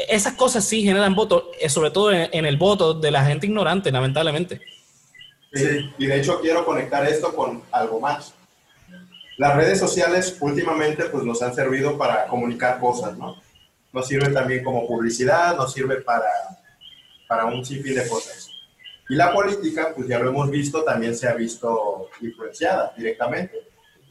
esas 0.09 0.35
cosas 0.35 0.63
sí 0.63 0.83
generan 0.83 1.15
votos, 1.15 1.45
eh, 1.59 1.69
sobre 1.69 1.89
todo 1.89 2.11
en, 2.11 2.45
el 2.45 2.57
voto 2.57 2.93
de 2.93 3.09
la 3.09 3.25
gente 3.25 3.47
ignorante, 3.47 3.91
lamentablemente. 3.91 4.61
Sí, 5.51 5.91
y 5.97 6.05
de 6.05 6.19
hecho 6.19 6.39
quiero 6.39 6.63
conectar 6.65 7.05
esto 7.07 7.35
con 7.35 7.63
algo 7.71 7.99
más. 7.99 8.35
Las 9.37 9.55
redes 9.55 9.79
sociales 9.79 10.37
últimamente 10.39 11.05
pues 11.05 11.23
nos 11.23 11.41
han 11.41 11.55
servido 11.55 11.97
para 11.97 12.27
comunicar 12.27 12.79
cosas, 12.79 13.17
¿no? 13.17 13.41
Nos 13.91 14.07
sirve 14.07 14.29
también 14.29 14.63
como 14.63 14.87
publicidad, 14.87 15.57
nos 15.57 15.73
sirve 15.73 15.95
para, 16.01 16.29
para 17.27 17.45
un 17.45 17.65
sinfín 17.65 17.95
de 17.95 18.07
cosas. 18.07 18.50
Y 19.09 19.15
la 19.15 19.33
política, 19.33 19.93
pues 19.95 20.07
ya 20.07 20.19
lo 20.19 20.29
hemos 20.29 20.49
visto, 20.49 20.83
también 20.83 21.15
se 21.15 21.27
ha 21.27 21.33
visto 21.33 22.09
influenciada 22.21 22.93
directamente. 22.95 23.57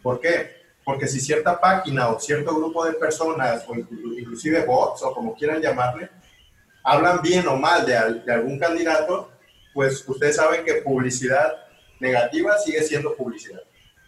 ¿Por 0.02 0.20
qué? 0.20 0.60
Porque 0.84 1.06
si 1.06 1.20
cierta 1.20 1.60
página 1.60 2.08
o 2.08 2.20
cierto 2.20 2.54
grupo 2.54 2.84
de 2.84 2.92
personas, 2.94 3.64
o 3.68 3.74
inclusive 3.74 4.64
bots, 4.66 5.02
o 5.02 5.14
como 5.14 5.34
quieran 5.34 5.62
llamarle, 5.62 6.10
hablan 6.82 7.20
bien 7.22 7.46
o 7.48 7.56
mal 7.56 7.86
de, 7.86 7.96
algún 7.96 8.58
candidato, 8.58 9.30
pues 9.72 10.06
ustedes 10.06 10.36
saben 10.36 10.64
que 10.64 10.74
publicidad 10.74 11.54
negativa 11.98 12.58
sigue 12.58 12.82
siendo 12.82 13.14
publicidad. 13.14 13.60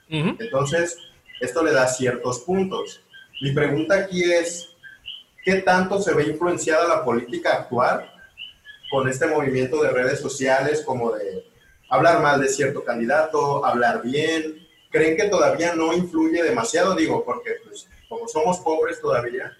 Entonces, 0.09 0.99
esto 1.41 1.63
le 1.63 1.73
da 1.73 1.87
ciertos 1.87 2.41
puntos. 2.41 3.03
Mi 3.41 3.53
pregunta 3.53 3.95
aquí 3.95 4.23
es, 4.31 4.77
¿qué 5.43 5.57
tanto 5.63 6.01
se 6.03 6.13
ve 6.13 6.25
influenciada 6.25 6.87
la 6.87 7.05
política 7.05 7.55
actual 7.55 8.12
con 8.93 9.09
este 9.09 9.27
movimiento 9.27 9.83
de 9.83 9.89
redes 9.89 10.21
sociales 10.21 10.83
como 10.85 11.13
de 11.13 11.51
hablar 11.89 12.21
mal 12.21 12.39
de 12.39 12.49
cierto 12.49 12.85
candidato, 12.85 13.65
hablar 13.65 14.03
bien. 14.03 14.69
¿Creen 14.91 15.17
que 15.17 15.31
todavía 15.31 15.75
no 15.75 15.95
influye 15.95 16.43
demasiado? 16.43 16.95
Digo, 16.95 17.25
porque 17.25 17.53
pues, 17.65 17.89
como 18.07 18.29
somos 18.29 18.59
pobres 18.59 19.01
todavía, 19.01 19.57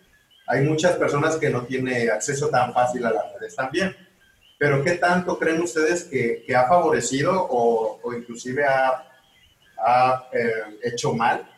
hay 0.47 0.61
muchas 0.61 0.97
personas 0.97 1.37
que 1.37 1.49
no 1.49 1.63
tienen 1.63 2.11
acceso 2.11 2.51
tan 2.51 2.75
fácil 2.75 3.07
a 3.07 3.11
las 3.11 3.33
redes 3.33 3.57
también. 3.57 3.97
Pero 4.59 4.85
¿qué 4.85 4.93
tanto 4.93 5.39
creen 5.39 5.63
ustedes 5.63 6.05
que, 6.05 6.45
ha 6.55 6.69
favorecido 6.69 7.47
o, 7.49 8.13
inclusive 8.15 8.67
ha, 8.67 10.29
eh, 10.31 10.79
hecho 10.83 11.15
mal 11.15 11.49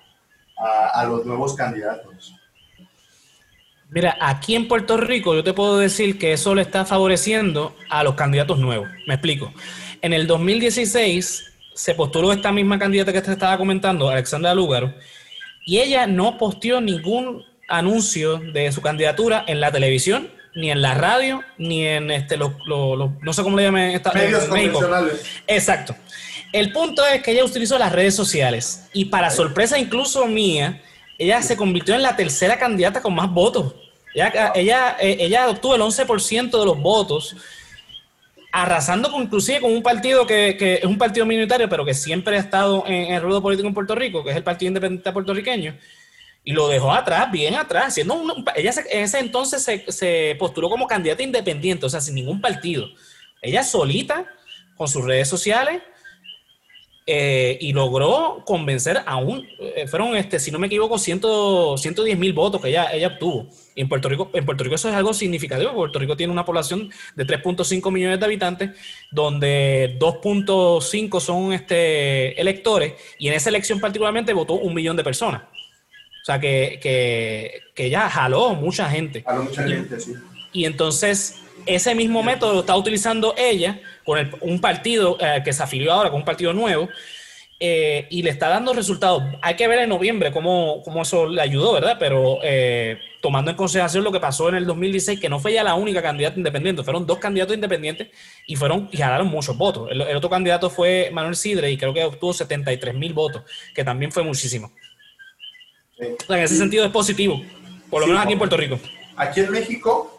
a 0.57 1.05
los 1.07 1.27
nuevos 1.27 1.57
candidatos? 1.57 2.33
Mira, 3.95 4.17
aquí 4.21 4.57
en 4.57 4.67
Puerto 4.67 4.97
Rico 4.97 5.37
yo 5.37 5.45
te 5.45 5.53
puedo 5.53 5.79
decir 5.79 6.19
que 6.19 6.33
eso 6.33 6.53
le 6.53 6.63
está 6.63 6.85
favoreciendo 6.85 7.77
a 7.89 8.03
los 8.03 8.17
candidatos 8.17 8.59
nuevos. 8.59 8.89
Me 9.07 9.15
explico. 9.15 9.55
En 10.03 10.13
el 10.13 10.27
2016 10.27 11.53
se 11.75 11.95
postuló 11.95 12.33
esta 12.33 12.51
misma 12.51 12.77
candidata 12.77 13.13
que 13.13 13.23
te 13.23 13.31
estaba 13.31 13.57
comentando, 13.57 14.11
Alexandra 14.11 14.53
Lúgaro, 14.53 14.93
y 15.65 15.79
ella 15.79 16.09
no 16.09 16.39
posteó 16.39 16.81
ningún 16.81 17.45
anuncio 17.69 18.39
de 18.39 18.73
su 18.73 18.83
candidatura 18.83 19.45
en 19.47 19.61
la 19.61 19.71
televisión, 19.71 20.29
ni 20.57 20.73
en 20.73 20.83
la 20.83 20.95
radio, 20.95 21.45
ni 21.57 21.87
en 21.87 22.11
este, 22.11 22.37
los, 22.37 22.51
no 22.67 23.33
sé 23.33 23.45
cómo 23.45 23.57
le 23.57 23.63
llaman 23.63 23.91
esta, 23.93 24.13
medios 24.13 24.47
convencionales. 24.47 25.25
Exacto. 25.47 25.95
El 26.53 26.73
punto 26.73 27.07
es 27.07 27.23
que 27.23 27.31
ella 27.31 27.45
utilizó 27.45 27.79
las 27.79 27.93
redes 27.93 28.17
sociales 28.17 28.89
y 28.93 29.05
para 29.05 29.31
sorpresa 29.31 29.79
incluso 29.79 30.27
mía, 30.27 30.83
ella 31.17 31.41
se 31.43 31.57
convirtió 31.57 31.95
en 31.95 32.03
la 32.03 32.17
tercera 32.17 32.59
candidata 32.59 33.01
con 33.01 33.15
más 33.15 33.31
votos. 33.31 33.75
Ella, 34.15 34.53
ella, 34.55 34.97
eh, 35.01 35.17
ella 35.21 35.49
obtuvo 35.49 35.75
el 35.75 35.83
11% 35.83 36.59
de 36.59 36.65
los 36.65 36.79
votos, 36.81 37.37
arrasando 38.53 39.11
con, 39.11 39.23
inclusive 39.23 39.61
con 39.61 39.73
un 39.73 39.83
partido 39.83 40.25
que, 40.27 40.79
es 40.81 40.85
un 40.85 40.97
partido 40.97 41.27
minoritario, 41.27 41.69
pero 41.69 41.85
que 41.85 41.95
siempre 41.95 42.37
ha 42.37 42.41
estado 42.41 42.85
en, 42.87 43.13
el 43.13 43.21
ruedo 43.21 43.43
político 43.43 43.67
en 43.67 43.75
Puerto 43.75 43.97
Rico, 43.97 44.23
que 44.23 44.31
es 44.31 44.37
el 44.37 44.45
Partido 44.45 44.69
Independiente 44.69 45.13
Puertorriqueño, 45.13 45.77
y 46.45 46.53
lo 46.53 46.69
dejó 46.69 46.93
atrás, 46.93 47.33
bien 47.33 47.57
atrás. 47.57 47.95
Siendo 47.95 48.37
ella 48.55 48.73
en 48.91 49.03
ese 49.03 49.19
entonces 49.19 49.63
se, 49.63 49.91
se 49.91 50.37
postuló 50.39 50.71
como 50.71 50.87
candidata 50.87 51.23
independiente, 51.23 51.87
o 51.87 51.89
sea, 51.89 52.01
sin 52.01 52.15
ningún 52.15 52.41
partido. 52.41 52.87
Ella 53.43 53.65
solita, 53.65 54.27
con 54.77 54.87
sus 54.87 55.05
redes 55.05 55.29
sociales, 55.29 55.83
eh, 57.07 57.59
y 57.61 57.75
logró 57.75 58.43
convencer 58.47 59.03
a 59.05 59.17
un, 59.17 59.47
eh, 59.59 59.87
fueron, 59.87 60.17
este, 60.17 60.39
si 60.39 60.51
no 60.51 60.59
me 60.59 60.69
equivoco, 60.69 60.97
110 60.97 62.19
mil 62.19 62.33
votos 62.33 62.63
que 62.63 62.69
ella, 62.69 62.91
ella 62.95 63.09
obtuvo. 63.09 63.47
Y 63.75 63.83
en 63.83 63.91
Puerto, 63.91 64.09
Rico, 64.09 64.31
en 64.33 64.47
Puerto 64.47 64.65
Rico 64.65 64.77
eso 64.77 64.89
es 64.89 64.95
algo 64.95 65.13
significativo. 65.13 65.75
Puerto 65.75 65.99
Rico 65.99 66.17
tiene 66.17 66.33
una 66.33 66.47
población 66.47 66.91
de 67.15 67.27
3.5 67.27 67.93
millones 67.93 68.21
de 68.21 68.25
habitantes, 68.25 68.71
donde 69.11 69.99
2.5 70.01 71.21
son 71.21 71.53
este, 71.53 72.41
electores, 72.41 72.95
y 73.19 73.29
en 73.29 73.35
esa 73.35 73.51
elección 73.51 73.81
particularmente 73.81 74.33
votó 74.33 74.55
un 74.55 74.73
millón 74.73 74.97
de 74.97 75.05
personas. 75.05 75.43
O 75.43 76.25
sea, 76.25 76.41
que, 76.41 76.79
que, 76.83 77.61
que 77.75 77.85
ella 77.85 78.09
jaló 78.09 78.55
mucha 78.55 78.89
gente. 78.89 79.23
Jaló 79.27 79.45
mucha 79.45 79.69
gente, 79.69 80.01
sí. 80.01 80.15
Y 80.55 80.65
entonces, 80.65 81.43
ese 81.67 81.95
mismo 81.95 82.23
método 82.23 82.55
lo 82.55 82.61
está 82.61 82.75
utilizando 82.77 83.35
ella 83.37 83.79
con 84.05 84.31
un 84.41 84.61
partido 84.61 85.17
eh, 85.21 85.43
que 85.45 85.53
se 85.53 85.63
afilió 85.63 85.93
ahora, 85.93 86.11
con 86.11 86.21
un 86.21 86.25
partido 86.25 86.53
nuevo, 86.53 86.89
eh, 87.61 88.07
y 88.11 88.23
le 88.23 88.31
está 88.31 88.49
dando 88.49 88.73
resultados. 88.73 89.23
Hay 89.41 89.55
que 89.57 89.67
ver 89.69 89.79
en 89.79 89.89
noviembre 89.89 90.33
cómo, 90.33 90.83
cómo 90.83 91.03
eso 91.03 91.27
le 91.27 91.41
ayudó, 91.41 91.73
¿verdad? 91.73 91.97
Pero 91.99 92.39
eh, 92.43 92.99
tomando 93.23 93.51
en 93.51 93.57
consideración 93.57 94.05
lo 94.05 94.13
que 94.13 94.21
pasó 94.21 94.49
en 94.49 94.57
el 94.57 94.67
2016, 94.67 95.21
que 95.21 95.29
no 95.29 95.39
fue 95.39 95.55
ya 95.55 95.65
la 95.65 95.75
única 95.75 96.03
candidata 96.03 96.37
independiente, 96.37 96.83
fueron 96.83 97.07
dos 97.07 97.19
candidatos 97.19 97.55
independientes 97.55 98.09
y 98.47 98.57
fueron 98.57 98.89
y 98.93 98.99
ganaron 98.99 99.29
muchos 99.29 99.57
votos. 99.57 99.89
El, 99.91 100.03
otro 100.17 100.29
candidato 100.29 100.69
fue 100.69 101.11
Manuel 101.13 101.37
Sidre 101.37 101.71
y 101.71 101.79
creo 101.79 101.95
que 101.95 102.05
obtuvo 102.05 102.33
73 102.33 102.95
mil 102.95 103.15
votos, 103.15 103.43
que 103.75 103.85
también 103.85 104.13
fue 104.13 104.23
muchísimo 104.23 104.73
en 105.99 106.39
ese 106.39 106.57
sentido 106.57 106.85
es 106.85 106.91
positivo, 106.91 107.43
por 107.91 108.01
lo 108.01 108.07
menos 108.07 108.23
aquí 108.23 108.33
en 108.33 108.39
Puerto 108.39 108.57
Rico. 108.57 108.79
Aquí 109.17 109.41
en 109.41 109.51
México 109.51 110.14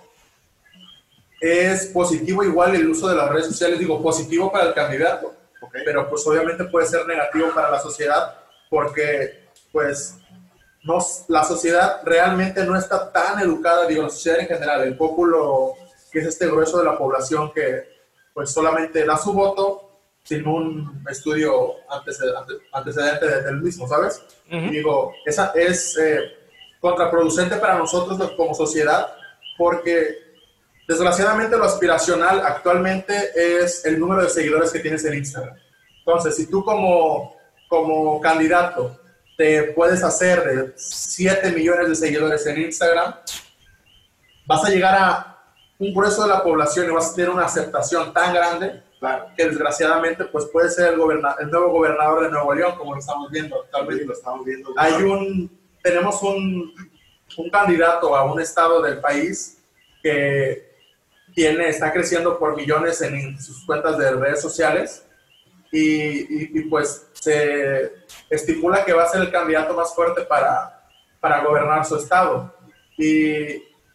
es 1.40 1.88
positivo 1.88 2.44
igual 2.44 2.76
el 2.76 2.90
uso 2.90 3.08
de 3.08 3.16
las 3.16 3.30
redes 3.30 3.48
sociales, 3.48 3.80
digo 3.80 4.02
positivo 4.02 4.52
para 4.52 4.66
el 4.66 4.74
candidato, 4.74 5.34
pero 5.84 6.10
pues 6.10 6.26
obviamente 6.28 6.64
puede 6.66 6.88
ser 6.88 7.06
negativo 7.06 7.50
para 7.54 7.70
la 7.70 7.80
sociedad 7.80 8.36
porque 8.70 9.46
pues 9.72 10.18
no, 10.84 11.00
la 11.28 11.44
sociedad 11.44 12.02
realmente 12.04 12.64
no 12.64 12.78
está 12.78 13.12
tan 13.12 13.40
educada, 13.40 13.88
digo 13.88 14.04
la 14.04 14.10
sociedad 14.10 14.40
en 14.40 14.48
general, 14.48 14.84
el 14.84 14.96
pueblo 14.96 15.74
que 16.12 16.20
es 16.20 16.28
este 16.28 16.48
grueso 16.48 16.78
de 16.78 16.86
la 16.86 16.98
población 16.98 17.52
que 17.54 17.96
pues 18.34 18.52
solamente 18.52 19.06
da 19.06 19.18
su 19.18 19.34
voto 19.34 19.82
sin 20.24 20.48
un 20.48 21.06
estudio 21.10 21.76
antecedente, 22.72 23.44
del 23.44 23.62
mismo, 23.62 23.88
¿sabes? 23.88 24.24
Digo, 24.50 25.14
esa 25.26 25.52
es 25.54 25.96
eh, 25.98 26.20
contraproducente 26.80 27.58
para 27.58 27.78
nosotros 27.78 28.32
como 28.36 28.56
sociedad 28.56 29.14
porque 29.58 30.25
desgraciadamente 30.88 31.58
lo 31.58 31.66
aspiracional 31.66 32.42
actualmente 32.42 33.32
es 33.36 33.86
el 33.86 34.00
número 34.00 34.24
de 34.24 34.30
seguidores 34.30 34.72
que 34.72 34.80
tienes 34.80 35.04
en 35.06 35.16
Instagram. 35.16 35.56
Entonces, 36.00 36.36
si 36.36 36.48
tú 36.50 36.64
como, 36.64 37.36
como 37.68 38.22
candidato 38.22 39.00
te 39.38 39.64
puedes 39.74 40.04
hacer 40.04 40.44
de 40.44 40.74
7 40.76 41.52
millones 41.52 41.90
de 41.90 41.96
seguidores 41.96 42.46
en 42.46 42.62
Instagram, 42.62 43.16
vas 44.46 44.64
a 44.64 44.70
llegar 44.70 44.96
a 44.96 45.44
un 45.78 45.94
grueso 45.94 46.24
de 46.24 46.30
la 46.30 46.44
población 46.44 46.88
y 46.88 46.94
vas 46.94 47.12
a 47.12 47.16
tener 47.16 47.30
una 47.30 47.46
aceptación 47.46 48.14
tan 48.14 48.34
grande 48.34 48.82
que 49.36 49.46
desgraciadamente 49.46 50.26
pues 50.26 50.46
puede 50.46 50.70
ser 50.70 50.94
el, 50.94 51.00
el 51.40 51.52
nuevo 51.52 51.72
gobernador 51.72 52.24
de 52.24 52.32
Nuevo 52.32 52.54
León, 52.54 52.76
como 52.78 52.94
lo 52.94 53.00
estamos 53.00 53.30
viendo 53.30 53.62
actualmente. 53.62 54.06
Lo 54.06 54.14
estamos 54.14 54.46
viendo. 54.46 54.74
Hay 54.78 54.94
un, 55.04 55.60
tenemos 55.84 56.22
un, 56.24 56.74
un 57.38 57.50
candidato 57.50 58.16
a 58.16 58.24
un 58.24 58.40
estado 58.40 58.82
del 58.82 59.00
país 59.00 59.62
que 60.02 60.75
tiene, 61.36 61.68
está 61.68 61.92
creciendo 61.92 62.40
por 62.40 62.56
millones 62.56 63.02
en 63.02 63.40
sus 63.40 63.66
cuentas 63.66 63.98
de 63.98 64.12
redes 64.12 64.42
sociales 64.42 65.06
y, 65.72 66.58
y, 66.58 66.62
pues 66.70 67.08
se 67.14 67.92
estipula 68.30 68.86
que 68.86 68.94
va 68.94 69.04
a 69.04 69.10
ser 69.10 69.22
el 69.22 69.32
candidato 69.32 69.74
más 69.74 69.94
fuerte 69.94 70.22
para, 70.22 70.88
para 71.20 71.44
gobernar 71.44 71.86
su 71.86 71.98
estado. 71.98 72.56
Y, 72.98 73.42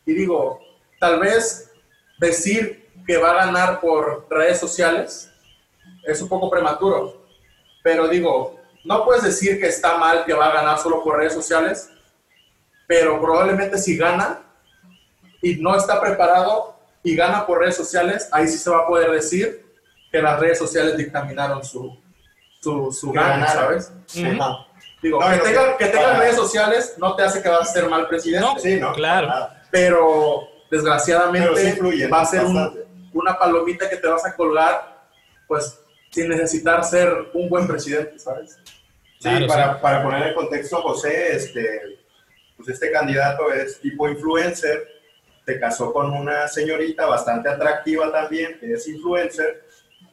y 0.05 0.13
digo, 0.13 0.61
tal 0.99 1.19
vez 1.19 1.73
decir 2.19 2.91
que 3.07 3.17
va 3.17 3.31
a 3.31 3.47
ganar 3.47 3.81
por 3.81 4.27
redes 4.29 4.61
sociales 4.61 5.31
es 6.05 6.21
un 6.21 6.29
poco 6.29 6.51
prematuro. 6.51 7.27
Pero 7.83 8.07
digo, 8.09 8.61
no 8.85 9.05
puedes 9.07 9.23
decir 9.23 9.59
que 9.59 9.69
está 9.69 9.97
mal 9.97 10.27
que 10.27 10.35
va 10.35 10.49
a 10.49 10.55
ganar 10.55 10.79
solo 10.79 11.03
por 11.03 11.17
redes 11.17 11.33
sociales, 11.33 11.91
pero 12.87 13.19
probablemente 13.19 13.79
si 13.79 13.97
gana 13.97 14.43
y 15.41 15.57
no 15.57 15.75
está 15.75 15.99
preparado 15.99 16.70
y 17.03 17.17
gana 17.17 17.47
por 17.47 17.61
redes 17.61 17.77
sociales, 17.77 18.29
ahí 18.33 18.47
sí 18.47 18.59
se 18.59 18.71
va 18.71 18.81
a 18.81 18.87
poder 18.87 19.11
decir 19.11 19.65
que 20.11 20.21
las 20.21 20.39
redes 20.39 20.59
sociales 20.59 20.97
dictaminaron 20.97 21.65
su, 21.65 21.97
su, 22.61 22.93
su 22.93 23.13
gana, 23.13 23.47
¿sabes? 23.47 23.93
Digo, 25.03 25.19
que, 25.19 25.39
tengan, 25.39 25.77
que 25.79 26.19
redes 26.19 26.37
sociales 26.37 26.95
no 26.99 27.17
te 27.17 27.23
hace 27.23 27.43
que 27.43 27.49
vas 27.49 27.71
a 27.71 27.73
ser 27.73 27.89
mal 27.89 28.07
presidente. 28.07 28.47
No, 28.47 28.59
sí, 28.59 28.79
no, 28.79 28.93
claro. 28.93 29.49
Pero 29.71 30.49
desgraciadamente 30.71 32.09
va 32.09 32.21
a 32.21 32.27
ser 32.27 32.45
un, 32.45 32.81
una 33.15 33.39
palomita 33.39 33.89
que 33.89 33.97
te 33.97 34.07
vas 34.07 34.27
a 34.27 34.37
colgar, 34.37 35.07
pues 35.49 35.79
sin 36.11 36.29
necesitar 36.29 36.85
ser 36.85 37.31
un 37.33 37.49
buen 37.49 37.67
presidente, 37.67 38.19
¿sabes? 38.19 38.59
Sí, 39.21 39.29
para, 39.47 39.81
para, 39.81 40.03
poner 40.03 40.29
en 40.29 40.35
contexto, 40.35 40.81
José, 40.83 41.37
este, 41.37 42.01
pues 42.57 42.69
este 42.69 42.91
candidato 42.91 43.53
es 43.53 43.81
tipo 43.81 44.09
influencer, 44.09 45.00
se 45.51 45.59
casó 45.59 45.93
con 45.93 46.13
una 46.13 46.47
señorita 46.47 47.07
bastante 47.07 47.49
atractiva 47.49 48.13
también, 48.13 48.57
que 48.61 48.73
es 48.73 48.87
influencer, 48.87 49.65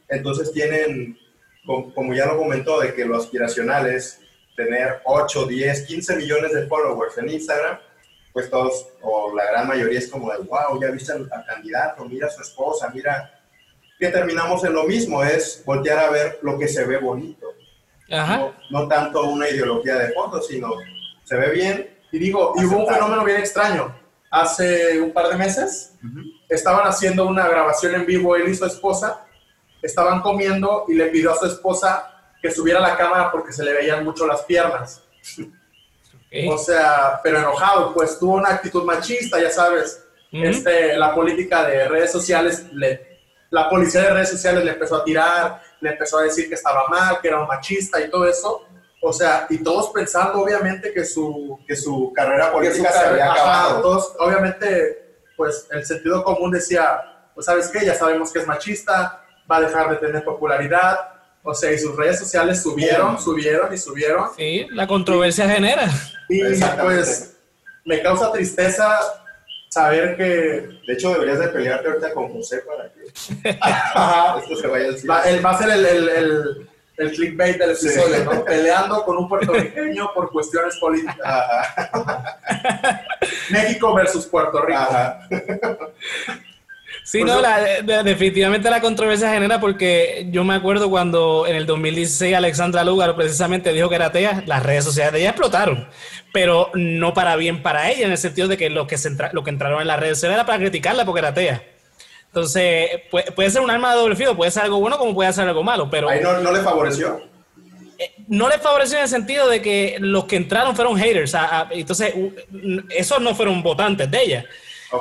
entonces 0.08 0.52
tienen, 0.52 1.16
como, 1.64 2.14
ya 2.16 2.26
lo 2.26 2.38
comentó, 2.38 2.80
de 2.80 2.96
que 2.96 3.06
lo 3.06 3.18
aspiracional 3.18 3.86
es 3.86 4.20
tener 4.56 5.02
8, 5.04 5.46
10, 5.46 5.86
15 5.86 6.16
millones 6.16 6.54
de 6.54 6.66
followers 6.66 7.20
en 7.20 7.30
Instagram, 7.30 7.78
pues 8.34 8.50
todos, 8.50 8.88
o 9.02 9.36
la 9.36 9.46
gran 9.46 9.68
mayoría 9.68 10.00
es 10.00 10.10
como 10.10 10.32
de, 10.32 10.40
wow, 10.40 10.82
ya 10.82 10.90
viste 10.90 11.12
al, 11.12 11.30
candidato, 11.46 12.06
mira 12.06 12.26
a 12.26 12.32
su 12.32 12.42
esposa, 12.42 12.90
mira, 12.92 13.40
que 14.00 14.08
terminamos 14.10 14.64
en 14.64 14.74
lo 14.74 14.86
mismo, 14.86 15.24
es 15.24 15.62
voltear 15.66 16.00
a 16.00 16.10
ver 16.10 16.40
lo 16.42 16.58
que 16.58 16.68
se 16.68 16.84
ve 16.84 16.98
bonito. 16.98 17.48
No, 18.72 18.88
tanto 18.88 19.24
una 19.24 19.48
ideología 19.48 19.98
de 19.98 20.14
fondo, 20.14 20.42
sino 20.42 20.72
se 21.24 21.36
ve 21.36 21.52
bien. 21.52 21.98
Y 22.12 22.18
digo, 22.18 22.54
y 22.56 22.66
hubo 22.66 22.78
un 22.78 22.88
fenómeno 22.88 23.24
bien 23.24 23.38
extraño. 23.38 24.07
Hace 24.30 25.00
un 25.00 25.12
par 25.12 25.30
de 25.30 25.36
meses 25.36 25.94
estaban 26.50 26.86
haciendo 26.86 27.26
una 27.28 27.48
grabación 27.48 27.96
en 27.96 28.06
vivo 28.06 28.36
él 28.36 28.50
y 28.50 28.56
su 28.56 28.66
esposa, 28.66 29.26
estaban 29.82 30.22
comiendo 30.22 30.86
y 30.88 30.96
le 30.96 31.06
pidió 31.08 31.32
a 31.32 31.38
su 31.38 31.46
esposa 31.46 32.14
que 32.42 32.52
subiera 32.52 32.80
la 32.80 32.98
cámara 32.98 33.32
porque 33.32 33.54
se 33.54 33.64
le 33.64 33.74
veían 33.74 34.04
mucho 34.04 34.28
las 34.28 34.44
piernas. 34.44 35.04
O 36.50 36.58
sea, 36.58 37.20
pero 37.24 37.40
enojado, 37.40 37.94
pues 37.94 38.20
tuvo 38.20 38.36
una 38.36 38.50
actitud 38.50 38.84
machista, 38.84 39.42
ya 39.42 39.50
sabes. 39.50 40.04
este, 40.32 40.98
la 40.98 41.16
política 41.16 41.64
de 41.64 41.88
redes 41.88 42.12
sociales, 42.12 42.66
le, 42.74 43.20
la 43.50 43.70
policía 43.70 44.02
de 44.02 44.10
redes 44.10 44.30
sociales 44.30 44.64
le 44.64 44.72
empezó 44.72 44.98
a 44.98 45.04
tirar, 45.04 45.62
le 45.80 45.92
empezó 45.92 46.20
a 46.20 46.24
decir 46.24 46.50
que 46.50 46.56
estaba 46.56 46.88
mal, 46.90 47.20
que 47.22 47.30
era 47.30 47.40
un 47.40 47.48
machista 47.48 48.02
y 48.02 48.10
todo 48.10 48.28
eso. 48.28 48.67
O 49.02 49.14
sea, 49.14 49.46
y 49.50 49.64
todos 49.64 49.92
pensando 49.92 50.42
obviamente 50.42 50.92
que 50.92 51.06
su, 51.06 51.60
que 51.68 51.76
su 51.76 52.12
carrera 52.16 52.52
política 52.52 52.92
se 52.92 53.00
había 53.00 53.32
acabado. 53.32 53.82
todos, 53.82 54.14
obviamente, 54.20 55.20
pues 55.36 55.68
el 55.72 55.86
sentido 55.86 56.24
común 56.24 56.52
decía, 56.52 57.02
pues 57.36 57.46
sabes 57.46 57.70
qué, 57.70 57.86
ya 57.86 57.94
sabemos 57.94 58.32
que 58.32 58.40
es 58.40 58.48
machista, 58.48 59.24
va 59.50 59.58
a 59.58 59.62
dejar 59.62 59.90
de 59.92 59.98
tener 59.98 60.24
popularidad, 60.24 60.98
o 61.44 61.54
sea, 61.54 61.72
y 61.72 61.78
sus 61.78 61.96
redes 61.96 62.20
sociales 62.20 62.62
subieron, 62.62 63.20
subieron 63.22 63.74
y 63.74 63.78
subieron. 63.78 64.30
Sí, 64.36 64.68
la 64.72 64.86
controversia 64.86 65.48
genera. 65.48 65.90
Y 66.28 66.42
pues 66.82 67.38
me 67.86 68.02
causa 68.02 68.32
tristeza 68.34 69.00
saber 69.70 70.18
que... 70.18 70.24
De 70.88 70.94
hecho, 70.94 71.14
deberías 71.14 71.40
de 71.40 71.48
pelearte 71.48 71.88
ahorita 71.88 72.14
con 72.14 72.34
José 72.34 72.64
para 72.68 72.92
que 72.92 73.04
esto 74.42 74.56
se 74.62 74.68
vaya 74.68 74.88
al 74.88 75.10
va, 75.10 75.24
va 75.46 75.52
a 75.52 75.58
ser 75.58 75.70
el, 75.70 75.86
el, 75.86 76.10
el, 76.10 76.67
clickbait 76.98 77.58
del 77.58 77.72
episodio, 77.72 78.24
¿no? 78.26 78.44
Peleando 78.44 79.04
con 79.04 79.18
un 79.18 79.30
puertorriqueño 79.30 80.14
por 80.14 80.32
cuestiones 80.32 80.76
políticas. 80.78 81.46
México 83.50 83.94
versus 83.94 84.26
Puerto 84.26 84.62
Rico. 84.62 84.88
Sí, 87.04 87.24
no, 87.24 87.42
definitivamente 88.04 88.70
la 88.70 88.82
controversia 88.82 89.32
genera 89.32 89.62
porque 89.62 90.28
yo 90.30 90.44
me 90.44 90.56
acuerdo 90.56 90.90
cuando 90.90 91.46
en 91.48 91.56
el 91.56 91.66
2016 91.66 92.36
Alexandra 92.36 92.84
Lugar 92.84 93.16
precisamente 93.16 93.72
dijo 93.72 93.88
que 93.88 93.96
era 93.96 94.08
atea, 94.08 94.44
las 94.46 94.62
redes 94.64 94.84
sociales 94.84 95.14
de 95.14 95.20
ella 95.20 95.30
explotaron, 95.30 95.88
pero 96.34 96.70
no 96.74 97.14
para 97.14 97.38
bien 97.38 97.64
para 97.64 97.90
ella, 97.90 98.08
en 98.08 98.12
el 98.12 98.18
sentido 98.18 98.50
de 98.50 98.58
que 98.58 98.70
lo 98.70 98.88
que, 98.88 98.98
lo 99.32 99.44
que 99.44 99.50
entraron 99.50 99.80
en 99.82 99.88
las 99.88 100.00
redes 100.00 100.18
sociales 100.18 100.36
era 100.36 100.46
para 100.46 100.60
criticarla 100.60 101.06
porque 101.06 101.20
era 101.20 101.30
atea. 101.30 101.64
Entonces, 102.38 103.02
puede, 103.10 103.50
ser 103.50 103.62
un 103.62 103.72
arma 103.72 103.94
de 103.94 104.00
doble 104.00 104.16
filo, 104.16 104.38
puede 104.38 104.52
ser 104.52 104.66
algo 104.66 104.80
bueno 104.80 105.00
como 105.00 105.16
puede 105.16 105.34
ser 105.34 105.48
algo 105.48 105.64
malo, 105.64 105.90
pero... 105.90 106.08
Ahí 106.08 106.22
no, 106.22 106.52
le 106.52 106.60
favoreció. 106.60 107.20
Eh, 107.98 108.12
no 108.28 108.48
le 108.48 108.60
favoreció 108.60 108.98
en 108.98 109.04
el 109.06 109.10
sentido 109.10 109.50
de 109.50 109.60
que 109.60 109.98
los 110.00 110.26
que 110.26 110.36
entraron 110.36 110.76
fueron 110.76 110.96
haters, 111.00 111.34
entonces 111.72 112.14
esos 112.92 113.20
no 113.22 113.34
fueron 113.34 113.64
votantes 113.64 114.12
de 114.12 114.22
ella. 114.22 114.46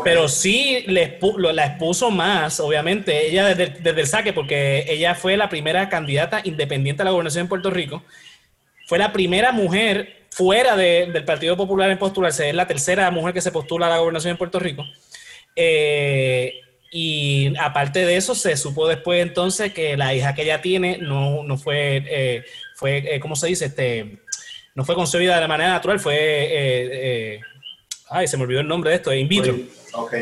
Pero 0.03 0.29
sí 0.29 0.83
le 0.87 1.19
la 1.53 1.67
expuso 1.67 2.11
más, 2.11 2.59
obviamente, 2.59 3.29
ella 3.29 3.55
desde, 3.55 4.01
el 4.01 4.07
saque, 4.07 4.33
porque 4.33 4.87
ella 4.89 5.15
fue 5.15 5.37
la 5.37 5.51
primera 5.51 5.91
candidata 5.91 6.41
independiente 6.43 7.03
a 7.03 7.05
la 7.05 7.11
gobernación 7.11 7.43
en 7.43 7.49
Puerto 7.49 7.69
Rico. 7.69 8.03
Fue 8.87 8.99
la 8.99 9.13
primera 9.13 9.53
mujer 9.53 10.25
fuera 10.31 10.75
del 10.75 11.25
Partido 11.27 11.55
Popular 11.55 11.91
en 11.91 11.99
postularse. 11.99 12.49
Es 12.49 12.55
la 12.55 12.67
tercera 12.67 13.11
mujer 13.11 13.35
que 13.35 13.43
se 13.43 13.53
postula 13.53 13.89
a 13.89 13.91
la 13.91 13.99
gobernación 13.99 14.31
en 14.31 14.39
Puerto 14.39 14.59
Rico. 14.59 14.85
Eh, 15.55 16.63
y 16.91 17.53
aparte 17.59 18.05
de 18.07 18.17
eso, 18.17 18.35
se 18.35 18.57
supo 18.57 18.87
después 18.89 19.21
entonces 19.23 19.73
que 19.73 19.97
la 19.97 20.15
hija 20.15 20.35
que 20.35 20.43
ella 20.43 20.61
tiene 20.61 20.99
no, 20.99 21.43
no 21.43 21.57
fue, 21.57 22.05
eh, 22.09 22.45
fue 22.75 22.99
eh, 23.15 23.21
¿cómo 23.21 23.37
se 23.37 23.49
dice? 23.49 23.67
Este, 23.67 24.19
no 24.75 24.85
fue 24.85 24.95
concebida 24.95 25.41
de 25.41 25.49
manera 25.49 25.71
natural, 25.71 25.99
fue, 26.01 26.17
eh, 26.19 27.41
ay, 28.11 28.29
se 28.29 28.37
me 28.37 28.45
olvidó 28.45 28.61
el 28.61 28.69
nombre 28.69 28.91
de 28.91 28.97
esto, 28.97 29.13
in 29.13 29.29
vitro. 29.29 29.55
Ok. 29.95 30.15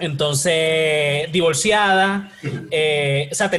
Entonces, 0.00 1.30
divorciada, 1.30 2.30
o 2.42 3.34
sea, 3.34 3.50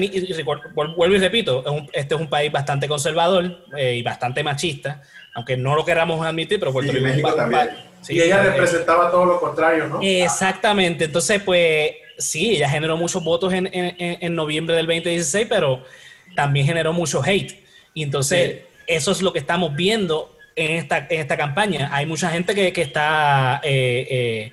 vuelvo 0.74 1.16
y 1.16 1.20
repito, 1.20 1.62
es 1.66 1.72
un- 1.72 1.90
este 1.94 2.16
es 2.16 2.22
un 2.22 2.30
país 2.30 2.52
bastante 2.52 2.88
conservador 2.88 3.66
y 3.78 4.02
bastante 4.03 4.44
machista, 4.44 5.02
aunque 5.34 5.56
no 5.56 5.76
lo 5.76 5.86
queramos 5.86 6.26
admitir, 6.26 6.60
pero 6.60 6.74
Puerto 6.74 6.91
Sí, 6.91 6.99
Rico 6.99 7.30
es 7.30 7.36
un 7.36 7.53
sí, 8.02 8.16
y 8.16 8.22
ella 8.22 8.44
representaba 8.44 9.10
todo 9.10 9.26
lo 9.26 9.40
contrario, 9.40 9.88
¿no? 9.88 9.99
Exactamente, 10.02 11.06
entonces 11.06 11.41
pues 11.41 11.91
sí, 12.18 12.52
ella 12.56 12.70
generó 12.70 12.98
muchos 12.98 13.24
votos 13.24 13.54
en, 13.54 13.68
en- 13.74 13.96
en- 14.22 14.36
noviembre 14.36 14.76
del 14.76 14.86
2016, 14.86 15.48
pero 15.50 15.84
también 16.36 16.66
generó 16.66 16.94
mucho 16.94 17.22
hate. 17.24 17.64
Y 17.94 18.04
entonces 18.04 18.52
Sí. 18.52 18.62
eso 18.88 19.12
es 19.12 19.22
lo 19.22 19.32
que 19.34 19.40
estamos 19.40 19.76
viendo 19.76 20.36
en 20.56 20.72
esta, 20.72 21.08
en 21.10 21.20
esta 21.20 21.38
campaña. 21.38 21.90
Hay 21.94 22.06
mucha 22.06 22.30
gente 22.30 22.54
que, 22.56 22.72
que 22.74 22.82
está, 22.82 23.60
eh, 23.64 24.08
eh, 24.10 24.52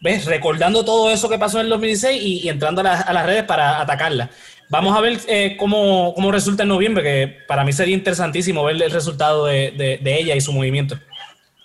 ¿ves? 0.00 0.24
Recordando 0.26 0.84
todo 0.84 1.10
eso 1.10 1.28
que 1.28 1.38
pasó 1.38 1.58
en 1.58 1.64
el 1.66 1.70
2016 1.70 2.22
y, 2.22 2.40
y 2.40 2.48
entrando 2.48 2.80
a, 2.80 2.84
la- 2.84 3.00
a 3.00 3.12
las 3.12 3.26
redes 3.26 3.44
para 3.44 3.80
atacarla. 3.80 4.30
Vamos 4.70 4.96
a 4.96 5.00
ver 5.00 5.18
eh, 5.28 5.56
cómo, 5.58 6.12
cómo 6.14 6.32
resulta 6.32 6.62
en 6.62 6.70
noviembre, 6.70 7.02
que 7.02 7.36
para 7.46 7.64
mí 7.64 7.72
sería 7.72 7.94
interesantísimo 7.94 8.64
ver 8.64 8.80
el 8.82 8.90
resultado 8.90 9.46
de, 9.46 9.70
de- 9.72 9.98
de 9.98 10.18
ella 10.18 10.34
y 10.34 10.40
su 10.40 10.52
movimiento. 10.52 10.98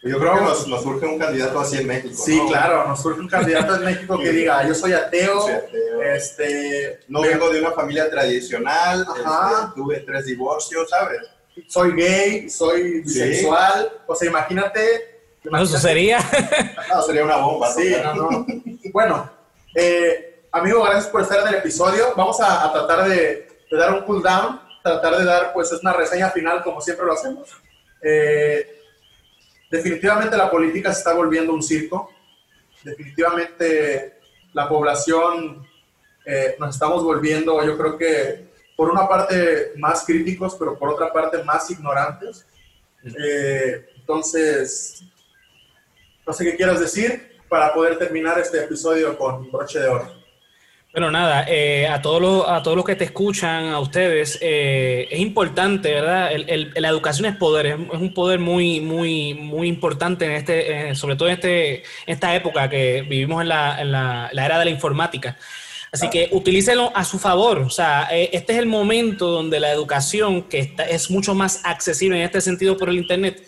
Yo 0.02 0.18
creo 0.18 0.34
que 0.36 0.42
nos, 0.42 0.68
nos 0.68 0.82
surge 0.82 1.06
un 1.06 1.20
candidato 1.20 1.60
así 1.60 1.78
en 1.78 1.88
México. 1.88 2.14
Sí, 2.24 2.38
¿no? 2.38 2.48
claro, 2.48 2.88
nos 2.88 3.02
surge 3.02 3.20
un 3.20 3.28
candidato 3.28 3.76
en 3.76 3.84
México 3.84 4.18
que 4.18 4.30
diga, 4.30 4.66
yo 4.66 4.74
soy 4.74 4.94
ateo, 4.94 5.42
Soy 5.42 5.52
ateo. 5.54 6.02
este, 6.04 7.00
No 7.10 7.22
vengo 7.22 7.50
de 7.50 7.60
una 7.60 7.72
familia 7.72 8.10
tradicional, 8.10 9.06
Ajá. 9.10 9.52
este, 9.66 9.76
tuve 9.76 10.00
tres 10.02 10.26
divorcios, 10.26 10.90
¿sabes? 10.90 11.20
soy 11.68 11.92
gay, 11.94 12.50
soy 12.50 13.04
Sí. 13.06 13.22
bisexual, 13.22 13.92
o 14.08 14.16
sea, 14.16 14.30
imagínate. 14.30 14.82
Eso 15.42 15.50
imagínate- 15.50 15.80
sería... 15.82 16.20
No, 16.90 17.02
sería 17.02 17.24
una 17.26 17.36
bomba. 17.38 17.74
Sí, 17.74 17.94
no, 18.02 18.14
no. 18.14 18.46
Bueno, 18.94 19.30
eh, 19.76 20.44
amigo, 20.54 20.82
gracias 20.84 21.08
por 21.08 21.22
estar 21.22 21.42
en 21.42 21.48
el 21.50 21.56
episodio. 21.56 22.14
Vamos 22.16 22.40
a, 22.40 22.64
a 22.66 22.72
tratar 22.72 23.10
de, 23.10 23.48
de 23.70 23.78
dar 23.78 23.94
un 23.94 24.02
cool 24.04 24.24
down, 24.24 24.62
tratar 24.82 25.18
de 25.18 25.26
dar 25.26 25.52
pues 25.54 25.72
una 25.74 25.92
reseña 25.92 26.30
final 26.30 26.64
como 26.64 26.80
siempre 26.80 27.06
lo 27.06 27.12
hacemos. 27.14 27.50
Eh, 28.02 28.79
definitivamente 29.70 30.36
la 30.38 30.50
política 30.50 30.92
se 30.92 31.00
está 31.00 31.14
volviendo 31.14 31.54
un 31.54 31.64
circo. 31.64 32.12
Definitivamente 32.84 34.20
la 34.54 34.68
población 34.68 35.66
eh, 36.26 36.56
nos 36.60 36.76
estamos 36.76 37.04
volviendo, 37.04 37.64
yo 37.64 37.78
creo 37.78 37.98
que 37.98 38.50
por 38.76 38.90
una 38.90 39.08
parte 39.08 39.74
más 39.78 40.06
críticos, 40.06 40.56
pero 40.58 40.78
por 40.78 40.90
otra 40.90 41.12
parte 41.12 41.44
más 41.44 41.70
ignorantes. 41.70 42.46
Eh, 43.04 43.90
entonces, 43.98 45.04
no 46.26 46.34
sé 46.34 46.46
qué 46.46 46.56
quieras 46.56 46.80
decir 46.80 47.38
para 47.50 47.74
poder 47.74 47.98
terminar 47.98 48.40
este 48.40 48.64
episodio 48.64 49.18
con 49.18 49.52
broche 49.52 49.80
de 49.80 49.88
oro. 49.88 50.19
Bueno, 50.92 51.12
nada, 51.12 51.46
eh, 51.48 51.88
a, 51.88 52.02
todos 52.02 52.20
los, 52.20 52.50
a 52.50 52.64
todos 52.64 52.76
los 52.76 52.84
que 52.84 52.96
te 52.96 53.04
escuchan, 53.04 53.68
a 53.68 53.80
ustedes, 53.80 54.40
eh, 54.42 55.08
es 55.12 55.20
importante, 55.20 55.94
¿verdad? 55.94 56.32
El- 56.32 56.50
el- 56.50 56.74
la 56.76 56.88
educación 56.90 57.28
es 57.28 57.36
poder, 57.36 57.68
es, 57.68 57.74
es 57.76 58.00
un 58.02 58.12
poder 58.12 58.40
muy, 58.40 58.82
muy, 58.82 59.36
muy 59.36 59.68
importante, 59.68 60.26
en 60.26 60.32
este, 60.32 60.90
eh, 60.90 60.96
sobre 60.96 61.16
todo 61.16 61.28
en, 61.28 61.36
este, 61.36 61.76
en 61.76 61.84
esta 62.08 62.36
época 62.36 62.68
que 62.70 63.04
vivimos 63.08 63.40
en 63.44 63.50
la, 63.50 63.80
en 63.80 63.92
la- 63.92 64.30
la 64.34 64.46
era 64.46 64.58
de 64.58 64.66
la 64.66 64.72
informática. 64.72 65.38
Así 65.92 66.10
que 66.10 66.28
utilícelo 66.32 66.92
a 66.96 67.04
su 67.04 67.18
favor. 67.20 67.60
O 67.60 67.70
sea, 67.70 68.08
eh, 68.12 68.30
este 68.34 68.54
es 68.54 68.60
el 68.60 68.66
momento 68.68 69.28
donde 69.28 69.60
la 69.60 69.72
educación, 69.72 70.44
que 70.44 70.58
está- 70.60 70.86
es 70.86 71.12
mucho 71.12 71.36
más 71.36 71.62
accesible 71.66 72.18
en 72.18 72.24
este 72.24 72.42
sentido 72.42 72.78
por 72.78 72.90
el 72.90 72.98
Internet, 72.98 73.44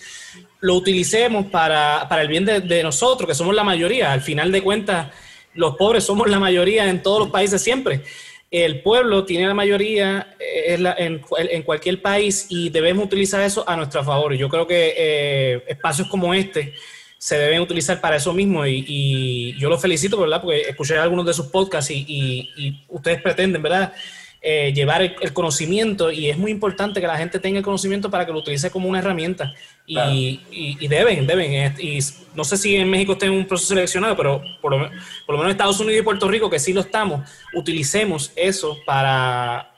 lo 0.59 0.76
utilicemos 0.76 1.47
para, 1.47 2.07
para 2.07 2.22
el 2.22 2.27
bien 2.27 2.45
de, 2.45 2.61
de 2.61 2.84
nosotros, 2.84 3.27
que 3.27 3.34
somos 3.35 3.55
la 3.55 3.63
mayoría. 3.63 4.11
Al 4.11 4.22
final 4.22 4.51
de 4.51 4.61
cuentas, 4.61 5.07
los 5.53 5.75
pobres 5.75 6.03
somos 6.03 6.29
la 6.29 6.39
mayoría 6.39 6.89
en 6.89 7.01
todos 7.01 7.19
los 7.19 7.29
países 7.29 7.61
siempre. 7.61 8.01
El 8.49 8.81
pueblo 8.81 9.23
tiene 9.23 9.47
la 9.47 9.53
mayoría 9.53 10.35
eh, 10.39 10.77
en, 10.97 11.19
cual- 11.19 11.49
en 11.51 11.63
cualquier 11.63 12.01
país 12.01 12.47
y 12.49 12.69
debemos 12.69 13.05
utilizar 13.05 13.41
eso 13.41 13.63
a 13.67 13.75
nuestro 13.77 14.03
favor. 14.03 14.33
Yo 14.33 14.49
creo 14.49 14.67
que 14.67 14.93
eh, 14.97 15.63
espacios 15.67 16.07
como 16.09 16.33
este 16.33 16.73
se 17.17 17.37
deben 17.37 17.61
utilizar 17.61 18.01
para 18.01 18.15
eso 18.17 18.33
mismo 18.33 18.65
y, 18.65 18.83
y 18.87 19.57
yo 19.59 19.69
los 19.69 19.81
felicito, 19.81 20.17
¿verdad? 20.19 20.41
Porque 20.41 20.61
escuché 20.61 20.97
algunos 20.97 21.25
de 21.25 21.33
sus 21.33 21.45
podcasts 21.47 21.91
y, 21.91 22.03
y- 22.07 22.49
y 22.57 22.85
ustedes 22.89 23.21
pretenden, 23.21 23.61
¿verdad? 23.61 23.93
Eh, 24.41 24.73
llevar 24.73 25.03
el 25.03 25.33
conocimiento 25.33 26.11
y 26.11 26.27
es 26.29 26.35
muy 26.37 26.49
importante 26.49 26.99
que 26.99 27.05
la 27.05 27.15
gente 27.17 27.37
tenga 27.37 27.59
el 27.59 27.63
conocimiento 27.63 28.09
para 28.09 28.25
que 28.25 28.31
lo 28.31 28.39
utilice 28.39 28.71
como 28.71 28.89
una 28.89 28.97
herramienta 28.97 29.53
y, 29.85 29.93
Claro. 29.95 30.11
y- 30.11 30.77
y 30.79 30.87
deben, 30.87 31.27
deben. 31.27 31.51
eh, 31.53 31.75
Y 31.79 31.99
no 32.35 32.43
sé 32.43 32.57
si 32.57 32.75
en 32.75 32.89
México 32.89 33.13
está 33.13 33.25
en 33.25 33.33
un 33.33 33.45
proceso 33.45 33.69
seleccionado, 33.69 34.15
pero 34.15 34.41
por 34.61 34.71
lo, 34.71 34.79
me- 34.79 34.89
por 35.25 35.35
lo 35.35 35.37
menos 35.37 35.51
Estados 35.51 35.79
Unidos 35.79 35.99
y 36.01 36.03
Puerto 36.03 36.27
Rico, 36.29 36.49
que 36.49 36.59
sí 36.59 36.71
lo 36.73 36.81
estamos, 36.81 37.29
utilicemos 37.53 38.31
eso 38.35 38.77
para, 38.85 39.71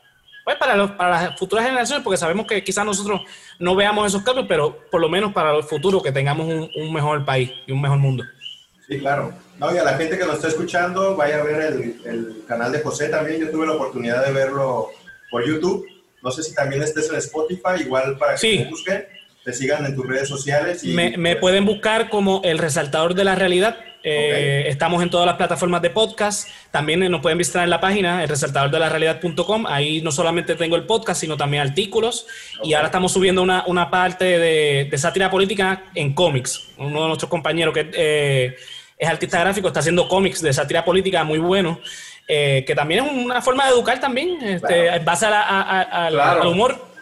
pues, 0.43 0.57
para, 0.57 0.75
los- 0.75 0.91
para 0.91 1.09
las 1.09 1.39
futuras 1.39 1.65
generaciones, 1.65 2.03
porque 2.03 2.17
sabemos 2.17 2.45
que 2.47 2.63
quizás 2.63 2.85
nosotros 2.85 3.21
no 3.59 3.75
veamos 3.75 4.07
esos 4.07 4.23
cambios, 4.23 4.45
pero 4.47 4.77
por 4.91 4.99
lo 5.01 5.09
menos 5.09 5.33
para 5.33 5.55
el 5.55 5.63
futuro 5.63 6.01
que 6.01 6.11
tengamos 6.11 6.45
un, 6.47 6.69
un 6.75 6.93
mejor 6.93 7.23
país 7.25 7.51
y 7.65 7.71
un 7.71 7.81
mejor 7.81 7.97
mundo. 7.99 8.23
Sí, 8.87 8.99
claro. 8.99 9.33
No, 9.57 9.73
y 9.73 9.77
a 9.77 9.83
la 9.83 9.93
gente 9.97 10.17
que 10.17 10.25
nos 10.25 10.35
está 10.35 10.49
escuchando, 10.49 11.15
vaya 11.15 11.39
a 11.39 11.43
ver 11.43 11.61
el, 11.61 12.01
el 12.05 12.43
canal 12.47 12.71
de 12.71 12.79
José 12.81 13.07
también. 13.07 13.39
Yo 13.39 13.49
tuve 13.51 13.65
la 13.65 13.73
oportunidad 13.73 14.25
de 14.25 14.33
verlo 14.33 14.89
por 15.31 15.47
YouTube. 15.47 15.87
No 16.21 16.31
sé 16.31 16.43
si 16.43 16.53
también 16.53 16.81
estés 16.83 17.09
en 17.09 17.15
Spotify, 17.17 17.81
igual 17.81 18.17
para 18.17 18.33
que 18.33 18.39
Sí. 18.39 18.67
busquen, 18.69 19.05
te 19.43 19.53
sigan 19.53 19.85
en 19.85 19.95
tus 19.95 20.05
redes 20.07 20.27
sociales. 20.29 20.83
Y, 20.83 20.89
Me, 20.93 21.17
me 21.17 21.35
pueden 21.35 21.65
buscar 21.65 22.09
como 22.09 22.41
el 22.43 22.57
resaltador 22.57 23.13
de 23.13 23.23
la 23.23 23.35
realidad. 23.35 23.77
Eh, 24.05 24.65
Estamos 24.67 25.01
en 25.01 25.09
todas 25.09 25.25
las 25.25 25.35
plataformas 25.37 25.81
de 25.81 25.89
podcast. 25.89 26.49
También 26.71 26.99
nos 27.09 27.21
pueden 27.21 27.37
visitar 27.37 27.63
en 27.63 27.69
la 27.69 27.79
página, 27.79 28.21
el 28.23 28.29
resaltador 28.29 28.69
de 28.71 28.79
la 28.79 28.89
realidad.com. 28.89 29.65
Ahí 29.67 30.01
no 30.01 30.11
solamente 30.11 30.55
tengo 30.55 30.75
el 30.75 30.83
podcast, 30.83 31.21
sino 31.21 31.37
también 31.37 31.63
artículos. 31.63 32.25
Y 32.63 32.69
Ok. 32.71 32.75
ahora 32.75 32.87
estamos 32.87 33.11
subiendo 33.13 33.41
una, 33.41 33.63
una 33.67 33.89
parte 33.89 34.25
de, 34.25 34.87
de 34.91 34.97
sátira 34.97 35.29
política 35.29 35.83
en 35.95 36.13
cómics. 36.13 36.67
Uno 36.77 37.01
de 37.03 37.07
nuestros 37.07 37.29
compañeros 37.29 37.73
que 37.73 37.89
eh, 37.93 38.55
es 38.97 39.09
artista 39.09 39.39
gráfico 39.39 39.67
está 39.67 39.79
haciendo 39.79 40.07
cómics 40.09 40.41
de 40.41 40.51
sátira 40.53 40.83
política 40.85 41.23
muy 41.23 41.39
buenos. 41.39 41.77
eh, 42.25 42.63
que 42.65 42.73
también 42.73 43.03
es 43.05 43.11
una 43.11 43.41
forma 43.41 43.65
de 43.65 43.71
educar 43.71 43.99
también, 43.99 44.41
este, 44.41 44.83
Claro. 44.85 45.03
base 45.03 45.25
a 45.25 45.29
la- 45.29 45.41
a- 45.41 46.05
a- 46.05 46.09
Claro. 46.09 46.41
al 46.43 46.47
humor. 46.47 46.92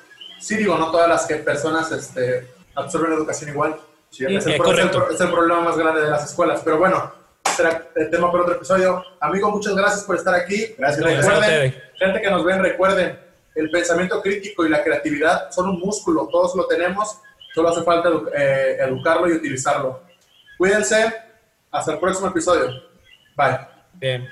Sí, 0.42 0.58
digo, 0.58 0.78
no 0.78 0.92
todas 0.92 1.08
las 1.08 1.26
que 1.26 1.36
personas 1.36 1.92
este, 1.92 2.48
absorben 2.76 3.12
la 3.12 3.18
educación 3.18 3.52
igual. 3.52 3.78
Sí, 4.10 4.26
es, 4.26 4.46
el, 4.46 4.58
es 5.12 5.22
el 5.22 5.28
es 5.28 5.32
problema 5.32 5.62
más 5.62 5.78
grande 5.78 6.02
de 6.02 6.10
las 6.10 6.26
escuelas. 6.26 6.62
Pero 6.66 6.78
bueno, 6.80 7.14
será 7.56 7.88
el 7.96 8.10
tema 8.10 8.30
para 8.32 8.44
otro 8.44 8.56
episodio. 8.56 9.04
Amigo, 9.20 9.52
muchas 9.52 9.76
gracias 9.76 10.04
por 10.04 10.16
estar 10.18 10.34
aquí. 10.36 10.74
Gracias, 10.78 11.04
Recuerden, 11.06 11.82
gente 11.98 12.22
que 12.22 12.30
nos 12.32 12.44
ven, 12.44 12.62
recuerden, 12.62 13.20
el 13.56 13.70
pensamiento 13.70 14.22
crítico 14.22 14.66
y 14.66 14.70
la 14.70 14.84
creatividad 14.84 15.52
son 15.52 15.70
un 15.70 15.80
músculo, 15.80 16.28
todos 16.32 16.56
lo 16.56 16.66
tenemos, 16.68 17.20
solo 17.54 17.70
hace 17.70 17.84
falta 17.84 18.10
edu- 18.10 18.30
eh, 18.34 18.78
educarlo 18.82 19.30
y 19.30 19.34
utilizarlo. 19.34 20.02
Cuídense, 20.58 21.14
hasta 21.72 21.94
el 21.94 22.00
próximo 22.00 22.28
episodio. 22.30 22.70
Bye. 23.36 23.60
Bien. 23.94 24.28